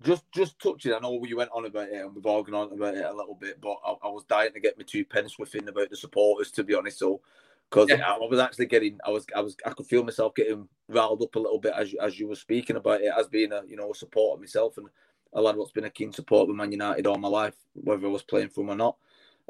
just 0.03 0.31
just 0.33 0.59
touching, 0.59 0.93
I 0.93 0.99
know 0.99 1.25
you 1.25 1.39
went 1.39 1.49
on 1.55 1.65
about 1.65 1.89
it 1.89 1.95
and 1.95 2.15
we've 2.15 2.27
all 2.27 2.43
gone 2.43 2.55
on 2.55 2.73
about 2.73 2.95
it 2.95 3.07
a 3.07 3.15
little 3.15 3.39
bit, 3.41 3.59
but 3.59 3.79
I, 3.87 3.93
I 4.05 4.09
was 4.09 4.25
dying 4.25 4.53
to 4.53 4.61
get 4.61 4.77
my 4.77 4.85
two 4.87 5.03
pence 5.07 5.39
within 5.39 5.67
about 5.67 5.89
the 5.89 5.97
supporters 5.97 6.51
to 6.53 6.63
be 6.63 6.75
honest. 6.75 6.99
So 6.99 7.23
because 7.71 7.89
yeah. 7.89 8.07
I 8.07 8.19
was 8.19 8.39
actually 8.39 8.67
getting, 8.67 8.99
I 9.07 9.11
was 9.11 9.25
I 9.35 9.41
was 9.41 9.57
I 9.65 9.71
could 9.71 9.87
feel 9.87 10.05
myself 10.05 10.35
getting 10.35 10.69
riled 10.91 11.23
up 11.23 11.35
a 11.37 11.39
little 11.41 11.59
bit 11.59 11.73
as 11.75 11.95
as 12.03 12.21
you 12.21 12.29
were 12.29 12.35
speaking 12.35 12.77
about 12.77 13.01
it 13.01 13.13
as 13.19 13.29
being 13.29 13.53
a 13.53 13.63
you 13.67 13.77
know 13.77 13.93
a 13.93 13.95
supporter 13.95 14.39
myself 14.39 14.77
and 14.77 14.89
a 15.33 15.41
lad 15.41 15.57
what's 15.57 15.73
been 15.73 15.85
a 15.85 15.91
keen 15.91 16.13
supporter 16.13 16.51
of 16.51 16.57
Man 16.57 16.71
United 16.71 17.07
all 17.07 17.17
my 17.17 17.29
life, 17.29 17.57
whether 17.73 18.07
I 18.07 18.11
was 18.11 18.23
playing 18.23 18.51
for 18.51 18.61
them 18.61 18.73
or 18.73 18.77
not. 18.77 18.97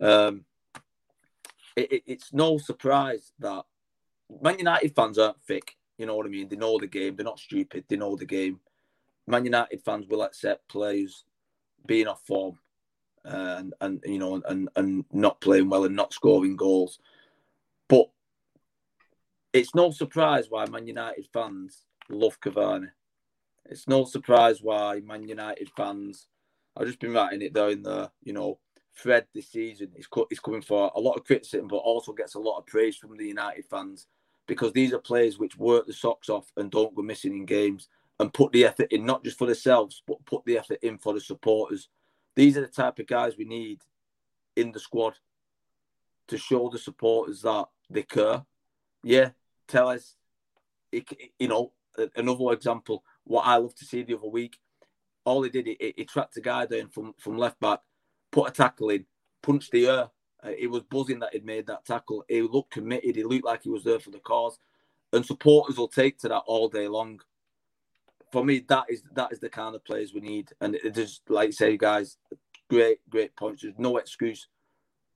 Um, 0.01 0.45
it, 1.77 1.93
it, 1.93 2.03
it's 2.07 2.33
no 2.33 2.59
surprise 2.59 3.33
that 3.39 3.65
Man 4.43 4.59
United 4.59 4.95
fans 4.95 5.19
aren't 5.19 5.43
thick. 5.43 5.77
You 5.99 6.07
know 6.07 6.17
what 6.17 6.27
I 6.27 6.31
mean? 6.31 6.49
They 6.49 6.57
know 6.57 6.79
the 6.79 6.87
game. 6.87 7.17
They're 7.17 7.25
not 7.25 7.39
stupid. 7.39 7.85
They 7.89 7.97
know 7.97 8.17
the 8.17 8.27
game. 8.27 8.61
Man 9.27 9.45
United 9.45 9.81
fans 9.83 10.07
will 10.09 10.23
accept 10.23 10.69
players 10.69 11.25
being 11.87 12.09
off 12.09 12.23
form 12.27 12.59
uh, 13.25 13.57
and 13.59 13.75
and 13.81 14.03
you 14.05 14.19
know 14.19 14.41
and 14.49 14.69
and 14.77 15.05
not 15.13 15.41
playing 15.41 15.69
well 15.69 15.85
and 15.85 15.97
not 15.97 16.13
scoring 16.13 16.57
goals. 16.57 16.99
But 17.89 18.07
it's 19.53 19.75
no 19.75 19.91
surprise 19.91 20.47
why 20.49 20.67
Man 20.67 20.87
United 20.87 21.27
fans 21.33 21.85
love 22.09 22.41
Cavani. 22.41 22.91
It's 23.67 23.89
no 23.89 24.05
surprise 24.05 24.61
why 24.63 25.01
Man 25.01 25.27
United 25.27 25.71
fans. 25.77 26.27
I've 26.77 26.87
just 26.87 27.01
been 27.01 27.13
writing 27.15 27.43
it 27.43 27.55
down 27.55 27.83
there. 27.83 28.11
You 28.23 28.35
know, 28.35 28.59
Fred 28.95 29.27
this 29.35 29.49
season 29.49 29.91
is 29.97 30.07
is 30.31 30.41
coming 30.41 30.63
for 30.63 30.91
a 30.95 31.01
lot 31.01 31.15
of 31.15 31.25
criticism, 31.25 31.69
but 31.69 31.77
also 31.79 32.13
gets 32.13 32.35
a 32.35 32.41
lot 32.41 32.59
of 32.59 32.67
praise 32.67 32.97
from 32.97 33.17
the 33.17 33.27
United 33.27 33.65
fans 33.67 34.07
because 34.47 34.73
these 34.73 34.93
are 34.93 34.99
players 34.99 35.39
which 35.39 35.59
work 35.59 35.87
the 35.87 35.93
socks 35.93 36.29
off 36.29 36.53
and 36.57 36.71
don't 36.71 36.95
go 36.95 37.03
missing 37.03 37.37
in 37.37 37.45
games 37.45 37.89
and 38.21 38.33
put 38.33 38.53
the 38.53 38.65
effort 38.65 38.93
in, 38.93 39.05
not 39.05 39.25
just 39.25 39.39
for 39.39 39.47
themselves, 39.47 40.03
but 40.07 40.25
put 40.27 40.45
the 40.45 40.59
effort 40.59 40.79
in 40.83 40.99
for 40.99 41.13
the 41.13 41.21
supporters. 41.21 41.89
These 42.37 42.57
are 42.57 42.61
the 42.61 42.69
type 42.69 42.99
of 42.99 43.07
guys 43.07 43.37
we 43.37 43.45
need 43.45 43.81
in 44.57 44.71
the 44.71 44.79
squad 44.79 45.15
to 46.29 46.39
show 46.39 46.69
the 46.69 46.79
supporters 46.79 47.43
that 47.43 47.67
they 47.91 48.03
care. 48.03 48.45
Yeah, 49.03 49.31
tell 49.67 49.89
us, 49.89 50.17
you 50.93 51.49
know, 51.49 51.73
another 52.17 52.53
example, 52.53 53.05
what 53.25 53.47
I 53.47 53.57
love 53.57 53.75
to 53.77 53.85
see 53.85 54.03
the 54.03 54.17
other 54.17 54.29
week, 54.29 54.59
all 55.25 55.43
he 55.43 55.51
did, 55.51 55.67
he, 55.67 55.95
he 55.97 56.05
tracked 56.05 56.37
a 56.37 56.41
guy 56.41 56.67
down 56.67 56.89
from, 56.89 57.15
from 57.19 57.37
left 57.37 57.59
back, 57.61 57.81
put 58.35 58.49
a 58.49 58.53
tackle 58.53 58.91
in, 58.91 59.07
punched 59.43 59.71
the 59.71 59.87
air. 59.87 60.11
Uh, 60.43 60.51
he 60.59 60.67
was 60.67 60.83
buzzing 60.83 61.21
that 61.21 61.33
he'd 61.33 61.47
made 61.47 61.67
that 61.69 61.85
tackle. 61.85 62.25
He 62.29 62.43
looked 62.43 62.73
committed. 62.73 63.15
He 63.15 63.23
looked 63.23 63.45
like 63.45 63.63
he 63.63 63.71
was 63.71 63.85
there 63.85 64.01
for 64.01 64.11
the 64.11 64.19
cause. 64.19 64.59
And 65.13 65.25
supporters 65.25 65.79
will 65.79 65.89
take 65.89 66.19
to 66.19 66.29
that 66.29 66.43
all 66.47 66.69
day 66.69 66.89
long. 66.89 67.21
For 68.33 68.45
me, 68.45 68.65
that 68.69 68.87
is 68.89 69.05
that 69.13 69.31
is 69.31 69.39
the 69.39 69.49
kind 69.49 69.77
of 69.77 69.85
players 69.85 70.13
we 70.13 70.21
need. 70.21 70.51
And 70.61 70.75
it 70.75 70.99
is 70.99 71.21
like 71.29 71.51
you 71.51 71.53
say, 71.53 71.77
guys, 71.77 72.19
great, 72.69 72.99
great 73.09 73.37
points. 73.37 73.63
There's 73.63 73.75
no 73.79 73.97
excuse 73.99 74.49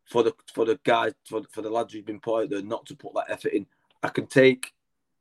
for 0.05 0.23
the 0.23 0.33
for 0.55 0.65
the 0.65 0.79
guys 0.85 1.15
for, 1.25 1.43
for 1.51 1.63
the 1.63 1.71
lads 1.71 1.93
who've 1.93 2.07
been 2.07 2.21
put 2.21 2.45
out 2.45 2.51
there 2.51 2.63
not 2.63 2.87
to 2.87 2.95
put 2.95 3.15
that 3.15 3.29
effort 3.29 3.53
in. 3.53 3.67
I 4.05 4.11
can 4.11 4.29
take 4.29 4.73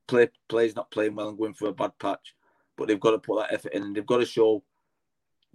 play 0.08 0.30
players 0.48 0.76
not 0.76 0.92
playing 0.92 1.16
well 1.16 1.30
and 1.30 1.38
going 1.38 1.56
for 1.56 1.70
a 1.70 1.74
bad 1.74 1.98
patch, 1.98 2.36
but 2.78 2.88
they've 2.88 3.00
got 3.00 3.12
to 3.12 3.20
put 3.20 3.40
that 3.40 3.54
effort 3.54 3.74
in 3.74 3.82
and 3.82 3.96
they've 3.96 4.06
got 4.06 4.18
to 4.18 4.26
show 4.26 4.64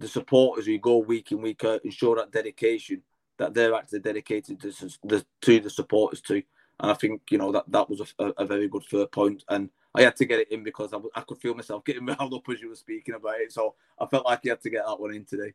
the 0.03 0.09
supporters 0.09 0.65
who 0.65 0.77
go 0.77 0.97
week 0.97 1.31
in 1.31 1.41
week 1.41 1.63
out 1.63 1.83
and 1.83 1.93
show 1.93 2.13
that 2.13 2.31
dedication 2.31 3.01
that 3.37 3.53
they're 3.53 3.73
actually 3.73 3.99
dedicated 3.99 4.59
to 4.59 4.71
the 5.03 5.25
to 5.41 5.59
the 5.59 5.69
supporters 5.69 6.21
too. 6.21 6.43
And 6.79 6.91
I 6.91 6.93
think 6.93 7.21
you 7.31 7.37
know 7.37 7.51
that 7.53 7.63
that 7.69 7.89
was 7.89 8.13
a, 8.19 8.25
a 8.37 8.45
very 8.45 8.67
good 8.67 8.83
third 8.83 9.11
point, 9.11 9.43
and 9.49 9.69
I 9.95 10.01
had 10.01 10.15
to 10.17 10.25
get 10.25 10.39
it 10.39 10.51
in 10.51 10.63
because 10.63 10.93
I, 10.93 10.97
I 11.15 11.21
could 11.21 11.39
feel 11.39 11.55
myself 11.55 11.85
getting 11.85 12.05
riled 12.19 12.33
up 12.33 12.49
as 12.49 12.61
you 12.61 12.69
were 12.69 12.75
speaking 12.75 13.15
about 13.15 13.39
it. 13.39 13.51
So 13.51 13.75
I 13.99 14.05
felt 14.07 14.25
like 14.25 14.41
you 14.43 14.51
had 14.51 14.61
to 14.61 14.69
get 14.69 14.85
that 14.85 14.99
one 14.99 15.13
in 15.13 15.25
today. 15.25 15.53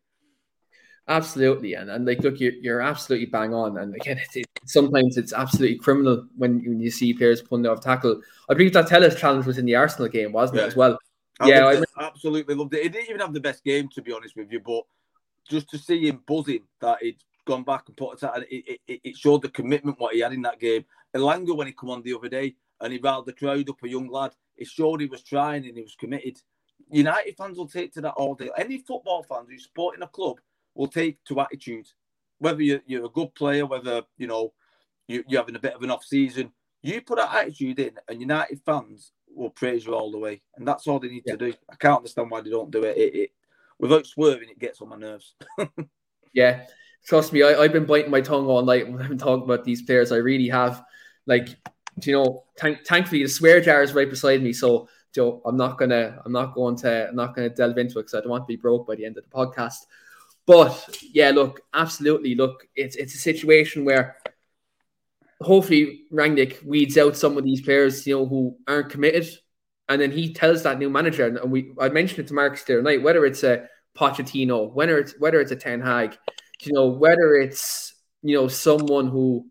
Absolutely, 1.07 1.75
and, 1.75 1.91
and 1.91 2.07
like 2.07 2.21
look, 2.21 2.41
you're, 2.41 2.53
you're 2.53 2.81
absolutely 2.81 3.27
bang 3.27 3.53
on. 3.53 3.79
And 3.79 3.95
again, 3.95 4.19
it, 4.19 4.29
it, 4.35 4.47
sometimes 4.65 5.17
it's 5.17 5.33
absolutely 5.33 5.79
criminal 5.79 6.27
when, 6.37 6.59
when 6.65 6.81
you 6.81 6.91
see 6.91 7.15
players 7.15 7.43
pulling 7.43 7.67
off 7.67 7.81
tackle. 7.81 8.21
I 8.49 8.55
believe 8.55 8.75
that 8.75 8.87
Telles 8.87 9.19
challenge 9.19 9.47
was 9.47 9.59
in 9.59 9.65
the 9.67 9.75
Arsenal 9.75 10.09
game, 10.09 10.33
wasn't 10.33 10.59
yeah. 10.59 10.65
it 10.65 10.69
as 10.69 10.77
well? 10.77 10.99
I 11.41 11.49
yeah, 11.49 11.83
I 11.97 12.05
absolutely 12.05 12.55
loved 12.55 12.75
it. 12.75 12.83
He 12.83 12.89
didn't 12.89 13.09
even 13.09 13.21
have 13.21 13.33
the 13.33 13.41
best 13.41 13.63
game, 13.63 13.89
to 13.95 14.03
be 14.03 14.13
honest 14.13 14.37
with 14.37 14.51
you, 14.51 14.61
but 14.61 14.83
just 15.49 15.71
to 15.71 15.79
see 15.79 16.09
him 16.09 16.23
buzzing 16.27 16.65
that 16.81 16.99
he'd 17.01 17.23
gone 17.47 17.63
back 17.63 17.85
and 17.87 17.97
put 17.97 18.23
it, 18.23 18.47
it, 18.51 18.81
it, 18.87 19.01
it 19.05 19.17
showed 19.17 19.43
the 19.43 19.49
commitment 19.49 19.99
what 19.99 20.15
he 20.15 20.21
had 20.21 20.33
in 20.33 20.43
that 20.43 20.61
game. 20.61 20.85
Elanga, 21.15 21.57
when 21.57 21.67
he 21.67 21.73
come 21.73 21.91
on 21.91 22.03
the 22.03 22.15
other 22.15 22.29
day 22.29 22.55
and 22.81 22.93
he 22.93 22.99
riled 22.99 23.27
the 23.27 23.33
crowd 23.33 23.69
up, 23.69 23.83
a 23.83 23.89
young 23.89 24.09
lad, 24.09 24.35
it 24.57 24.67
showed 24.67 25.01
he 25.01 25.07
was 25.07 25.23
trying 25.23 25.65
and 25.67 25.77
he 25.77 25.83
was 25.83 25.97
committed. 25.99 26.39
United 26.91 27.37
fans 27.37 27.57
will 27.57 27.69
take 27.69 27.93
to 27.95 28.01
that 28.01 28.15
all 28.15 28.35
day. 28.35 28.51
Any 28.57 28.79
football 28.79 29.23
fans 29.23 29.49
who's 29.51 29.65
supporting 29.65 30.03
a 30.03 30.09
club 30.09 30.39
will 30.75 30.89
take 30.89 31.23
to 31.25 31.41
attitude. 31.41 31.87
Whether 32.39 32.63
you're, 32.63 32.81
you're 32.87 33.07
a 33.07 33.11
good 33.11 33.35
player, 33.35 33.67
whether 33.67 34.03
you 34.17 34.27
know 34.27 34.53
you're 35.07 35.25
having 35.33 35.57
a 35.57 35.61
bit 35.61 35.75
of 35.75 35.83
an 35.83 35.91
off 35.91 36.05
season, 36.05 36.53
you 36.83 37.01
put 37.01 37.19
that 37.19 37.35
attitude 37.35 37.79
in, 37.79 37.93
and 38.09 38.21
United 38.21 38.61
fans 38.65 39.13
will 39.39 39.51
praise 39.51 39.87
you 39.87 39.95
all 39.95 40.11
the 40.11 40.19
way, 40.19 40.41
and 40.57 40.67
that's 40.67 40.87
all 40.87 40.99
they 40.99 41.09
need 41.09 41.23
yeah. 41.27 41.37
to 41.37 41.51
do. 41.51 41.55
I 41.71 41.77
can't 41.77 41.99
understand 41.99 42.31
why 42.31 42.41
they 42.41 42.51
don't 42.51 42.71
do 42.71 42.85
it. 42.85 42.97
It, 42.97 43.15
it 43.15 43.31
without 43.79 44.07
swerving, 44.07 44.49
it 44.51 44.59
gets 44.59 44.81
on 44.81 44.89
my 44.89 44.97
nerves. 44.97 45.35
yeah, 46.33 46.65
trust 47.07 47.33
me, 47.33 47.43
I, 47.43 47.61
I've 47.61 47.73
been 47.73 47.87
biting 47.87 48.11
my 48.11 48.21
tongue 48.21 48.47
all 48.47 48.65
night 48.65 48.89
when 48.91 49.01
I've 49.01 49.09
been 49.09 49.19
talking 49.19 49.45
about 49.45 49.65
these 49.65 49.83
players. 49.83 50.13
I 50.13 50.17
really 50.17 50.49
have. 50.49 50.85
Like, 51.27 51.49
you 52.05 52.15
know, 52.15 52.45
thank, 52.59 52.87
thankfully 52.87 53.23
the 53.23 53.29
swear 53.29 53.61
jar 53.61 53.83
is 53.83 53.93
right 53.93 54.09
beside 54.09 54.43
me, 54.43 54.53
so 54.53 54.89
Joe, 55.15 55.43
I'm 55.45 55.57
not 55.57 55.79
gonna, 55.79 56.21
I'm 56.25 56.33
not 56.33 56.55
going 56.55 56.77
to, 56.77 57.09
I'm 57.09 57.17
not 57.17 57.35
gonna 57.35 57.51
delve 57.51 57.77
into 57.79 57.99
it 57.99 58.03
because 58.03 58.15
I 58.15 58.21
don't 58.21 58.31
want 58.31 58.45
to 58.45 58.47
be 58.47 58.57
broke 58.57 58.87
by 58.87 58.95
the 58.95 59.05
end 59.05 59.19
of 59.19 59.25
the 59.25 59.31
podcast. 59.31 59.87
But 60.47 60.99
yeah, 61.13 61.31
look, 61.31 61.61
absolutely, 61.75 62.35
look, 62.35 62.67
it's 62.75 62.97
it's 62.97 63.15
a 63.15 63.19
situation 63.19 63.85
where 63.85 64.17
hopefully 65.41 66.03
Rangnick 66.13 66.65
weeds 66.65 66.99
out 66.99 67.17
some 67.17 67.37
of 67.37 67.45
these 67.45 67.61
players, 67.61 68.07
you 68.07 68.17
know, 68.17 68.27
who 68.27 68.57
aren't 68.67 68.91
committed, 68.91 69.29
and 69.89 70.01
then 70.01 70.11
he 70.11 70.35
tells 70.35 70.63
that 70.63 70.79
new 70.79 70.91
manager, 70.91 71.27
and 71.27 71.51
we 71.51 71.73
I 71.81 71.89
mentioned 71.89 72.21
it 72.21 72.29
to 72.29 72.35
Marcus 72.35 72.63
the 72.65 72.75
other 72.75 72.83
night, 72.83 73.03
whether 73.03 73.25
it's 73.25 73.43
a 73.43 73.69
Pochettino, 73.97 74.73
whether 74.73 74.99
it's 74.99 75.15
whether 75.19 75.41
it's 75.41 75.53
a 75.53 75.57
Ten 75.57 75.81
Hag, 75.81 76.17
you 76.61 76.73
know, 76.73 76.89
whether 76.89 77.35
it's 77.37 77.95
you 78.23 78.35
know 78.37 78.49
someone 78.49 79.09
who 79.09 79.47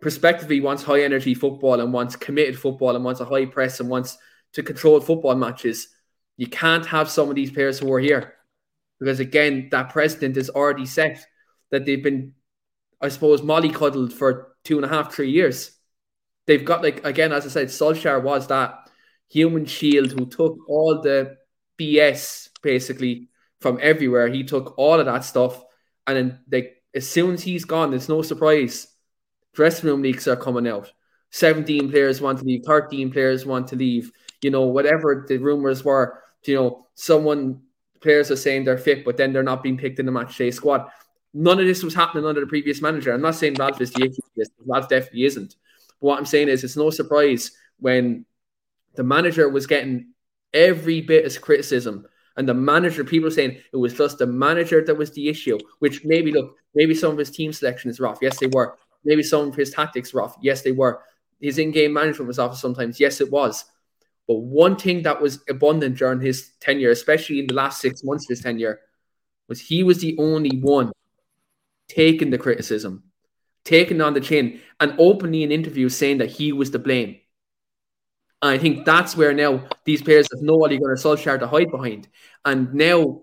prospectively 0.00 0.60
wants 0.60 0.82
high 0.82 1.02
energy 1.02 1.34
football 1.34 1.80
and 1.80 1.92
wants 1.92 2.16
committed 2.16 2.58
football 2.58 2.94
and 2.94 3.04
wants 3.04 3.20
a 3.20 3.24
high 3.24 3.46
press 3.46 3.80
and 3.80 3.88
wants 3.88 4.16
to 4.52 4.62
control 4.62 5.00
football 5.00 5.34
matches, 5.34 5.88
you 6.36 6.46
can't 6.46 6.86
have 6.86 7.10
some 7.10 7.28
of 7.28 7.34
these 7.34 7.50
players 7.50 7.78
who 7.78 7.92
are 7.92 8.00
here. 8.00 8.34
Because 9.00 9.20
again, 9.20 9.68
that 9.70 9.90
precedent 9.90 10.36
is 10.36 10.50
already 10.50 10.86
set 10.86 11.24
that 11.70 11.84
they've 11.84 12.02
been, 12.02 12.34
I 13.00 13.08
suppose, 13.08 13.40
mollycoddled 13.40 14.12
for 14.12 14.47
two 14.68 14.76
and 14.76 14.84
a 14.84 14.88
half, 14.88 15.14
three 15.14 15.30
years. 15.30 15.72
They've 16.46 16.64
got 16.64 16.82
like 16.82 17.04
again, 17.04 17.32
as 17.32 17.46
I 17.46 17.48
said, 17.48 17.68
Solskjaer 17.68 18.22
was 18.22 18.46
that 18.48 18.90
human 19.28 19.64
shield 19.64 20.12
who 20.12 20.26
took 20.26 20.58
all 20.68 21.00
the 21.00 21.38
BS 21.78 22.50
basically 22.62 23.28
from 23.60 23.78
everywhere. 23.80 24.28
He 24.28 24.44
took 24.44 24.76
all 24.78 25.00
of 25.00 25.06
that 25.06 25.24
stuff, 25.24 25.64
and 26.06 26.16
then 26.16 26.40
they, 26.46 26.74
as 26.94 27.08
soon 27.08 27.34
as 27.34 27.42
he's 27.42 27.64
gone, 27.64 27.90
there's 27.90 28.08
no 28.10 28.20
surprise. 28.20 28.88
Dressing 29.54 29.88
room 29.88 30.02
leaks 30.02 30.28
are 30.28 30.36
coming 30.36 30.68
out. 30.68 30.92
17 31.30 31.90
players 31.90 32.20
want 32.20 32.38
to 32.38 32.44
leave, 32.44 32.62
13 32.66 33.10
players 33.10 33.44
want 33.46 33.68
to 33.68 33.76
leave. 33.76 34.12
You 34.42 34.50
know, 34.50 34.62
whatever 34.62 35.24
the 35.26 35.38
rumors 35.38 35.82
were, 35.82 36.22
you 36.44 36.54
know, 36.54 36.86
someone 36.94 37.62
players 38.00 38.30
are 38.30 38.36
saying 38.36 38.64
they're 38.64 38.78
fit, 38.78 39.04
but 39.04 39.16
then 39.16 39.32
they're 39.32 39.42
not 39.42 39.62
being 39.62 39.78
picked 39.78 39.98
in 39.98 40.06
the 40.06 40.12
match 40.12 40.36
day 40.36 40.50
squad. 40.50 40.88
None 41.34 41.60
of 41.60 41.66
this 41.66 41.82
was 41.82 41.94
happening 41.94 42.24
under 42.24 42.40
the 42.40 42.46
previous 42.46 42.80
manager. 42.80 43.12
I'm 43.12 43.20
not 43.20 43.34
saying 43.34 43.54
Ralf 43.54 43.80
is 43.80 43.92
the 43.92 44.04
issue. 44.04 44.44
Ralf 44.66 44.88
definitely 44.88 45.24
isn't. 45.24 45.56
But 46.00 46.06
what 46.06 46.18
I'm 46.18 46.26
saying 46.26 46.48
is, 46.48 46.64
it's 46.64 46.76
no 46.76 46.90
surprise 46.90 47.52
when 47.78 48.24
the 48.94 49.04
manager 49.04 49.48
was 49.48 49.66
getting 49.66 50.12
every 50.54 51.00
bit 51.00 51.24
of 51.24 51.40
criticism, 51.42 52.06
and 52.36 52.48
the 52.48 52.54
manager, 52.54 53.04
people 53.04 53.30
saying 53.30 53.58
it 53.72 53.76
was 53.76 53.94
just 53.94 54.18
the 54.18 54.26
manager 54.26 54.84
that 54.84 54.94
was 54.94 55.10
the 55.12 55.28
issue. 55.28 55.58
Which 55.80 56.04
maybe 56.04 56.32
look, 56.32 56.56
maybe 56.74 56.94
some 56.94 57.12
of 57.12 57.18
his 57.18 57.30
team 57.30 57.52
selection 57.52 57.90
is 57.90 58.00
rough. 58.00 58.18
Yes, 58.22 58.38
they 58.38 58.46
were. 58.46 58.76
Maybe 59.04 59.22
some 59.22 59.48
of 59.48 59.54
his 59.54 59.70
tactics 59.70 60.14
rough. 60.14 60.36
Yes, 60.40 60.62
they 60.62 60.72
were. 60.72 61.02
his 61.40 61.58
in-game 61.58 61.92
management 61.92 62.28
was 62.28 62.38
off 62.38 62.56
sometimes. 62.56 62.98
Yes, 62.98 63.20
it 63.20 63.30
was. 63.30 63.64
But 64.26 64.40
one 64.40 64.76
thing 64.76 65.02
that 65.02 65.20
was 65.20 65.42
abundant 65.48 65.96
during 65.98 66.20
his 66.20 66.50
tenure, 66.60 66.90
especially 66.90 67.40
in 67.40 67.46
the 67.46 67.54
last 67.54 67.80
six 67.80 68.04
months 68.04 68.24
of 68.24 68.30
his 68.30 68.42
tenure, 68.42 68.80
was 69.48 69.60
he 69.60 69.82
was 69.82 70.00
the 70.00 70.16
only 70.18 70.58
one 70.60 70.92
taking 71.88 72.30
the 72.30 72.38
criticism, 72.38 73.04
taking 73.64 74.00
on 74.00 74.14
the 74.14 74.20
chin, 74.20 74.60
and 74.80 74.94
openly 74.98 75.42
in 75.42 75.52
interviews 75.52 75.96
saying 75.96 76.18
that 76.18 76.30
he 76.30 76.52
was 76.52 76.70
to 76.70 76.78
blame. 76.78 77.18
And 78.42 78.52
I 78.52 78.58
think 78.58 78.84
that's 78.84 79.16
where 79.16 79.32
now 79.32 79.68
these 79.84 80.02
players 80.02 80.28
have 80.32 80.42
no 80.42 80.54
Ole 80.54 80.78
Gunnar 80.78 80.96
Solskjaer 80.96 81.40
to 81.40 81.48
hide 81.48 81.70
behind. 81.70 82.08
And 82.44 82.72
now 82.72 83.22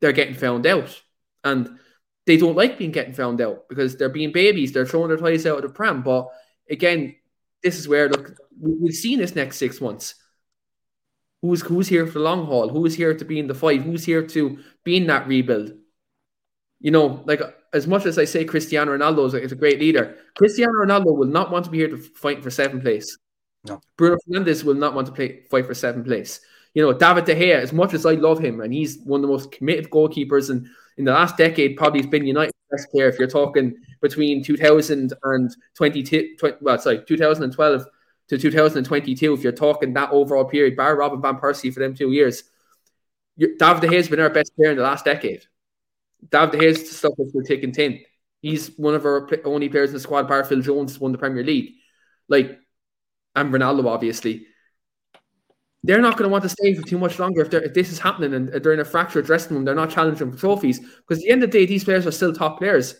they're 0.00 0.12
getting 0.12 0.34
found 0.34 0.66
out. 0.66 1.00
And 1.44 1.78
they 2.26 2.36
don't 2.36 2.56
like 2.56 2.76
being 2.76 2.90
getting 2.90 3.14
found 3.14 3.40
out 3.40 3.68
because 3.68 3.96
they're 3.96 4.08
being 4.08 4.32
babies, 4.32 4.72
they're 4.72 4.84
throwing 4.84 5.08
their 5.08 5.16
toys 5.16 5.46
out 5.46 5.56
of 5.56 5.62
the 5.62 5.68
pram. 5.68 6.02
But 6.02 6.28
again, 6.68 7.16
this 7.62 7.78
is 7.78 7.88
where 7.88 8.08
look, 8.08 8.36
we've 8.60 8.94
seen 8.94 9.18
this 9.18 9.34
next 9.34 9.56
six 9.56 9.80
months. 9.80 10.14
Who's 11.40 11.62
who's 11.62 11.88
here 11.88 12.06
for 12.06 12.14
the 12.14 12.24
long 12.24 12.46
haul? 12.46 12.68
Who's 12.68 12.94
here 12.94 13.14
to 13.14 13.24
be 13.24 13.38
in 13.38 13.46
the 13.46 13.54
fight? 13.54 13.82
Who's 13.82 14.04
here 14.04 14.26
to 14.26 14.58
be 14.84 14.96
in 14.96 15.06
that 15.06 15.28
rebuild? 15.28 15.72
You 16.80 16.90
know, 16.90 17.22
like 17.26 17.40
as 17.72 17.86
much 17.86 18.06
as 18.06 18.18
I 18.18 18.24
say 18.24 18.44
Cristiano 18.44 18.96
Ronaldo 18.96 19.34
is 19.42 19.52
a 19.52 19.56
great 19.56 19.80
leader, 19.80 20.16
Cristiano 20.36 20.72
Ronaldo 20.72 21.16
will 21.16 21.26
not 21.26 21.50
want 21.50 21.64
to 21.64 21.70
be 21.70 21.78
here 21.78 21.88
to 21.88 21.96
fight 21.96 22.42
for 22.42 22.50
seventh 22.50 22.82
place. 22.82 23.18
No. 23.66 23.80
Bruno 23.96 24.16
Fernandes 24.28 24.64
will 24.64 24.74
not 24.74 24.94
want 24.94 25.06
to 25.08 25.12
play 25.12 25.42
fight 25.50 25.66
for 25.66 25.74
seventh 25.74 26.06
place. 26.06 26.40
You 26.74 26.82
know, 26.82 26.92
David 26.92 27.24
De 27.24 27.34
Gea, 27.34 27.60
as 27.60 27.72
much 27.72 27.94
as 27.94 28.06
I 28.06 28.12
love 28.12 28.38
him, 28.38 28.60
and 28.60 28.72
he's 28.72 28.98
one 29.04 29.18
of 29.18 29.22
the 29.22 29.32
most 29.32 29.50
committed 29.50 29.90
goalkeepers 29.90 30.50
and 30.50 30.68
in 30.98 31.04
the 31.04 31.12
last 31.12 31.36
decade, 31.36 31.76
probably 31.76 32.00
has 32.00 32.10
been 32.10 32.26
United's 32.26 32.52
best 32.70 32.90
player. 32.90 33.08
If 33.08 33.18
you're 33.18 33.28
talking 33.28 33.76
between 34.00 34.42
2000 34.42 35.12
and 35.22 35.56
22, 35.74 36.36
20, 36.38 36.56
well, 36.60 36.78
sorry, 36.78 37.02
2012 37.06 37.86
to 38.28 38.38
2022, 38.38 39.32
if 39.32 39.42
you're 39.42 39.52
talking 39.52 39.94
that 39.94 40.10
overall 40.10 40.44
period, 40.44 40.76
bar 40.76 40.96
Robin 40.96 41.22
Van 41.22 41.36
Persie 41.36 41.72
for 41.72 41.80
them 41.80 41.94
two 41.94 42.12
years, 42.12 42.44
David 43.38 43.58
De 43.58 43.88
Gea 43.88 43.96
has 43.96 44.08
been 44.08 44.20
our 44.20 44.30
best 44.30 44.54
player 44.56 44.72
in 44.72 44.76
the 44.76 44.82
last 44.82 45.04
decade. 45.04 45.46
David 46.30 46.52
De 46.52 46.58
Gea's 46.58 46.96
stuff 46.96 47.14
is 47.18 47.32
for 47.32 47.42
taking 47.42 47.72
10. 47.72 48.00
He's 48.40 48.68
one 48.76 48.94
of 48.94 49.04
our 49.04 49.28
only 49.44 49.68
players 49.68 49.90
in 49.90 49.94
the 49.94 50.00
squad, 50.00 50.28
bar 50.28 50.44
Phil 50.44 50.60
Jones, 50.60 50.98
won 50.98 51.12
the 51.12 51.18
Premier 51.18 51.42
League. 51.42 51.74
Like, 52.28 52.58
and 53.34 53.52
Ronaldo, 53.52 53.86
obviously. 53.86 54.46
They're 55.84 56.00
not 56.00 56.16
going 56.16 56.28
to 56.28 56.32
want 56.32 56.42
to 56.42 56.48
stay 56.48 56.74
for 56.74 56.82
too 56.82 56.98
much 56.98 57.18
longer 57.18 57.42
if, 57.42 57.54
if 57.54 57.72
this 57.72 57.90
is 57.90 57.98
happening 57.98 58.34
and 58.34 58.48
they're 58.48 58.72
in 58.72 58.80
a 58.80 58.84
fractured 58.84 59.26
dressing 59.26 59.54
room. 59.54 59.64
They're 59.64 59.74
not 59.74 59.90
challenging 59.90 60.32
for 60.32 60.38
trophies 60.38 60.80
because 60.80 61.18
at 61.18 61.24
the 61.24 61.30
end 61.30 61.42
of 61.42 61.50
the 61.50 61.58
day, 61.58 61.66
these 61.66 61.84
players 61.84 62.06
are 62.06 62.10
still 62.10 62.32
top 62.32 62.58
players. 62.58 62.94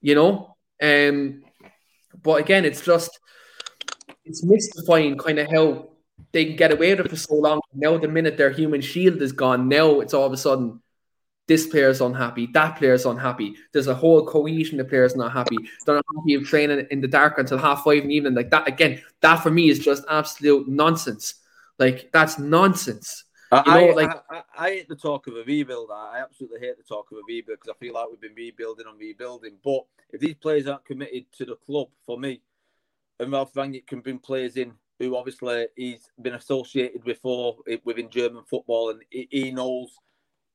You 0.00 0.14
know, 0.14 0.56
um, 0.82 1.42
but 2.22 2.40
again, 2.40 2.64
it's 2.64 2.80
just 2.80 3.18
it's 4.24 4.42
mystifying 4.44 5.18
kind 5.18 5.38
of 5.38 5.50
how 5.50 5.90
they 6.32 6.46
can 6.46 6.56
get 6.56 6.72
away 6.72 6.94
with 6.94 7.06
it 7.06 7.10
for 7.10 7.16
so 7.16 7.34
long. 7.34 7.60
Now, 7.74 7.98
the 7.98 8.08
minute 8.08 8.36
their 8.36 8.50
human 8.50 8.80
shield 8.80 9.20
is 9.20 9.32
gone, 9.32 9.68
now 9.68 10.00
it's 10.00 10.14
all 10.14 10.24
of 10.24 10.32
a 10.32 10.38
sudden 10.38 10.80
this 11.50 11.66
player's 11.66 12.00
unhappy, 12.00 12.46
that 12.54 12.76
player's 12.78 13.04
unhappy. 13.04 13.56
There's 13.72 13.88
a 13.88 13.94
whole 13.94 14.24
cohesion 14.24 14.78
of 14.78 14.88
players 14.88 15.16
not 15.16 15.32
happy. 15.32 15.56
They're 15.84 15.96
not 15.96 16.04
happy 16.16 16.34
of 16.34 16.44
training 16.44 16.86
in 16.92 17.00
the 17.00 17.08
dark 17.08 17.38
until 17.38 17.58
half 17.58 17.82
five 17.82 18.02
in 18.04 18.08
the 18.08 18.14
evening. 18.14 18.34
Like 18.34 18.50
that 18.50 18.68
again, 18.68 19.02
that 19.20 19.38
for 19.42 19.50
me 19.50 19.68
is 19.68 19.80
just 19.80 20.04
absolute 20.08 20.68
nonsense. 20.68 21.34
Like 21.76 22.10
that's 22.12 22.38
nonsense. 22.38 23.24
I, 23.50 23.62
You 23.66 23.72
know, 23.72 23.90
I, 23.90 23.94
like- 23.94 24.22
I, 24.30 24.42
I 24.56 24.70
hate 24.70 24.88
the 24.88 24.94
talk 24.94 25.26
of 25.26 25.34
a 25.34 25.42
rebuild. 25.42 25.90
I 25.92 26.20
absolutely 26.22 26.60
hate 26.60 26.76
the 26.78 26.84
talk 26.84 27.10
of 27.10 27.18
a 27.18 27.22
rebuild 27.26 27.58
because 27.60 27.74
I 27.76 27.84
feel 27.84 27.94
like 27.94 28.08
we've 28.08 28.20
been 28.20 28.36
rebuilding 28.36 28.86
and 28.88 28.96
rebuilding. 28.96 29.56
But 29.64 29.86
if 30.10 30.20
these 30.20 30.36
players 30.36 30.68
aren't 30.68 30.84
committed 30.84 31.24
to 31.38 31.46
the 31.46 31.56
club, 31.56 31.88
for 32.06 32.16
me, 32.16 32.42
and 33.18 33.32
Ralf 33.32 33.52
Rangnick 33.54 33.88
can 33.88 34.02
bring 34.02 34.20
players 34.20 34.56
in 34.56 34.74
who 35.00 35.16
obviously 35.16 35.66
he's 35.74 36.10
been 36.22 36.34
associated 36.34 37.02
before 37.02 37.56
within 37.84 38.08
German 38.08 38.44
football, 38.48 38.90
and 38.90 39.02
he 39.10 39.50
knows 39.50 39.88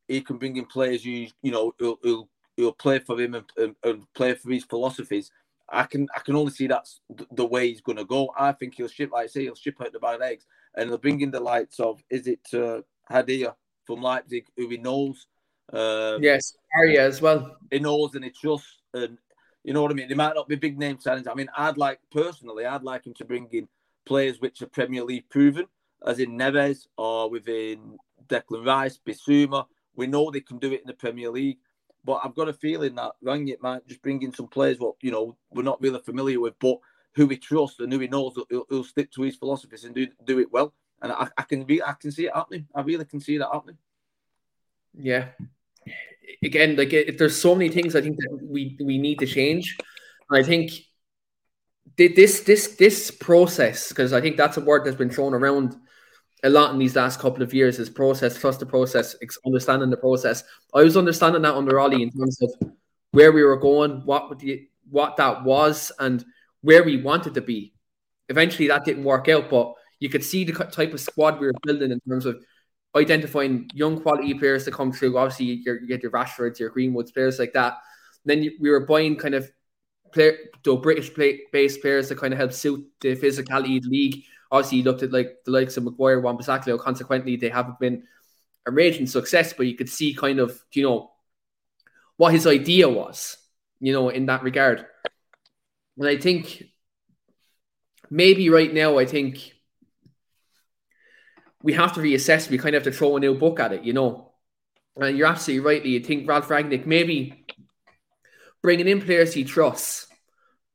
he 0.08 0.22
can 0.22 0.38
bring 0.38 0.58
in 0.58 0.66
players 0.66 1.04
who 1.04 1.12
you 1.42 1.52
know 1.52 1.74
who'll, 1.80 2.00
who'll, 2.02 2.30
who'll 2.58 2.74
play 2.74 3.00
for 3.00 3.20
him 3.20 3.36
and, 3.36 3.46
and, 3.58 3.76
and 3.84 4.14
play 4.14 4.34
for 4.36 4.52
his 4.52 4.64
philosophies. 4.64 5.32
I 5.70 5.84
can 5.84 6.08
I 6.16 6.20
can 6.20 6.36
only 6.36 6.52
see 6.52 6.68
that's 6.68 7.02
th- 7.18 7.30
the 7.32 7.46
way 7.46 7.68
he's 7.70 7.82
going 7.82 7.98
to 7.98 8.06
go. 8.06 8.32
I 8.38 8.52
think 8.52 8.76
he'll 8.76 8.88
ship, 8.88 9.12
like 9.12 9.24
I 9.26 9.28
say, 9.28 9.42
he'll 9.44 9.56
ship 9.56 9.76
out 9.82 9.94
the 9.94 10.00
bad 10.00 10.22
eggs, 10.22 10.46
and 10.76 10.90
he'll 10.90 10.98
bring 11.00 11.22
in 11.22 11.32
the 11.32 11.40
likes 11.40 11.80
of 11.80 12.02
is 12.10 12.28
it 12.28 12.42
uh, 12.54 12.82
Haidara 13.12 13.56
from 13.86 14.02
Leipzig, 14.02 14.46
who 14.58 14.70
he 14.70 14.78
knows. 14.78 15.28
Um, 15.74 16.22
Yes, 16.22 16.56
Aria 16.78 17.06
as 17.08 17.22
well. 17.22 17.58
he 17.72 17.80
knows 17.80 18.14
and 18.14 18.24
he 18.24 18.30
trusts, 18.30 18.82
and 18.94 19.18
you 19.64 19.74
know 19.74 19.82
what 19.82 19.92
I 19.92 19.96
mean. 19.96 20.08
They 20.08 20.16
might 20.16 20.36
not 20.36 20.48
be 20.48 20.56
big 20.56 20.78
name 20.78 20.98
signings. 20.98 21.28
I 21.28 21.34
mean, 21.34 21.50
I'd 21.58 21.78
like 21.78 22.00
personally, 22.12 22.66
I'd 22.66 22.84
like 22.84 23.08
him 23.08 23.16
to 23.16 23.26
bring 23.26 23.48
in 23.52 23.68
players 24.06 24.40
which 24.40 24.62
are 24.62 24.68
Premier 24.68 25.04
League 25.04 25.28
proven, 25.30 25.66
as 26.06 26.20
in 26.20 26.38
Neves 26.38 26.86
or 26.98 27.30
within 27.32 27.98
Declan 28.28 28.66
Rice, 28.66 29.00
Bissouma. 29.06 29.66
We 29.96 30.08
know 30.08 30.30
they 30.30 30.42
can 30.42 30.58
do 30.58 30.72
it 30.72 30.82
in 30.82 30.88
the 30.88 30.94
Premier 30.94 31.30
League, 31.30 31.58
but 32.04 32.22
I've 32.24 32.36
got 32.36 32.50
a 32.50 32.54
feeling 32.54 32.96
that 32.96 33.14
Rangnick 33.24 33.62
might 33.62 33.88
just 33.88 34.02
bring 34.02 34.22
in 34.22 34.34
some 34.34 34.48
players 34.48 34.80
what 34.80 34.96
you 35.02 35.12
know 35.12 35.38
we're 35.52 35.64
not 35.64 35.82
really 35.82 36.00
familiar 36.00 36.40
with, 36.40 36.54
but 36.60 36.78
who 37.16 37.28
we 37.28 37.38
trust 37.38 37.80
and 37.80 37.92
who 37.92 38.00
he 38.00 38.08
knows 38.08 38.34
he'll, 38.50 38.66
he'll 38.70 38.84
stick 38.84 39.12
to 39.12 39.22
his 39.22 39.36
philosophies 39.36 39.86
and 39.86 39.96
do 39.96 40.08
do 40.26 40.40
it 40.40 40.52
well. 40.52 40.74
And 41.02 41.12
I, 41.12 41.28
I 41.38 41.42
can 41.44 41.64
be, 41.64 41.84
I 41.84 41.94
can 41.94 42.12
see 42.12 42.26
it 42.26 42.36
happening. 42.36 42.68
I 42.74 42.82
really 42.82 43.06
can 43.06 43.20
see 43.20 43.38
that 43.38 43.50
happening. 43.52 43.78
Yeah. 44.98 45.28
Again, 46.44 46.76
like 46.76 46.90
there's 47.18 47.40
so 47.40 47.54
many 47.54 47.70
things 47.70 47.96
I 47.96 48.02
think 48.02 48.18
that 48.18 48.40
we 48.42 48.78
we 48.84 48.98
need 48.98 49.20
to 49.20 49.26
change. 49.26 49.78
I 50.32 50.42
think 50.42 50.72
thi- 51.98 52.16
this 52.16 52.42
this 52.42 52.76
this 52.76 53.12
process, 53.12 53.90
because 53.90 54.14
I 54.14 54.22
think 54.22 54.38
that's 54.38 54.58
a 54.58 54.62
word 54.62 54.86
that's 54.86 54.98
been 54.98 55.10
thrown 55.10 55.34
around 55.34 55.76
a 56.44 56.50
lot 56.50 56.72
in 56.74 56.80
these 56.80 56.96
last 56.96 57.20
couple 57.20 57.42
of 57.42 57.54
years, 57.54 57.80
is 57.80 57.90
process, 57.90 58.38
trust 58.38 58.60
the 58.60 58.66
process, 58.66 59.16
understanding 59.46 59.90
the 59.90 59.98
process. 59.98 60.44
I 60.74 60.84
was 60.84 60.98
understanding 60.98 61.42
that 61.44 61.56
under 61.56 61.80
Ole 61.80 62.02
in 62.02 62.12
terms 62.12 62.40
of 62.42 62.72
where 63.12 63.32
we 63.32 63.44
were 63.44 63.58
going, 63.58 64.02
what 64.06 64.42
what 64.90 65.18
that 65.18 65.44
was, 65.44 65.92
and 66.00 66.24
where 66.62 66.84
we 66.84 67.02
wanted 67.02 67.34
to 67.36 67.42
be. 67.42 67.74
Eventually, 68.30 68.68
that 68.68 68.86
didn't 68.86 69.04
work 69.04 69.30
out, 69.30 69.50
but 69.50 69.74
you 70.00 70.10
could 70.10 70.24
see 70.24 70.44
the 70.44 70.52
type 70.52 70.94
of 70.94 71.00
squad 71.00 71.40
we 71.40 71.48
were 71.48 71.54
building 71.64 71.92
in 71.92 72.00
terms 72.02 72.26
of 72.26 72.44
identifying 72.96 73.70
young 73.74 74.02
quality 74.02 74.34
players 74.34 74.66
to 74.66 74.72
come 74.72 74.92
through. 74.92 75.18
Obviously, 75.18 75.46
you 75.46 75.88
get 75.88 76.02
your 76.02 76.12
Rashfords, 76.12 76.60
your 76.60 76.72
Greenwoods, 76.72 77.14
players 77.14 77.40
like 77.40 77.54
that. 77.54 77.78
then 78.26 78.44
you, 78.44 78.52
we 78.60 78.70
were 78.70 78.86
buying 78.86 79.16
kind 79.16 79.36
of 79.36 79.52
player, 80.14 80.38
the 80.64 80.76
British 80.76 81.14
play, 81.14 81.42
based 81.52 81.82
players 81.82 82.08
to 82.08 82.16
kind 82.16 82.34
of 82.34 82.40
help 82.40 82.54
suit 82.54 82.86
the 83.02 83.16
physicality 83.16 83.78
of 83.78 83.84
the 83.84 83.90
league. 83.90 84.24
Obviously, 84.52 84.80
you 84.80 84.84
looked 84.84 85.04
at 85.04 85.12
like 85.12 85.38
the 85.46 85.52
likes 85.52 85.78
of 85.78 85.84
Maguire, 85.84 86.20
Wan 86.20 86.38
Bissaka. 86.38 86.80
Consequently, 86.80 87.36
they 87.36 87.50
haven't 87.50 87.80
been 87.80 88.04
a 88.66 88.72
raging 88.72 89.08
success, 89.08 89.54
but 89.54 89.68
you 89.68 89.76
could 89.76 89.90
see 89.90 90.14
kind 90.14 90.40
of 90.40 90.60
you 90.72 90.84
know 90.84 91.12
what 92.18 92.34
his 92.34 92.48
idea 92.48 92.88
was, 92.88 93.38
you 93.80 93.94
know, 93.94 94.10
in 94.10 94.26
that 94.28 94.44
regard. 94.44 94.86
And 95.98 96.08
I 96.08 96.18
think 96.18 96.64
maybe 98.10 98.50
right 98.50 98.74
now, 98.74 98.98
I 98.98 99.06
think 99.06 99.54
we 101.62 101.74
have 101.74 101.94
to 101.94 102.00
reassess. 102.00 102.50
We 102.50 102.58
kind 102.58 102.76
of 102.76 102.84
have 102.84 102.94
to 102.94 102.98
throw 102.98 103.18
a 103.18 103.20
new 103.20 103.36
book 103.36 103.60
at 103.60 103.74
it, 103.74 103.84
you 103.84 103.94
know. 103.94 104.32
And 104.98 105.18
you're 105.18 105.28
absolutely 105.28 105.66
right. 105.66 105.86
You 105.86 106.00
think 106.00 106.28
Ralf 106.28 106.48
Rangnick 106.48 106.86
maybe 106.86 107.46
bringing 108.62 108.88
in 108.88 109.02
players 109.02 109.34
he 109.34 109.44
trusts, 109.44 110.08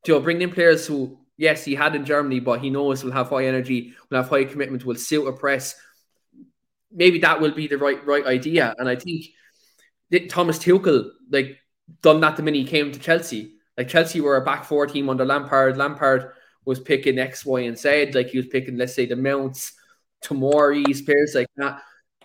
you 0.07 0.15
know, 0.15 0.21
bringing 0.21 0.43
in 0.43 0.51
players 0.55 0.87
who, 0.87 1.19
yes, 1.41 1.65
he 1.65 1.75
had 1.75 1.97
in 1.97 2.05
Germany, 2.05 2.39
but 2.39 2.61
he 2.61 2.69
knows 2.69 3.03
will 3.03 3.13
have 3.13 3.31
high 3.31 3.47
energy, 3.47 3.95
will 4.11 4.19
have 4.19 4.29
high 4.29 4.45
commitment, 4.45 4.85
will 4.85 4.95
suit 4.95 5.27
a 5.27 5.33
press. 5.33 5.75
Maybe 6.93 7.19
that 7.21 7.41
will 7.41 7.53
be 7.53 7.67
the 7.67 7.79
right 7.79 8.05
right 8.07 8.27
idea. 8.27 8.75
And 8.79 8.89
I 8.89 8.97
think 8.97 9.25
Thomas 10.29 10.59
Tuchel 10.59 11.11
like 11.31 11.59
done 12.03 12.21
that 12.21 12.37
the 12.37 12.43
minute 12.43 12.59
he 12.59 12.65
came 12.65 12.93
to 12.93 13.01
Chelsea. 13.01 13.55
Like 13.79 13.89
Chelsea 13.89 14.21
were 14.21 14.37
a 14.37 14.45
back 14.45 14.65
four 14.65 14.87
team 14.87 15.09
under 15.09 15.25
Lampard. 15.25 15.79
Lampard 15.79 16.33
was 16.67 16.79
picking 16.79 17.19
X, 17.19 17.47
Y, 17.47 17.61
and 17.61 17.79
Z. 17.79 18.13
Like 18.13 18.29
he 18.29 18.39
was 18.39 18.49
picking, 18.49 18.77
let's 18.77 18.95
say, 18.95 19.07
the 19.07 19.17
Mounts, 19.17 19.73
Tomori's, 20.23 21.01
players 21.01 21.35
like 21.35 21.49
that. 21.57 21.81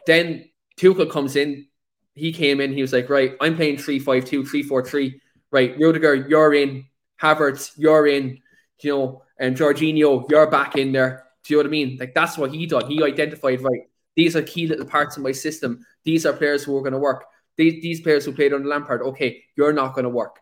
Then 0.05 0.49
Tuchel 0.77 1.09
comes 1.09 1.37
in. 1.37 1.67
He 2.15 2.33
came 2.33 2.59
in. 2.59 2.73
He 2.73 2.81
was 2.81 2.91
like, 2.91 3.09
right, 3.09 3.35
I'm 3.39 3.55
playing 3.55 3.77
3 3.77 3.99
5 3.99 4.25
2, 4.25 4.45
3 4.45 4.63
4 4.63 4.83
3. 4.83 5.21
Right, 5.51 5.77
Rudiger, 5.79 6.15
you're 6.15 6.53
in. 6.53 6.85
Havertz, 7.21 7.71
you're 7.77 8.07
in. 8.07 8.39
You 8.81 8.91
know, 8.91 9.23
and 9.37 9.55
Jorginho, 9.55 10.29
you're 10.29 10.49
back 10.49 10.75
in 10.75 10.91
there. 10.91 11.25
Do 11.43 11.53
you 11.53 11.57
know 11.57 11.63
what 11.63 11.67
I 11.67 11.71
mean? 11.71 11.97
Like 11.99 12.13
that's 12.13 12.37
what 12.37 12.51
he 12.51 12.65
done. 12.65 12.89
He 12.89 13.03
identified, 13.03 13.61
right, 13.61 13.81
these 14.15 14.35
are 14.35 14.41
key 14.41 14.67
little 14.67 14.85
parts 14.85 15.17
of 15.17 15.23
my 15.23 15.31
system. 15.31 15.85
These 16.03 16.25
are 16.25 16.33
players 16.33 16.63
who 16.63 16.75
are 16.77 16.81
going 16.81 16.93
to 16.93 16.99
work. 16.99 17.25
These, 17.57 17.81
these 17.81 18.01
players 18.01 18.25
who 18.25 18.33
played 18.33 18.53
under 18.53 18.67
Lampard, 18.67 19.01
okay, 19.01 19.43
you're 19.55 19.73
not 19.73 19.93
going 19.93 20.03
to 20.03 20.09
work. 20.09 20.39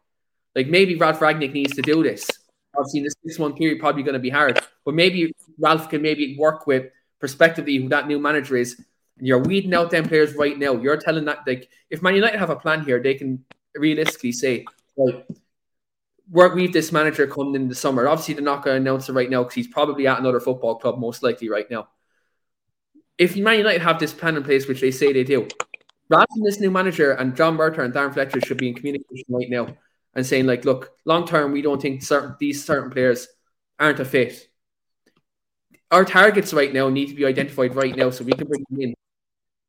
Like 0.55 0.67
maybe 0.67 0.95
Ralf 0.95 1.19
Rangnick 1.19 1.53
needs 1.53 1.75
to 1.75 1.81
do 1.81 2.03
this. 2.03 2.27
Obviously, 2.75 2.99
in 2.99 3.03
this 3.05 3.15
six 3.25 3.39
month 3.39 3.57
period, 3.57 3.79
probably 3.79 4.03
going 4.03 4.13
to 4.13 4.19
be 4.19 4.29
hard. 4.29 4.59
But 4.85 4.93
maybe 4.93 5.33
Ralf 5.59 5.89
can 5.89 6.01
maybe 6.01 6.35
work 6.37 6.65
with 6.65 6.91
prospectively 7.19 7.77
who 7.77 7.89
that 7.89 8.07
new 8.07 8.19
manager 8.19 8.55
is. 8.55 8.79
And 9.17 9.27
you're 9.27 9.39
weeding 9.39 9.73
out 9.73 9.91
them 9.91 10.07
players 10.07 10.35
right 10.35 10.57
now. 10.57 10.73
You're 10.73 10.97
telling 10.97 11.25
that 11.25 11.39
like 11.45 11.69
if 11.89 12.01
Man 12.01 12.15
United 12.15 12.39
have 12.39 12.49
a 12.49 12.55
plan 12.55 12.83
here, 12.83 13.01
they 13.01 13.13
can 13.13 13.43
realistically 13.75 14.31
say, 14.31 14.65
right, 14.97 15.25
work 16.33 16.55
we've 16.55 16.73
this 16.73 16.91
manager 16.91 17.27
coming 17.27 17.55
in 17.55 17.69
the 17.69 17.75
summer. 17.75 18.07
Obviously, 18.07 18.33
they're 18.33 18.43
not 18.43 18.65
going 18.65 18.75
to 18.75 18.81
announce 18.81 19.07
it 19.07 19.13
right 19.13 19.29
now 19.29 19.43
because 19.43 19.53
he's 19.53 19.67
probably 19.67 20.07
at 20.07 20.19
another 20.19 20.39
football 20.39 20.75
club, 20.75 20.99
most 20.99 21.21
likely 21.21 21.47
right 21.47 21.69
now. 21.69 21.87
If 23.19 23.37
Man 23.37 23.59
United 23.59 23.83
have 23.83 23.99
this 23.99 24.13
plan 24.13 24.35
in 24.35 24.43
place, 24.43 24.67
which 24.67 24.81
they 24.81 24.89
say 24.89 25.13
they 25.13 25.23
do, 25.23 25.47
rather 26.09 26.25
than 26.33 26.43
this 26.43 26.59
new 26.59 26.71
manager 26.71 27.11
and 27.11 27.35
John 27.35 27.55
Murtough 27.55 27.85
and 27.85 27.93
Darren 27.93 28.11
Fletcher 28.11 28.41
should 28.41 28.57
be 28.57 28.69
in 28.69 28.73
communication 28.73 29.25
right 29.29 29.49
now 29.49 29.77
and 30.15 30.25
saying 30.25 30.47
like, 30.47 30.65
look, 30.65 30.91
long 31.05 31.27
term, 31.27 31.51
we 31.51 31.61
don't 31.61 31.81
think 31.81 32.01
certain 32.01 32.35
these 32.39 32.65
certain 32.65 32.89
players 32.89 33.27
aren't 33.79 33.99
a 33.99 34.05
fit. 34.05 34.49
Our 35.91 36.03
targets 36.03 36.51
right 36.51 36.73
now 36.73 36.89
need 36.89 37.09
to 37.09 37.15
be 37.15 37.25
identified 37.25 37.75
right 37.75 37.95
now 37.95 38.09
so 38.09 38.23
we 38.23 38.31
can 38.31 38.47
bring 38.47 38.65
them 38.71 38.81
in 38.81 38.95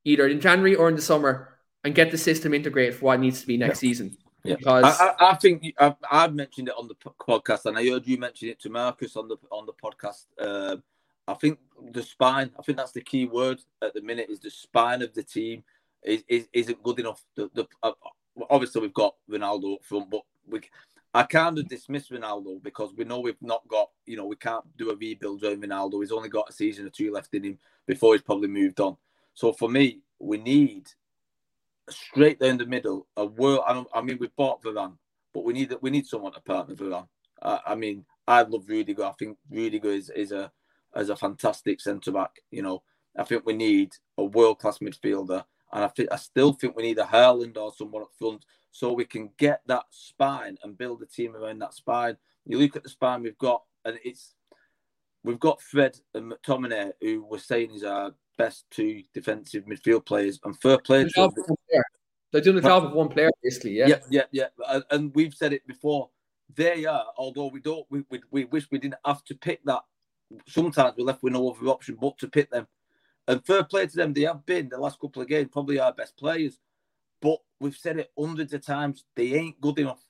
either 0.04 0.26
in 0.26 0.40
January 0.40 0.74
or 0.74 0.88
in 0.88 0.96
the 0.96 1.02
summer 1.02 1.58
and 1.84 1.94
get 1.94 2.10
the 2.10 2.16
system 2.16 2.54
integrated 2.54 2.94
for 2.94 3.06
what 3.06 3.20
needs 3.20 3.42
to 3.42 3.46
be 3.46 3.58
next 3.58 3.82
yeah. 3.82 3.88
season. 3.88 4.16
Yeah, 4.44 4.56
because 4.56 5.00
I, 5.00 5.06
I, 5.06 5.30
I 5.30 5.34
think 5.36 5.74
I've, 5.78 5.94
I've, 6.10 6.34
mentioned 6.34 6.68
it 6.68 6.74
on 6.76 6.86
the 6.86 6.94
podcast, 6.94 7.64
and 7.64 7.78
I 7.78 7.88
heard 7.88 8.06
you 8.06 8.18
mention 8.18 8.50
it 8.50 8.60
to 8.60 8.70
Marcus 8.70 9.16
on 9.16 9.26
the 9.26 9.36
on 9.50 9.64
the 9.64 9.72
podcast. 9.72 10.26
Uh, 10.38 10.76
I 11.26 11.34
think 11.34 11.58
the 11.92 12.02
spine. 12.02 12.50
I 12.58 12.62
think 12.62 12.76
that's 12.76 12.92
the 12.92 13.00
key 13.00 13.24
word 13.24 13.60
at 13.82 13.94
the 13.94 14.02
minute. 14.02 14.28
Is 14.28 14.40
the 14.40 14.50
spine 14.50 15.00
of 15.00 15.14
the 15.14 15.22
team 15.22 15.64
is, 16.02 16.24
is 16.28 16.48
isn't 16.52 16.82
good 16.82 17.00
enough. 17.00 17.24
The, 17.34 17.50
the 17.54 17.66
uh, 17.82 17.92
obviously 18.50 18.82
we've 18.82 18.92
got 18.92 19.14
Ronaldo 19.30 19.76
up 19.76 19.84
front, 19.84 20.10
but 20.10 20.22
we 20.46 20.60
I 21.14 21.22
kind 21.22 21.58
of 21.58 21.68
dismiss 21.68 22.10
Ronaldo 22.10 22.62
because 22.62 22.92
we 22.94 23.04
know 23.04 23.20
we've 23.20 23.40
not 23.40 23.66
got 23.68 23.90
you 24.04 24.16
know 24.16 24.26
we 24.26 24.36
can't 24.36 24.64
do 24.76 24.90
a 24.90 24.96
rebuild 24.96 25.42
on 25.44 25.62
Ronaldo. 25.62 26.02
He's 26.02 26.12
only 26.12 26.28
got 26.28 26.50
a 26.50 26.52
season 26.52 26.86
or 26.86 26.90
two 26.90 27.10
left 27.12 27.34
in 27.34 27.44
him 27.44 27.58
before 27.86 28.12
he's 28.12 28.22
probably 28.22 28.48
moved 28.48 28.80
on. 28.80 28.96
So 29.32 29.52
for 29.52 29.70
me, 29.70 30.00
we 30.18 30.38
need 30.38 30.90
straight 31.90 32.39
down 32.39 32.59
the 32.59 32.66
middle, 32.66 33.06
a 33.16 33.24
world. 33.24 33.86
I, 33.94 34.01
mean, 34.01 34.19
we've 34.19 34.35
bought 34.36 34.62
Varane, 34.62 34.97
but 35.32 35.44
we 35.44 35.52
need 35.52 35.74
we 35.81 35.90
need 35.90 36.06
someone 36.06 36.32
to 36.32 36.40
partner 36.40 36.74
Varane. 36.74 37.09
Uh, 37.40 37.59
I 37.66 37.74
mean, 37.74 38.05
I 38.27 38.43
love 38.43 38.69
Rudiger. 38.69 39.05
I 39.05 39.12
think 39.12 39.39
Rudiger 39.51 39.90
is, 39.90 40.11
is 40.11 40.32
a 40.32 40.51
as 40.94 41.11
a 41.11 41.16
fantastic 41.16 41.81
centre 41.81 42.12
back. 42.12 42.31
You 42.51 42.62
know, 42.62 42.82
I 43.19 43.24
think 43.24 43.44
we 43.44 43.55
need 43.55 43.93
a 44.19 44.24
world 44.24 44.59
class 44.59 44.78
midfielder, 44.78 45.44
and 45.73 45.85
I 45.85 45.89
think 45.89 46.11
I 46.12 46.16
still 46.16 46.52
think 46.52 46.77
we 46.77 46.85
need 46.85 46.98
a 46.98 47.05
Haaland 47.05 47.56
or 47.56 47.73
someone 47.73 48.02
up 48.02 48.12
front 48.19 48.44
so 48.70 48.93
we 48.93 49.05
can 49.05 49.31
get 49.39 49.61
that 49.66 49.85
spine 49.90 50.59
and 50.65 50.77
build 50.77 51.01
a 51.01 51.06
team 51.06 51.36
around 51.36 51.61
that 51.61 51.74
spine. 51.74 52.16
You 52.44 52.59
look 52.59 52.74
at 52.74 52.82
the 52.82 52.89
spine 52.89 53.23
we've 53.23 53.39
got, 53.39 53.62
and 53.85 53.98
it's 54.05 54.35
we've 55.23 55.39
got 55.39 55.62
Fred 55.62 55.97
and 56.15 56.32
McTominay, 56.32 56.93
who 57.01 57.24
we're 57.28 57.39
saying 57.39 57.73
is 57.73 57.85
our 57.85 58.15
best 58.36 58.65
two 58.70 59.02
defensive 59.12 59.65
midfield 59.65 60.06
players, 60.06 60.40
and 60.44 60.56
third 60.61 60.85
player. 60.85 61.09
They're 62.32 62.40
doing 62.40 62.56
the 62.56 62.62
job 62.62 62.85
of 62.85 62.93
one 62.93 63.09
player, 63.09 63.31
basically. 63.43 63.73
Yeah, 63.73 64.01
yeah, 64.11 64.23
yeah, 64.32 64.47
yeah. 64.59 64.81
And 64.90 65.15
we've 65.15 65.35
said 65.35 65.52
it 65.52 65.66
before. 65.66 66.11
They 66.55 66.85
are, 66.85 67.06
although 67.16 67.47
we 67.47 67.61
don't, 67.61 67.86
we, 67.90 68.05
we, 68.11 68.20
we 68.31 68.44
wish 68.47 68.69
we 68.70 68.78
didn't 68.78 68.98
have 69.05 69.24
to 69.24 69.35
pick 69.35 69.65
that. 69.65 69.82
Sometimes 70.48 70.94
we're 70.97 71.05
left 71.05 71.23
with 71.23 71.32
no 71.32 71.48
other 71.48 71.66
option 71.69 71.97
but 72.01 72.19
to 72.19 72.28
pick 72.28 72.51
them. 72.51 72.66
And 73.27 73.44
third 73.44 73.69
play 73.69 73.86
to 73.86 73.97
them, 73.97 74.12
they 74.12 74.23
have 74.23 74.44
been 74.44 74.69
the 74.69 74.78
last 74.78 75.01
couple 75.01 75.23
of 75.23 75.28
games 75.28 75.48
probably 75.52 75.78
our 75.78 75.93
best 75.93 76.16
players. 76.16 76.59
But 77.23 77.39
we've 77.61 77.77
said 77.77 77.98
it 77.98 78.11
hundreds 78.19 78.52
of 78.52 78.66
times, 78.66 79.05
they 79.16 79.35
ain't 79.35 79.61
good 79.61 79.78
enough. 79.78 80.02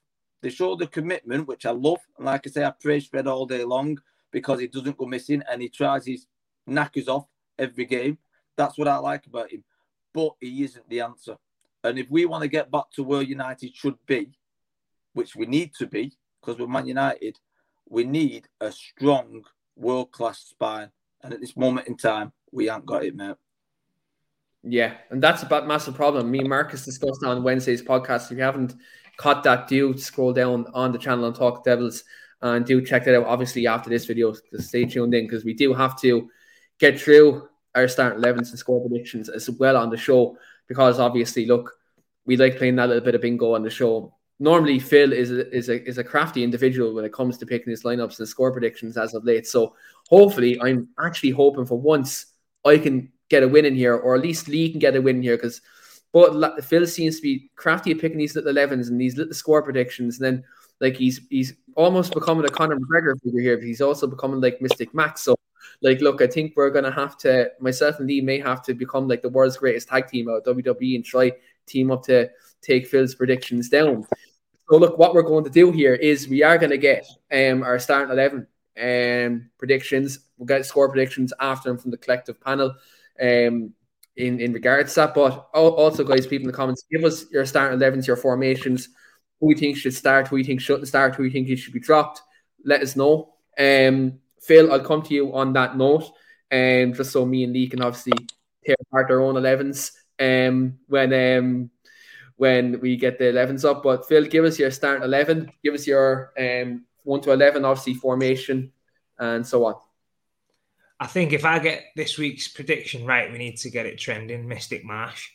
They 0.43 0.51
show 0.51 0.77
the 0.77 0.87
commitment, 0.87 1.47
which 1.47 1.67
I 1.67 1.71
love. 1.71 2.01
And 2.17 2.27
like 2.27 2.47
I 2.47 2.51
say, 2.51 2.65
I 2.65 2.71
praise 2.71 3.07
Fred 3.07 3.27
all 3.27 3.47
day 3.47 3.65
long 3.65 3.99
because 4.33 4.61
he 4.61 4.67
doesn't 4.67 4.97
go 4.97 5.07
missing 5.07 5.43
and 5.51 5.63
he 5.63 5.69
tries 5.69 6.07
his 6.07 6.27
knackers 6.67 7.09
off 7.09 7.27
every 7.59 7.85
game. 7.85 8.18
That's 8.56 8.78
what 8.78 8.89
I 8.89 8.97
like 8.97 9.26
about 9.26 9.51
him. 9.51 9.64
But 10.12 10.35
he 10.40 10.64
isn't 10.64 10.89
the 10.89 11.01
answer. 11.01 11.36
And 11.82 11.98
if 11.98 12.10
we 12.10 12.24
want 12.24 12.43
to 12.43 12.48
get 12.48 12.70
back 12.70 12.90
to 12.94 13.02
where 13.02 13.22
United 13.22 13.74
should 13.74 13.98
be, 14.06 14.39
which 15.12 15.36
we 15.36 15.47
need 15.47 15.74
to 15.74 15.86
be, 15.86 16.12
because 16.40 16.59
we're 16.59 16.66
Man 16.66 16.86
United, 16.86 17.39
we 17.89 18.05
need 18.05 18.48
a 18.60 18.72
strong 18.72 19.43
world 19.76 20.12
class 20.12 20.39
spine. 20.39 20.90
And 21.22 21.32
at 21.32 21.40
this 21.40 21.56
moment 21.56 21.89
in 21.89 21.97
time, 21.97 22.32
we 22.52 22.66
haven't 22.66 22.86
got 22.86 23.05
it, 23.05 23.16
mate. 23.16 23.36
Yeah, 24.62 24.94
and 25.10 25.22
that's 25.22 25.43
a 25.43 25.66
massive 25.66 25.94
problem. 25.94 26.31
Me 26.31 26.39
and 26.39 26.48
Marcus 26.48 26.85
discussed 26.85 27.22
on 27.22 27.43
Wednesday's 27.43 27.82
podcast. 27.82 28.31
If 28.31 28.39
you 28.39 28.44
haven't 28.44 28.74
caught 29.18 29.43
that, 29.44 29.68
do 29.68 29.97
scroll 29.98 30.32
down 30.32 30.66
on 30.72 30.90
the 30.90 30.98
channel 30.98 31.26
and 31.26 31.35
talk 31.35 31.64
Devils 31.64 32.05
and 32.40 32.64
do 32.64 32.82
check 32.82 33.05
that 33.05 33.14
out. 33.14 33.26
Obviously, 33.26 33.66
after 33.66 33.90
this 33.90 34.06
video, 34.06 34.35
stay 34.55 34.86
tuned 34.86 35.12
in 35.14 35.26
because 35.26 35.44
we 35.44 35.52
do 35.52 35.74
have 35.74 36.01
to 36.01 36.31
get 36.79 37.01
through 37.01 37.49
our 37.75 37.89
start 37.89 38.17
11s 38.17 38.51
and 38.51 38.59
score 38.59 38.81
predictions 38.81 39.29
as 39.29 39.51
well 39.51 39.77
on 39.77 39.91
the 39.91 39.97
show 39.97 40.37
because 40.69 40.99
obviously, 40.99 41.47
look, 41.47 41.73
we 42.27 42.37
like 42.37 42.57
playing 42.57 42.77
that 42.77 42.89
little 42.89 43.05
bit 43.05 43.15
of 43.15 43.21
bingo 43.21 43.55
on 43.55 43.63
the 43.63 43.71
show. 43.71 44.15
Normally, 44.41 44.79
Phil 44.79 45.13
is 45.13 45.31
a, 45.31 45.55
is 45.55 45.69
a 45.69 45.87
is 45.89 45.99
a 45.99 46.05
crafty 46.05 46.43
individual 46.43 46.95
when 46.95 47.05
it 47.05 47.13
comes 47.13 47.39
to 47.39 47.47
picking 47.47 47.71
his 47.71 47.85
lineups 47.85 48.19
and 48.19 48.29
score 48.29 48.51
predictions 48.51 48.97
as 48.97 49.15
of 49.15 49.25
late. 49.25 49.47
So 49.47 49.75
hopefully, 50.09 50.61
I'm 50.61 50.89
actually 50.99 51.31
hoping 51.31 51.67
for 51.67 51.79
once 51.79 52.27
I 52.65 52.79
can 52.79 53.13
get 53.29 53.43
a 53.43 53.49
win 53.49 53.65
in 53.65 53.75
here, 53.75 53.95
or 53.97 54.15
at 54.15 54.23
least 54.23 54.49
Lee 54.49 54.71
can 54.71 54.81
get 54.81 54.97
a 54.97 55.03
win 55.03 55.23
here 55.23 55.37
because. 55.37 55.61
But 56.13 56.65
Phil 56.65 56.87
seems 56.87 57.17
to 57.17 57.23
be 57.23 57.51
crafty 57.57 57.91
at 57.91 57.99
picking 57.99 58.19
these 58.19 58.37
little 58.37 58.55
11s 58.55 58.89
and 58.89 59.01
these 59.01 59.17
little 59.17 59.35
score 59.35 59.65
predictions. 59.65 60.21
And 60.21 60.25
then, 60.25 60.45
like, 60.81 60.97
he's 60.97 61.21
he's 61.29 61.55
almost 61.77 62.15
becoming 62.15 62.45
a 62.45 62.49
Conor 62.49 62.79
McGregor 62.79 63.21
figure 63.21 63.41
here, 63.41 63.57
but 63.57 63.67
he's 63.67 63.81
also 63.81 64.07
becoming 64.07 64.41
like 64.41 64.63
Mystic 64.63 64.95
Max. 64.95 65.23
So 65.23 65.35
like, 65.83 66.01
look, 66.01 66.23
I 66.23 66.27
think 66.27 66.55
we're 66.57 66.71
gonna 66.71 66.93
have 66.93 67.17
to 67.19 67.51
myself 67.61 67.99
and 67.99 68.09
Lee 68.09 68.21
may 68.21 68.39
have 68.39 68.63
to 68.65 68.75
become 68.75 69.09
like 69.09 69.23
the 69.23 69.29
world's 69.29 69.57
greatest 69.57 69.89
tag 69.89 70.09
team 70.09 70.29
out 70.29 70.47
of 70.47 70.57
WWE 70.57 70.97
and 70.97 71.05
try 71.05 71.33
team 71.67 71.91
up 71.91 72.03
to 72.05 72.31
take 72.63 72.87
Phil's 72.87 73.15
predictions 73.15 73.69
down. 73.69 74.07
So 74.71 74.77
look, 74.77 74.99
what 74.99 75.15
we're 75.15 75.23
going 75.23 75.45
to 75.45 75.51
do 75.51 75.71
here 75.71 75.95
is 75.95 76.29
we 76.29 76.43
are 76.43 76.59
to 76.59 76.79
get 76.79 77.07
um, 77.33 77.63
our 77.63 77.79
starting 77.79 78.13
eleven 78.13 78.47
um, 78.81 79.51
predictions. 79.59 80.21
We'll 80.37 80.47
get 80.47 80.67
score 80.67 80.89
predictions 80.89 81.33
after 81.39 81.69
them 81.69 81.79
from 81.79 81.91
the 81.91 81.99
collective 81.99 82.41
panel. 82.41 82.75
Um, 83.21 83.75
in 84.17 84.41
in 84.41 84.53
regards 84.53 84.95
to 84.95 85.01
that, 85.01 85.15
but 85.15 85.49
also, 85.53 86.05
guys, 86.05 86.27
people 86.27 86.47
in 86.47 86.53
the 86.53 86.57
comments, 86.57 86.85
give 86.91 87.05
us 87.05 87.31
your 87.31 87.45
starting 87.45 87.77
elevens, 87.77 88.07
your 88.07 88.17
formations, 88.17 88.89
who 89.41 89.51
you 89.51 89.57
think 89.57 89.77
should 89.77 89.95
start, 89.95 90.29
who 90.29 90.37
you 90.37 90.45
think 90.45 90.61
shouldn't 90.61 90.89
start, 90.89 91.15
who 91.17 91.25
you 91.25 91.31
think 91.31 91.49
should 91.59 91.73
be 91.73 91.81
dropped. 91.81 92.23
Let 92.65 92.83
us 92.83 92.97
know. 92.97 93.35
Um, 93.59 94.21
Phil, 94.45 94.73
I'll 94.73 94.81
come 94.81 95.03
to 95.03 95.15
you 95.15 95.35
on 95.35 95.53
that 95.55 95.77
note, 95.77 96.05
um, 96.53 96.93
just 96.95 97.12
so 97.12 97.25
me 97.25 97.45
and 97.45 97.53
Lee 97.53 97.69
can 97.69 97.83
obviously 97.83 98.12
tear 98.65 98.77
apart 98.81 99.11
our 99.11 99.21
own 99.21 99.35
11s 99.35 99.93
um, 100.21 100.79
when 100.87 101.12
um, 101.12 101.71
when 102.37 102.81
we 102.81 102.97
get 102.97 103.19
the 103.19 103.25
11s 103.25 103.69
up. 103.69 103.83
But 103.83 104.07
Phil, 104.07 104.25
give 104.25 104.45
us 104.45 104.59
your 104.59 104.71
starting 104.71 105.05
11, 105.05 105.51
give 105.62 105.75
us 105.75 105.87
your 105.87 106.33
um, 106.39 106.85
1 107.05 107.21
to 107.23 107.33
11, 107.33 107.65
obviously, 107.65 107.95
formation, 107.95 108.73
and 109.19 109.47
so 109.47 109.66
on. 109.66 109.75
I 111.01 111.07
think 111.07 111.33
if 111.33 111.45
I 111.45 111.59
get 111.59 111.85
this 111.97 112.19
week's 112.19 112.49
prediction 112.49 113.05
right, 113.05 113.31
we 113.31 113.39
need 113.39 113.57
to 113.59 113.71
get 113.71 113.87
it 113.87 113.99
trending 113.99 114.49
Mystic 114.49 114.85
Marsh. 114.85 115.31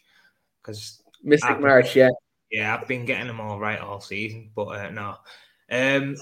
Because 0.61 1.01
Mystic 1.23 1.51
I've 1.51 1.61
Marsh, 1.61 1.95
yeah. 1.95 2.09
Yeah, 2.51 2.75
I've 2.75 2.87
been 2.87 3.05
getting 3.05 3.27
them 3.27 3.39
all 3.39 3.59
right 3.59 3.79
all 3.79 4.01
season, 4.01 4.51
but 4.55 4.67
uh, 4.67 4.89
no. 4.89 5.15
Um, 5.71 6.15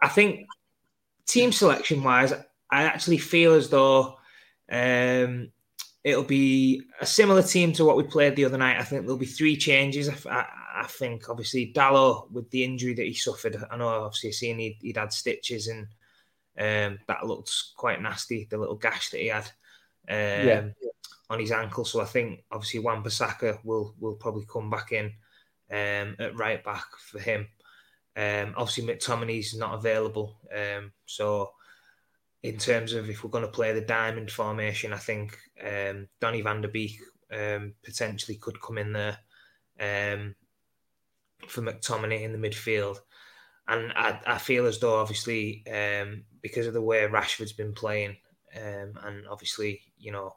I 0.00 0.08
think 0.08 0.46
team 1.32 1.52
selection 1.52 2.02
wise, 2.02 2.32
I 2.70 2.84
actually 2.84 3.18
feel 3.18 3.54
as 3.54 3.68
though 3.68 4.18
um, 4.70 5.50
it'll 6.04 6.24
be 6.24 6.82
a 7.00 7.06
similar 7.06 7.42
team 7.42 7.72
to 7.74 7.84
what 7.84 7.96
we 7.96 8.02
played 8.02 8.36
the 8.36 8.44
other 8.44 8.58
night. 8.58 8.78
I 8.78 8.84
think 8.84 9.02
there'll 9.02 9.16
be 9.16 9.26
three 9.26 9.56
changes. 9.56 10.08
I, 10.08 10.16
I, 10.30 10.46
I 10.82 10.86
think 10.86 11.28
obviously 11.28 11.72
Dalot 11.74 12.30
with 12.30 12.50
the 12.50 12.64
injury 12.64 12.94
that 12.94 13.06
he 13.06 13.14
suffered. 13.14 13.56
I 13.70 13.76
know 13.76 13.88
obviously 13.88 14.32
seeing 14.32 14.58
he'd, 14.58 14.78
he'd 14.80 14.96
had 14.96 15.12
stitches 15.12 15.68
and 15.68 15.86
um, 16.58 16.98
that 17.08 17.26
looked 17.26 17.52
quite 17.76 18.02
nasty. 18.02 18.46
The 18.50 18.58
little 18.58 18.76
gash 18.76 19.10
that 19.10 19.20
he 19.20 19.28
had 19.28 19.44
um, 20.08 20.48
yeah. 20.48 20.62
on 21.30 21.40
his 21.40 21.52
ankle. 21.52 21.84
So 21.84 22.00
I 22.00 22.06
think 22.06 22.44
obviously 22.50 22.80
Wan-Bissaka 22.80 23.64
will 23.64 23.94
will 23.98 24.14
probably 24.14 24.46
come 24.50 24.70
back 24.70 24.92
in 24.92 25.06
um, 25.70 26.16
at 26.18 26.36
right 26.36 26.62
back 26.62 26.86
for 26.98 27.18
him. 27.18 27.48
Um, 28.16 28.54
obviously, 28.56 28.84
McTominay's 28.84 29.56
not 29.56 29.74
available. 29.74 30.36
Um, 30.54 30.92
so, 31.06 31.52
in 32.42 32.58
terms 32.58 32.92
of 32.92 33.08
if 33.08 33.22
we're 33.22 33.30
going 33.30 33.44
to 33.44 33.50
play 33.50 33.72
the 33.72 33.80
diamond 33.80 34.30
formation, 34.30 34.92
I 34.92 34.98
think 34.98 35.38
um, 35.64 36.08
Donny 36.20 36.42
van 36.42 36.60
der 36.60 36.68
Beek 36.68 37.00
um, 37.32 37.74
potentially 37.82 38.36
could 38.36 38.60
come 38.60 38.78
in 38.78 38.92
there 38.92 39.18
um, 39.80 40.34
for 41.46 41.62
McTominay 41.62 42.22
in 42.22 42.32
the 42.32 42.48
midfield. 42.48 42.98
And 43.68 43.92
I, 43.94 44.20
I 44.26 44.38
feel 44.38 44.66
as 44.66 44.78
though, 44.80 44.96
obviously, 44.96 45.64
um, 45.68 46.24
because 46.42 46.66
of 46.66 46.74
the 46.74 46.82
way 46.82 47.06
Rashford's 47.06 47.52
been 47.52 47.72
playing, 47.72 48.16
um, 48.56 48.98
and 49.04 49.26
obviously, 49.30 49.80
you 49.98 50.12
know, 50.12 50.34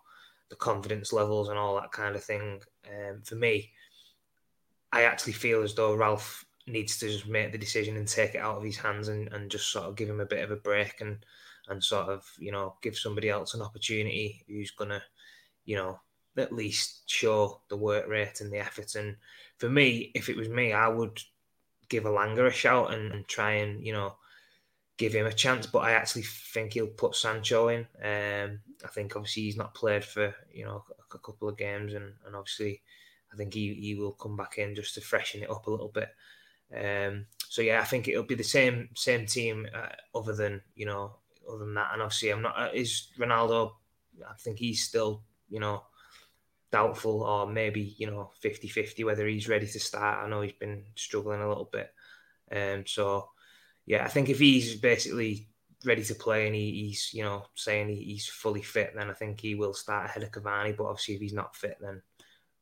the 0.49 0.56
confidence 0.56 1.11
levels 1.11 1.49
and 1.49 1.57
all 1.57 1.76
that 1.76 1.91
kind 1.91 2.15
of 2.15 2.23
thing, 2.23 2.61
for 3.23 3.35
me, 3.35 3.72
I 4.91 5.03
actually 5.03 5.34
feel 5.34 5.64
as 5.64 5.73
though 5.73 5.95
Ralf 5.95 6.45
needs 6.68 6.98
to 6.98 7.08
just 7.08 7.28
make 7.28 7.52
the 7.52 7.58
decision 7.58 7.96
and 7.98 8.08
take 8.08 8.36
it 8.36 8.40
out 8.40 8.58
of 8.58 8.64
his 8.64 8.78
hands 8.78 9.08
and, 9.08 9.32
and 9.34 9.52
just 9.52 9.72
sort 9.72 9.86
of 9.86 9.96
give 9.96 10.10
him 10.10 10.20
a 10.20 10.26
bit 10.26 10.44
of 10.44 10.52
a 10.52 10.56
break 10.56 11.02
and 11.02 11.26
and 11.68 11.84
sort 11.84 12.08
of 12.10 12.24
you 12.38 12.52
know 12.52 12.76
give 12.82 12.98
somebody 12.98 13.30
else 13.30 13.54
an 13.54 13.62
opportunity 13.62 14.44
who's 14.48 14.72
gonna 14.72 15.02
you 15.66 15.76
know 15.76 16.00
at 16.38 16.52
least 16.52 17.10
show 17.10 17.62
the 17.70 17.78
work 17.78 18.08
rate 18.08 18.42
and 18.42 18.52
the 18.52 18.58
effort 18.58 18.96
and 18.96 19.16
for 19.58 19.70
me 19.70 20.12
if 20.14 20.28
it 20.28 20.36
was 20.36 20.50
me 20.50 20.74
I 20.74 20.88
would 20.88 21.20
give 21.90 22.04
Elanga 22.04 22.48
a 22.48 22.52
shout 22.52 22.94
and, 22.94 23.12
and 23.12 23.28
try 23.28 23.52
and 23.54 23.86
you 23.86 23.94
know 23.94 24.16
give 24.98 25.14
him 25.14 25.26
a 25.26 25.34
chance. 25.34 25.66
But 25.66 25.80
I 25.80 25.92
actually 25.92 26.24
think 26.24 26.74
he'll 26.74 26.88
put 26.88 27.16
Sancho 27.16 27.70
in. 27.70 27.82
Um, 28.04 28.60
I 28.84 28.88
think 28.94 29.16
obviously 29.16 29.44
he's 29.44 29.58
not 29.58 29.76
played 29.76 30.04
for 30.04 30.34
you 30.52 30.66
know 30.66 30.84
a, 30.90 31.16
a 31.16 31.20
couple 31.20 31.50
of 31.50 31.58
games, 31.58 31.94
and, 31.94 32.14
and 32.26 32.36
obviously 32.36 32.82
I 33.34 33.36
think 33.36 33.54
he, 33.54 33.74
he 33.74 33.96
will 33.96 34.14
come 34.14 34.36
back 34.36 34.58
in 34.58 34.76
just 34.76 34.96
to 34.96 35.02
freshen 35.02 35.44
it 35.44 35.50
up 35.50 35.68
a 35.68 35.72
little 35.72 35.92
bit. 35.94 36.10
Um, 36.74 37.26
so 37.50 37.62
yeah, 37.62 37.80
I 37.80 37.84
think 37.84 38.08
it'll 38.08 38.24
be 38.24 38.36
the 38.36 38.44
same 38.44 38.90
same 38.96 39.26
team, 39.26 39.68
uh, 39.74 40.18
other 40.18 40.34
than 40.34 40.62
you 40.76 40.86
know 40.86 41.18
other 41.48 41.60
than 41.60 41.74
that. 41.76 41.90
And 41.94 42.02
obviously, 42.02 42.32
I'm 42.32 42.42
not 42.42 42.58
uh, 42.58 42.70
is 42.74 43.10
Ronaldo. 43.20 43.72
I 44.28 44.34
think 44.40 44.60
he's 44.60 44.84
still 44.84 45.24
you 45.50 45.60
know 45.60 45.84
doubtful 46.72 47.24
or 47.24 47.48
maybe 47.48 47.96
you 47.98 48.08
know 48.08 48.32
50-50 48.44 49.06
whether 49.06 49.26
he's 49.28 49.48
ready 49.48 49.68
to 49.68 49.80
start. 49.80 50.26
I 50.26 50.30
know 50.30 50.42
he's 50.42 50.54
been 50.54 50.84
struggling 50.96 51.42
a 51.42 51.48
little 51.48 51.70
bit. 51.72 51.94
Um, 52.52 52.86
so 52.86 53.30
yeah, 53.86 54.04
I 54.04 54.10
think 54.10 54.30
if 54.30 54.40
he's 54.40 54.76
basically 54.76 55.48
ready 55.86 56.04
to 56.04 56.16
play 56.16 56.48
and 56.48 56.56
he, 56.56 56.88
he's 56.88 57.12
you 57.14 57.24
know 57.24 57.46
saying 57.56 57.90
he, 57.90 57.96
he's 57.96 58.28
fully 58.28 58.62
fit, 58.62 58.94
then 58.96 59.10
I 59.10 59.14
think 59.14 59.40
he 59.40 59.56
will 59.56 59.74
start 59.74 60.10
ahead 60.10 60.24
of 60.24 60.32
Cavani. 60.32 60.76
But 60.76 60.86
obviously, 60.86 61.16
if 61.16 61.22
he's 61.22 61.34
not 61.34 61.56
fit, 61.56 61.78
then 61.80 62.02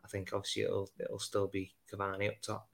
I 0.04 0.08
think 0.08 0.32
obviously 0.34 0.64
it'll 0.64 0.90
it'll 1.00 1.20
still 1.20 1.48
be 1.48 1.74
Cavani 1.92 2.30
up 2.30 2.42
top. 2.42 2.70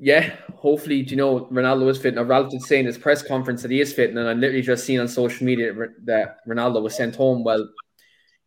Yeah, 0.00 0.36
hopefully, 0.54 1.02
do 1.02 1.10
you 1.10 1.16
know, 1.16 1.46
Ronaldo 1.46 1.90
is 1.90 1.98
fit. 1.98 2.14
Now, 2.14 2.22
Ralf 2.22 2.50
did 2.50 2.62
say 2.62 2.78
in 2.78 2.86
his 2.86 2.96
press 2.96 3.20
conference 3.20 3.62
that 3.62 3.70
he 3.70 3.80
is 3.80 3.92
fit, 3.92 4.10
and 4.10 4.20
I 4.20 4.32
literally 4.32 4.62
just 4.62 4.84
seen 4.84 5.00
on 5.00 5.08
social 5.08 5.44
media 5.44 5.74
that 6.04 6.46
Ronaldo 6.46 6.82
was 6.82 6.96
sent 6.96 7.16
home. 7.16 7.42
Well, 7.42 7.68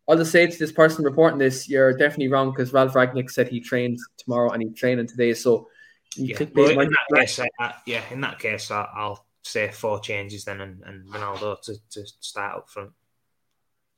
I'll 0.07 0.18
just 0.18 0.32
say 0.32 0.48
to 0.48 0.57
this 0.60 0.72
person 0.72 1.03
reporting 1.03 1.40
this, 1.40 1.68
you're 1.68 1.94
definitely 1.94 2.30
wrong 2.30 2.52
because 2.52 2.73
Ralf 2.73 2.94
Rangnick 2.94 3.30
said 3.30 3.48
he 3.49 3.60
trained 3.60 3.99
tomorrow 4.18 4.52
and 4.52 4.64
he's 4.64 4.76
training 4.76 5.07
today. 5.07 5.34
So, 5.34 5.68
yeah, 6.15 6.38
well, 6.56 6.69
in 6.69 6.90
that 6.90 7.19
case, 7.19 7.40
I, 7.60 7.73
yeah, 7.86 8.03
in 8.11 8.22
that 8.22 8.40
case, 8.40 8.72
I, 8.72 8.88
will 8.98 9.26
say 9.44 9.69
four 9.72 9.99
changes 9.99 10.45
then 10.45 10.61
and, 10.61 10.82
and 10.84 11.07
Ronaldo 11.07 11.61
to, 11.64 11.76
to 11.91 12.06
start 12.19 12.57
up 12.57 12.69
front. 12.69 12.91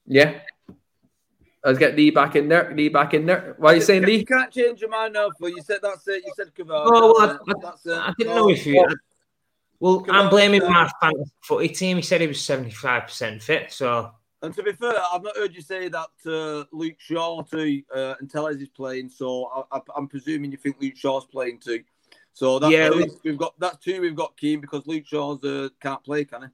Yeah, 0.05 0.39
Let's 1.63 1.79
get 1.79 1.95
Lee 1.95 2.09
back 2.09 2.35
in 2.35 2.49
there. 2.49 2.73
Lee 2.75 2.89
back 2.89 3.13
in 3.13 3.25
there. 3.25 3.55
Why 3.57 3.71
are 3.71 3.75
you 3.75 3.81
saying 3.81 4.03
Lee? 4.03 4.17
You 4.17 4.25
can't 4.25 4.51
change 4.51 4.81
your 4.81 4.89
mind 4.89 5.13
now, 5.13 5.29
but 5.39 5.47
you 5.47 5.61
said 5.61 5.79
that's 5.81 6.05
it. 6.09 6.23
You 6.25 6.33
said 6.35 6.53
Cavani. 6.53 6.87
Oh, 6.87 7.15
well, 7.17 7.39
I, 7.47 7.53
that's 7.61 7.85
it. 7.85 7.93
I 7.93 8.13
didn't 8.17 8.35
know 8.35 8.49
if 8.49 8.65
you. 8.65 8.85
well, 9.79 10.01
Cavani, 10.01 10.13
I'm 10.13 10.29
blaming 10.29 10.61
my 10.61 10.89
fantasy 10.99 11.31
footy 11.41 11.69
team. 11.69 11.97
He 11.97 12.03
said 12.03 12.19
he 12.19 12.27
was 12.27 12.39
75% 12.39 13.41
fit. 13.41 13.71
So. 13.71 14.11
And 14.41 14.53
to 14.55 14.61
be 14.61 14.73
fair, 14.73 14.93
I've 15.13 15.23
not 15.23 15.37
heard 15.37 15.55
you 15.55 15.61
say 15.61 15.87
that 15.87 16.07
to 16.23 16.67
Luke 16.73 16.99
Shaw 16.99 17.43
too 17.43 17.81
uh, 17.95 18.15
and 18.19 18.29
Telles 18.29 18.57
is 18.57 18.67
playing. 18.67 19.07
So 19.07 19.65
I, 19.71 19.79
am 19.95 20.09
presuming 20.09 20.51
you 20.51 20.57
think 20.57 20.75
Luke 20.81 20.97
Shaw's 20.97 21.25
playing 21.25 21.59
too. 21.59 21.81
So 22.33 22.59
that's 22.59 22.73
yeah, 22.73 22.89
two. 22.89 23.19
we've 23.23 23.37
got 23.37 23.57
that's 23.57 23.77
two. 23.77 24.01
We've 24.01 24.15
got 24.15 24.35
Keane 24.35 24.59
because 24.59 24.85
Luke 24.85 25.05
Shaw's 25.05 25.41
uh, 25.45 25.69
can't 25.79 26.03
play, 26.03 26.25
can 26.25 26.41
he? 26.41 26.47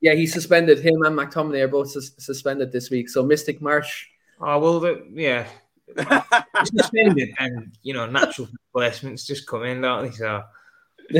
Yeah, 0.00 0.14
he's 0.14 0.32
suspended. 0.32 0.78
Him 0.78 1.02
and 1.02 1.18
McTominay 1.18 1.62
are 1.62 1.68
both 1.68 1.90
sus- 1.90 2.12
suspended 2.16 2.72
this 2.72 2.88
week. 2.88 3.10
So 3.10 3.22
Mystic 3.22 3.60
Marsh 3.60 4.06
Oh 4.40 4.58
well, 4.58 4.80
the, 4.80 5.06
yeah, 5.12 5.46
suspended, 6.64 7.30
and 7.38 7.72
you 7.82 7.94
know, 7.94 8.06
natural 8.06 8.48
replacements 8.74 9.26
just 9.26 9.46
come 9.46 9.64
in, 9.64 9.80
don't 9.80 10.04
they? 10.04 10.10
So 10.12 10.42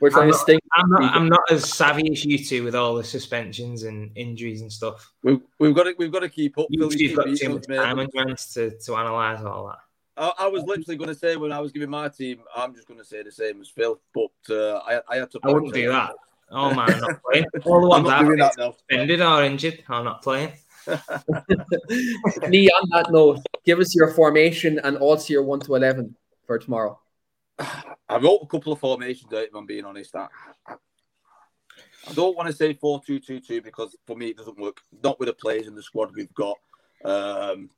we're 0.00 0.10
trying 0.10 0.28
I'm 0.28 0.32
to 0.32 0.38
stink. 0.38 0.62
I'm 0.74 0.88
not. 0.88 1.14
I'm 1.14 1.28
not 1.28 1.50
as 1.50 1.70
savvy 1.72 2.10
as 2.12 2.24
you 2.24 2.42
two 2.42 2.64
with 2.64 2.74
all 2.74 2.94
the 2.94 3.04
suspensions 3.04 3.82
and 3.82 4.10
injuries 4.16 4.62
and 4.62 4.72
stuff. 4.72 5.12
We've, 5.22 5.40
we've 5.58 5.74
got 5.74 5.84
to 5.84 5.94
we've 5.98 6.12
got 6.12 6.20
to 6.20 6.28
keep 6.28 6.58
up. 6.58 6.66
You've 6.70 7.16
got 7.16 7.26
too 7.36 7.48
much 7.50 7.66
time 7.66 7.98
and 7.98 8.12
chance 8.12 8.54
to 8.54 8.70
to 8.70 8.96
analyze 8.96 9.44
all 9.44 9.66
that. 9.66 9.78
I, 10.18 10.44
I, 10.44 10.46
was 10.46 10.62
literally 10.62 10.96
going 10.96 11.08
to 11.08 11.14
say 11.14 11.36
when 11.36 11.52
I 11.52 11.60
was 11.60 11.72
giving 11.72 11.90
my 11.90 12.08
team, 12.08 12.40
I'm 12.56 12.74
just 12.74 12.88
going 12.88 12.98
to 12.98 13.04
say 13.04 13.22
the 13.22 13.30
same 13.30 13.60
as 13.60 13.68
Phil, 13.68 14.00
but 14.14 14.30
uh, 14.48 14.78
I, 14.78 15.00
I 15.10 15.16
had 15.16 15.30
to. 15.32 15.40
I 15.42 15.52
wouldn't 15.52 15.74
do 15.74 15.88
that. 15.88 16.12
Oh 16.50 16.72
man, 16.72 16.90
I'm 16.90 17.00
not 17.00 17.22
playing. 17.22 17.46
All 17.64 17.80
the 17.82 17.88
ones 17.88 18.08
I've 18.08 18.52
suspended 18.52 19.20
or 19.20 19.42
injured, 19.42 19.82
I'm 19.88 20.04
not 20.04 20.22
playing. 20.22 20.52
Lee, 22.48 22.68
on 22.68 22.88
that 22.90 23.06
note, 23.10 23.40
give 23.64 23.78
us 23.80 23.94
your 23.94 24.12
formation 24.12 24.78
and 24.84 24.96
also 24.98 25.32
your 25.32 25.42
1 25.42 25.60
to 25.60 25.74
11 25.74 26.14
for 26.46 26.58
tomorrow. 26.58 26.98
I 27.58 28.18
wrote 28.18 28.40
a 28.42 28.46
couple 28.46 28.72
of 28.72 28.80
formations 28.80 29.32
out, 29.32 29.44
if 29.44 29.54
I'm 29.54 29.66
being 29.66 29.84
honest. 29.84 30.14
I, 30.14 30.28
I 30.68 32.12
don't 32.14 32.36
want 32.36 32.48
to 32.48 32.54
say 32.54 32.74
4 32.74 33.00
2 33.04 33.18
2 33.18 33.40
2 33.40 33.62
because 33.62 33.96
for 34.06 34.16
me 34.16 34.28
it 34.28 34.36
doesn't 34.36 34.58
work. 34.58 34.80
Not 35.02 35.18
with 35.18 35.28
the 35.28 35.34
players 35.34 35.66
in 35.66 35.74
the 35.74 35.82
squad 35.82 36.14
we've 36.14 36.34
got. 36.34 36.56
Um, 37.04 37.70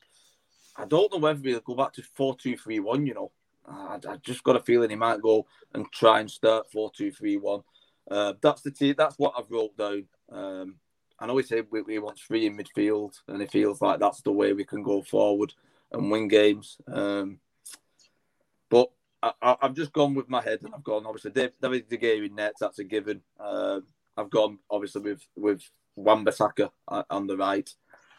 I 0.76 0.84
don't 0.86 1.12
know 1.12 1.18
whether 1.18 1.40
we'll 1.42 1.60
go 1.60 1.74
back 1.74 1.92
to 1.94 2.02
4 2.02 2.36
2 2.36 2.56
3 2.56 2.80
1, 2.80 3.06
you 3.06 3.14
know. 3.14 3.32
I, 3.66 3.98
I, 4.08 4.16
just 4.22 4.44
got 4.44 4.56
a 4.56 4.60
feeling 4.60 4.90
he 4.90 4.96
might 4.96 5.20
go 5.20 5.46
and 5.74 5.84
try 5.92 6.20
and 6.20 6.30
start 6.30 6.70
4 6.70 6.90
2 6.96 7.10
3 7.10 7.36
1. 7.36 7.62
Uh, 8.10 8.32
that's 8.40 8.62
the 8.62 8.70
team, 8.70 8.94
that's 8.96 9.18
what 9.18 9.34
I've 9.36 9.50
wrote 9.50 9.76
down. 9.76 10.04
Um, 10.30 10.76
I 11.18 11.26
know 11.26 11.36
he 11.36 11.42
said 11.42 11.66
we, 11.70 11.82
we 11.82 11.98
want 11.98 12.18
three 12.18 12.46
in 12.46 12.56
midfield, 12.56 13.14
and 13.28 13.42
it 13.42 13.50
feels 13.50 13.80
like 13.82 13.98
that's 13.98 14.20
the 14.22 14.32
way 14.32 14.52
we 14.52 14.64
can 14.64 14.82
go 14.82 15.02
forward 15.02 15.52
and 15.92 16.10
win 16.10 16.28
games. 16.28 16.76
Um, 16.86 17.40
but 18.70 18.90
I, 19.22 19.56
have 19.60 19.74
just 19.74 19.92
gone 19.92 20.14
with 20.14 20.28
my 20.28 20.42
head, 20.42 20.60
and 20.62 20.74
I've 20.74 20.84
gone 20.84 21.04
obviously 21.06 21.32
David 21.32 21.88
De 21.88 21.96
Gea 21.96 22.26
in 22.26 22.34
nets. 22.34 22.60
That's 22.60 22.78
a 22.78 22.84
given. 22.84 23.20
Um, 23.40 23.84
I've 24.16 24.30
gone 24.30 24.58
obviously 24.70 25.02
with 25.02 25.26
with 25.36 25.62
Wan-Bissaka 25.96 26.70
on 27.10 27.26
the 27.26 27.36
right. 27.36 27.68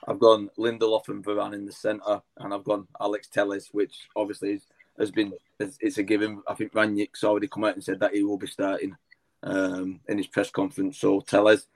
I've 0.07 0.19
gone 0.19 0.49
Lindelof 0.57 1.09
and 1.09 1.23
Varane 1.23 1.53
in 1.53 1.65
the 1.65 1.71
centre, 1.71 2.21
and 2.37 2.53
I've 2.53 2.63
gone 2.63 2.87
Alex 2.99 3.27
Telles, 3.27 3.69
which 3.71 4.07
obviously 4.15 4.61
has 4.97 5.11
been 5.11 5.33
it's 5.59 5.97
a 5.97 6.03
given. 6.03 6.41
I 6.47 6.53
think 6.53 6.73
Rangnick's 6.73 7.23
already 7.23 7.47
come 7.47 7.63
out 7.63 7.75
and 7.75 7.83
said 7.83 7.99
that 8.01 8.13
he 8.13 8.23
will 8.23 8.37
be 8.37 8.47
starting 8.47 8.95
um, 9.43 10.01
in 10.07 10.17
his 10.17 10.27
press 10.27 10.49
conference. 10.49 10.97
So 10.99 11.21
Telles. 11.21 11.67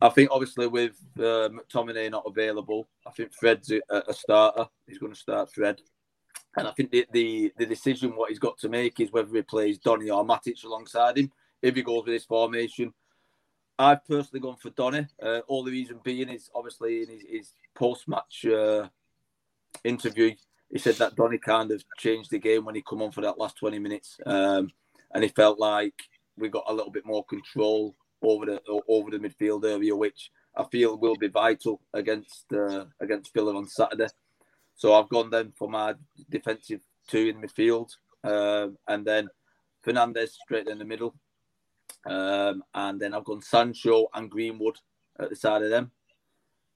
I 0.00 0.08
think 0.08 0.30
obviously 0.30 0.66
with 0.66 0.96
uh, 1.18 1.48
McTominay 1.48 2.10
not 2.10 2.24
available, 2.26 2.88
I 3.06 3.10
think 3.10 3.32
Fred's 3.32 3.70
a, 3.70 3.80
a 3.90 4.12
starter. 4.12 4.66
He's 4.86 4.98
going 4.98 5.12
to 5.12 5.18
start 5.18 5.52
Fred. 5.52 5.80
And 6.56 6.68
I 6.68 6.72
think 6.72 6.90
the, 6.90 7.06
the, 7.12 7.52
the 7.58 7.66
decision 7.66 8.14
what 8.14 8.28
he's 8.28 8.38
got 8.38 8.58
to 8.58 8.68
make 8.68 9.00
is 9.00 9.12
whether 9.12 9.34
he 9.34 9.42
plays 9.42 9.78
Donny 9.78 10.10
or 10.10 10.24
Matic 10.24 10.62
alongside 10.64 11.18
him. 11.18 11.32
If 11.62 11.74
he 11.74 11.82
goes 11.82 12.04
with 12.04 12.14
this 12.14 12.24
formation, 12.24 12.92
I've 13.78 14.04
personally 14.04 14.40
gone 14.40 14.56
for 14.56 14.70
Donny. 14.70 15.06
Uh, 15.20 15.40
all 15.48 15.64
the 15.64 15.72
reason 15.72 16.00
being 16.04 16.28
is 16.28 16.50
obviously 16.54 17.02
in 17.02 17.08
his, 17.08 17.22
his 17.28 17.52
post-match 17.74 18.46
uh, 18.46 18.88
interview, 19.82 20.32
he 20.70 20.78
said 20.78 20.96
that 20.96 21.16
Donny 21.16 21.38
kind 21.38 21.70
of 21.72 21.82
changed 21.98 22.30
the 22.30 22.38
game 22.38 22.64
when 22.64 22.74
he 22.74 22.82
come 22.82 23.02
on 23.02 23.10
for 23.10 23.22
that 23.22 23.38
last 23.38 23.56
20 23.56 23.78
minutes. 23.78 24.18
Um, 24.26 24.70
and 25.12 25.24
he 25.24 25.30
felt 25.30 25.58
like 25.58 25.94
we 26.36 26.48
got 26.48 26.64
a 26.68 26.72
little 26.72 26.90
bit 26.90 27.06
more 27.06 27.24
control 27.24 27.96
over 28.24 28.46
the 28.46 28.62
over 28.88 29.10
the 29.10 29.18
midfield 29.18 29.64
area, 29.64 29.94
which 29.94 30.30
I 30.56 30.64
feel 30.64 30.96
will 30.96 31.16
be 31.16 31.28
vital 31.28 31.80
against 31.92 32.52
uh, 32.52 32.86
against 33.00 33.32
Villa 33.34 33.56
on 33.56 33.66
Saturday. 33.66 34.08
So 34.76 34.94
I've 34.94 35.08
gone 35.08 35.30
then 35.30 35.52
for 35.56 35.68
my 35.68 35.94
defensive 36.30 36.80
two 37.08 37.28
in 37.28 37.40
midfield, 37.40 37.90
um, 38.24 38.76
and 38.88 39.04
then 39.04 39.28
Fernandes 39.84 40.30
straight 40.30 40.68
in 40.68 40.78
the 40.78 40.84
middle, 40.84 41.14
um, 42.06 42.64
and 42.74 43.00
then 43.00 43.14
I've 43.14 43.24
gone 43.24 43.42
Sancho 43.42 44.06
and 44.14 44.30
Greenwood 44.30 44.78
at 45.18 45.30
the 45.30 45.36
side 45.36 45.62
of 45.62 45.70
them, 45.70 45.90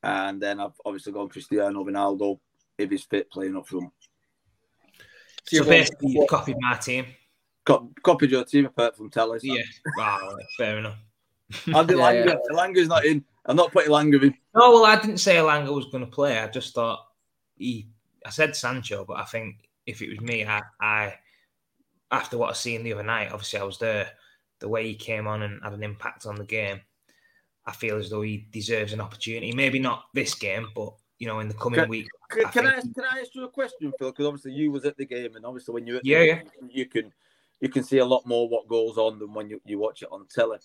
and 0.02 0.40
then 0.40 0.60
I've 0.60 0.78
obviously 0.84 1.12
gone 1.12 1.28
Cristiano 1.28 1.84
Ronaldo 1.84 2.38
if 2.76 2.90
he's 2.90 3.04
fit 3.04 3.30
playing 3.30 3.56
up 3.56 3.66
front. 3.66 3.90
So 5.46 5.64
basically, 5.64 6.12
you've 6.12 6.28
copied 6.28 6.56
my 6.60 6.74
team. 6.74 7.06
copied 7.64 8.30
your 8.30 8.44
team 8.44 8.66
apart 8.66 8.96
from 8.96 9.10
Telles. 9.10 9.42
Yeah, 9.42 9.62
wow, 9.96 10.36
fair 10.58 10.78
enough. 10.78 10.98
Andy 11.74 11.94
yeah, 11.94 12.00
Elanga. 12.00 12.26
Yeah. 12.26 12.36
Elanga's 12.56 12.88
not 12.88 13.04
in. 13.04 13.24
I'm 13.46 13.56
not 13.56 13.72
putting 13.72 13.90
Elanga 13.90 14.22
in. 14.22 14.34
No, 14.54 14.72
well, 14.72 14.86
I 14.86 15.00
didn't 15.00 15.18
say 15.18 15.36
Elanga 15.36 15.74
was 15.74 15.86
going 15.86 16.04
to 16.04 16.10
play. 16.10 16.38
I 16.38 16.48
just 16.48 16.74
thought 16.74 17.00
he. 17.56 17.88
I 18.26 18.30
said 18.30 18.54
Sancho, 18.54 19.04
but 19.06 19.18
I 19.18 19.24
think 19.24 19.68
if 19.86 20.02
it 20.02 20.10
was 20.10 20.20
me, 20.20 20.44
I, 20.44 20.62
I 20.80 21.14
after 22.10 22.36
what 22.36 22.50
I 22.50 22.52
seen 22.52 22.82
the 22.82 22.92
other 22.92 23.02
night, 23.02 23.32
obviously 23.32 23.60
I 23.60 23.64
was 23.64 23.78
there. 23.78 24.10
The 24.60 24.68
way 24.68 24.88
he 24.88 24.94
came 24.94 25.28
on 25.28 25.42
and 25.42 25.62
had 25.62 25.72
an 25.72 25.84
impact 25.84 26.26
on 26.26 26.34
the 26.34 26.44
game, 26.44 26.80
I 27.64 27.72
feel 27.72 27.96
as 27.96 28.10
though 28.10 28.22
he 28.22 28.48
deserves 28.50 28.92
an 28.92 29.00
opportunity. 29.00 29.52
Maybe 29.52 29.78
not 29.78 30.06
this 30.12 30.34
game, 30.34 30.66
but 30.74 30.94
you 31.18 31.28
know, 31.28 31.40
in 31.40 31.48
the 31.48 31.54
coming 31.54 31.80
can, 31.80 31.88
week. 31.88 32.08
Can 32.30 32.46
I, 32.46 32.50
can 32.50 32.66
I, 32.66 32.74
ask, 32.74 32.94
can 32.94 33.04
I 33.04 33.20
ask 33.20 33.34
you 33.34 33.44
a 33.44 33.48
question, 33.48 33.92
Phil? 33.98 34.10
Because 34.10 34.26
obviously 34.26 34.52
you 34.52 34.72
was 34.72 34.84
at 34.84 34.96
the 34.96 35.06
game, 35.06 35.36
and 35.36 35.46
obviously 35.46 35.74
when 35.74 35.86
you're 35.86 36.00
yeah, 36.02 36.20
yeah, 36.20 36.40
you 36.68 36.86
can 36.86 37.12
you 37.60 37.68
can 37.68 37.84
see 37.84 37.98
a 37.98 38.04
lot 38.04 38.26
more 38.26 38.48
what 38.48 38.68
goes 38.68 38.98
on 38.98 39.18
than 39.18 39.32
when 39.32 39.48
you, 39.48 39.60
you 39.64 39.78
watch 39.78 40.02
it 40.02 40.08
on 40.10 40.26
telly 40.28 40.58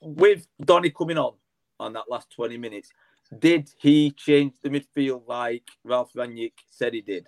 with 0.00 0.46
Donny 0.60 0.90
coming 0.90 1.18
on 1.18 1.34
on 1.80 1.92
that 1.92 2.10
last 2.10 2.30
20 2.30 2.56
minutes, 2.56 2.90
did 3.38 3.70
he 3.78 4.10
change 4.12 4.54
the 4.62 4.70
midfield 4.70 5.22
like 5.26 5.64
Ralf 5.84 6.12
Rangnick 6.14 6.52
said 6.70 6.94
he 6.94 7.00
did? 7.00 7.26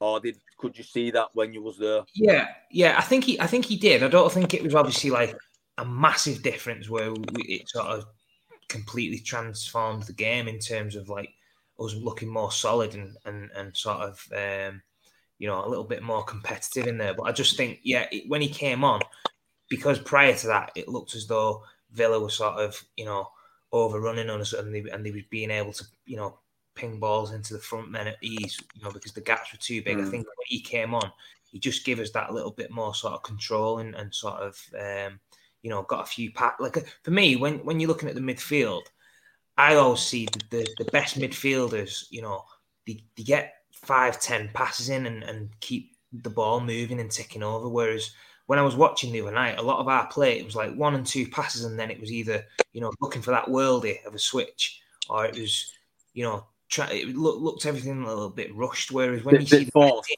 Or 0.00 0.20
did 0.20 0.38
could 0.56 0.76
you 0.78 0.84
see 0.84 1.10
that 1.10 1.28
when 1.34 1.52
you 1.52 1.62
was 1.62 1.78
there? 1.78 2.02
Yeah, 2.14 2.48
yeah, 2.70 2.94
I 2.96 3.02
think 3.02 3.24
he 3.24 3.40
I 3.40 3.46
think 3.46 3.66
he 3.66 3.76
did. 3.76 4.02
I 4.02 4.08
don't 4.08 4.32
think 4.32 4.54
it 4.54 4.62
was 4.62 4.74
obviously 4.74 5.10
like 5.10 5.36
a 5.78 5.84
massive 5.84 6.42
difference 6.42 6.88
where 6.88 7.12
it 7.34 7.68
sort 7.68 7.86
of 7.86 8.04
completely 8.68 9.18
transformed 9.18 10.04
the 10.04 10.12
game 10.12 10.48
in 10.48 10.58
terms 10.58 10.96
of 10.96 11.08
like 11.08 11.30
us 11.78 11.94
looking 11.94 12.28
more 12.28 12.50
solid 12.50 12.94
and 12.94 13.16
and, 13.26 13.50
and 13.54 13.76
sort 13.76 13.98
of 13.98 14.26
um, 14.34 14.80
you 15.40 15.48
know, 15.48 15.64
a 15.64 15.68
little 15.68 15.84
bit 15.84 16.02
more 16.02 16.22
competitive 16.22 16.86
in 16.86 16.98
there. 16.98 17.14
But 17.14 17.24
I 17.24 17.32
just 17.32 17.56
think, 17.56 17.80
yeah, 17.82 18.06
it, 18.12 18.28
when 18.28 18.42
he 18.42 18.48
came 18.48 18.84
on, 18.84 19.00
because 19.70 19.98
prior 19.98 20.34
to 20.36 20.46
that, 20.48 20.70
it 20.76 20.86
looked 20.86 21.16
as 21.16 21.26
though 21.26 21.64
Villa 21.92 22.18
was 22.20 22.34
sort 22.34 22.54
of, 22.54 22.82
you 22.96 23.04
know, 23.04 23.28
overrunning 23.72 24.30
on 24.30 24.40
us 24.40 24.52
and 24.52 24.74
they, 24.74 24.84
and 24.90 25.04
they 25.04 25.10
was 25.10 25.22
being 25.30 25.50
able 25.50 25.72
to, 25.72 25.84
you 26.06 26.16
know, 26.16 26.38
ping 26.74 26.98
balls 26.98 27.32
into 27.32 27.52
the 27.52 27.60
front 27.60 27.90
men 27.90 28.06
at 28.06 28.16
ease, 28.22 28.58
you 28.74 28.82
know, 28.82 28.90
because 28.90 29.12
the 29.12 29.20
gaps 29.20 29.52
were 29.52 29.58
too 29.58 29.82
big. 29.82 29.96
Mm. 29.96 30.06
I 30.06 30.10
think 30.10 30.26
when 30.26 30.46
he 30.46 30.60
came 30.60 30.94
on, 30.94 31.12
he 31.44 31.58
just 31.58 31.84
gave 31.84 31.98
us 31.98 32.10
that 32.12 32.32
little 32.32 32.52
bit 32.52 32.70
more 32.70 32.94
sort 32.94 33.14
of 33.14 33.22
control 33.22 33.78
and, 33.78 33.94
and 33.94 34.14
sort 34.14 34.40
of, 34.40 34.58
um, 34.78 35.18
you 35.62 35.70
know, 35.70 35.82
got 35.82 36.02
a 36.02 36.06
few 36.06 36.32
pack. 36.32 36.56
Like 36.60 36.86
for 37.02 37.10
me, 37.10 37.36
when 37.36 37.64
when 37.64 37.80
you're 37.80 37.88
looking 37.88 38.08
at 38.08 38.14
the 38.14 38.20
midfield, 38.20 38.84
I 39.58 39.74
always 39.74 40.00
see 40.00 40.26
the, 40.26 40.40
the, 40.50 40.68
the 40.78 40.90
best 40.90 41.18
midfielders, 41.18 42.06
you 42.10 42.22
know, 42.22 42.44
they, 42.86 43.04
they 43.16 43.24
get 43.24 43.54
five, 43.72 44.20
ten 44.20 44.48
passes 44.54 44.88
in 44.88 45.06
and, 45.06 45.22
and 45.22 45.50
keep 45.60 45.96
the 46.12 46.30
ball 46.30 46.60
moving 46.60 47.00
and 47.00 47.10
ticking 47.10 47.42
over. 47.42 47.68
Whereas 47.68 48.12
when 48.50 48.58
I 48.58 48.62
was 48.62 48.74
watching 48.74 49.12
the 49.12 49.20
other 49.20 49.30
night, 49.30 49.60
a 49.60 49.62
lot 49.62 49.78
of 49.78 49.86
our 49.86 50.08
play, 50.08 50.36
it 50.36 50.44
was 50.44 50.56
like 50.56 50.74
one 50.74 50.96
and 50.96 51.06
two 51.06 51.28
passes, 51.28 51.64
and 51.64 51.78
then 51.78 51.88
it 51.88 52.00
was 52.00 52.10
either, 52.10 52.44
you 52.72 52.80
know, 52.80 52.90
looking 53.00 53.22
for 53.22 53.30
that 53.30 53.46
worldy 53.46 54.04
of 54.04 54.12
a 54.12 54.18
switch, 54.18 54.82
or 55.08 55.24
it 55.24 55.38
was, 55.38 55.72
you 56.14 56.24
know, 56.24 56.44
try, 56.68 56.90
it 56.90 57.14
look, 57.14 57.40
looked 57.40 57.64
everything 57.64 58.02
a 58.02 58.08
little 58.08 58.28
bit 58.28 58.52
rushed. 58.52 58.90
Whereas 58.90 59.22
when 59.22 59.36
bit, 59.36 59.42
you 59.42 59.46
see 59.46 59.64
the 59.72 60.16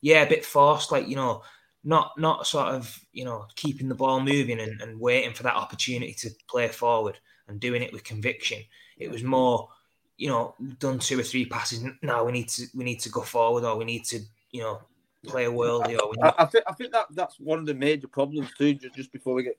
yeah, 0.00 0.22
a 0.22 0.26
bit 0.26 0.46
forced, 0.46 0.92
like 0.92 1.08
you 1.08 1.16
know, 1.16 1.42
not 1.84 2.12
not 2.16 2.46
sort 2.46 2.68
of 2.68 2.98
you 3.12 3.26
know 3.26 3.44
keeping 3.54 3.90
the 3.90 3.94
ball 3.94 4.18
moving 4.18 4.60
and, 4.60 4.80
and 4.80 4.98
waiting 4.98 5.34
for 5.34 5.42
that 5.42 5.54
opportunity 5.54 6.14
to 6.14 6.30
play 6.48 6.68
forward 6.68 7.18
and 7.48 7.60
doing 7.60 7.82
it 7.82 7.92
with 7.92 8.02
conviction. 8.02 8.62
It 8.96 9.10
was 9.10 9.22
more, 9.22 9.68
you 10.16 10.28
know, 10.28 10.54
done 10.78 11.00
two 11.00 11.20
or 11.20 11.22
three 11.22 11.44
passes. 11.44 11.84
Now 12.00 12.24
we 12.24 12.32
need 12.32 12.48
to 12.48 12.64
we 12.74 12.82
need 12.82 13.00
to 13.00 13.10
go 13.10 13.20
forward, 13.20 13.64
or 13.64 13.76
we 13.76 13.84
need 13.84 14.04
to 14.06 14.20
you 14.52 14.62
know 14.62 14.80
play 15.24 15.46
a 15.46 15.50
worldie. 15.50 15.98
Or 16.00 16.10
we. 16.10 16.16
I, 16.22 16.34
I, 16.38 16.44
think 16.46 16.64
I 16.68 16.72
think 16.72 16.92
that 16.92 17.06
that's 17.10 17.38
one 17.40 17.58
of 17.58 17.66
the 17.66 17.74
major 17.74 18.08
problems 18.08 18.50
too. 18.56 18.74
Just 18.74 18.94
just 18.94 19.12
before 19.12 19.34
we 19.34 19.42
get 19.42 19.56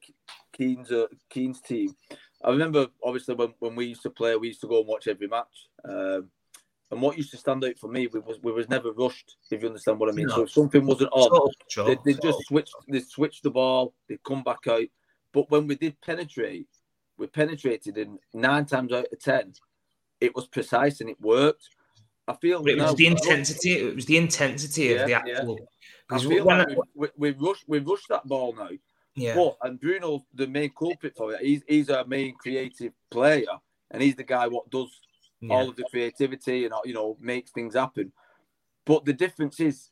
Keane's 0.53 0.91
uh, 0.91 1.07
Keane's 1.29 1.61
team, 1.61 1.95
I 2.43 2.49
remember 2.49 2.87
obviously 3.03 3.35
when, 3.35 3.53
when 3.59 3.75
we 3.75 3.85
used 3.85 4.03
to 4.03 4.09
play, 4.09 4.35
we 4.35 4.47
used 4.47 4.61
to 4.61 4.67
go 4.67 4.79
and 4.79 4.87
watch 4.87 5.07
every 5.07 5.27
match. 5.27 5.67
Um, 5.83 6.29
and 6.91 7.01
what 7.01 7.17
used 7.17 7.31
to 7.31 7.37
stand 7.37 7.63
out 7.65 7.77
for 7.79 7.87
me 7.87 8.07
was 8.07 8.37
we 8.41 8.51
was 8.51 8.69
never 8.69 8.91
rushed, 8.91 9.37
if 9.49 9.61
you 9.61 9.67
understand 9.67 9.99
what 9.99 10.09
I 10.09 10.13
mean. 10.13 10.27
No. 10.27 10.35
So 10.35 10.43
if 10.43 10.51
something 10.51 10.85
wasn't 10.85 11.11
on, 11.11 11.51
they, 11.85 11.97
they 12.05 12.19
just 12.19 12.45
switched 12.47 12.75
they 12.87 13.01
switched 13.01 13.43
the 13.43 13.49
ball, 13.49 13.93
they 14.07 14.17
come 14.25 14.43
back 14.43 14.67
out. 14.69 14.87
But 15.33 15.49
when 15.49 15.67
we 15.67 15.75
did 15.75 15.99
penetrate, 16.01 16.67
we 17.17 17.27
penetrated 17.27 17.97
in 17.97 18.19
nine 18.33 18.65
times 18.65 18.93
out 18.93 19.07
of 19.11 19.19
ten, 19.19 19.53
it 20.21 20.35
was 20.35 20.47
precise 20.47 21.01
and 21.01 21.09
it 21.09 21.19
worked. 21.19 21.69
I 22.27 22.33
feel 22.33 22.65
it 22.67 22.77
was 22.77 22.95
the 22.95 23.07
intensity. 23.07 23.73
It 23.73 23.95
was 23.95 24.05
the 24.05 24.17
intensity 24.17 24.83
yeah, 24.83 24.91
of 24.95 25.07
the 25.07 25.13
actual. 25.13 25.59
Yeah. 25.59 26.17
I 26.17 26.19
feel 26.19 26.45
like 26.45 26.69
I, 26.69 26.75
we, 26.93 27.07
we, 27.17 27.31
rush 27.31 27.63
we 27.67 27.79
rush 27.79 28.03
that 28.09 28.27
ball 28.27 28.55
now. 28.55 28.69
Yeah. 29.15 29.35
But 29.35 29.57
and 29.61 29.79
Bruno, 29.79 30.25
the 30.33 30.47
main 30.47 30.71
culprit 30.77 31.15
for 31.15 31.33
it. 31.33 31.41
He's 31.41 31.61
he's 31.67 31.89
our 31.89 32.05
main 32.05 32.35
creative 32.35 32.93
player, 33.11 33.45
and 33.91 34.01
he's 34.01 34.15
the 34.15 34.23
guy 34.23 34.47
what 34.47 34.69
does 34.69 34.89
yeah. 35.39 35.53
all 35.53 35.69
of 35.69 35.75
the 35.75 35.85
creativity 35.89 36.65
and 36.65 36.73
you 36.83 36.93
know 36.93 37.17
makes 37.19 37.51
things 37.51 37.75
happen. 37.75 38.11
But 38.85 39.05
the 39.05 39.13
difference 39.13 39.59
is, 39.59 39.91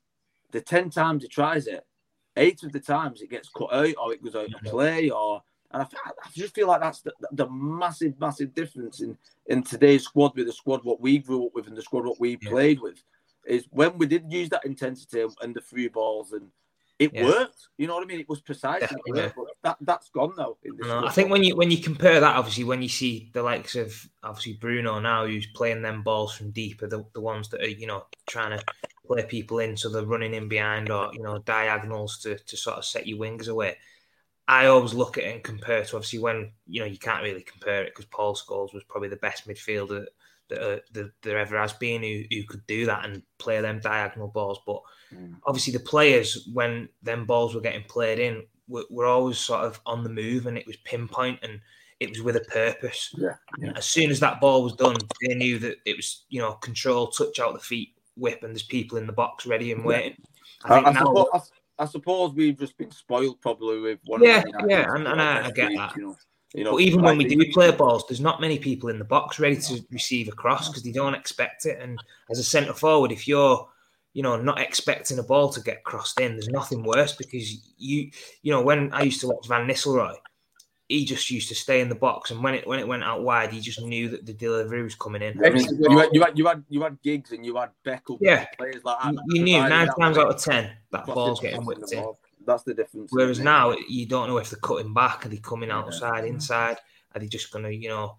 the 0.52 0.62
ten 0.62 0.90
times 0.90 1.24
he 1.24 1.30
tries 1.30 1.68
it, 1.68 1.86
eight 2.36 2.64
of 2.64 2.72
the 2.72 2.80
times 2.80 3.22
it 3.22 3.30
gets 3.30 3.50
cut 3.50 3.74
out 3.74 3.94
or 4.02 4.14
it 4.14 4.24
goes 4.24 4.36
out 4.36 4.54
of 4.54 4.62
play 4.64 5.10
or. 5.10 5.42
And 5.74 5.82
I, 5.82 5.86
I 6.06 6.30
just 6.34 6.54
feel 6.54 6.68
like 6.68 6.82
that's 6.82 7.02
the, 7.02 7.14
the, 7.32 7.50
massive, 7.50 8.20
massive 8.20 8.54
difference 8.54 9.02
in, 9.02 9.18
in 9.48 9.64
today's 9.64 10.04
squad 10.04 10.36
with 10.36 10.46
the 10.46 10.54
squad 10.54 10.84
what 10.84 11.02
we 11.02 11.18
grew 11.18 11.48
up 11.48 11.56
with 11.56 11.68
and 11.68 11.76
the 11.76 11.82
squad 11.82 12.06
what 12.06 12.20
we 12.20 12.38
yeah. 12.42 12.50
played 12.50 12.80
with 12.80 13.02
is 13.46 13.66
when 13.72 13.98
we 13.98 14.06
did 14.06 14.32
use 14.32 14.50
that 14.50 14.66
intensity 14.66 15.26
and 15.42 15.56
the 15.56 15.62
free 15.62 15.88
balls 15.88 16.32
and 16.32 16.50
it 17.00 17.12
yeah. 17.14 17.26
worked. 17.26 17.68
You 17.78 17.88
know 17.88 17.96
what 17.96 18.04
I 18.04 18.08
mean? 18.08 18.20
It 18.20 18.30
was 18.30 18.40
precise. 18.40 18.84
It 18.84 18.98
worked, 19.08 19.38
that 19.64 19.78
that's 19.82 20.10
gone 20.10 20.34
now. 20.38 20.56
No, 20.64 21.06
I 21.06 21.10
think 21.10 21.32
when 21.32 21.44
you 21.44 21.56
when 21.56 21.72
you 21.72 21.78
compare 21.78 22.20
that, 22.20 22.36
obviously, 22.36 22.64
when 22.64 22.82
you 22.82 22.90
see 22.90 23.30
the 23.34 23.42
likes 23.42 23.76
of 23.76 24.08
obviously 24.22 24.54
Bruno 24.54 25.00
now, 25.00 25.26
who's 25.26 25.48
playing 25.48 25.82
them 25.82 26.04
balls 26.04 26.36
from 26.36 26.52
deeper, 26.52 26.88
the, 26.88 27.04
the 27.14 27.22
ones 27.22 27.50
that 27.50 27.62
are 27.62 27.68
you 27.68 27.88
know 27.88 28.06
trying 28.28 28.58
to 28.58 28.64
play 29.08 29.26
people 29.26 29.60
in, 29.60 29.76
so 29.76 29.90
they're 29.90 30.06
running 30.06 30.34
in 30.34 30.48
behind 30.48 30.92
or 30.92 31.12
you 31.14 31.24
know 31.24 31.40
diagonals 31.40 32.20
to 32.20 32.38
to 32.38 32.56
sort 32.56 32.78
of 32.78 32.86
set 32.86 33.08
your 33.08 33.18
wings 33.18 33.48
away. 33.48 33.76
I 34.48 34.66
always 34.66 34.94
look 34.94 35.18
at 35.18 35.24
it 35.24 35.36
and 35.36 35.44
compare 35.44 35.84
to 35.84 35.96
obviously 35.96 36.20
when 36.20 36.52
you 36.68 36.82
know 36.82 36.86
you 36.86 36.98
can't 36.98 37.24
really 37.24 37.44
compare 37.44 37.84
it 37.84 37.92
because 37.92 38.06
Paul 38.06 38.36
Scholes 38.36 38.74
was 38.74 38.84
probably 38.90 39.10
the 39.10 39.16
best 39.18 39.48
midfielder 39.48 40.06
that, 40.50 40.62
uh, 40.62 40.80
that 40.94 41.12
there 41.22 41.40
ever 41.40 41.60
has 41.60 41.74
been 41.74 42.04
who, 42.04 42.24
who 42.32 42.44
could 42.44 42.66
do 42.68 42.86
that 42.86 43.06
and 43.06 43.22
play 43.38 43.62
them 43.62 43.80
diagonal 43.80 44.28
balls. 44.28 44.60
But 44.66 44.82
mm. 45.14 45.36
obviously, 45.46 45.74
the 45.74 45.80
players, 45.80 46.48
when 46.54 46.90
them 47.02 47.26
balls 47.26 47.56
were 47.56 47.62
getting 47.62 47.84
played 47.84 48.20
in, 48.20 48.44
were, 48.68 48.86
were, 48.90 49.06
always 49.06 49.38
sort 49.38 49.62
of 49.62 49.80
on 49.86 50.04
the 50.04 50.10
move 50.10 50.46
and 50.46 50.58
it 50.58 50.68
was 50.68 50.78
pinpoint 50.78 51.40
and 51.44 51.60
it 52.00 52.10
was 52.10 52.22
with 52.22 52.36
a 52.36 52.42
purpose. 52.42 53.14
Yeah, 53.18 53.36
yeah. 53.60 53.74
As 53.76 53.86
soon 53.86 54.10
as 54.10 54.20
that 54.20 54.42
ball 54.42 54.64
was 54.64 54.74
done, 54.74 54.98
they 55.22 55.36
knew 55.36 55.60
that 55.60 55.78
it 55.86 55.96
was, 55.96 56.26
you 56.30 56.42
know, 56.42 56.54
control, 56.54 57.08
touch 57.08 57.40
out 57.40 57.54
the 57.54 57.60
feet, 57.60 57.90
whip, 58.16 58.44
and 58.44 58.52
there's 58.52 58.64
people 58.64 58.98
in 58.98 59.08
the 59.08 59.14
box 59.14 59.46
ready 59.46 59.72
and 59.72 59.86
waiting. 59.86 60.18
I, 60.66 60.80
I, 60.80 60.90
I, 60.90 60.92
now, 60.94 61.28
I, 61.34 61.40
suppose, 61.86 62.34
we've 62.34 62.58
just 62.58 62.78
been 62.78 62.92
spoiled 62.92 63.42
probably 63.42 63.80
with 63.80 64.00
one. 64.06 64.24
Yeah, 64.24 64.44
yeah, 64.68 64.94
and, 64.94 65.08
and 65.08 65.22
I, 65.22 65.50
get 65.52 65.72
that. 65.76 65.96
You 65.96 66.04
know. 66.04 66.16
You 66.54 66.64
know, 66.64 66.74
but 66.74 66.82
even 66.82 67.02
when 67.02 67.18
we 67.18 67.26
do 67.26 67.52
play 67.52 67.72
balls, 67.72 68.06
there's 68.08 68.22
not 68.22 68.40
many 68.40 68.60
people 68.60 68.90
in 68.90 69.00
the 69.00 69.06
box 69.06 69.40
ready 69.40 69.56
to 69.56 69.84
receive 69.90 70.28
a 70.28 70.32
cross 70.34 70.70
because 70.70 70.84
they 70.84 70.92
don't 70.92 71.16
expect 71.16 71.66
it. 71.66 71.80
And 71.82 71.98
as 72.30 72.38
a 72.38 72.44
centre 72.44 72.76
forward, 72.76 73.12
if 73.12 73.28
you're, 73.28 73.68
you 74.14 74.22
know, 74.22 74.40
not 74.40 74.60
expecting 74.60 75.18
a 75.18 75.24
ball 75.24 75.50
to 75.50 75.62
get 75.62 75.84
crossed 75.84 76.20
in, 76.20 76.34
there's 76.34 76.50
nothing 76.50 76.84
worse 76.84 77.16
because 77.16 77.74
you, 77.80 78.12
you 78.44 78.52
know, 78.52 78.62
when 78.62 78.94
I 78.94 79.02
used 79.02 79.20
to 79.22 79.30
watch 79.30 79.48
Van 79.48 79.68
Nistelrooy, 79.68 80.14
he 80.94 81.06
just 81.06 81.32
used 81.32 81.50
to 81.50 81.56
stay 81.56 81.82
in 81.82 81.90
the 81.90 81.96
box, 81.96 82.30
and 82.30 82.44
when 82.44 82.54
it 82.54 82.68
when 82.68 82.80
it 82.80 82.88
went 82.88 83.04
out 83.04 83.24
wide, 83.24 83.52
he 83.52 83.60
just 83.60 83.82
knew 83.82 84.10
that 84.10 84.28
the 84.28 84.34
delivery 84.34 84.84
was 84.84 84.94
coming 84.94 85.24
in. 85.24 85.44
I 85.44 85.50
mean, 85.50 85.68
you, 85.80 85.98
had, 85.98 86.10
you 86.14 86.22
had 86.22 86.38
you 86.38 86.46
had 86.46 86.64
you 86.70 86.84
had 86.84 87.02
Giggs 87.02 87.32
and 87.32 87.44
you 87.44 87.56
had 87.56 87.72
Beckel, 87.84 88.20
yeah, 88.22 88.46
players 88.58 88.84
like 88.84 89.02
that. 89.02 89.14
You, 89.14 89.20
you 89.30 89.44
knew 89.44 89.58
nine 89.58 89.88
times 90.00 90.20
out 90.20 90.30
of 90.30 90.42
ten 90.42 90.72
that 90.92 91.08
ball's 91.08 91.40
getting 91.40 91.66
whipped 91.66 91.92
in. 91.92 92.14
That's 92.46 92.64
the 92.64 92.76
difference. 92.76 93.10
Whereas 93.12 93.40
now 93.40 93.76
you 93.88 94.06
don't 94.06 94.28
know 94.28 94.38
if 94.38 94.52
they're 94.52 94.60
cutting 94.60 94.94
back, 94.94 95.26
are 95.26 95.30
they 95.30 95.38
coming 95.38 95.72
outside, 95.72 96.26
inside, 96.26 96.78
are 97.16 97.20
they 97.20 97.28
just 97.28 97.52
gonna, 97.52 97.72
you 97.72 97.90
know, 97.90 98.18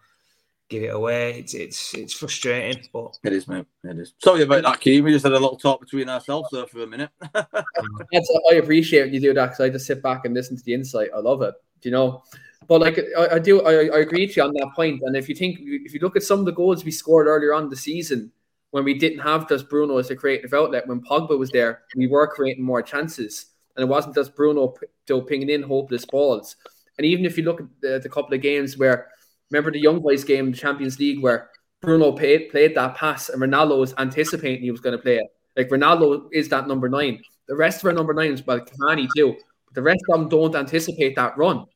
give 0.69 0.83
it 0.83 0.95
away? 0.95 1.39
It's 1.39 1.55
it's 1.55 1.95
it's 1.95 2.15
frustrating, 2.15 2.89
but 2.93 3.17
it 3.23 3.33
is, 3.33 3.47
mate. 3.47 3.67
It 3.85 3.99
is. 3.99 4.15
Sorry 4.19 4.43
about 4.43 4.65
that, 4.65 4.81
Keane. 4.81 5.05
We 5.05 5.13
just 5.13 5.25
had 5.25 5.33
a 5.33 5.39
little 5.39 5.59
talk 5.59 5.81
between 5.81 6.09
ourselves 6.09 6.49
there 6.51 6.67
for 6.67 6.83
a 6.83 6.87
minute. 6.89 7.11
Mm. 7.85 8.23
I 8.51 8.55
appreciate 8.55 9.03
when 9.03 9.15
you 9.15 9.21
do 9.21 9.35
that 9.35 9.47
because 9.47 9.61
I 9.61 9.69
just 9.69 9.87
sit 9.87 10.03
back 10.03 10.25
and 10.25 10.33
listen 10.33 10.57
to 10.57 10.63
the 10.63 10.75
insight. 10.75 11.11
I 11.15 11.19
love 11.19 11.43
it. 11.43 11.55
Do 11.81 11.89
you 11.89 11.93
know? 11.93 12.23
But 12.67 12.81
like 12.81 12.99
I, 13.17 13.35
I 13.35 13.39
do, 13.39 13.63
I, 13.63 13.73
I 13.73 13.99
agree 14.01 14.27
with 14.27 14.37
you 14.37 14.43
on 14.43 14.53
that 14.55 14.71
point. 14.75 15.03
And 15.05 15.17
if 15.17 15.29
you 15.29 15.35
think, 15.35 15.59
if 15.61 15.93
you 15.93 16.01
look 16.01 16.17
at 16.17 16.23
some 16.23 16.39
of 16.39 16.45
the 16.45 16.53
goals 16.53 16.85
we 16.85 16.91
scored 16.91 17.27
earlier 17.27 17.53
on 17.53 17.69
the 17.69 17.77
season, 17.77 18.33
when 18.71 18.85
we 18.85 18.95
didn't 18.95 19.21
have 19.21 19.49
just 19.49 19.69
Bruno 19.69 19.99
as 19.99 20.11
a 20.11 20.17
creative 20.17 20.53
outlet, 20.53 20.89
when 20.89 21.01
Pogba 21.01 21.39
was 21.39 21.51
there, 21.51 21.83
we 21.95 22.07
were 22.07 22.27
creating 22.27 22.65
more 22.65 22.83
chances 22.83 23.47
and 23.77 23.85
it 23.85 23.89
wasn't 23.89 24.15
just 24.15 24.35
Bruno 24.35 24.75
Joe 25.07 25.21
pinging 25.21 25.51
in 25.51 25.63
hopeless 25.63 26.05
balls. 26.05 26.57
And 26.99 27.05
even 27.05 27.25
if 27.25 27.37
you 27.37 27.45
look 27.45 27.61
at 27.61 27.67
the, 27.81 28.01
the, 28.01 28.09
couple 28.09 28.35
of 28.35 28.41
games 28.41 28.79
where, 28.79 29.09
remember 29.51 29.71
the 29.71 29.81
Young 29.81 30.01
Boys 30.01 30.25
game, 30.25 30.51
the 30.51 30.57
Champions 30.57 30.99
League, 30.99 31.23
where 31.23 31.51
Bruno 31.81 32.13
played, 32.13 32.51
played 32.51 32.75
that 32.77 32.97
pass 32.97 33.29
and 33.29 33.43
Ronaldo 33.43 33.79
was 33.79 33.95
anticipating 33.99 34.63
he 34.63 34.71
was 34.71 34.81
going 34.81 34.97
to 34.97 35.03
play 35.03 35.19
it. 35.19 35.27
Like 35.57 35.69
Ronaldo 35.69 36.29
is 36.33 36.49
that 36.49 36.67
number 36.69 36.89
nine. 36.89 37.23
The 37.47 37.57
rest 37.57 37.83
of 37.83 37.87
our 37.87 37.93
number 37.93 38.15
nines, 38.15 38.45
well, 38.47 38.61
Cavani 38.61 39.07
too. 39.17 39.37
But 39.67 39.75
the 39.75 39.83
rest 39.83 40.03
of 40.11 40.19
them 40.19 40.29
don't 40.29 40.55
anticipate 40.55 41.15
that 41.17 41.37
run. 41.37 41.67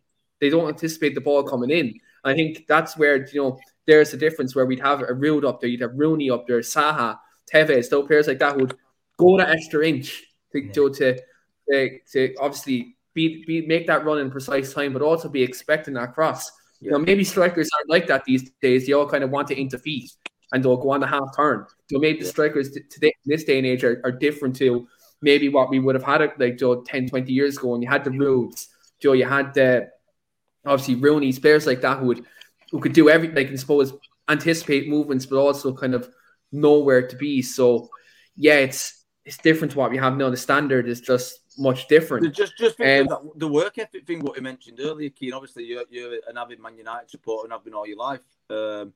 They 0.40 0.50
don't 0.50 0.68
anticipate 0.68 1.14
the 1.14 1.20
ball 1.20 1.42
coming 1.42 1.70
in. 1.70 1.94
I 2.24 2.34
think 2.34 2.66
that's 2.66 2.96
where 2.96 3.26
you 3.26 3.42
know 3.42 3.58
there's 3.86 4.12
a 4.12 4.16
difference 4.16 4.54
where 4.54 4.66
we'd 4.66 4.80
have 4.80 5.00
a 5.00 5.06
Ruud 5.06 5.46
up 5.46 5.60
there, 5.60 5.70
you'd 5.70 5.80
have 5.80 5.94
Rooney 5.94 6.30
up 6.30 6.46
there, 6.46 6.60
Saha, 6.60 7.18
Tevez, 7.52 7.88
those 7.88 8.06
players 8.06 8.26
like 8.26 8.38
that 8.40 8.56
would 8.56 8.76
go 9.18 9.38
that 9.38 9.50
extra 9.50 9.86
inch 9.86 10.22
to, 10.52 10.60
yeah. 10.60 10.72
to, 10.72 10.90
to 10.90 11.18
to, 11.68 11.98
to 12.12 12.34
obviously 12.40 12.96
be, 13.14 13.44
be 13.46 13.66
make 13.66 13.86
that 13.86 14.04
run 14.04 14.18
in 14.18 14.30
precise 14.30 14.72
time, 14.72 14.92
but 14.92 15.02
also 15.02 15.28
be 15.28 15.42
expecting 15.42 15.94
that 15.94 16.14
cross. 16.14 16.50
Yeah. 16.80 16.86
You 16.86 16.90
know, 16.92 16.98
maybe 16.98 17.24
strikers 17.24 17.68
aren't 17.76 17.90
like 17.90 18.06
that 18.08 18.24
these 18.24 18.50
days. 18.62 18.86
They 18.86 18.92
all 18.92 19.08
kind 19.08 19.24
of 19.24 19.30
want 19.30 19.48
to 19.48 19.56
interfere 19.56 20.06
and 20.52 20.64
they'll 20.64 20.76
go 20.76 20.90
on 20.90 21.00
the 21.00 21.06
half 21.06 21.36
turn. 21.36 21.66
So 21.90 21.98
maybe 21.98 22.20
the 22.20 22.26
strikers 22.26 22.70
today, 22.90 23.08
in 23.08 23.30
this 23.30 23.44
day 23.44 23.58
and 23.58 23.66
age, 23.66 23.84
are, 23.84 24.00
are 24.04 24.12
different 24.12 24.56
to 24.56 24.86
maybe 25.20 25.48
what 25.48 25.68
we 25.70 25.80
would 25.80 25.94
have 25.94 26.04
had 26.04 26.20
it 26.20 26.38
like 26.38 26.58
Joe 26.58 26.82
10, 26.82 27.08
20 27.08 27.32
years 27.32 27.58
ago. 27.58 27.74
And 27.74 27.82
you 27.82 27.88
had 27.88 28.04
the 28.04 28.10
Ruuds, 28.10 28.68
Joe, 29.00 29.12
you 29.12 29.26
had 29.26 29.52
the 29.52 29.90
obviously 30.68 30.96
Rooney's 30.96 31.38
players 31.38 31.66
like 31.66 31.80
that 31.80 31.98
who 31.98 32.06
would 32.06 32.24
who 32.70 32.80
could 32.80 32.92
do 32.92 33.08
everything, 33.08 33.36
like, 33.36 33.50
I 33.50 33.56
suppose, 33.56 33.94
anticipate 34.28 34.88
movements, 34.88 35.24
but 35.26 35.38
also 35.38 35.72
kind 35.74 35.94
of 35.94 36.08
know 36.52 36.78
where 36.80 37.06
to 37.06 37.16
be. 37.16 37.42
So 37.42 37.88
yeah, 38.36 38.56
it's 38.56 39.04
it's 39.24 39.38
different 39.38 39.72
to 39.72 39.78
what 39.78 39.90
we 39.90 39.98
have 39.98 40.16
now. 40.16 40.30
The 40.30 40.36
standard 40.36 40.88
is 40.88 41.00
just 41.00 41.40
much 41.58 41.88
different. 41.88 42.34
Just, 42.34 42.56
just 42.56 42.80
um, 42.80 43.30
the 43.36 43.48
work 43.48 43.78
ethic 43.78 44.06
thing, 44.06 44.20
what 44.20 44.36
you 44.36 44.42
mentioned 44.42 44.78
earlier, 44.80 45.10
Keane. 45.10 45.34
Obviously, 45.34 45.64
you're, 45.64 45.84
you're 45.90 46.14
an 46.28 46.38
avid 46.38 46.60
Man 46.60 46.76
United 46.76 47.10
supporter 47.10 47.46
and 47.46 47.52
have 47.52 47.64
been 47.64 47.74
all 47.74 47.86
your 47.86 47.98
life. 47.98 48.20
Um, 48.48 48.92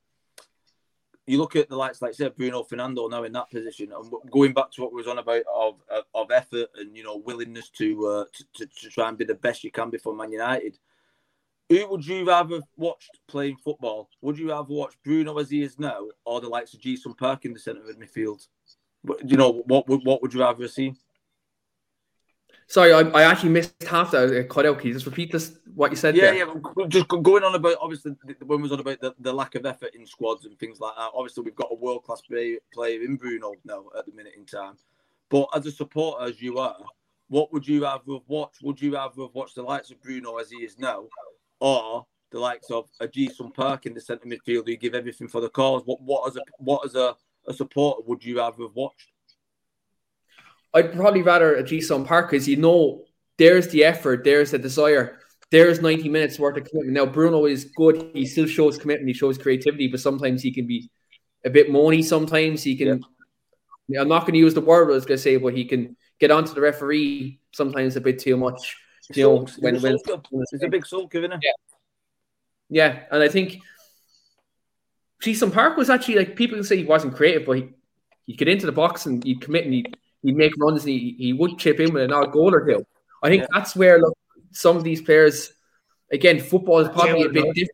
you 1.26 1.38
look 1.38 1.54
at 1.54 1.68
the 1.68 1.76
likes, 1.76 2.02
like 2.02 2.14
said, 2.14 2.36
Bruno 2.36 2.64
Fernando 2.64 3.06
now 3.08 3.22
in 3.24 3.32
that 3.32 3.50
position, 3.50 3.92
and 3.92 4.12
going 4.30 4.52
back 4.52 4.72
to 4.72 4.82
what 4.82 4.92
we 4.92 4.96
was 4.96 5.06
on 5.06 5.18
about 5.18 5.42
of 5.54 5.80
of, 5.90 6.04
of 6.14 6.30
effort 6.30 6.68
and 6.76 6.96
you 6.96 7.04
know 7.04 7.16
willingness 7.16 7.68
to, 7.70 8.06
uh, 8.06 8.24
to, 8.32 8.44
to 8.54 8.66
to 8.80 8.88
try 8.88 9.08
and 9.08 9.18
be 9.18 9.24
the 9.24 9.34
best 9.34 9.62
you 9.62 9.70
can 9.70 9.90
before 9.90 10.14
Man 10.14 10.32
United. 10.32 10.78
Who 11.68 11.86
would 11.88 12.06
you 12.06 12.26
rather 12.26 12.56
have 12.56 12.64
watched 12.76 13.18
playing 13.28 13.56
football? 13.64 14.10
Would 14.20 14.38
you 14.38 14.50
rather 14.50 14.74
watch 14.74 14.94
Bruno 15.04 15.38
as 15.38 15.50
he 15.50 15.62
is 15.62 15.78
now, 15.78 16.06
or 16.24 16.40
the 16.40 16.48
likes 16.48 16.74
of 16.74 16.80
Ji-sung 16.80 17.14
Park 17.14 17.44
in 17.44 17.54
the 17.54 17.58
centre 17.58 17.80
of 17.88 17.96
midfield? 17.96 18.46
You 19.24 19.36
know 19.36 19.62
what? 19.66 19.88
Would 19.88 20.04
what 20.04 20.22
would 20.22 20.34
you 20.34 20.40
rather 20.40 20.68
see? 20.68 20.94
Sorry, 22.72 22.92
I, 22.92 23.00
I 23.00 23.24
actually 23.24 23.50
missed 23.50 23.74
half 23.82 24.12
that. 24.12 24.30
It 24.30 24.48
cut 24.48 24.64
out. 24.64 24.78
Can 24.78 24.88
you 24.88 24.94
just 24.94 25.06
repeat 25.06 25.32
this? 25.32 25.58
What 25.74 25.90
you 25.90 25.96
said? 25.96 26.16
Yeah, 26.16 26.30
there? 26.30 26.46
yeah. 26.46 26.86
Just 26.88 27.08
going 27.08 27.44
on 27.44 27.54
about 27.54 27.76
obviously 27.80 28.14
when 28.46 28.62
was 28.62 28.72
on 28.72 28.80
about 28.80 29.00
the, 29.00 29.14
the 29.18 29.32
lack 29.32 29.54
of 29.56 29.66
effort 29.66 29.94
in 29.94 30.06
squads 30.06 30.46
and 30.46 30.58
things 30.58 30.80
like 30.80 30.94
that. 30.96 31.10
Obviously, 31.14 31.42
we've 31.42 31.54
got 31.54 31.68
a 31.70 31.74
world 31.74 32.04
class 32.04 32.22
player 32.22 32.58
in 33.02 33.16
Bruno 33.16 33.54
now 33.64 33.84
at 33.98 34.06
the 34.06 34.12
minute 34.12 34.34
in 34.36 34.46
time. 34.46 34.78
But 35.28 35.48
as 35.54 35.66
a 35.66 35.72
supporter, 35.72 36.24
as 36.24 36.40
you 36.40 36.58
are, 36.58 36.78
what 37.28 37.52
would 37.52 37.66
you 37.66 37.82
rather 37.82 38.12
have 38.12 38.28
watched? 38.28 38.62
Would 38.62 38.80
you 38.80 38.94
rather 38.94 39.22
have 39.22 39.34
watched 39.34 39.56
the 39.56 39.62
likes 39.62 39.90
of 39.90 40.00
Bruno 40.02 40.36
as 40.36 40.50
he 40.50 40.58
is 40.58 40.78
now, 40.78 41.04
or 41.62 42.04
the 42.32 42.40
likes 42.40 42.70
of 42.70 42.88
a 42.98 43.06
Ji-sung 43.06 43.52
Park 43.52 43.86
in 43.86 43.94
the 43.94 44.00
centre 44.00 44.26
midfield 44.26 44.66
who 44.66 44.76
give 44.76 44.94
everything 44.94 45.28
for 45.28 45.40
the 45.40 45.48
cause? 45.48 45.82
What 45.84 46.02
what 46.02 46.28
as 46.28 46.36
a 46.36 46.40
what 46.58 46.84
as 46.84 46.96
a, 46.96 47.14
a 47.46 47.54
supporter 47.54 48.02
would 48.06 48.24
you 48.24 48.38
rather 48.38 48.64
have 48.64 48.74
watched? 48.74 49.08
I'd 50.74 50.92
probably 50.92 51.22
rather 51.22 51.54
a 51.54 51.62
Ji-sung 51.62 52.04
Park 52.04 52.30
because 52.30 52.48
you 52.48 52.56
know 52.56 53.04
there's 53.38 53.68
the 53.68 53.84
effort, 53.84 54.24
there's 54.24 54.50
the 54.50 54.58
desire, 54.58 55.20
there's 55.52 55.80
90 55.80 56.08
minutes 56.08 56.38
worth 56.38 56.56
of 56.56 56.64
commitment. 56.64 56.96
Now 56.96 57.06
Bruno 57.06 57.46
is 57.46 57.66
good; 57.76 58.10
he 58.12 58.26
still 58.26 58.46
shows 58.46 58.76
commitment, 58.76 59.08
he 59.08 59.14
shows 59.14 59.38
creativity, 59.38 59.86
but 59.86 60.00
sometimes 60.00 60.42
he 60.42 60.52
can 60.52 60.66
be 60.66 60.90
a 61.44 61.50
bit 61.50 61.70
moany. 61.70 62.02
Sometimes 62.02 62.64
he 62.64 62.76
can. 62.76 63.04
Yeah. 63.86 64.00
I'm 64.00 64.08
not 64.08 64.22
going 64.22 64.32
to 64.32 64.38
use 64.38 64.54
the 64.54 64.60
word 64.60 64.90
I 64.90 64.94
was 64.94 65.06
going 65.06 65.18
to 65.18 65.22
say, 65.22 65.36
but 65.36 65.54
he 65.54 65.64
can 65.64 65.96
get 66.18 66.32
onto 66.32 66.54
the 66.54 66.60
referee 66.60 67.40
sometimes 67.52 67.94
a 67.94 68.00
bit 68.00 68.18
too 68.18 68.36
much. 68.36 68.76
You 69.16 69.24
know, 69.24 69.46
when, 69.58 69.80
when 69.80 69.94
it's 69.94 70.62
a 70.62 70.68
big 70.68 70.86
sulk, 70.86 71.14
isn't 71.14 71.32
it? 71.32 71.40
Yeah. 71.42 71.52
Yeah, 72.68 73.00
and 73.10 73.22
I 73.22 73.28
think 73.28 73.60
Ji-sung 75.20 75.50
Park 75.50 75.76
was 75.76 75.90
actually 75.90 76.14
like 76.14 76.36
people 76.36 76.56
can 76.56 76.64
say 76.64 76.78
he 76.78 76.84
wasn't 76.84 77.14
creative, 77.14 77.44
but 77.44 77.58
he 77.58 77.68
he'd 78.26 78.38
get 78.38 78.48
into 78.48 78.66
the 78.66 78.72
box 78.72 79.06
and 79.06 79.22
he'd 79.24 79.40
commit 79.40 79.64
and 79.64 79.74
he'd, 79.74 79.96
he'd 80.22 80.36
make 80.36 80.52
runs 80.58 80.84
and 80.84 80.90
he, 80.90 81.14
he 81.18 81.32
would 81.32 81.58
chip 81.58 81.80
in 81.80 81.92
with 81.92 82.02
an 82.02 82.12
odd 82.12 82.32
goal 82.32 82.54
or 82.54 82.64
two. 82.66 82.84
I 83.22 83.28
think 83.28 83.42
yeah. 83.42 83.48
that's 83.52 83.76
where 83.76 84.00
look, 84.00 84.16
some 84.52 84.76
of 84.76 84.84
these 84.84 85.02
players, 85.02 85.52
again, 86.10 86.40
football 86.40 86.80
is 86.80 86.88
probably 86.88 87.22
a 87.24 87.28
bit 87.28 87.44
different. 87.54 87.70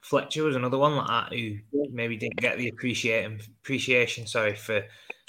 Fletcher 0.00 0.44
was 0.44 0.56
another 0.56 0.78
one 0.78 0.96
like 0.96 1.08
that 1.08 1.32
who 1.32 1.58
maybe 1.90 2.16
didn't 2.16 2.36
get 2.36 2.58
the 2.58 2.68
appreciation 2.68 3.40
appreciation, 3.62 4.26
sorry, 4.26 4.54
for 4.54 4.84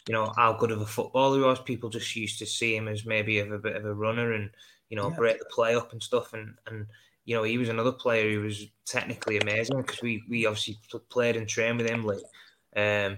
you 0.07 0.13
know 0.13 0.31
how 0.35 0.53
good 0.53 0.71
of 0.71 0.81
a 0.81 0.85
footballer 0.85 1.37
he 1.37 1.43
was. 1.43 1.59
People 1.61 1.89
just 1.89 2.15
used 2.15 2.39
to 2.39 2.45
see 2.45 2.75
him 2.75 2.87
as 2.87 3.05
maybe 3.05 3.39
of 3.39 3.51
a 3.51 3.59
bit 3.59 3.75
of 3.75 3.85
a 3.85 3.93
runner 3.93 4.33
and 4.33 4.49
you 4.93 5.01
know 5.01 5.09
yeah. 5.09 5.15
break 5.15 5.39
the 5.39 5.45
play 5.45 5.73
up 5.73 5.91
and 5.91 6.03
stuff. 6.03 6.33
And 6.33 6.53
and 6.67 6.85
you 7.25 7.35
know 7.35 7.41
he 7.41 7.57
was 7.57 7.69
another 7.69 7.91
player 7.91 8.31
who 8.31 8.41
was 8.41 8.67
technically 8.85 9.39
amazing 9.39 9.77
because 9.77 10.03
we 10.03 10.23
we 10.29 10.45
obviously 10.45 10.77
played 11.09 11.35
and 11.35 11.47
trained 11.47 11.79
with 11.79 11.89
him, 11.89 12.03
like, 12.05 12.19
um, 12.75 13.17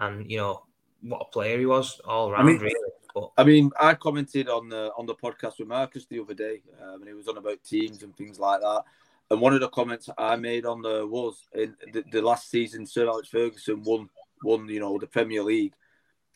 and 0.00 0.28
you 0.28 0.38
know 0.38 0.64
what 1.02 1.20
a 1.20 1.30
player 1.30 1.60
he 1.60 1.66
was 1.66 2.00
all 2.04 2.28
around. 2.28 2.40
I 2.40 2.44
mean, 2.44 2.58
really. 2.58 2.74
But, 3.14 3.30
I 3.38 3.44
mean, 3.44 3.70
I 3.80 3.94
commented 3.94 4.48
on 4.48 4.68
the 4.68 4.90
on 4.98 5.06
the 5.06 5.14
podcast 5.14 5.60
with 5.60 5.68
Marcus 5.68 6.06
the 6.06 6.18
other 6.18 6.34
day, 6.34 6.60
um, 6.82 7.02
and 7.02 7.06
he 7.06 7.14
was 7.14 7.28
on 7.28 7.36
about 7.36 7.62
teams 7.62 8.02
and 8.02 8.16
things 8.16 8.40
like 8.40 8.60
that. 8.60 8.82
And 9.30 9.40
one 9.40 9.54
of 9.54 9.60
the 9.60 9.68
comments 9.68 10.10
I 10.18 10.34
made 10.34 10.66
on 10.66 10.82
the 10.82 11.06
was 11.06 11.46
in 11.54 11.76
the, 11.92 12.02
the 12.10 12.20
last 12.20 12.50
season, 12.50 12.84
Sir 12.84 13.06
Alex 13.06 13.28
Ferguson 13.28 13.84
won 13.84 14.08
won 14.42 14.68
you 14.68 14.80
know 14.80 14.98
the 14.98 15.06
Premier 15.06 15.44
League. 15.44 15.74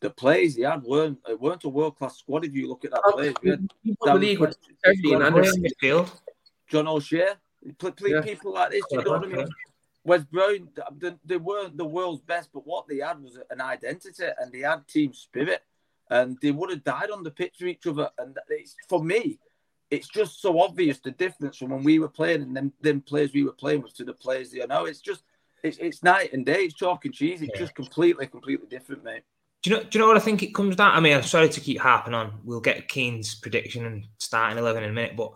The 0.06 0.10
players 0.10 0.54
he 0.54 0.62
had 0.62 0.84
weren't 0.84 1.18
uh, 1.28 1.34
weren't 1.34 1.64
a 1.64 1.68
world 1.68 1.96
class 1.98 2.18
squad. 2.18 2.44
If 2.44 2.54
you 2.54 2.68
look 2.68 2.84
at 2.84 2.92
that 2.92 3.02
oh, 3.06 3.12
play, 3.14 3.34
the 3.42 4.14
league 4.14 4.38
with 4.38 4.56
midfield. 5.58 6.08
John 6.68 6.86
O'Shea, 6.86 7.30
yeah. 8.06 8.20
people 8.20 8.52
like 8.52 8.70
this. 8.70 8.84
You 8.92 9.02
know 9.02 9.10
what 9.10 9.24
I 9.24 9.26
mean? 9.26 9.48
Wes 10.04 10.22
Brown, 10.22 10.68
they, 10.96 11.10
they 11.24 11.38
weren't 11.38 11.76
the 11.76 11.84
world's 11.84 12.22
best, 12.22 12.50
but 12.54 12.64
what 12.64 12.86
they 12.86 12.98
had 12.98 13.20
was 13.20 13.36
an 13.50 13.60
identity 13.60 14.26
and 14.38 14.52
they 14.52 14.60
had 14.60 14.86
team 14.86 15.12
spirit, 15.12 15.62
and 16.08 16.38
they 16.40 16.52
would 16.52 16.70
have 16.70 16.84
died 16.84 17.10
on 17.10 17.24
the 17.24 17.32
pitch 17.32 17.56
for 17.58 17.66
each 17.66 17.84
other. 17.88 18.08
And 18.16 18.38
it's 18.48 18.76
for 18.88 19.02
me, 19.02 19.40
it's 19.90 20.06
just 20.06 20.40
so 20.40 20.60
obvious 20.60 21.00
the 21.00 21.10
difference 21.10 21.56
from 21.56 21.70
when 21.70 21.82
we 21.82 21.98
were 21.98 22.08
playing 22.08 22.42
and 22.42 22.56
then 22.56 22.72
them 22.80 23.00
players 23.00 23.32
we 23.34 23.42
were 23.42 23.50
playing 23.50 23.82
with 23.82 23.96
to 23.96 24.04
the 24.04 24.12
players 24.12 24.54
you 24.54 24.68
know. 24.68 24.84
It's 24.84 25.00
just 25.00 25.24
it's, 25.64 25.78
it's 25.78 26.04
night 26.04 26.32
and 26.32 26.46
day. 26.46 26.60
It's 26.66 26.74
chalk 26.74 27.06
and 27.06 27.12
cheese. 27.12 27.42
It's 27.42 27.50
yeah. 27.54 27.60
just 27.60 27.74
completely, 27.74 28.28
completely 28.28 28.68
different, 28.68 29.02
mate. 29.02 29.24
Do 29.66 29.72
you 29.72 29.76
know? 29.78 29.82
Do 29.82 29.98
you 29.98 30.00
know 30.00 30.06
what 30.06 30.16
I 30.16 30.20
think 30.20 30.44
it 30.44 30.54
comes 30.54 30.76
down? 30.76 30.92
I 30.92 31.00
mean, 31.00 31.12
I'm 31.12 31.24
sorry 31.24 31.48
to 31.48 31.60
keep 31.60 31.80
harping 31.80 32.14
on. 32.14 32.38
We'll 32.44 32.60
get 32.60 32.86
Keane's 32.86 33.34
prediction 33.34 33.84
and 33.84 34.06
starting 34.18 34.58
eleven 34.58 34.84
in 34.84 34.90
a 34.90 34.92
minute, 34.92 35.16
but 35.16 35.32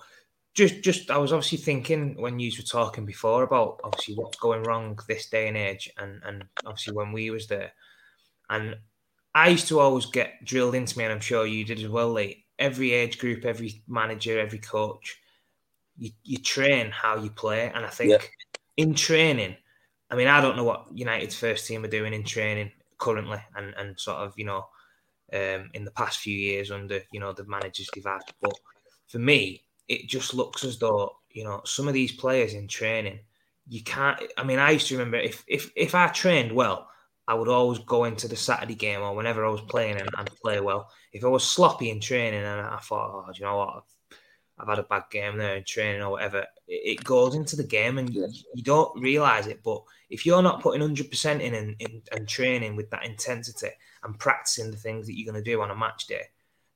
just, 0.54 0.82
just 0.82 1.10
I 1.10 1.18
was 1.18 1.32
obviously 1.32 1.58
thinking 1.58 2.14
when 2.14 2.38
you 2.38 2.52
were 2.56 2.62
talking 2.62 3.04
before 3.04 3.42
about 3.42 3.80
obviously 3.82 4.14
what's 4.14 4.38
going 4.38 4.62
wrong 4.62 4.96
this 5.08 5.28
day 5.28 5.48
and 5.48 5.56
age, 5.56 5.90
and 5.98 6.22
and 6.24 6.44
obviously 6.64 6.94
when 6.94 7.10
we 7.10 7.30
was 7.30 7.48
there, 7.48 7.72
and 8.48 8.76
I 9.34 9.48
used 9.48 9.66
to 9.66 9.80
always 9.80 10.06
get 10.06 10.44
drilled 10.44 10.76
into 10.76 10.96
me, 10.96 11.02
and 11.02 11.12
I'm 11.12 11.18
sure 11.18 11.44
you 11.44 11.64
did 11.64 11.80
as 11.80 11.88
well. 11.88 12.12
Like 12.12 12.44
every 12.56 12.92
age 12.92 13.18
group, 13.18 13.44
every 13.44 13.82
manager, 13.88 14.38
every 14.38 14.60
coach, 14.60 15.18
you, 15.98 16.12
you 16.22 16.38
train 16.38 16.92
how 16.92 17.16
you 17.16 17.30
play. 17.30 17.72
And 17.74 17.84
I 17.84 17.88
think 17.88 18.12
yeah. 18.12 18.18
in 18.76 18.94
training, 18.94 19.56
I 20.08 20.14
mean, 20.14 20.28
I 20.28 20.40
don't 20.40 20.56
know 20.56 20.62
what 20.62 20.86
United's 20.94 21.36
first 21.36 21.66
team 21.66 21.84
are 21.84 21.88
doing 21.88 22.14
in 22.14 22.22
training 22.22 22.70
currently 23.00 23.40
and, 23.56 23.74
and 23.76 23.98
sort 23.98 24.18
of, 24.18 24.34
you 24.36 24.44
know, 24.44 24.66
um, 25.32 25.70
in 25.74 25.84
the 25.84 25.90
past 25.92 26.18
few 26.18 26.36
years 26.36 26.70
under, 26.70 27.00
you 27.12 27.20
know, 27.20 27.32
the 27.32 27.46
managers 27.46 27.88
they've 27.94 28.04
had. 28.04 28.22
But 28.40 28.54
for 29.08 29.18
me, 29.18 29.64
it 29.88 30.08
just 30.08 30.34
looks 30.34 30.64
as 30.64 30.78
though, 30.78 31.16
you 31.30 31.44
know, 31.44 31.62
some 31.64 31.88
of 31.88 31.94
these 31.94 32.12
players 32.12 32.54
in 32.54 32.68
training, 32.68 33.20
you 33.68 33.82
can't, 33.82 34.20
I 34.36 34.44
mean, 34.44 34.58
I 34.58 34.70
used 34.70 34.88
to 34.88 34.96
remember 34.96 35.18
if, 35.18 35.44
if, 35.46 35.70
if 35.76 35.94
I 35.94 36.08
trained 36.08 36.52
well, 36.52 36.88
I 37.28 37.34
would 37.34 37.48
always 37.48 37.78
go 37.78 38.04
into 38.04 38.26
the 38.26 38.36
Saturday 38.36 38.74
game 38.74 39.02
or 39.02 39.14
whenever 39.14 39.46
I 39.46 39.50
was 39.50 39.60
playing 39.60 39.98
and, 40.00 40.08
and 40.18 40.30
play 40.42 40.60
well. 40.60 40.90
If 41.12 41.24
I 41.24 41.28
was 41.28 41.44
sloppy 41.44 41.90
in 41.90 42.00
training 42.00 42.42
and 42.42 42.60
I 42.60 42.78
thought, 42.78 43.24
oh, 43.28 43.32
do 43.32 43.38
you 43.38 43.46
know 43.46 43.56
what? 43.56 43.84
I've, 44.60 44.68
had 44.68 44.78
a 44.78 44.84
bad 44.84 45.04
game 45.10 45.38
there 45.38 45.56
in 45.56 45.64
training 45.64 46.02
or 46.02 46.10
whatever, 46.10 46.46
it, 46.68 47.02
goes 47.04 47.34
into 47.34 47.56
the 47.56 47.64
game 47.64 47.98
and 47.98 48.12
you, 48.12 48.28
you, 48.54 48.62
don't 48.62 49.00
realize 49.00 49.46
it. 49.46 49.62
But 49.62 49.82
if 50.08 50.24
you're 50.24 50.42
not 50.42 50.62
putting 50.62 50.86
100% 50.86 51.40
in 51.40 51.54
and, 51.54 51.76
in 51.78 52.02
and 52.12 52.28
training 52.28 52.76
with 52.76 52.90
that 52.90 53.04
intensity 53.04 53.70
and 54.02 54.18
practicing 54.18 54.70
the 54.70 54.76
things 54.76 55.06
that 55.06 55.18
you're 55.18 55.30
going 55.30 55.42
to 55.42 55.50
do 55.50 55.60
on 55.60 55.70
a 55.70 55.76
match 55.76 56.06
day, 56.06 56.22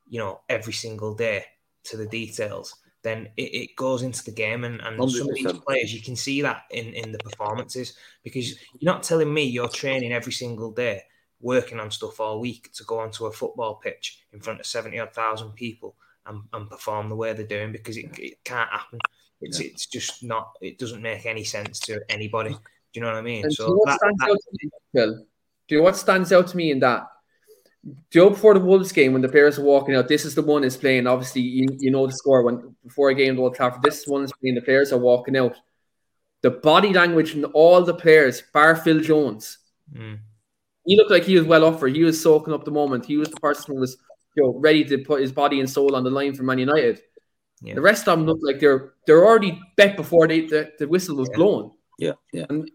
you 0.09 0.19
know, 0.19 0.40
every 0.48 0.73
single 0.73 1.15
day 1.15 1.44
to 1.85 1.97
the 1.97 2.06
details, 2.06 2.74
then 3.02 3.28
it, 3.36 3.55
it 3.55 3.77
goes 3.77 4.02
into 4.02 4.24
the 4.24 4.32
game. 4.32 4.65
And, 4.65 4.81
and 4.81 5.11
some 5.11 5.28
of 5.28 5.35
these 5.35 5.52
players, 5.52 5.94
you 5.94 6.02
can 6.02 6.16
see 6.16 6.43
that 6.43 6.65
in, 6.70 6.94
in 6.94 7.12
the 7.12 7.19
performances 7.19 7.97
because 8.23 8.52
you're 8.78 8.93
not 8.93 9.02
telling 9.02 9.32
me 9.32 9.44
you're 9.44 9.69
training 9.69 10.12
every 10.12 10.32
single 10.32 10.73
day, 10.73 11.02
working 11.40 11.81
on 11.81 11.90
stuff 11.90 12.20
all 12.20 12.40
week 12.40 12.73
to 12.74 12.85
go 12.85 12.98
onto 12.98 13.27
a 13.27 13.32
football 13.32 13.77
pitch 13.77 14.24
in 14.32 14.40
front 14.40 14.61
of 14.61 14.66
70 14.66 14.98
odd 14.98 15.12
thousand 15.12 15.52
people 15.52 15.97
and, 16.27 16.43
and 16.53 16.71
perform 16.71 17.09
the 17.09 17.17
way 17.17 17.33
they're 17.33 17.47
doing 17.47 17.73
because 17.73 17.97
it, 17.97 18.19
it 18.19 18.45
can't 18.45 18.71
happen. 18.71 18.99
It's, 19.41 19.61
yeah. 19.61 19.69
it's 19.69 19.87
just 19.87 20.23
not, 20.23 20.53
it 20.61 20.79
doesn't 20.79 21.03
make 21.03 21.27
any 21.27 21.45
sense 21.45 21.79
to 21.81 22.01
anybody. 22.09 22.51
Do 22.51 22.59
you 22.95 23.03
know 23.03 23.09
what 23.09 23.17
I 23.17 23.23
mean? 23.23 23.45
And 23.45 23.53
so, 23.53 23.67
do 23.67 23.71
you 23.71 23.77
know 23.77 23.83
what, 23.85 24.01
that, 24.01 24.15
that, 24.19 24.41
me, 24.63 24.71
Phil? 24.93 25.15
Do 25.69 25.75
you 25.75 25.79
know 25.79 25.85
what 25.85 25.97
stands 25.97 26.33
out 26.33 26.47
to 26.49 26.57
me 26.57 26.71
in 26.71 26.81
that? 26.81 27.07
Do 27.85 27.91
you 27.91 27.97
Joe 28.11 28.31
before 28.31 28.55
the 28.55 28.61
Wolves 28.61 28.93
game 28.93 29.13
when 29.13 29.21
the 29.21 29.29
players 29.29 29.59
are 29.59 29.65
walking 29.65 29.95
out, 29.95 30.09
this 30.09 30.25
is 30.25 30.35
the 30.35 30.43
one 30.43 30.65
is 30.65 30.77
playing. 30.77 31.07
Obviously, 31.07 31.43
you, 31.43 31.67
you 31.79 31.91
know 31.91 32.07
the 32.07 32.13
score 32.13 32.43
when 32.43 32.75
before 32.83 33.11
a 33.11 33.15
game 33.15 33.37
the 33.37 33.43
Old 33.43 33.55
Trafford. 33.55 33.83
This 33.83 34.01
is 34.01 34.09
one 34.09 34.25
is 34.25 34.33
playing. 34.33 34.55
The 34.55 34.63
players 34.63 34.93
are 34.93 34.99
walking 34.99 35.37
out. 35.37 35.57
The 36.41 36.51
body 36.51 36.93
language 36.93 37.33
from 37.33 37.47
all 37.53 37.83
the 37.83 37.95
players, 37.95 38.43
bar 38.53 38.77
Phil 38.77 39.01
Jones, 39.01 39.59
mm. 39.95 40.19
he 40.87 40.97
looked 40.97 41.11
like 41.11 41.25
he 41.25 41.37
was 41.37 41.47
well 41.47 41.65
off 41.65 41.81
for. 41.81 41.89
He 41.89 42.05
was 42.05 42.23
soaking 42.23 42.55
up 42.55 42.65
the 42.65 42.71
moment. 42.71 43.05
He 43.05 43.17
was 43.17 43.29
the 43.29 43.41
person 43.41 43.75
who 43.75 43.81
was 43.81 43.99
you 44.35 44.43
know, 44.43 44.55
ready 44.59 44.85
to 44.85 44.98
put 44.98 45.20
his 45.20 45.32
body 45.32 45.61
and 45.61 45.69
soul 45.69 45.94
on 45.94 46.05
the 46.05 46.11
line 46.11 46.35
for 46.35 46.43
Man 46.43 46.59
United. 46.59 47.01
Yeah. 47.62 47.74
The 47.74 47.81
rest 47.81 48.09
of 48.09 48.19
them 48.19 48.27
look 48.27 48.40
like 48.43 48.61
they're 48.61 48.94
they're 49.06 49.24
already 49.24 49.61
bet 49.77 49.97
before 49.97 50.27
they, 50.28 50.43
the, 50.43 50.73
the 50.78 50.89
whistle 50.89 51.16
was 51.16 51.28
yeah. 51.32 51.36
blown. 51.36 51.70
Yeah, 51.98 52.12
yeah. 52.32 52.47
And 52.48 52.70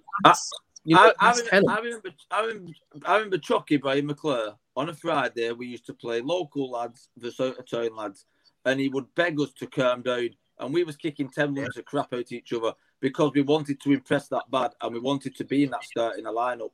you 0.85 0.95
know, 0.95 1.13
I, 1.19 1.29
I, 1.29 1.33
remember, 1.33 1.71
I, 1.71 1.79
remember, 1.79 2.09
I, 2.31 2.41
remember, 2.41 2.71
I 3.05 3.15
remember 3.15 3.37
Choccy 3.37 3.81
by 3.81 4.01
McClair 4.01 4.55
on 4.75 4.89
a 4.89 4.93
Friday, 4.93 5.51
we 5.51 5.67
used 5.67 5.85
to 5.87 5.93
play 5.93 6.21
local 6.21 6.71
lads 6.71 7.09
versus 7.17 7.55
town 7.69 7.95
lads, 7.95 8.25
and 8.65 8.79
he 8.79 8.87
would 8.89 9.13
beg 9.13 9.39
us 9.39 9.51
to 9.59 9.67
calm 9.67 10.01
down. 10.01 10.29
And 10.57 10.73
we 10.73 10.83
was 10.83 10.95
kicking 10.95 11.29
10 11.29 11.53
minutes 11.53 11.77
of 11.77 11.85
crap 11.85 12.13
out 12.13 12.31
each 12.31 12.53
other 12.53 12.73
because 12.99 13.31
we 13.33 13.41
wanted 13.41 13.79
to 13.81 13.91
impress 13.91 14.27
that 14.29 14.49
bad 14.51 14.71
and 14.81 14.93
we 14.93 14.99
wanted 14.99 15.35
to 15.35 15.43
be 15.45 15.63
in 15.63 15.69
that 15.71 15.83
starting 15.83 16.25
a 16.25 16.31
lineup. 16.31 16.71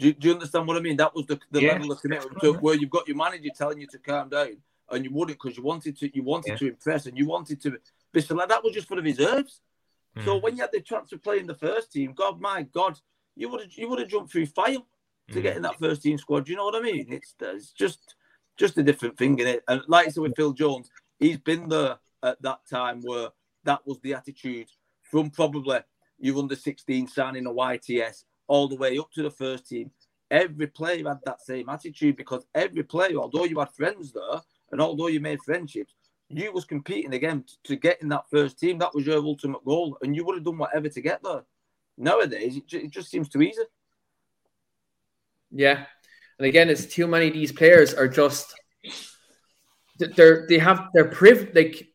Do 0.00 0.06
you, 0.06 0.14
do 0.14 0.28
you 0.28 0.34
understand 0.34 0.66
what 0.66 0.78
I 0.78 0.80
mean? 0.80 0.96
That 0.96 1.14
was 1.14 1.26
the, 1.26 1.38
the 1.50 1.62
yeah. 1.62 1.72
level 1.72 1.92
of 1.92 2.00
commitment 2.00 2.40
to, 2.40 2.54
where 2.54 2.74
you've 2.74 2.88
got 2.88 3.06
your 3.06 3.18
manager 3.18 3.50
telling 3.54 3.80
you 3.80 3.86
to 3.88 3.98
calm 3.98 4.30
down 4.30 4.56
and 4.90 5.04
you 5.04 5.12
wouldn't 5.12 5.38
because 5.38 5.58
you 5.58 5.62
wanted 5.62 5.98
to 5.98 6.16
you 6.16 6.22
wanted 6.22 6.52
yeah. 6.52 6.56
to 6.56 6.68
impress 6.68 7.04
and 7.04 7.18
you 7.18 7.26
wanted 7.26 7.60
to 7.60 7.76
be 8.12 8.22
so 8.22 8.34
like 8.34 8.48
that 8.48 8.64
was 8.64 8.72
just 8.72 8.88
for 8.88 8.96
the 8.96 9.02
reserves. 9.02 9.60
Mm. 10.16 10.24
So 10.24 10.38
when 10.38 10.56
you 10.56 10.62
had 10.62 10.72
the 10.72 10.80
chance 10.80 11.10
to 11.10 11.18
play 11.18 11.38
in 11.38 11.46
the 11.46 11.54
first 11.54 11.92
team, 11.92 12.14
God 12.14 12.40
my 12.40 12.62
God, 12.62 12.98
you 13.36 13.50
would 13.50 13.60
have 13.60 13.72
you 13.74 13.90
would 13.90 13.98
have 13.98 14.08
jumped 14.08 14.32
through 14.32 14.46
fire 14.46 14.78
to 15.32 15.38
Mm. 15.38 15.42
get 15.42 15.56
in 15.56 15.62
that 15.62 15.78
first 15.78 16.02
team 16.02 16.16
squad. 16.16 16.48
You 16.48 16.56
know 16.56 16.64
what 16.64 16.74
I 16.74 16.80
mean? 16.80 17.12
It's 17.12 17.34
it's 17.40 17.70
just 17.70 18.14
just 18.56 18.78
a 18.78 18.82
different 18.82 19.18
thing 19.18 19.38
in 19.38 19.46
it. 19.46 19.62
And 19.68 19.82
like 19.86 20.06
I 20.06 20.10
said 20.10 20.22
with 20.22 20.34
Phil 20.34 20.54
Jones, 20.54 20.90
he's 21.18 21.38
been 21.38 21.68
there 21.68 21.98
at 22.22 22.40
that 22.42 22.60
time 22.68 23.02
where 23.02 23.28
that 23.64 23.86
was 23.86 24.00
the 24.00 24.14
attitude 24.14 24.68
from 25.02 25.30
probably 25.30 25.80
you 26.18 26.38
under 26.38 26.56
16 26.56 27.06
signing 27.06 27.46
a 27.46 27.50
YTS 27.50 28.24
all 28.50 28.66
the 28.66 28.74
way 28.74 28.98
up 28.98 29.12
to 29.12 29.22
the 29.22 29.30
first 29.30 29.68
team. 29.68 29.92
Every 30.28 30.66
player 30.66 31.08
had 31.08 31.20
that 31.24 31.40
same 31.40 31.68
attitude 31.68 32.16
because 32.16 32.44
every 32.52 32.82
player, 32.82 33.16
although 33.16 33.44
you 33.44 33.60
had 33.60 33.70
friends 33.70 34.12
there 34.12 34.40
and 34.72 34.80
although 34.80 35.06
you 35.06 35.20
made 35.20 35.38
friendships, 35.42 35.94
you 36.28 36.52
was 36.52 36.64
competing 36.64 37.14
again 37.14 37.44
to 37.64 37.76
get 37.76 38.02
in 38.02 38.08
that 38.08 38.28
first 38.28 38.58
team. 38.58 38.78
That 38.78 38.94
was 38.94 39.06
your 39.06 39.18
ultimate 39.18 39.64
goal, 39.64 39.96
and 40.02 40.14
you 40.14 40.24
would 40.24 40.36
have 40.36 40.44
done 40.44 40.58
whatever 40.58 40.88
to 40.88 41.00
get 41.00 41.22
there. 41.22 41.42
Nowadays, 41.96 42.56
it, 42.56 42.66
ju- 42.66 42.82
it 42.84 42.90
just 42.90 43.10
seems 43.10 43.28
too 43.28 43.42
easy. 43.42 43.62
Yeah, 45.52 45.84
and 46.38 46.46
again, 46.46 46.70
it's 46.70 46.86
too 46.86 47.06
many 47.06 47.30
these 47.30 47.52
players 47.52 47.94
are 47.94 48.08
just 48.08 48.54
they're 49.98 50.46
they 50.48 50.58
have 50.58 50.88
their 50.94 51.08
priv 51.08 51.50
like 51.54 51.88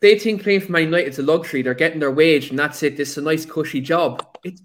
they 0.00 0.18
think 0.18 0.42
playing 0.42 0.60
for 0.60 0.72
Man 0.72 0.84
United 0.84 1.08
is 1.08 1.18
a 1.18 1.22
luxury. 1.22 1.62
They're 1.62 1.74
getting 1.74 2.00
their 2.00 2.10
wage, 2.10 2.50
and 2.50 2.58
that's 2.58 2.82
it. 2.82 2.96
This 2.96 3.10
is 3.10 3.18
a 3.18 3.22
nice 3.22 3.44
cushy 3.44 3.80
job. 3.80 4.24
It's 4.44 4.62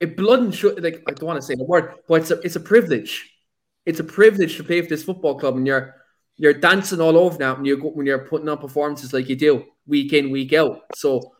it 0.00 0.16
blood 0.16 0.40
and 0.40 0.54
should 0.54 0.82
like 0.82 1.02
I 1.06 1.12
don't 1.12 1.26
want 1.26 1.40
to 1.40 1.46
say 1.46 1.54
the 1.54 1.64
word, 1.64 1.94
but 2.08 2.22
it's 2.22 2.30
a 2.30 2.40
it's 2.40 2.56
a 2.56 2.60
privilege. 2.60 3.30
It's 3.86 4.00
a 4.00 4.04
privilege 4.04 4.56
to 4.56 4.64
play 4.64 4.80
for 4.82 4.88
this 4.88 5.04
football 5.04 5.38
club, 5.38 5.56
and 5.56 5.66
you're 5.66 5.94
you're 6.36 6.54
dancing 6.54 7.00
all 7.00 7.18
over 7.18 7.38
now 7.38 7.54
when 7.54 7.66
you 7.66 7.76
go, 7.76 7.88
when 7.88 8.06
you're 8.06 8.26
putting 8.26 8.48
on 8.48 8.58
performances 8.58 9.12
like 9.12 9.28
you 9.28 9.36
do 9.36 9.64
week 9.86 10.12
in 10.12 10.30
week 10.30 10.52
out. 10.54 10.80
So 10.94 11.32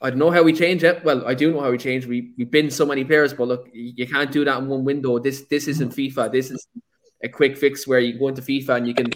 I 0.00 0.10
don't 0.10 0.18
know 0.18 0.30
how 0.30 0.42
we 0.42 0.52
change 0.52 0.84
it. 0.84 1.02
Well, 1.04 1.26
I 1.26 1.32
do 1.32 1.52
know 1.52 1.60
how 1.60 1.70
we 1.70 1.78
change. 1.78 2.06
We 2.06 2.34
we 2.36 2.44
bin 2.44 2.70
so 2.70 2.84
many 2.84 3.04
players, 3.04 3.32
but 3.32 3.48
look, 3.48 3.68
you 3.72 4.06
can't 4.06 4.30
do 4.30 4.44
that 4.44 4.58
in 4.58 4.68
one 4.68 4.84
window. 4.84 5.18
This 5.18 5.46
this 5.48 5.68
isn't 5.68 5.96
FIFA. 5.96 6.30
This 6.30 6.50
is 6.50 6.66
a 7.22 7.28
quick 7.28 7.56
fix 7.56 7.86
where 7.86 8.00
you 8.00 8.18
go 8.18 8.28
into 8.28 8.42
FIFA 8.42 8.76
and 8.76 8.88
you 8.88 8.94
can 8.94 9.10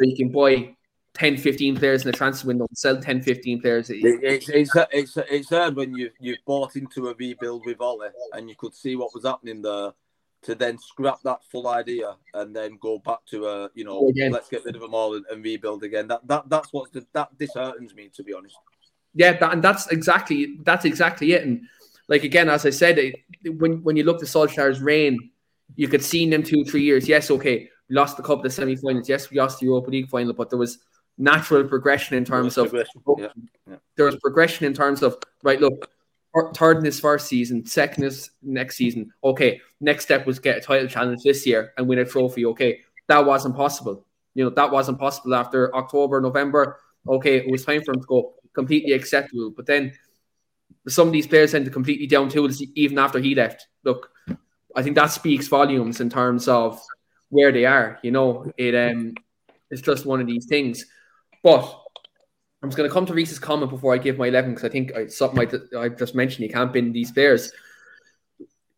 you 0.00 0.16
can 0.16 0.30
buy 0.30 0.76
10, 1.14 1.36
15 1.36 1.76
players 1.76 2.04
in 2.04 2.10
the 2.10 2.16
transfer 2.16 2.48
window 2.48 2.66
and 2.68 2.78
sell 2.78 3.00
10, 3.00 3.22
15 3.22 3.60
players. 3.60 3.90
It, 3.90 3.98
it's 4.02 4.48
it's 4.48 4.70
it's 4.92 5.16
it's 5.16 5.50
hard 5.50 5.76
when 5.76 5.94
you 5.94 6.10
you 6.20 6.36
bought 6.46 6.76
into 6.76 7.08
a 7.08 7.14
rebuild 7.14 7.66
with 7.66 7.80
Ole 7.80 8.10
and 8.32 8.48
you 8.48 8.54
could 8.56 8.74
see 8.74 8.96
what 8.96 9.14
was 9.14 9.24
happening 9.24 9.62
there. 9.62 9.92
To 10.44 10.54
then 10.54 10.78
scrap 10.78 11.20
that 11.24 11.40
full 11.52 11.68
idea 11.68 12.16
and 12.32 12.56
then 12.56 12.78
go 12.80 12.98
back 12.98 13.18
to 13.26 13.46
a 13.46 13.70
you 13.74 13.84
know 13.84 14.08
Again. 14.08 14.32
let's 14.32 14.48
get 14.48 14.64
rid 14.64 14.74
of 14.74 14.80
them 14.80 14.94
all 14.94 15.14
and, 15.14 15.26
and 15.30 15.44
rebuild 15.44 15.84
again. 15.84 16.08
That 16.08 16.26
that 16.28 16.48
that's 16.48 16.72
what's 16.72 16.90
the, 16.92 17.04
that 17.12 17.36
disheartens 17.36 17.94
me 17.94 18.08
to 18.14 18.22
be 18.22 18.32
honest. 18.32 18.56
Yeah, 19.12 19.32
that, 19.34 19.52
and 19.52 19.62
that's 19.62 19.88
exactly 19.88 20.56
that's 20.64 20.86
exactly 20.86 21.32
it. 21.32 21.44
And 21.44 21.66
like 22.08 22.24
again, 22.24 22.48
as 22.48 22.64
I 22.64 22.70
said, 22.70 22.98
it, 22.98 23.16
when 23.58 23.82
when 23.82 23.96
you 23.96 24.04
look 24.04 24.22
at 24.22 24.28
Solskjaer's 24.28 24.80
reign, 24.80 25.30
you 25.76 25.88
could 25.88 26.02
see 26.02 26.22
in 26.22 26.30
them 26.30 26.42
two 26.42 26.64
three 26.64 26.84
years. 26.84 27.06
Yes, 27.06 27.30
okay, 27.30 27.68
we 27.90 27.96
lost 27.96 28.16
the 28.16 28.22
cup, 28.22 28.42
the 28.42 28.48
semi-finals. 28.48 29.10
Yes, 29.10 29.30
we 29.30 29.38
lost 29.38 29.60
the 29.60 29.66
Europa 29.66 29.90
League 29.90 30.08
final, 30.08 30.32
but 30.32 30.48
there 30.48 30.58
was 30.58 30.78
natural 31.20 31.62
progression 31.64 32.16
in 32.16 32.24
terms 32.24 32.56
of 32.56 32.70
Progression, 32.70 33.02
yeah, 33.18 33.28
yeah. 33.68 33.76
there 33.96 34.06
was 34.06 34.16
progression 34.16 34.66
in 34.66 34.72
terms 34.72 35.02
of 35.02 35.18
right. 35.42 35.60
Look, 35.60 35.90
thir- 36.34 36.52
third 36.52 36.78
in 36.78 36.84
his 36.84 36.98
first 36.98 37.28
season, 37.28 37.64
second 37.66 38.04
is 38.04 38.30
next 38.42 38.76
season. 38.76 39.12
Okay, 39.22 39.60
next 39.80 40.04
step 40.04 40.26
was 40.26 40.38
get 40.38 40.56
a 40.56 40.60
title 40.60 40.88
challenge 40.88 41.22
this 41.22 41.46
year 41.46 41.72
and 41.76 41.86
win 41.86 41.98
a 41.98 42.04
trophy. 42.04 42.46
Okay, 42.46 42.80
that 43.08 43.24
wasn't 43.24 43.54
possible. 43.54 44.06
You 44.34 44.44
know 44.44 44.50
that 44.50 44.70
wasn't 44.70 44.98
possible 44.98 45.34
after 45.34 45.74
October, 45.76 46.20
November. 46.20 46.78
Okay, 47.06 47.36
it 47.36 47.50
was 47.50 47.64
time 47.64 47.82
for 47.82 47.92
him 47.92 48.00
to 48.00 48.06
go. 48.06 48.34
Completely 48.54 48.92
acceptable. 48.92 49.50
But 49.50 49.66
then 49.66 49.92
some 50.88 51.08
of 51.08 51.12
these 51.12 51.26
players 51.26 51.52
tend 51.52 51.66
to 51.66 51.70
completely 51.70 52.06
down 52.06 52.30
tools 52.30 52.62
even 52.74 52.98
after 52.98 53.18
he 53.18 53.34
left. 53.34 53.68
Look, 53.84 54.10
I 54.74 54.82
think 54.82 54.96
that 54.96 55.06
speaks 55.06 55.48
volumes 55.48 56.00
in 56.00 56.08
terms 56.08 56.48
of 56.48 56.80
where 57.28 57.52
they 57.52 57.66
are. 57.66 57.98
You 58.02 58.10
know, 58.10 58.50
it 58.56 58.74
um, 58.74 59.14
it's 59.70 59.82
just 59.82 60.06
one 60.06 60.20
of 60.20 60.26
these 60.26 60.46
things. 60.46 60.86
But 61.42 61.80
I'm 62.62 62.68
just 62.68 62.76
going 62.76 62.88
to 62.88 62.92
come 62.92 63.06
to 63.06 63.14
Reese's 63.14 63.38
comment 63.38 63.70
before 63.70 63.94
I 63.94 63.98
give 63.98 64.18
my 64.18 64.26
11 64.26 64.50
because 64.54 64.64
I 64.64 64.68
think 64.68 64.94
I, 64.94 65.06
something 65.06 65.38
I, 65.74 65.78
I 65.78 65.88
just 65.88 66.14
mentioned 66.14 66.44
you 66.44 66.52
can't 66.52 66.72
bin 66.72 66.92
these 66.92 67.10
players. 67.10 67.52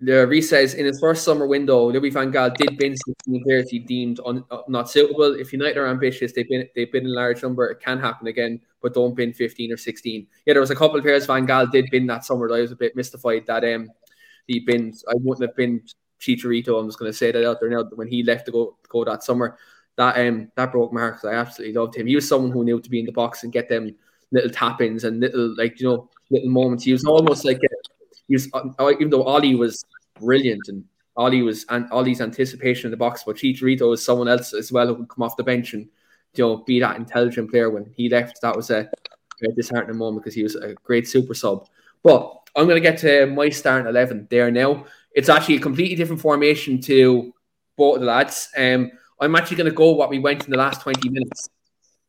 The 0.01 0.27
Reese 0.27 0.51
says 0.51 0.75
in 0.75 0.85
his 0.85 0.99
first 0.99 1.25
summer 1.25 1.47
window, 1.47 1.91
Louis 1.91 2.11
Van 2.11 2.33
Gaal 2.33 2.55
did 2.57 2.77
bin 2.77 2.97
16 2.97 3.45
players 3.45 3.71
he 3.71 3.79
deemed 3.79 4.19
un, 4.27 4.45
uh, 4.51 4.63
not 4.67 4.91
suitable. 4.91 5.35
If 5.35 5.53
United 5.53 5.79
are 5.79 5.87
ambitious, 5.87 6.33
they've 6.33 6.49
been 6.49 6.69
they've 6.75 6.91
been 6.91 7.07
a 7.07 7.11
large 7.11 7.43
number. 7.43 7.71
It 7.71 7.79
can 7.79 8.01
happen 8.01 8.27
again, 8.27 8.61
but 8.81 8.95
don't 8.95 9.15
bin 9.15 9.33
15 9.33 9.73
or 9.73 9.77
16. 9.77 10.27
Yeah, 10.45 10.55
there 10.55 10.61
was 10.61 10.73
a 10.73 10.77
couple 10.77 10.97
of 10.97 11.05
players 11.05 11.27
Van 11.27 11.47
Gaal 11.47 11.71
did 11.71 11.89
bin 11.93 12.07
that 12.09 12.25
summer. 12.25 12.49
That 12.49 12.55
I 12.55 12.61
was 12.63 12.73
a 12.73 12.77
bit 12.77 12.97
mystified 12.97 13.47
that 13.47 13.65
um 13.65 13.91
he 14.49 14.59
binned. 14.61 14.95
I 15.09 15.15
wouldn't 15.15 15.49
have 15.49 15.57
been 15.57 15.83
Chicharito. 16.21 16.81
I'm 16.81 16.89
just 16.89 16.99
going 16.99 17.11
to 17.11 17.17
say 17.17 17.31
that 17.31 17.47
out 17.47 17.61
there 17.61 17.71
now. 17.71 17.85
When 17.95 18.09
he 18.09 18.25
left 18.25 18.47
to 18.47 18.53
go 18.53 18.77
go 18.89 19.05
that 19.05 19.23
summer, 19.23 19.57
that 19.97 20.17
um 20.27 20.51
that 20.57 20.73
broke 20.73 20.93
my 20.93 21.01
heart 21.01 21.15
'cause 21.17 21.27
I 21.31 21.35
absolutely 21.35 21.75
loved 21.75 21.97
him. 21.97 22.07
He 22.07 22.15
was 22.15 22.29
someone 22.29 22.51
who 22.51 22.65
knew 22.65 22.81
to 22.81 22.91
be 22.91 23.01
in 23.01 23.07
the 23.07 23.13
box 23.13 23.43
and 23.45 23.53
get 23.53 23.69
them 23.69 23.95
little 24.31 24.51
tap 24.51 24.81
ins 24.81 25.05
and 25.05 25.21
little 25.21 25.55
like 25.57 25.81
you 25.81 25.89
know 25.89 26.09
little 26.31 26.51
moments. 26.51 26.85
He 26.85 26.93
was 26.93 27.05
almost 27.05 27.45
like 27.45 27.59
a, 27.59 27.69
he 28.29 28.35
was 28.35 28.49
uh, 28.55 28.91
even 28.93 29.11
though 29.11 29.25
Ole 29.25 29.57
was 29.57 29.85
brilliant 30.21 30.69
and 30.69 30.85
Ole 31.17 31.43
was 31.43 31.67
and 31.69 31.87
Ole's 31.93 32.21
anticipation 32.21 32.87
in 32.87 32.91
the 32.91 32.97
box, 32.97 33.25
but 33.25 33.37
Chicharito 33.37 33.91
was 33.91 34.05
someone 34.05 34.29
else 34.29 34.55
as 34.55 34.73
well 34.73 34.87
who 34.87 34.97
could 34.97 35.09
come 35.09 35.23
off 35.23 35.37
the 35.37 35.43
bench 35.45 35.75
and 35.75 35.89
you 36.35 36.45
know 36.45 36.57
be 36.59 36.81
that 36.81 36.97
intelligent 36.97 37.51
player. 37.51 37.71
When 37.71 37.93
he 37.97 38.09
left, 38.09 38.41
that 38.43 38.57
was 38.57 38.71
a, 38.71 38.89
a 39.45 39.53
disheartening 39.53 39.97
moment 39.99 40.25
because 40.25 40.35
he 40.35 40.43
was 40.43 40.57
a 40.57 40.75
great 40.85 41.09
super 41.09 41.35
sub. 41.35 41.69
But 42.03 42.39
I'm 42.57 42.67
going 42.67 42.77
to 42.83 42.89
get 42.89 42.99
to 43.01 43.27
my 43.27 43.49
starting 43.51 43.87
eleven 43.89 44.27
there 44.31 44.51
now. 44.51 44.87
It's 45.15 45.29
actually 45.29 45.57
a 45.57 45.61
completely 45.61 45.97
different 45.97 46.23
formation 46.23 46.81
to 46.83 47.33
both 47.77 48.01
the 48.01 48.07
lads. 48.07 48.49
Um, 48.57 48.91
I'm 49.23 49.37
actually 49.37 49.57
going 49.57 49.71
to 49.71 49.77
go 49.77 49.93
what 49.93 50.11
we 50.11 50.19
went 50.19 50.45
in 50.45 50.51
the 50.51 50.57
last 50.57 50.81
20 50.81 51.09
minutes 51.09 51.49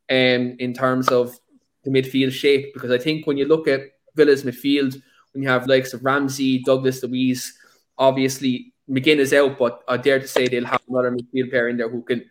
um, 0.10 0.56
in 0.60 0.74
terms 0.74 1.10
of 1.10 1.38
the 1.84 1.92
midfield 1.92 2.32
shape 2.32 2.74
because 2.74 2.92
I 2.92 2.98
think 2.98 3.28
when 3.28 3.38
you 3.38 3.46
look 3.46 3.68
at 3.68 3.82
Villa's 4.16 4.44
midfield, 4.44 5.00
when 5.34 5.44
you 5.44 5.50
have 5.50 5.68
likes 5.68 5.94
of 5.94 6.04
Ramsey, 6.04 6.64
Douglas, 6.64 7.04
Luiz, 7.04 7.54
obviously 7.98 8.74
McGinn 8.90 9.18
is 9.18 9.32
out, 9.32 9.58
but 9.60 9.84
I 9.88 9.98
dare 9.98 10.20
to 10.20 10.28
say 10.28 10.48
they'll 10.48 10.66
have 10.66 10.82
another 10.90 11.12
midfield 11.12 11.52
pair 11.52 11.70
in 11.70 11.78
there 11.78 11.90
who 11.90 12.02
can 12.02 12.26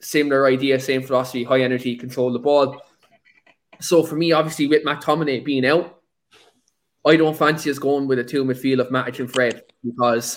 similar 0.00 0.46
idea, 0.46 0.78
same 0.78 1.02
philosophy, 1.02 1.44
high 1.44 1.62
energy, 1.62 1.96
control 1.96 2.32
the 2.32 2.38
ball. 2.38 2.80
So 3.80 4.02
for 4.02 4.16
me, 4.16 4.32
obviously 4.32 4.66
with 4.66 4.84
McTominay 4.84 5.44
being 5.44 5.64
out, 5.64 5.98
I 7.06 7.16
don't 7.16 7.36
fancy 7.36 7.70
us 7.70 7.78
going 7.78 8.06
with 8.06 8.18
a 8.18 8.24
two 8.24 8.44
midfield 8.44 8.80
of 8.80 8.88
Matic 8.88 9.18
and 9.18 9.32
Fred 9.32 9.62
because 9.82 10.36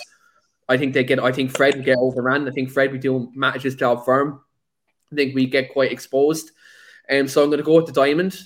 I 0.68 0.76
think 0.76 0.94
they 0.94 1.04
get. 1.04 1.18
I 1.18 1.32
think 1.32 1.56
Fred 1.56 1.76
would 1.76 1.84
get 1.84 1.98
overrun. 1.98 2.48
I 2.48 2.50
think 2.50 2.70
Fred 2.70 2.92
would 2.92 3.00
do 3.00 3.30
Matic's 3.34 3.74
job 3.74 4.04
firm. 4.04 4.40
I 5.10 5.14
think 5.14 5.34
we 5.34 5.46
get 5.46 5.72
quite 5.72 5.92
exposed. 5.92 6.50
Um, 7.10 7.26
so 7.26 7.42
I'm 7.42 7.48
going 7.48 7.58
to 7.58 7.64
go 7.64 7.76
with 7.76 7.86
the 7.86 7.92
diamond. 7.92 8.36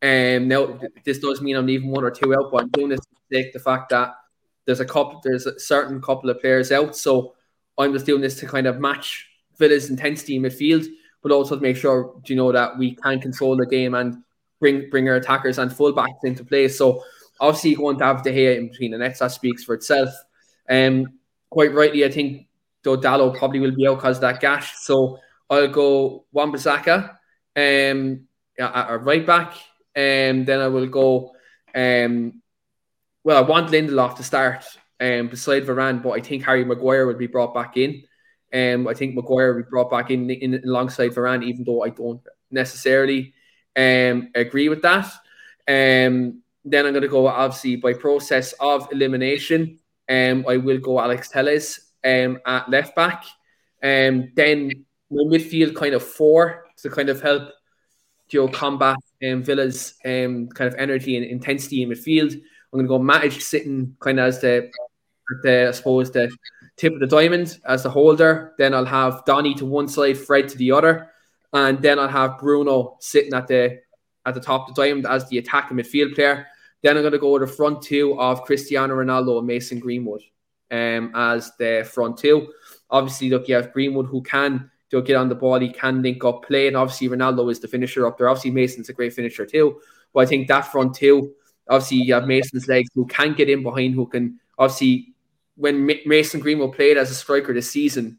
Um, 0.00 0.48
now 0.48 0.78
this 1.04 1.18
does 1.18 1.40
mean 1.40 1.56
I'm 1.56 1.66
leaving 1.66 1.90
one 1.90 2.04
or 2.04 2.10
two 2.10 2.34
out, 2.34 2.52
but 2.52 2.62
I'm 2.62 2.68
doing 2.70 2.90
this 2.90 3.00
to 3.00 3.36
take 3.36 3.52
the 3.52 3.58
fact 3.58 3.88
that 3.88 4.14
there's 4.66 4.80
a 4.80 4.84
couple, 4.84 5.20
there's 5.24 5.46
a 5.46 5.58
certain 5.58 6.00
couple 6.00 6.30
of 6.30 6.40
players 6.40 6.70
out. 6.70 6.96
So 6.96 7.34
I'm 7.78 7.92
just 7.92 8.06
doing 8.06 8.20
this 8.20 8.38
to 8.40 8.46
kind 8.46 8.66
of 8.66 8.78
match 8.78 9.26
Villa's 9.58 9.90
intensity 9.90 10.36
in 10.36 10.42
midfield, 10.42 10.86
but 11.22 11.32
also 11.32 11.56
to 11.56 11.62
make 11.62 11.76
sure 11.76 12.20
you 12.26 12.36
know 12.36 12.52
that 12.52 12.78
we 12.78 12.94
can 12.94 13.20
control 13.20 13.56
the 13.56 13.66
game 13.66 13.94
and 13.94 14.22
bring 14.60 14.88
bring 14.90 15.08
our 15.08 15.16
attackers 15.16 15.58
and 15.58 15.70
fullbacks 15.70 16.22
into 16.24 16.44
play. 16.44 16.68
So 16.68 17.02
obviously 17.40 17.70
you're 17.70 17.80
going 17.80 17.98
to 17.98 18.04
have 18.04 18.22
De 18.22 18.30
Gea 18.30 18.58
in 18.58 18.68
between 18.68 18.92
the 18.92 18.98
nets. 18.98 19.18
That 19.18 19.32
speaks 19.32 19.64
for 19.64 19.74
itself. 19.74 20.10
Um, 20.68 21.18
quite 21.54 21.72
rightly, 21.72 22.04
I 22.04 22.10
think 22.10 22.48
Dalot 22.84 23.38
probably 23.38 23.60
will 23.60 23.74
be 23.74 23.86
out 23.86 23.98
because 23.98 24.18
of 24.18 24.22
that 24.22 24.40
gash. 24.40 24.74
So 24.78 25.18
I'll 25.48 25.68
go 25.68 26.26
Wan-Bissaka 26.32 27.10
um, 27.56 28.26
at 28.58 28.90
a 28.90 28.98
right 28.98 29.24
back. 29.24 29.54
And 29.94 30.44
then 30.44 30.60
I 30.60 30.68
will 30.68 30.88
go. 30.88 31.30
Um, 31.74 32.42
well, 33.22 33.38
I 33.38 33.46
want 33.46 33.70
Lindelof 33.70 34.16
to 34.16 34.24
start 34.24 34.64
um, 35.00 35.28
beside 35.28 35.64
Varane, 35.64 36.02
but 36.02 36.10
I 36.10 36.20
think 36.20 36.42
Harry 36.42 36.64
Maguire 36.64 37.06
will 37.06 37.14
be 37.14 37.28
brought 37.28 37.54
back 37.54 37.76
in. 37.76 38.02
Um, 38.52 38.88
I 38.88 38.94
think 38.94 39.14
Maguire 39.14 39.54
will 39.54 39.62
be 39.62 39.70
brought 39.70 39.90
back 39.90 40.10
in, 40.10 40.28
in 40.30 40.62
alongside 40.64 41.12
Varane, 41.14 41.44
even 41.44 41.64
though 41.64 41.84
I 41.84 41.90
don't 41.90 42.20
necessarily 42.50 43.32
um, 43.76 44.30
agree 44.34 44.68
with 44.68 44.82
that. 44.82 45.06
Um, 45.66 46.42
then 46.64 46.86
I'm 46.86 46.92
going 46.92 47.02
to 47.02 47.08
go 47.08 47.28
obviously 47.28 47.76
by 47.76 47.92
process 47.94 48.52
of 48.58 48.88
elimination. 48.92 49.78
Um, 50.08 50.44
I 50.48 50.56
will 50.56 50.78
go 50.78 51.00
Alex 51.00 51.28
Telles 51.28 51.80
um, 52.04 52.38
at 52.46 52.68
left 52.68 52.94
back. 52.94 53.24
Um, 53.82 54.32
then 54.34 54.84
my 55.10 55.22
midfield 55.24 55.74
kind 55.74 55.94
of 55.94 56.02
four 56.02 56.64
to 56.78 56.90
kind 56.90 57.08
of 57.08 57.20
help 57.20 57.50
know, 58.32 58.48
combat 58.48 58.96
um, 59.26 59.42
Villa's 59.42 59.94
um, 60.04 60.48
kind 60.48 60.72
of 60.72 60.74
energy 60.78 61.16
and 61.16 61.24
intensity 61.24 61.82
in 61.82 61.90
midfield. 61.90 62.32
I'm 62.34 62.80
going 62.80 62.84
to 62.84 62.88
go 62.88 62.98
Matic 62.98 63.40
sitting 63.40 63.96
kind 64.00 64.18
of 64.18 64.26
as 64.26 64.40
the, 64.40 64.70
the 65.42 65.68
I 65.68 65.70
suppose 65.70 66.10
the 66.10 66.34
tip 66.76 66.92
of 66.94 67.00
the 67.00 67.06
diamond 67.06 67.58
as 67.66 67.82
the 67.84 67.90
holder. 67.90 68.54
Then 68.58 68.74
I'll 68.74 68.84
have 68.84 69.24
Donny 69.24 69.54
to 69.54 69.66
one 69.66 69.88
side, 69.88 70.18
Fred 70.18 70.48
to 70.48 70.58
the 70.58 70.72
other, 70.72 71.10
and 71.52 71.80
then 71.80 71.98
I'll 71.98 72.08
have 72.08 72.38
Bruno 72.38 72.96
sitting 73.00 73.34
at 73.34 73.46
the 73.46 73.80
at 74.26 74.34
the 74.34 74.40
top 74.40 74.68
of 74.68 74.74
the 74.74 74.82
diamond 74.82 75.06
as 75.06 75.28
the 75.28 75.38
attacking 75.38 75.76
midfield 75.76 76.14
player. 76.14 76.46
Then 76.84 76.98
I'm 76.98 77.02
going 77.02 77.14
to 77.14 77.18
go 77.18 77.32
with 77.32 77.42
a 77.42 77.46
front 77.46 77.80
two 77.80 78.20
of 78.20 78.42
Cristiano 78.42 78.94
Ronaldo 78.94 79.38
and 79.38 79.46
Mason 79.46 79.80
Greenwood 79.80 80.20
um, 80.70 81.10
as 81.14 81.50
the 81.58 81.88
front 81.90 82.18
two. 82.18 82.52
Obviously, 82.90 83.30
look, 83.30 83.48
you 83.48 83.54
have 83.54 83.72
Greenwood 83.72 84.06
who 84.06 84.22
can 84.22 84.70
do 84.90 85.00
get 85.00 85.16
on 85.16 85.30
the 85.30 85.34
ball, 85.34 85.58
he 85.58 85.72
can 85.72 86.02
link 86.02 86.22
up 86.24 86.44
play, 86.44 86.68
and 86.68 86.76
obviously 86.76 87.08
Ronaldo 87.08 87.50
is 87.50 87.58
the 87.58 87.66
finisher 87.66 88.06
up 88.06 88.18
there. 88.18 88.28
Obviously, 88.28 88.50
Mason's 88.50 88.90
a 88.90 88.92
great 88.92 89.14
finisher 89.14 89.46
too. 89.46 89.80
But 90.12 90.20
I 90.20 90.26
think 90.26 90.46
that 90.48 90.70
front 90.70 90.94
two, 90.94 91.32
obviously, 91.70 91.96
you 91.96 92.14
have 92.14 92.26
Mason's 92.26 92.68
legs 92.68 92.90
who 92.94 93.06
can 93.06 93.32
get 93.32 93.48
in 93.48 93.62
behind, 93.62 93.94
who 93.94 94.06
can 94.06 94.38
obviously 94.58 95.14
when 95.56 95.86
Mason 96.04 96.40
Greenwood 96.40 96.74
played 96.74 96.96
as 96.96 97.10
a 97.10 97.14
striker 97.14 97.54
this 97.54 97.70
season, 97.70 98.18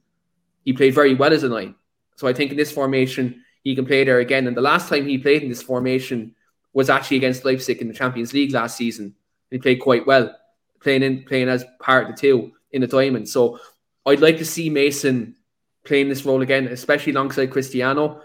he 0.63 0.73
played 0.73 0.95
very 0.95 1.13
well 1.13 1.33
as 1.33 1.43
a 1.43 1.49
nine. 1.49 1.75
So 2.15 2.27
I 2.27 2.33
think 2.33 2.51
in 2.51 2.57
this 2.57 2.71
formation, 2.71 3.43
he 3.63 3.75
can 3.75 3.85
play 3.85 4.03
there 4.03 4.19
again. 4.19 4.47
And 4.47 4.55
the 4.55 4.61
last 4.61 4.89
time 4.89 5.05
he 5.05 5.17
played 5.17 5.43
in 5.43 5.49
this 5.49 5.61
formation 5.61 6.34
was 6.75 6.89
actually 6.89 7.17
against 7.17 7.45
Leipzig 7.45 7.81
in 7.81 7.87
the 7.87 7.93
Champions 7.93 8.33
League 8.33 8.51
last 8.51 8.77
season. 8.77 9.15
He 9.49 9.57
played 9.57 9.79
quite 9.79 10.05
well, 10.05 10.35
playing 10.81 11.03
in 11.03 11.23
playing 11.23 11.47
as 11.47 11.65
part 11.79 12.09
of 12.09 12.15
the 12.15 12.21
two 12.21 12.51
in 12.71 12.81
the 12.81 12.87
diamond. 12.87 13.29
So 13.29 13.59
I'd 14.05 14.19
like 14.19 14.37
to 14.39 14.45
see 14.45 14.69
Mason 14.69 15.37
playing 15.85 16.09
this 16.09 16.25
role 16.25 16.41
again, 16.41 16.67
especially 16.67 17.13
alongside 17.13 17.51
Cristiano. 17.51 18.21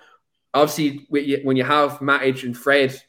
Obviously, 0.52 1.06
when 1.42 1.56
you 1.56 1.64
have 1.64 2.00
Matic 2.00 2.42
and 2.42 2.58
Fred, 2.58 3.00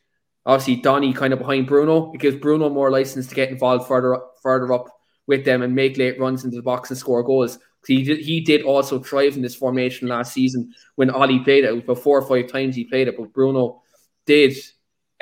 obviously 0.46 0.76
Donny 0.76 1.12
kind 1.12 1.34
of 1.34 1.40
behind 1.40 1.66
Bruno, 1.66 2.14
it 2.14 2.20
gives 2.20 2.38
Bruno 2.38 2.70
more 2.70 2.92
license 2.92 3.26
to 3.28 3.36
get 3.36 3.50
involved 3.50 3.88
further 3.88 4.20
further 4.44 4.72
up 4.72 4.90
with 5.26 5.44
them 5.44 5.64
and 5.64 5.74
make 5.74 5.98
late 5.98 6.20
runs 6.20 6.44
into 6.44 6.58
the 6.58 6.62
box 6.62 6.92
and 6.92 7.00
score 7.00 7.24
goals. 7.24 7.58
He 7.88 8.04
did, 8.04 8.20
he 8.20 8.42
did 8.42 8.62
also 8.62 9.00
thrive 9.00 9.36
in 9.36 9.42
this 9.42 9.56
formation 9.56 10.08
last 10.08 10.34
season 10.34 10.72
when 10.96 11.10
Ole 11.10 11.44
played 11.44 11.64
it. 11.64 11.70
It 11.70 11.74
was 11.74 11.84
About 11.84 12.04
four 12.04 12.20
or 12.20 12.28
five 12.28 12.52
times 12.52 12.76
he 12.76 12.84
played 12.84 13.08
it, 13.08 13.18
but 13.18 13.34
Bruno 13.34 13.82
did 14.28 14.56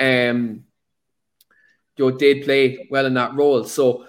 um 0.00 0.64
Joe 1.96 2.10
did 2.10 2.44
play 2.44 2.88
well 2.90 3.06
in 3.06 3.14
that 3.14 3.34
role. 3.34 3.64
So 3.64 4.06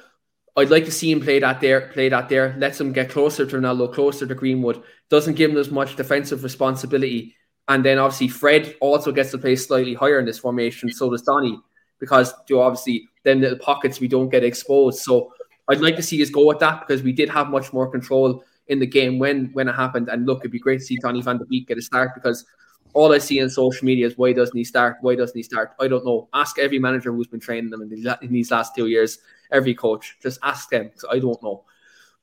I'd 0.56 0.70
like 0.70 0.86
to 0.86 0.92
see 0.92 1.12
him 1.12 1.22
play 1.22 1.40
that 1.40 1.62
there, 1.62 1.90
play 1.90 2.10
that 2.10 2.30
there. 2.30 2.56
Lets 2.58 2.80
him 2.80 2.94
get 2.94 3.10
closer 3.10 3.46
to 3.46 3.58
Ronaldo, 3.58 3.94
closer 3.94 4.26
to 4.26 4.36
Greenwood. 4.36 4.84
Doesn't 5.10 5.36
give 5.36 5.52
him 5.52 5.58
as 5.58 5.72
much 5.72 5.96
defensive 5.96 6.44
responsibility. 6.44 7.36
And 7.68 7.86
then 7.86 7.98
obviously 8.00 8.28
Fred 8.28 8.76
also 8.82 9.12
gets 9.12 9.32
to 9.32 9.38
play 9.38 9.56
slightly 9.56 9.94
higher 9.94 10.20
in 10.20 10.26
this 10.26 10.40
formation. 10.40 10.92
So 10.92 11.10
does 11.10 11.22
Donny, 11.22 11.60
because 12.00 12.34
Joe 12.48 12.62
obviously 12.62 13.08
then 13.24 13.40
the 13.42 13.58
pockets 13.58 14.00
we 14.00 14.08
don't 14.08 14.30
get 14.30 14.44
exposed. 14.44 15.00
So 15.00 15.34
I'd 15.70 15.82
like 15.82 15.96
to 15.96 16.04
see 16.04 16.22
us 16.22 16.30
go 16.30 16.46
with 16.48 16.60
that 16.60 16.86
because 16.86 17.04
we 17.04 17.14
did 17.14 17.30
have 17.30 17.50
much 17.50 17.72
more 17.72 17.90
control 17.90 18.44
in 18.68 18.80
the 18.80 18.88
game 18.88 19.20
when 19.20 19.52
when 19.54 19.68
it 19.68 19.76
happened. 19.76 20.10
And 20.10 20.26
look, 20.26 20.40
it'd 20.40 20.52
be 20.52 20.60
great 20.60 20.80
to 20.80 20.86
see 20.86 20.98
Donny 20.98 21.22
van 21.22 21.38
de 21.38 21.46
Beek 21.46 21.68
get 21.68 21.78
a 21.78 21.82
start 21.82 22.12
because 22.16 22.46
all 22.94 23.14
I 23.14 23.18
see 23.18 23.42
on 23.42 23.50
social 23.50 23.86
media 23.86 24.08
is 24.08 24.18
why 24.18 24.34
doesn't 24.34 24.58
he 24.58 24.64
start? 24.64 24.98
Why 25.02 25.16
doesn't 25.16 25.38
he 25.38 25.44
start? 25.44 25.74
I 25.80 25.88
don't 25.88 26.06
know. 26.06 26.30
Ask 26.34 26.60
every 26.60 26.80
manager 26.80 27.12
who's 27.12 27.28
been 27.28 27.40
training 27.40 27.70
them 27.70 27.82
in, 27.82 27.90
these 28.32 28.52
last 28.52 28.76
two 28.76 28.88
years. 28.88 29.20
Every 29.52 29.74
coach, 29.74 30.18
just 30.22 30.40
ask 30.44 30.70
them 30.70 30.92
I 31.10 31.20
don't 31.20 31.42
know. 31.44 31.66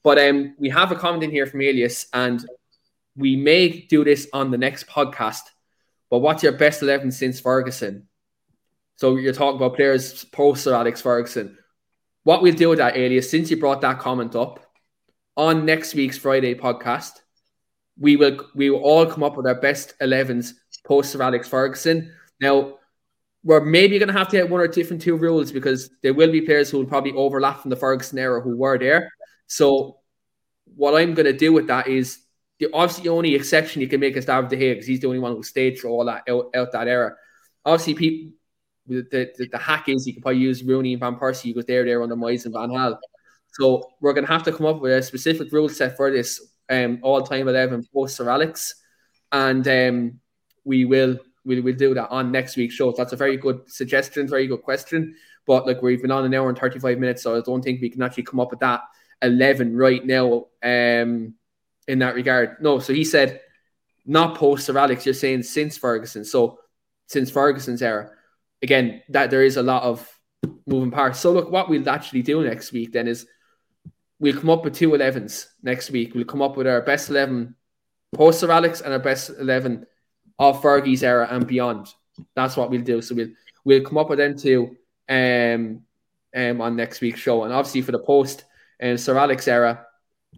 But 0.03 0.19
um, 0.19 0.55
we 0.59 0.69
have 0.71 0.93
a 0.93 0.97
comment 0.97 1.25
in 1.25 1.31
here 1.31 1.47
from 1.47 1.61
Elias, 1.61 2.07
and 2.13 2.45
we 3.17 3.37
may 3.37 3.69
do 3.69 4.05
this 4.05 4.29
on 4.33 4.51
the 4.51 4.59
next 4.59 4.87
podcast. 4.87 5.43
But 6.11 6.21
what's 6.21 6.43
your 6.43 6.53
best 6.53 6.83
eleven 6.83 7.11
since 7.11 7.41
Ferguson? 7.41 8.09
So 8.97 9.17
you're 9.17 9.33
talking 9.33 9.57
about 9.57 9.77
players 9.77 10.25
post 10.25 10.67
Alex 10.67 11.01
Ferguson. 11.01 11.59
What 12.25 12.43
we'll 12.43 12.55
do 12.55 12.71
with 12.71 12.79
that, 12.79 12.97
Elias, 12.97 13.31
since 13.31 13.51
you 13.51 13.57
brought 13.57 13.81
that 13.83 13.99
comment 13.99 14.35
up 14.35 14.61
on 15.37 15.65
next 15.65 15.95
week's 15.95 16.19
Friday 16.19 16.55
podcast, 16.55 17.13
we 17.99 18.17
will 18.17 18.39
we 18.55 18.71
will 18.71 18.81
all 18.81 19.07
come 19.07 19.23
up 19.23 19.37
with 19.37 19.47
our 19.47 19.61
best 19.61 19.95
11s 20.01 20.53
post 20.87 21.13
Sir 21.13 21.23
Alex 21.23 21.49
Ferguson. 21.49 22.13
Now, 22.41 22.79
we're 23.43 23.65
maybe 23.65 23.99
going 23.99 24.09
to 24.09 24.19
have 24.19 24.29
to 24.29 24.37
get 24.37 24.51
one 24.51 24.61
or 24.61 24.69
different 24.69 25.03
two 25.03 25.17
rules 25.17 25.53
because 25.53 25.91
there 26.03 26.15
will 26.15 26.31
be 26.31 26.41
players 26.41 26.71
who 26.71 26.79
will 26.79 26.87
probably 26.87 27.13
overlap 27.13 27.61
from 27.61 27.71
the 27.71 27.77
Ferguson 27.77 28.19
era 28.19 28.41
who 28.41 28.57
were 28.57 28.79
there. 28.79 29.11
So, 29.47 29.99
what 30.77 31.01
I'm 31.01 31.15
going 31.15 31.27
to 31.27 31.37
do 31.37 31.53
with 31.53 31.67
that 31.69 31.89
is 31.89 32.21
the 32.59 32.69
obviously 32.73 33.05
the 33.05 33.11
only 33.11 33.35
exception 33.35 33.83
you 33.83 33.89
can 33.89 34.01
make 34.01 34.17
is 34.17 34.27
David 34.27 34.51
De 34.51 34.57
Gea 34.57 34.73
because 34.73 34.87
he's 34.87 35.01
the 35.01 35.07
only 35.07 35.19
one 35.19 35.35
who 35.35 35.43
stayed 35.43 35.79
through 35.79 35.91
all 35.91 36.05
that 36.05 36.23
out, 36.29 36.51
out 36.55 36.73
that 36.73 36.89
era. 36.89 37.15
Obviously, 37.65 37.95
people 37.95 38.33
the, 38.89 39.31
the, 39.37 39.49
the 39.49 39.59
hack 39.59 39.89
is 39.89 40.07
you 40.07 40.15
can 40.15 40.23
probably 40.23 40.41
use 40.41 40.63
Rooney 40.63 40.95
and 40.95 41.01
Van 41.01 41.17
Persie 41.17 41.55
because 41.55 41.67
they're 41.67 41.85
there 41.85 42.03
under 42.03 42.17
Moyes 42.17 42.45
and 42.47 42.55
Van 42.55 42.71
Gaal. 42.71 42.97
So 43.53 43.91
we're 44.01 44.15
going 44.15 44.27
to 44.27 44.33
have 44.33 44.45
to 44.45 44.53
come 44.53 44.67
up 44.67 44.81
with 44.81 44.93
a 44.93 45.03
specific 45.03 45.53
rule 45.53 45.69
set 45.69 45.97
for 45.97 46.11
this 46.11 46.41
um, 46.69 46.99
all 47.03 47.23
time 47.23 47.49
11 47.49 47.87
post 47.93 48.17
Sir 48.17 48.29
Alex. 48.29 48.75
And 49.33 49.67
um, 49.69 50.21
we 50.65 50.85
will 50.85 51.19
we'll, 51.45 51.63
we'll 51.63 51.75
do 51.75 51.95
that 51.95 52.11
on 52.11 52.31
next 52.31 52.57
week's 52.57 52.75
show. 52.75 52.93
That's 52.93 53.13
a 53.13 53.17
very 53.17 53.37
good 53.37 53.71
suggestion, 53.71 54.29
very 54.29 54.47
good 54.47 54.63
question. 54.63 55.17
But 55.47 55.67
like 55.67 55.83
we've 55.83 56.03
been 56.03 56.11
on 56.11 56.25
an 56.25 56.35
hour 56.35 56.49
and 56.49 56.59
35 56.59 56.99
minutes, 56.99 57.23
so 57.23 57.37
I 57.37 57.41
don't 57.41 57.63
think 57.63 57.81
we 57.81 57.91
can 57.91 58.03
actually 58.03 58.25
come 58.25 58.41
up 58.41 58.51
with 58.51 58.61
that 58.61 58.83
11 59.23 59.77
right 59.77 60.05
now 60.05 60.47
um, 60.63 61.35
in 61.87 61.99
that 61.99 62.15
regard. 62.15 62.57
No, 62.61 62.79
so 62.79 62.93
he 62.93 63.05
said 63.05 63.41
not 64.05 64.37
post 64.37 64.67
Sir 64.67 64.77
Alex, 64.77 65.05
you're 65.07 65.15
saying 65.15 65.43
since 65.43 65.77
Ferguson. 65.77 66.25
So 66.25 66.59
since 67.07 67.31
Ferguson's 67.31 67.83
era 67.83 68.11
again, 68.63 69.03
that 69.09 69.31
there 69.31 69.43
is 69.43 69.57
a 69.57 69.63
lot 69.63 69.83
of 69.83 70.07
moving 70.67 70.91
parts. 70.91 71.19
So 71.19 71.33
look, 71.33 71.51
what 71.51 71.69
we'll 71.69 71.89
actually 71.89 72.23
do 72.23 72.43
next 72.43 72.73
week 72.73 72.93
then 72.93 73.09
is 73.09 73.27
we'll 74.21 74.39
come 74.39 74.51
up 74.51 74.65
with 74.65 74.75
two 74.75 74.91
11s 74.91 75.47
next 75.63 75.91
week. 75.91 76.15
We'll 76.15 76.25
come 76.25 76.43
up 76.43 76.57
with 76.57 76.67
our 76.67 76.83
best 76.83 77.11
11 77.11 77.55
post 78.15 78.41
Sir 78.41 78.51
Alex 78.51 78.81
and 78.81 78.93
our 78.93 78.99
best 78.99 79.31
11 79.39 79.87
of 80.39 80.63
Fergie's 80.63 81.03
era 81.03 81.29
and 81.31 81.47
beyond. 81.47 81.89
That's 82.35 82.57
what 82.57 82.71
we'll 82.71 82.83
do. 82.83 83.01
So 83.03 83.15
we'll 83.15 83.31
we'll 83.65 83.83
come 83.83 83.99
up 83.99 84.09
with 84.09 84.19
them 84.19 84.37
two 84.37 84.77
um, 85.09 85.83
um, 86.35 86.61
on 86.61 86.77
next 86.77 87.01
week's 87.01 87.21
show. 87.21 87.45
And 87.45 87.53
obviously 87.53 87.83
for 87.83 87.93
the 87.93 87.99
post 87.99 88.45
and 88.81 88.93
um, 88.93 88.99
Sir 88.99 89.17
Alex 89.19 89.49
era, 89.49 89.87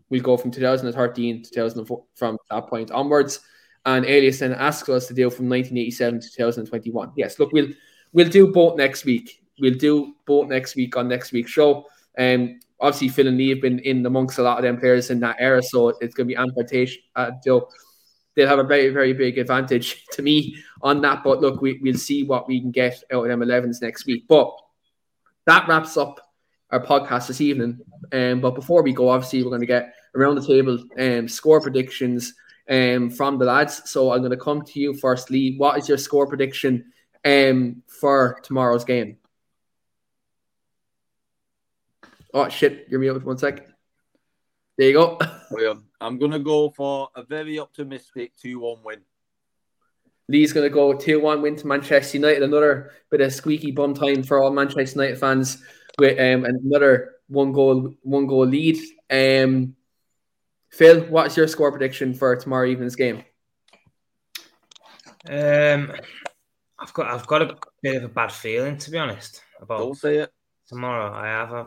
we'll 0.09 0.23
go 0.23 0.37
from 0.37 0.51
2013 0.51 1.43
to 1.43 1.51
2004 1.51 2.05
from 2.15 2.39
that 2.51 2.67
point 2.67 2.91
onwards. 2.91 3.41
And 3.87 4.05
Elias 4.05 4.41
then 4.41 4.53
asks 4.53 4.89
us 4.89 5.07
to 5.07 5.15
do 5.15 5.31
from 5.31 5.49
1987 5.49 6.21
to 6.21 6.27
2021. 6.29 7.13
Yes, 7.17 7.39
look, 7.39 7.53
we'll 7.53 7.69
we'll 8.13 8.29
do 8.29 8.53
both 8.53 8.77
next 8.77 9.05
week. 9.05 9.43
We'll 9.59 9.75
do 9.75 10.15
both 10.27 10.49
next 10.49 10.77
week 10.77 10.97
on 10.97 11.09
next 11.09 11.33
week's 11.33 11.51
show. 11.51 11.87
Um, 12.19 12.61
obviously, 12.81 13.09
Phil 13.09 13.29
and 13.29 13.37
Lee 13.37 13.51
have 13.51 13.61
been 13.61 13.79
in 13.81 14.05
amongst 14.05 14.39
a 14.39 14.43
lot 14.43 14.59
of 14.59 14.63
them 14.63 14.79
players 14.79 15.11
in 15.11 15.21
that 15.21 15.37
era, 15.39 15.63
so 15.63 15.89
it's 15.89 16.15
going 16.15 16.29
to 16.29 16.35
be 16.35 16.37
amputation. 16.37 17.03
Uh, 17.15 17.33
Joe, 17.45 17.69
they'll 18.35 18.49
have 18.49 18.59
a 18.59 18.65
very, 18.65 18.89
very 18.89 19.13
big 19.13 19.39
advantage 19.39 20.05
to 20.13 20.23
me 20.23 20.57
on 20.83 21.01
that. 21.03 21.23
But 21.23 21.41
look, 21.41 21.61
we, 21.61 21.79
we'll 21.83 21.95
see 21.95 22.25
what 22.25 22.49
we 22.49 22.61
can 22.61 22.71
get 22.71 23.03
out 23.13 23.25
of 23.25 23.29
them 23.29 23.41
11s 23.41 23.83
next 23.83 24.07
week. 24.07 24.25
But 24.29 24.51
that 25.47 25.69
wraps 25.69 25.97
up 25.97 26.21
our 26.71 26.81
podcast 26.85 27.29
this 27.29 27.41
evening. 27.41 27.81
Um, 28.13 28.41
but 28.41 28.55
before 28.55 28.83
we 28.83 28.93
go, 28.93 29.09
obviously, 29.09 29.43
we're 29.43 29.51
going 29.51 29.61
to 29.61 29.67
get 29.67 29.95
around 30.15 30.37
the 30.37 30.47
table 30.47 30.79
um, 30.99 31.29
score 31.29 31.61
predictions 31.61 32.35
um, 32.69 33.11
from 33.11 33.39
the 33.39 33.45
lads. 33.45 33.83
So 33.91 34.13
I'm 34.13 34.21
going 34.21 34.31
to 34.31 34.37
come 34.37 34.63
to 34.63 34.81
you 34.81 34.95
first, 34.95 35.31
Lee. 35.31 35.57
What 35.57 35.79
is 35.79 35.89
your 35.89 35.99
score 35.99 36.27
prediction 36.27 36.93
um, 37.25 37.83
for 37.87 38.39
tomorrow's 38.43 38.85
game. 38.85 39.17
Oh 42.33 42.49
shit, 42.49 42.87
you're 42.89 43.01
muted 43.01 43.25
one 43.25 43.39
sec. 43.39 43.67
There 44.79 44.89
you 44.89 44.95
go. 44.95 45.19
I'm 46.01 46.19
gonna 46.19 46.39
go 46.39 46.71
for 46.71 47.09
a 47.15 47.23
very 47.23 47.59
optimistic 47.59 48.33
two-one 48.37 48.83
win. 48.83 49.01
Lee's 50.29 50.53
gonna 50.53 50.71
go 50.71 50.95
two-one 50.95 51.43
win 51.43 51.57
to 51.57 51.67
Manchester 51.67 52.17
United. 52.17 52.43
Another 52.43 52.93
bit 53.11 53.21
of 53.21 53.33
squeaky 53.33 53.73
bum 53.73 53.95
time 53.95 54.23
for 54.23 54.43
all 54.43 54.51
Manchester 54.51 55.01
United 55.01 55.19
fans 55.19 55.63
with 55.99 56.19
um, 56.19 56.45
another 56.45 57.17
one 57.29 57.53
goal 57.53 57.95
one 58.03 58.27
goal 58.27 58.47
lead. 58.47 58.79
Um, 59.11 59.75
Phil, 60.71 61.03
what's 61.07 61.37
your 61.37 61.49
score 61.49 61.73
prediction 61.73 62.15
for 62.15 62.37
tomorrow 62.37 62.67
evening's 62.67 62.97
game? 62.97 63.25
Um, 65.29 65.93
I've 66.79 66.93
got 66.95 67.09
I've 67.09 67.27
got 67.27 67.43
a 67.43 67.57
bit 67.83 67.97
of 67.97 68.05
a 68.05 68.09
bad 68.09 68.33
feeling 68.33 68.79
to 68.79 68.91
be 68.91 68.99
honest 68.99 69.43
about. 69.61 69.79
Don't 69.79 69.97
say 69.97 70.19
it. 70.19 70.33
Tomorrow, 70.69 71.13
I 71.13 71.27
have. 71.27 71.53
A, 71.53 71.67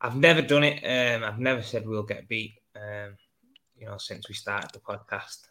I've 0.00 0.16
never 0.16 0.42
done 0.42 0.64
it. 0.64 0.84
Um, 0.84 1.24
I've 1.24 1.38
never 1.38 1.62
said 1.62 1.86
we'll 1.86 2.02
get 2.02 2.28
beat. 2.28 2.54
Um, 2.76 3.16
you 3.76 3.86
know, 3.86 3.98
since 3.98 4.28
we 4.28 4.34
started 4.34 4.70
the 4.72 4.78
podcast, 4.80 5.48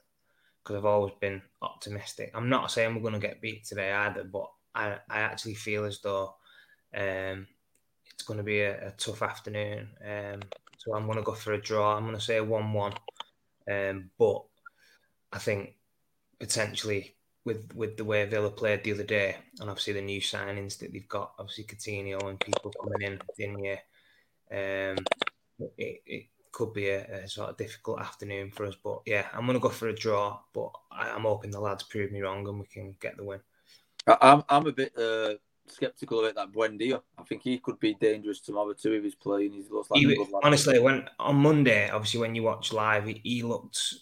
because 0.64 0.76
I've 0.78 0.86
always 0.86 1.14
been 1.20 1.42
optimistic. 1.62 2.32
I'm 2.34 2.50
not 2.50 2.72
saying 2.72 2.94
we're 2.94 3.02
going 3.02 3.14
to 3.14 3.28
get 3.28 3.42
beat 3.42 3.66
today 3.66 3.92
either, 3.92 4.24
but 4.24 4.50
I, 4.76 4.98
I 5.10 5.20
actually 5.20 5.56
feel 5.56 5.86
as 5.86 6.02
though 6.02 6.36
um, 6.96 7.48
it's 8.14 8.24
going 8.26 8.38
to 8.38 8.44
be 8.44 8.62
a, 8.62 8.88
a 8.88 8.92
tough 8.92 9.22
afternoon. 9.22 9.90
Um, 10.06 10.42
so 10.78 10.94
I'm 10.94 11.06
going 11.06 11.18
to 11.18 11.24
go 11.24 11.34
for 11.34 11.54
a 11.54 11.62
draw. 11.62 11.96
I'm 11.96 12.04
going 12.04 12.16
to 12.16 12.22
say 12.22 12.38
a 12.38 12.44
one-one. 12.44 12.94
Um, 13.70 14.12
but 14.18 14.44
I 15.32 15.40
think 15.40 15.76
potentially 16.40 17.16
with 17.44 17.74
with 17.74 17.98
the 17.98 18.06
way 18.06 18.26
Villa 18.26 18.50
played 18.50 18.84
the 18.84 18.94
other 18.94 19.04
day, 19.04 19.38
and 19.60 19.70
obviously 19.70 19.94
the 19.94 20.02
new 20.02 20.22
signings 20.22 20.78
that 20.80 20.92
they've 20.92 21.08
got, 21.08 21.34
obviously 21.40 21.64
Coutinho 21.64 22.30
and 22.30 22.40
people 22.40 22.74
coming 22.82 23.02
in 23.02 23.20
in 23.40 23.58
here, 23.60 23.80
um, 24.52 24.98
it, 25.78 26.02
it 26.06 26.26
could 26.52 26.74
be 26.74 26.90
a, 26.90 27.24
a, 27.24 27.28
sort 27.28 27.50
of 27.50 27.58
difficult 27.58 28.00
afternoon 28.00 28.52
for 28.52 28.66
us. 28.66 28.76
But 28.84 29.02
yeah, 29.06 29.28
I'm 29.34 29.46
going 29.46 29.54
to 29.54 29.60
go 29.60 29.70
for 29.70 29.90
a 29.90 29.96
draw, 29.96 30.40
but 30.54 30.72
I, 30.92 31.10
am 31.10 31.22
hoping 31.22 31.52
the 31.52 31.60
lads 31.60 31.84
prove 31.84 32.12
me 32.12 32.22
wrong 32.22 32.48
and 32.48 32.60
we 32.60 32.66
can 32.66 32.96
get 33.00 33.18
the 33.18 33.24
win. 33.24 33.40
I'm 34.08 34.44
I'm 34.48 34.66
a 34.66 34.72
bit 34.72 34.98
uh, 34.98 35.34
sceptical 35.68 36.26
about 36.26 36.36
that 36.36 36.52
Buendia. 36.52 37.02
I 37.18 37.24
think 37.24 37.44
he 37.44 37.60
could 37.60 37.80
be 37.80 37.94
dangerous 37.96 38.40
tomorrow 38.40 38.74
too 38.74 38.94
if 38.94 39.04
he's 39.04 39.16
playing. 39.16 39.52
He 39.52 39.64
looks 39.70 39.92
like 39.92 40.00
He, 40.00 40.26
honestly, 40.44 40.80
when 40.80 41.10
on 41.20 41.36
Monday, 41.36 41.90
obviously 41.90 42.22
when 42.22 42.36
you 42.36 42.44
watch 42.44 42.72
live, 42.72 43.06
he, 43.06 43.20
he 43.24 43.44
looked 43.44 43.96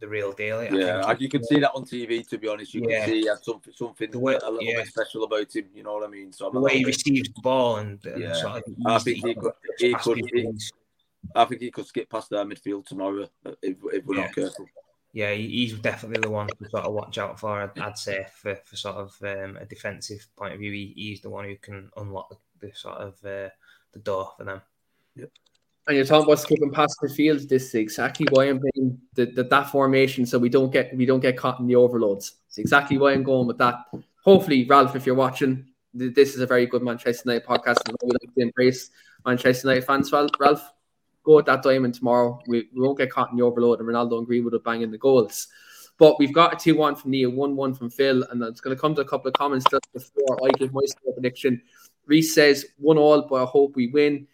the 0.00 0.08
real 0.08 0.32
deal. 0.32 0.58
I 0.58 0.68
Yeah, 0.68 1.02
think. 1.06 1.20
you 1.20 1.28
can 1.28 1.44
see 1.44 1.58
that 1.60 1.72
on 1.74 1.84
TV. 1.84 2.26
To 2.28 2.38
be 2.38 2.48
honest, 2.48 2.74
you 2.74 2.82
Yeah. 2.88 3.00
can 3.00 3.08
see 3.08 3.20
he 3.22 3.26
had 3.26 3.38
something, 3.42 3.72
something 3.74 4.20
way- 4.20 4.34
a 4.42 4.50
little 4.50 4.62
yeah. 4.62 4.78
bit 4.78 4.88
special 4.88 5.24
about 5.24 5.54
him. 5.54 5.66
You 5.74 5.82
know 5.82 5.94
what 5.94 6.04
I 6.04 6.08
mean? 6.08 6.32
So 6.32 6.46
I'm 6.46 6.54
the 6.54 6.60
way 6.60 6.78
he 6.78 6.84
received 6.84 7.36
the 7.36 7.42
ball 7.42 7.76
and, 7.76 8.04
and 8.06 8.22
Yeah. 8.22 8.32
sort 8.34 8.56
of 8.56 8.62
I 8.86 8.98
think 8.98 9.24
he 9.26 9.34
could- 9.34 9.52
he 9.78 9.94
could- 9.94 10.30
he- 10.32 10.58
I 11.34 11.44
think 11.44 11.60
he 11.60 11.70
could 11.70 11.86
skip 11.86 12.08
past 12.08 12.32
our 12.32 12.44
midfield 12.44 12.86
tomorrow 12.86 13.28
uh, 13.44 13.52
if, 13.62 13.76
if 13.92 14.04
we're 14.04 14.16
Yeah. 14.16 14.24
not 14.26 14.34
careful. 14.34 14.66
yeah, 15.12 15.32
he's 15.34 15.72
definitely 15.80 16.20
the 16.20 16.30
one 16.30 16.46
to 16.46 16.68
sort 16.70 16.84
of 16.84 16.92
watch 16.94 17.18
out 17.18 17.40
for. 17.40 17.50
I'd, 17.62 17.78
I'd 17.78 17.98
say 17.98 18.26
for, 18.34 18.54
for 18.64 18.76
sort 18.76 18.96
of 18.96 19.16
um, 19.22 19.56
a 19.56 19.64
defensive 19.66 20.26
point 20.36 20.54
of 20.54 20.60
view, 20.60 20.72
he, 20.72 20.92
he's 20.96 21.20
the 21.20 21.30
one 21.30 21.44
who 21.46 21.56
can 21.56 21.90
unlock 21.96 22.28
the, 22.30 22.68
the 22.68 22.74
sort 22.74 22.98
of 22.98 23.14
uh, 23.24 23.48
the 23.92 23.98
door 24.00 24.32
for 24.36 24.44
them. 24.44 24.62
And 25.88 25.96
you're 25.96 26.04
talking 26.04 26.26
about 26.26 26.38
skipping 26.38 26.70
past 26.70 26.98
the 27.00 27.08
field. 27.08 27.48
This 27.48 27.68
is 27.68 27.74
exactly 27.76 28.26
why 28.30 28.44
I'm 28.44 28.60
playing 28.60 29.00
the, 29.14 29.24
the, 29.24 29.44
that 29.44 29.70
formation, 29.70 30.26
so 30.26 30.38
we 30.38 30.50
don't 30.50 30.70
get 30.70 30.94
we 30.94 31.06
don't 31.06 31.20
get 31.20 31.38
caught 31.38 31.60
in 31.60 31.66
the 31.66 31.76
overloads. 31.76 32.34
It's 32.46 32.58
exactly 32.58 32.98
why 32.98 33.12
I'm 33.12 33.22
going 33.22 33.46
with 33.46 33.56
that. 33.56 33.86
Hopefully, 34.22 34.66
Ralf, 34.66 34.94
if 34.96 35.06
you're 35.06 35.14
watching, 35.14 35.64
th- 35.98 36.14
this 36.14 36.34
is 36.34 36.40
a 36.42 36.46
very 36.46 36.66
good 36.66 36.82
Manchester 36.82 37.22
United 37.24 37.48
podcast, 37.48 37.78
and 37.86 37.96
we 38.02 38.10
like 38.10 38.34
to 38.34 38.42
embrace 38.42 38.90
Manchester 39.24 39.68
United 39.68 39.86
fans. 39.86 40.12
Ralf, 40.12 40.30
Ralf 40.38 40.74
go 41.24 41.36
with 41.36 41.46
that 41.46 41.62
diamond 41.62 41.94
tomorrow. 41.94 42.38
We, 42.46 42.68
we 42.74 42.82
won't 42.82 42.98
get 42.98 43.10
caught 43.10 43.30
in 43.30 43.38
the 43.38 43.44
overload, 43.44 43.80
and 43.80 43.88
Ronaldo 43.88 44.18
and 44.18 44.26
Greenwood 44.26 44.52
will 44.52 44.60
bang 44.60 44.82
in 44.82 44.90
the 44.90 44.98
goals. 44.98 45.48
But 45.96 46.18
we've 46.18 46.34
got 46.34 46.52
a 46.52 46.56
2 46.56 46.76
1 46.76 46.96
from 46.96 47.12
Neil, 47.12 47.30
1 47.30 47.56
1 47.56 47.74
from 47.74 47.88
Phil, 47.88 48.24
and 48.24 48.42
it's 48.42 48.60
going 48.60 48.76
to 48.76 48.80
come 48.80 48.94
to 48.96 49.00
a 49.00 49.06
couple 49.06 49.28
of 49.28 49.34
comments 49.34 49.64
just 49.70 49.90
before 49.94 50.38
I 50.44 50.50
give 50.58 50.74
my 50.74 50.82
score 50.84 51.14
prediction. 51.14 51.62
Reese 52.04 52.34
says 52.34 52.66
1 52.76 52.98
all, 52.98 53.22
but 53.22 53.36
I 53.36 53.46
hope 53.46 53.74
we 53.74 53.86
win. 53.86 54.26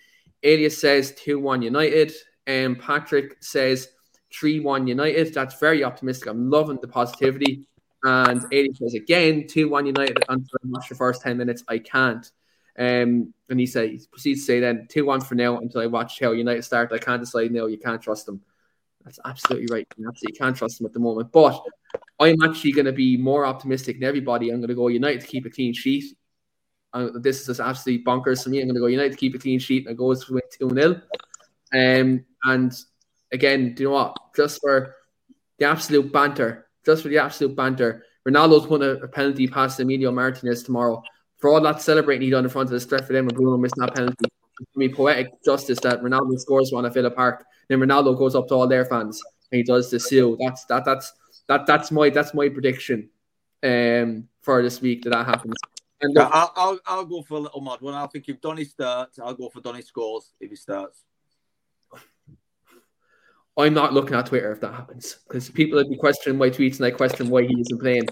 Elias 0.44 0.80
says 0.80 1.14
2 1.16 1.40
1 1.40 1.62
United. 1.62 2.12
And 2.46 2.78
Patrick 2.78 3.36
says 3.40 3.88
3 4.32 4.60
1 4.60 4.86
United. 4.86 5.32
That's 5.32 5.58
very 5.58 5.82
optimistic. 5.82 6.28
I'm 6.28 6.50
loving 6.50 6.78
the 6.80 6.88
positivity. 6.88 7.66
And 8.02 8.42
Elias 8.52 8.78
says 8.78 8.94
again 8.94 9.46
2 9.48 9.68
1 9.68 9.86
United 9.86 10.18
until 10.28 10.58
I 10.62 10.66
watch 10.68 10.88
the 10.88 10.94
first 10.94 11.22
10 11.22 11.36
minutes. 11.36 11.64
I 11.68 11.78
can't. 11.78 12.30
Um, 12.76 13.32
and 13.48 13.60
he 13.60 13.66
says, 13.66 13.88
he 13.88 14.00
proceeds 14.10 14.40
to 14.40 14.46
say 14.46 14.60
then 14.60 14.86
2 14.90 15.04
1 15.04 15.22
for 15.22 15.36
now 15.36 15.58
until 15.58 15.80
I 15.80 15.86
watch 15.86 16.20
how 16.20 16.32
United 16.32 16.62
start. 16.62 16.92
I 16.92 16.98
can't 16.98 17.22
decide 17.22 17.52
now. 17.52 17.66
You 17.66 17.78
can't 17.78 18.02
trust 18.02 18.26
them. 18.26 18.40
That's 19.04 19.20
absolutely 19.24 19.68
right. 19.70 19.86
You 19.96 20.08
absolutely 20.08 20.38
can't 20.38 20.56
trust 20.56 20.78
them 20.78 20.86
at 20.86 20.92
the 20.92 20.98
moment. 20.98 21.30
But 21.30 21.62
I'm 22.18 22.42
actually 22.42 22.72
going 22.72 22.86
to 22.86 22.92
be 22.92 23.16
more 23.16 23.46
optimistic 23.46 24.00
than 24.00 24.08
everybody. 24.08 24.50
I'm 24.50 24.60
going 24.60 24.68
to 24.68 24.74
go 24.74 24.88
United 24.88 25.20
to 25.20 25.26
keep 25.26 25.46
a 25.46 25.50
clean 25.50 25.72
sheet. 25.72 26.16
Uh, 26.94 27.08
this 27.14 27.40
is 27.40 27.46
just 27.46 27.60
absolutely 27.60 28.04
bonkers 28.04 28.44
for 28.44 28.50
me. 28.50 28.60
I'm 28.60 28.68
going 28.68 28.76
to 28.76 28.80
go 28.80 28.86
United 28.86 29.12
to 29.12 29.18
keep 29.18 29.34
a 29.34 29.38
clean 29.38 29.58
sheet 29.58 29.86
and 29.86 29.94
it 29.94 29.98
goes 29.98 30.24
to 30.24 30.34
win 30.34 30.42
2 30.58 30.70
0. 30.70 31.00
Um, 31.74 32.24
and 32.44 32.72
again, 33.32 33.74
do 33.74 33.82
you 33.82 33.88
know 33.88 33.96
what? 33.96 34.16
Just 34.36 34.60
for 34.60 34.94
the 35.58 35.66
absolute 35.66 36.12
banter, 36.12 36.68
just 36.86 37.02
for 37.02 37.08
the 37.08 37.18
absolute 37.18 37.56
banter, 37.56 38.04
Ronaldo's 38.26 38.68
won 38.68 38.82
a, 38.82 38.90
a 38.90 39.08
penalty 39.08 39.48
past 39.48 39.80
Emilio 39.80 40.12
Martinez 40.12 40.62
tomorrow. 40.62 41.02
For 41.38 41.50
all 41.50 41.60
that 41.60 41.82
celebrating 41.82 42.22
he 42.22 42.30
done 42.30 42.44
in 42.44 42.50
front 42.50 42.68
of 42.68 42.70
the 42.70 42.80
stretch 42.80 43.04
for 43.04 43.12
them 43.12 43.28
and 43.28 43.36
Bruno 43.36 43.58
missing 43.58 43.80
that 43.84 43.94
penalty, 43.94 44.26
gonna 44.74 44.88
be 44.88 44.94
poetic 44.94 45.30
justice 45.44 45.80
that 45.80 46.00
Ronaldo 46.00 46.38
scores 46.38 46.72
one 46.72 46.86
at 46.86 46.94
Villa 46.94 47.10
Park. 47.10 47.44
Then 47.68 47.80
Ronaldo 47.80 48.16
goes 48.16 48.34
up 48.34 48.48
to 48.48 48.54
all 48.54 48.68
their 48.68 48.84
fans 48.84 49.20
and 49.50 49.58
he 49.58 49.62
does 49.62 49.90
the 49.90 49.98
seal. 50.00 50.36
That's 50.38 50.64
that 50.66 50.84
that's 50.84 51.12
that 51.48 51.66
that's 51.66 51.90
my 51.90 52.10
that's 52.10 52.34
my 52.34 52.48
prediction 52.48 53.10
um 53.62 54.28
for 54.42 54.62
this 54.62 54.80
week 54.80 55.02
that 55.02 55.10
that 55.10 55.26
happens. 55.26 55.56
And 56.04 56.14
Yeah, 56.14 56.28
I'll, 56.30 56.52
I'll, 56.54 56.78
I'll 56.86 57.04
go 57.04 57.22
for 57.22 57.34
a 57.34 57.40
little 57.40 57.60
mod 57.60 57.80
one. 57.80 57.94
I 57.94 58.06
think 58.06 58.28
if 58.28 58.40
Donny 58.40 58.64
starts, 58.64 59.18
I'll 59.18 59.34
go 59.34 59.48
for 59.48 59.60
Donny 59.60 59.82
scores 59.82 60.32
if 60.40 60.50
he 60.50 60.56
starts. 60.56 61.02
I'm 63.56 63.72
not 63.72 63.94
looking 63.94 64.14
at 64.14 64.26
Twitter 64.26 64.52
if 64.52 64.60
that 64.60 64.74
happens 64.74 65.18
because 65.26 65.48
people 65.48 65.78
will 65.78 65.88
be 65.88 65.96
questioning 65.96 66.38
my 66.38 66.50
tweets 66.50 66.76
and 66.76 66.86
I 66.86 66.90
question 66.90 67.30
why 67.30 67.42
he 67.42 67.54
isn't 67.60 67.80
playing. 67.80 68.08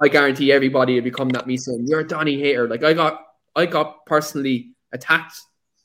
I 0.00 0.08
guarantee 0.08 0.50
everybody 0.52 0.94
will 0.94 1.02
be 1.02 1.10
coming 1.10 1.36
at 1.36 1.46
me 1.46 1.58
saying 1.58 1.84
you're 1.86 2.00
a 2.00 2.06
Donny 2.06 2.38
hater. 2.38 2.66
Like 2.66 2.82
I 2.82 2.94
got, 2.94 3.20
I 3.54 3.66
got 3.66 4.06
personally 4.06 4.74
attacked 4.92 5.34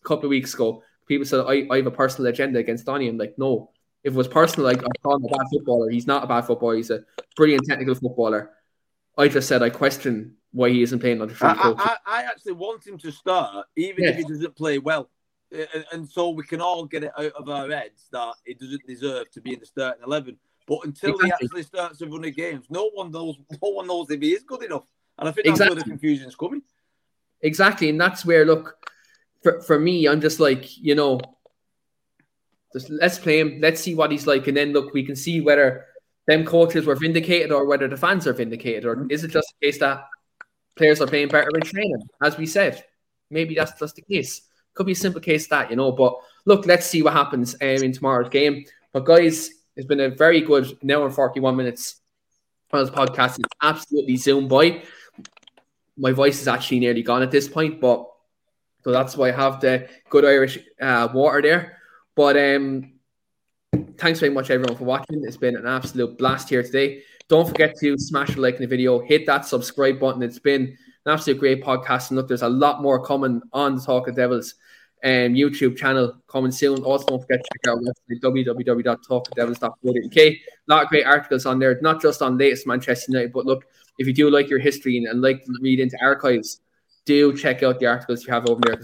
a 0.01 0.07
couple 0.07 0.25
of 0.25 0.29
weeks 0.29 0.53
ago. 0.53 0.81
People 1.07 1.25
said 1.25 1.41
I, 1.41 1.67
I 1.69 1.77
have 1.77 1.87
a 1.87 1.91
personal 1.91 2.31
agenda 2.31 2.59
against 2.59 2.85
Donny. 2.85 3.09
I'm 3.09 3.17
like, 3.17 3.35
no. 3.37 3.71
If 4.03 4.13
it 4.13 4.17
was 4.17 4.27
personal, 4.27 4.65
like 4.65 4.81
I'm 4.81 4.91
calling 5.03 5.25
a 5.25 5.35
bad 5.35 5.47
footballer. 5.51 5.89
He's 5.89 6.07
not 6.07 6.23
a 6.23 6.27
bad 6.27 6.41
footballer. 6.41 6.75
He's 6.75 6.91
a 6.91 7.03
brilliant 7.35 7.65
technical 7.67 7.95
footballer. 7.95 8.51
I 9.17 9.27
just 9.27 9.47
said 9.47 9.61
I 9.61 9.69
question 9.69 10.35
why 10.55 10.69
he 10.69 10.81
isn't 10.81 10.99
playing 10.99 11.21
under 11.21 11.33
I, 11.33 11.37
free 11.37 11.61
coach. 11.61 11.77
I, 11.79 11.97
I 12.05 12.23
actually 12.23 12.53
want 12.53 12.87
him 12.87 12.97
to 12.99 13.11
start, 13.11 13.67
even 13.75 14.05
Yeah. 14.05 14.11
if 14.11 14.17
he 14.17 14.23
doesn't 14.23 14.55
play 14.55 14.79
well. 14.79 15.09
And, 15.51 15.85
and 15.91 16.09
so 16.09 16.29
we 16.29 16.43
can 16.43 16.61
all 16.61 16.85
get 16.85 17.03
it 17.03 17.11
out 17.17 17.33
of 17.33 17.49
our 17.49 17.69
heads 17.69 18.07
that 18.11 18.33
he 18.45 18.53
doesn't 18.53 18.87
deserve 18.87 19.29
to 19.31 19.41
be 19.41 19.53
in 19.53 19.59
the 19.59 19.65
starting 19.65 20.03
eleven. 20.03 20.37
But 20.67 20.79
until 20.85 21.17
he 21.19 21.31
actually 21.31 21.63
starts 21.63 21.99
to 21.99 22.07
run 22.07 22.21
the 22.21 22.31
games, 22.31 22.65
no 22.69 22.89
one 22.93 23.11
knows. 23.11 23.35
No 23.61 23.69
one 23.69 23.87
knows 23.87 24.09
if 24.09 24.21
he 24.21 24.31
is 24.31 24.43
good 24.43 24.63
enough. 24.63 24.85
And 25.19 25.29
I 25.29 25.31
think 25.31 25.45
that's 25.45 25.59
where 25.59 25.69
the 25.69 25.73
Exactly. 25.73 25.91
confusion's 25.91 26.35
coming. 26.35 26.61
Exactly, 27.41 27.89
and 27.89 27.99
that's 28.01 28.25
where 28.25 28.45
look 28.45 28.77
for, 29.43 29.61
for 29.61 29.77
me, 29.77 30.07
I'm 30.07 30.21
just 30.21 30.39
like 30.39 30.77
you 30.77 30.95
know, 30.95 31.19
just 32.73 32.89
let's 32.89 33.19
play 33.19 33.39
him, 33.39 33.59
let's 33.61 33.81
see 33.81 33.93
what 33.93 34.11
he's 34.11 34.25
like, 34.25 34.47
and 34.47 34.57
then 34.57 34.73
look, 34.73 34.93
we 34.93 35.05
can 35.05 35.15
see 35.15 35.41
whether 35.41 35.85
them 36.27 36.43
coaches 36.43 36.85
were 36.85 36.95
vindicated 36.95 37.51
or 37.51 37.65
whether 37.65 37.87
the 37.87 37.97
fans 37.97 38.25
are 38.25 38.33
vindicated, 38.33 38.85
or 38.85 38.95
mm-hmm. 38.95 39.11
is 39.11 39.23
it 39.23 39.31
just 39.31 39.53
a 39.61 39.65
case 39.65 39.79
that 39.79 40.05
players 40.75 41.01
are 41.01 41.07
playing 41.07 41.29
better 41.29 41.49
in 41.53 41.61
training, 41.61 42.01
as 42.21 42.37
we 42.37 42.45
said? 42.45 42.83
Maybe 43.29 43.55
that's 43.55 43.77
just 43.79 43.95
the 43.95 44.01
case. 44.01 44.41
Could 44.73 44.85
be 44.85 44.91
a 44.91 44.95
simple 44.95 45.21
case 45.21 45.47
that 45.47 45.69
you 45.69 45.75
know, 45.75 45.91
but 45.91 46.15
look, 46.45 46.65
let's 46.65 46.85
see 46.85 47.01
what 47.01 47.13
happens 47.13 47.55
um, 47.55 47.67
in 47.67 47.93
tomorrow's 47.93 48.29
game. 48.29 48.65
But 48.91 49.05
guys, 49.05 49.49
it's 49.75 49.87
been 49.87 50.01
a 50.01 50.09
very 50.09 50.41
good 50.41 50.77
an 50.81 50.91
and 50.91 51.13
forty 51.13 51.39
one 51.39 51.55
minutes 51.55 52.01
on 52.71 52.83
this 52.83 52.93
podcast. 52.93 53.39
It's 53.39 53.49
absolutely 53.61 54.17
zoomed 54.17 54.49
by 54.49 54.83
my 55.97 56.11
voice 56.11 56.41
is 56.41 56.47
actually 56.47 56.79
nearly 56.79 57.03
gone 57.03 57.21
at 57.21 57.31
this 57.31 57.47
point, 57.47 57.79
but 57.79 58.05
so 58.83 58.91
that's 58.91 59.17
why 59.17 59.29
I 59.29 59.31
have 59.31 59.61
the 59.61 59.89
good 60.09 60.25
Irish 60.25 60.59
uh, 60.79 61.07
water 61.13 61.41
there. 61.41 61.77
But 62.15 62.37
um, 62.37 62.93
thanks 63.97 64.19
very 64.19 64.31
much 64.31 64.49
everyone 64.49 64.77
for 64.77 64.83
watching. 64.83 65.23
It's 65.25 65.37
been 65.37 65.55
an 65.55 65.65
absolute 65.65 66.17
blast 66.17 66.49
here 66.49 66.63
today. 66.63 67.03
Don't 67.27 67.47
forget 67.47 67.75
to 67.79 67.97
smash 67.97 68.35
a 68.35 68.39
like 68.41 68.55
in 68.55 68.61
the 68.61 68.67
video, 68.67 68.99
hit 68.99 69.25
that 69.25 69.45
subscribe 69.45 69.99
button. 69.99 70.21
It's 70.21 70.39
been 70.39 70.77
an 71.05 71.13
absolute 71.13 71.39
great 71.39 71.63
podcast. 71.63 72.09
And 72.09 72.17
look, 72.17 72.27
there's 72.27 72.43
a 72.43 72.49
lot 72.49 72.81
more 72.81 73.03
coming 73.03 73.41
on 73.51 73.75
the 73.75 73.81
Talk 73.81 74.07
of 74.07 74.15
Devils 74.15 74.55
um, 75.03 75.33
YouTube 75.33 75.75
channel 75.77 76.15
coming 76.27 76.51
soon. 76.51 76.83
Also, 76.83 77.05
don't 77.07 77.21
forget 77.21 77.39
to 77.43 77.49
check 77.53 77.67
out 77.67 77.77
our 77.77 77.83
website 77.83 78.21
www.talkofdevils.co.uk. 78.21 80.17
A 80.17 80.41
lot 80.67 80.83
of 80.83 80.89
great 80.89 81.05
articles 81.05 81.45
on 81.45 81.59
there, 81.59 81.79
not 81.81 82.01
just 82.01 82.21
on 82.21 82.37
latest 82.37 82.67
Manchester 82.67 83.11
United, 83.11 83.33
but 83.33 83.45
look, 83.45 83.65
if 83.97 84.07
you 84.07 84.13
do 84.13 84.29
like 84.29 84.49
your 84.49 84.59
history 84.59 84.97
and, 84.97 85.07
and 85.07 85.21
like 85.21 85.43
to 85.45 85.57
read 85.61 85.79
into 85.79 85.97
archives, 86.01 86.59
do 87.05 87.35
check 87.37 87.61
out 87.63 87.79
the 87.79 87.85
articles 87.85 88.25
you 88.25 88.33
have 88.33 88.49
over 88.49 88.59
there 88.61 88.73
have 88.73 88.83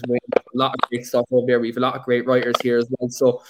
a 0.54 0.58
lot 0.58 0.74
of 0.74 0.90
great 0.90 1.06
stuff 1.06 1.26
over 1.32 1.48
there. 1.48 1.60
We 1.60 1.70
have 1.70 1.78
a 1.78 1.82
lot 1.82 1.96
of 1.96 2.04
great 2.04 2.26
writers 2.26 2.56
here 2.62 2.78
as 2.78 2.88
well. 3.00 3.10
So 3.10 3.42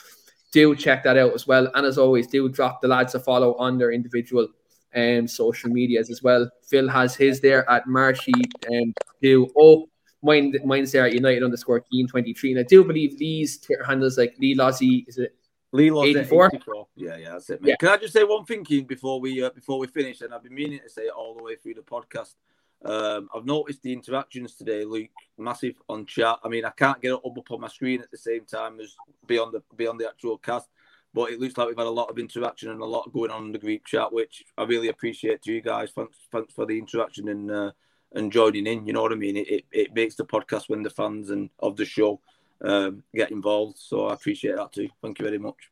do 0.52 0.76
check 0.76 1.04
that 1.04 1.18
out 1.18 1.34
as 1.34 1.48
well. 1.48 1.70
And 1.76 1.86
as 1.86 1.98
always, 1.98 2.28
do 2.28 2.48
drop 2.50 2.82
the 2.82 2.88
lads 2.88 3.16
a 3.16 3.20
follow 3.20 3.56
on 3.56 3.78
their 3.78 3.92
individual 3.92 4.48
um, 4.96 5.28
social 5.28 5.70
medias 5.70 6.10
as 6.10 6.22
well. 6.24 6.50
Phil 6.68 6.90
has 6.90 7.16
his 7.16 7.40
there 7.42 7.70
at 7.70 7.88
Marshy 7.88 8.34
and 8.66 8.96
do 9.22 9.48
oh 9.58 9.88
mine 10.22 10.54
mine's 10.66 10.92
there 10.92 11.06
at 11.06 11.14
United 11.14 11.44
underscore 11.44 11.82
Keane 11.82 12.08
23. 12.08 12.52
And 12.52 12.60
I 12.60 12.64
do 12.64 12.84
believe 12.84 13.18
these 13.18 13.60
Twitter 13.60 13.84
handles 13.84 14.18
like 14.18 14.36
Lee 14.40 14.56
Lozzie, 14.56 15.06
is 15.08 15.18
it 15.18 15.36
Lee 15.72 15.90
at 15.90 16.18
84? 16.18 16.48
84. 16.54 16.88
Yeah, 16.96 17.18
yeah, 17.18 17.30
that's 17.32 17.50
it, 17.50 17.62
mate. 17.62 17.70
Yeah. 17.70 17.76
Can 17.80 17.90
I 17.90 17.98
just 17.98 18.14
say 18.14 18.24
one 18.24 18.46
thing 18.46 18.64
Keane, 18.64 18.86
before 18.86 19.20
we 19.20 19.44
uh, 19.44 19.50
before 19.52 19.80
we 19.80 19.88
finish? 19.88 20.22
And 20.22 20.34
I've 20.34 20.44
been 20.44 20.54
meaning 20.56 20.80
to 20.84 20.90
say 20.90 21.04
it 21.04 21.14
all 21.16 21.36
the 21.36 21.44
way 21.44 21.56
through 21.56 21.76
the 21.76 21.82
podcast. 21.82 22.36
Um, 22.84 23.30
I've 23.34 23.46
noticed 23.46 23.84
the 23.84 23.94
interactions 23.94 24.56
today, 24.56 24.86
Luke, 24.86 25.10
massive 25.38 25.76
on 25.88 26.06
chat. 26.06 26.40
I 26.44 26.48
mean, 26.50 26.66
I 26.66 26.72
can't 26.72 27.00
get 27.00 27.12
it 27.12 27.22
up, 27.24 27.38
up 27.38 27.52
on 27.52 27.62
my 27.62 27.68
screen 27.68 28.02
at 28.02 28.10
the 28.10 28.18
same 28.18 28.46
time 28.46 28.80
as 28.80 28.96
beyond 29.28 29.54
the 29.54 29.62
beyond 29.76 30.00
the 30.00 30.08
actual 30.08 30.38
cast, 30.38 30.68
but 31.14 31.32
it 31.32 31.40
looks 31.40 31.58
like 31.58 31.68
we've 31.68 31.78
had 31.78 31.88
a 31.88 31.90
lot 31.90 32.10
of 32.10 32.20
interaction 32.20 32.70
and 32.70 32.82
a 32.82 32.86
lot 32.86 33.12
going 33.14 33.32
on 33.32 33.46
in 33.46 33.52
the 33.52 33.58
group 33.58 33.86
chat, 33.86 34.12
which 34.12 34.44
I 34.58 34.64
really 34.64 34.90
appreciate 34.90 35.42
to 35.44 35.54
you 35.54 35.62
guys. 35.62 35.92
Thanks, 35.92 36.18
thanks 36.32 36.54
for 36.54 36.66
the 36.66 36.78
interaction 36.78 37.30
and 37.30 37.52
uh, 37.52 37.72
and 38.14 38.32
joining 38.32 38.68
in. 38.68 38.86
You 38.86 38.94
know 38.94 39.02
what 39.02 39.12
I 39.12 39.16
mean? 39.16 39.38
It, 39.38 39.48
it, 39.48 39.66
it 39.72 39.96
makes 39.96 40.16
the 40.16 40.26
podcast 40.26 40.70
when 40.70 40.84
the 40.84 40.90
fans 40.90 41.30
and 41.30 41.50
of 41.60 41.76
the 41.76 41.86
show 41.86 42.20
um, 42.64 43.04
get 43.14 43.32
involved. 43.32 43.78
So 43.78 44.08
I 44.08 44.14
appreciate 44.14 44.56
that 44.56 44.72
too. 44.72 44.90
Thank 45.02 45.20
you 45.20 45.26
very 45.26 45.40
much. 45.40 45.72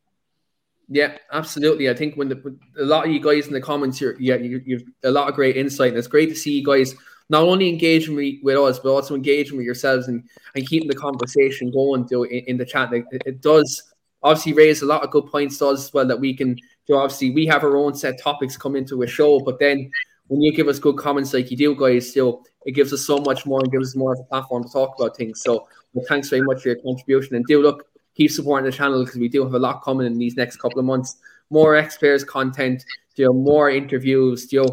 Yeah, 0.91 1.17
absolutely. 1.31 1.89
I 1.89 1.93
think 1.93 2.15
when 2.15 2.29
the 2.29 2.57
a 2.79 2.83
lot 2.83 3.05
of 3.05 3.11
you 3.11 3.19
guys 3.19 3.47
in 3.47 3.53
the 3.53 3.61
comments 3.61 3.99
here, 3.99 4.17
yeah, 4.19 4.35
you, 4.35 4.61
you've 4.65 4.83
a 5.03 5.11
lot 5.11 5.29
of 5.29 5.35
great 5.35 5.55
insight, 5.55 5.89
and 5.89 5.97
it's 5.97 6.07
great 6.07 6.29
to 6.29 6.35
see 6.35 6.57
you 6.57 6.65
guys 6.65 6.95
not 7.29 7.43
only 7.43 7.69
engaging 7.69 8.15
with, 8.15 8.57
us, 8.57 8.79
but 8.79 8.89
also 8.89 9.13
engaging 9.13 9.55
with 9.55 9.65
yourselves 9.65 10.07
and, 10.07 10.23
and 10.55 10.67
keeping 10.67 10.87
the 10.87 10.95
conversation 10.95 11.69
going 11.69 12.07
in, 12.11 12.39
in 12.47 12.57
the 12.57 12.65
chat. 12.65 12.91
It, 12.91 13.05
it 13.11 13.41
does 13.41 13.88
obviously 14.23 14.53
raise 14.53 14.81
a 14.81 14.85
lot 14.85 15.03
of 15.03 15.11
good 15.11 15.27
points 15.27 15.57
to 15.59 15.67
us 15.67 15.85
as 15.85 15.93
well 15.93 16.07
that 16.07 16.19
we 16.19 16.35
can 16.35 16.55
do. 16.87 16.95
Obviously, 16.95 17.31
we 17.31 17.45
have 17.45 17.63
our 17.63 17.77
own 17.77 17.95
set 17.95 18.21
topics 18.21 18.57
come 18.57 18.75
into 18.75 19.01
a 19.03 19.07
show, 19.07 19.39
but 19.39 19.59
then 19.59 19.89
when 20.27 20.41
you 20.41 20.53
give 20.53 20.67
us 20.67 20.79
good 20.79 20.97
comments 20.97 21.33
like 21.33 21.49
you 21.51 21.57
do, 21.57 21.75
guys, 21.75 22.09
still 22.09 22.43
it 22.65 22.73
gives 22.73 22.93
us 22.93 23.05
so 23.05 23.17
much 23.19 23.45
more 23.45 23.59
and 23.61 23.71
gives 23.71 23.89
us 23.89 23.95
more 23.95 24.13
of 24.13 24.19
a 24.19 24.23
platform 24.23 24.63
to 24.63 24.69
talk 24.69 24.93
about 24.99 25.17
things. 25.17 25.41
So 25.41 25.67
well, 25.93 26.05
thanks 26.07 26.29
very 26.29 26.41
much 26.41 26.61
for 26.61 26.69
your 26.69 26.81
contribution. 26.81 27.35
And 27.35 27.45
do 27.45 27.61
look, 27.61 27.85
keep 28.15 28.31
supporting 28.31 28.69
the 28.69 28.75
channel 28.75 29.03
because 29.03 29.19
we 29.19 29.29
do 29.29 29.43
have 29.43 29.53
a 29.53 29.59
lot 29.59 29.81
coming 29.83 30.05
in 30.05 30.17
these 30.17 30.35
next 30.35 30.57
couple 30.57 30.79
of 30.79 30.85
months. 30.85 31.17
More 31.49 31.75
ex 31.75 31.97
players 31.97 32.23
content, 32.23 32.83
you 33.15 33.25
know, 33.25 33.33
more 33.33 33.69
interviews, 33.69 34.51
you 34.51 34.61
know, 34.61 34.69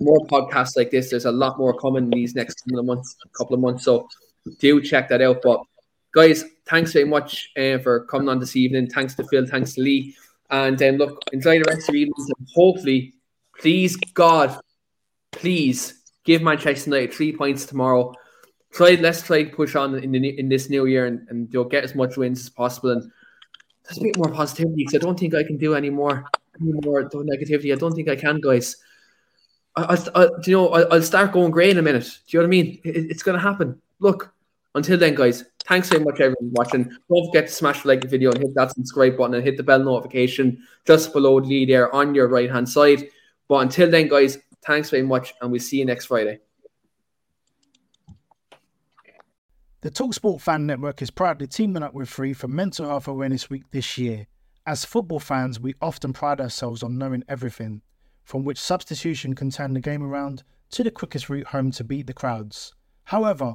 more 0.00 0.24
podcasts 0.26 0.76
like 0.76 0.90
this. 0.90 1.10
There's 1.10 1.24
a 1.24 1.32
lot 1.32 1.58
more 1.58 1.76
coming 1.78 2.04
in 2.04 2.10
these 2.10 2.34
next 2.34 2.62
couple 2.62 2.78
of 2.78 2.86
months, 2.86 3.16
couple 3.36 3.54
of 3.54 3.60
months. 3.60 3.84
So 3.84 4.08
do 4.58 4.80
check 4.80 5.08
that 5.08 5.20
out. 5.22 5.40
But 5.42 5.60
guys, 6.14 6.44
thanks 6.66 6.92
very 6.92 7.04
much 7.04 7.50
uh, 7.56 7.78
for 7.78 8.04
coming 8.06 8.28
on 8.28 8.40
this 8.40 8.56
evening. 8.56 8.88
Thanks 8.88 9.14
to 9.14 9.24
Phil, 9.24 9.46
thanks 9.46 9.74
to 9.74 9.82
Lee. 9.82 10.14
And 10.50 10.80
um, 10.82 10.96
look, 10.96 11.22
enjoy 11.32 11.58
the 11.58 11.64
rest 11.68 11.88
of 11.88 11.94
your 11.94 12.02
evenings 12.02 12.30
and 12.38 12.48
hopefully, 12.54 13.14
please 13.58 13.96
God, 14.14 14.58
please 15.30 16.02
give 16.24 16.42
Manchester 16.42 16.90
United 16.90 17.14
three 17.14 17.36
points 17.36 17.64
tomorrow. 17.64 18.14
Try 18.72 18.96
let's 19.00 19.22
try 19.22 19.44
push 19.44 19.74
on 19.74 19.96
in 19.98 20.12
the, 20.12 20.38
in 20.38 20.48
this 20.48 20.70
new 20.70 20.86
year 20.86 21.06
and, 21.06 21.26
and 21.28 21.52
you'll 21.52 21.64
get 21.64 21.84
as 21.84 21.94
much 21.94 22.16
wins 22.16 22.40
as 22.40 22.50
possible 22.50 22.90
and 22.90 23.10
there's 23.84 23.98
a 23.98 24.02
bit 24.02 24.16
more 24.16 24.30
positivity 24.30 24.74
because 24.76 24.94
I 24.94 24.98
don't 24.98 25.18
think 25.18 25.34
I 25.34 25.42
can 25.42 25.56
do 25.56 25.74
any 25.74 25.90
more 25.90 26.24
any 26.60 26.72
more 26.84 27.08
negativity. 27.08 27.72
I 27.72 27.76
don't 27.76 27.94
think 27.94 28.08
I 28.08 28.16
can, 28.16 28.40
guys. 28.40 28.76
I, 29.76 29.82
I, 29.82 30.22
I 30.22 30.28
you 30.46 30.52
know 30.52 30.68
I, 30.68 30.94
will 30.94 31.02
start 31.02 31.32
going 31.32 31.50
grey 31.50 31.70
in 31.70 31.78
a 31.78 31.82
minute. 31.82 32.04
Do 32.26 32.36
you 32.36 32.38
know 32.38 32.44
what 32.44 32.48
I 32.48 32.50
mean? 32.50 32.80
It, 32.84 33.10
it's 33.10 33.22
going 33.22 33.36
to 33.36 33.42
happen. 33.42 33.80
Look, 33.98 34.32
until 34.74 34.98
then, 34.98 35.14
guys, 35.14 35.44
thanks 35.70 35.88
so 35.88 36.00
much 36.00 36.20
everyone 36.20 36.50
watching. 36.52 36.84
Don't 36.84 37.26
forget 37.26 37.46
to 37.46 37.52
smash 37.52 37.84
like 37.84 38.00
the 38.00 38.08
video 38.08 38.32
and 38.32 38.40
hit 38.40 38.54
that 38.56 38.72
subscribe 38.72 39.16
button 39.16 39.34
and 39.34 39.44
hit 39.44 39.56
the 39.56 39.62
bell 39.62 39.78
notification 39.78 40.60
just 40.84 41.12
below 41.12 41.40
the 41.40 41.46
lead 41.46 41.70
there 41.70 41.94
on 41.94 42.14
your 42.14 42.26
right 42.28 42.50
hand 42.50 42.68
side. 42.68 43.08
But 43.48 43.58
until 43.58 43.88
then, 43.88 44.08
guys, 44.08 44.36
thanks 44.66 44.90
very 44.90 45.04
much, 45.04 45.32
and 45.40 45.50
we'll 45.50 45.60
see 45.60 45.78
you 45.78 45.84
next 45.84 46.06
Friday. 46.06 46.40
The 49.82 49.90
Talksport 49.90 50.40
Fan 50.40 50.66
Network 50.66 51.00
is 51.00 51.10
proudly 51.10 51.46
teaming 51.46 51.82
up 51.82 51.94
with 51.94 52.08
Free 52.08 52.34
for 52.34 52.48
Mental 52.48 52.86
Health 52.86 53.08
Awareness 53.08 53.48
Week 53.48 53.62
this 53.70 53.96
year. 53.96 54.26
As 54.66 54.84
football 54.84 55.20
fans, 55.20 55.58
we 55.58 55.74
often 55.80 56.12
pride 56.12 56.40
ourselves 56.40 56.82
on 56.82 56.98
knowing 56.98 57.24
everything, 57.28 57.80
from 58.24 58.44
which 58.44 58.58
substitution 58.58 59.34
can 59.34 59.50
turn 59.50 59.72
the 59.72 59.80
game 59.80 60.02
around 60.02 60.42
to 60.72 60.82
the 60.82 60.90
quickest 60.90 61.30
route 61.30 61.46
home 61.46 61.70
to 61.70 61.84
beat 61.84 62.08
the 62.08 62.12
crowds. 62.12 62.74
However, 63.04 63.54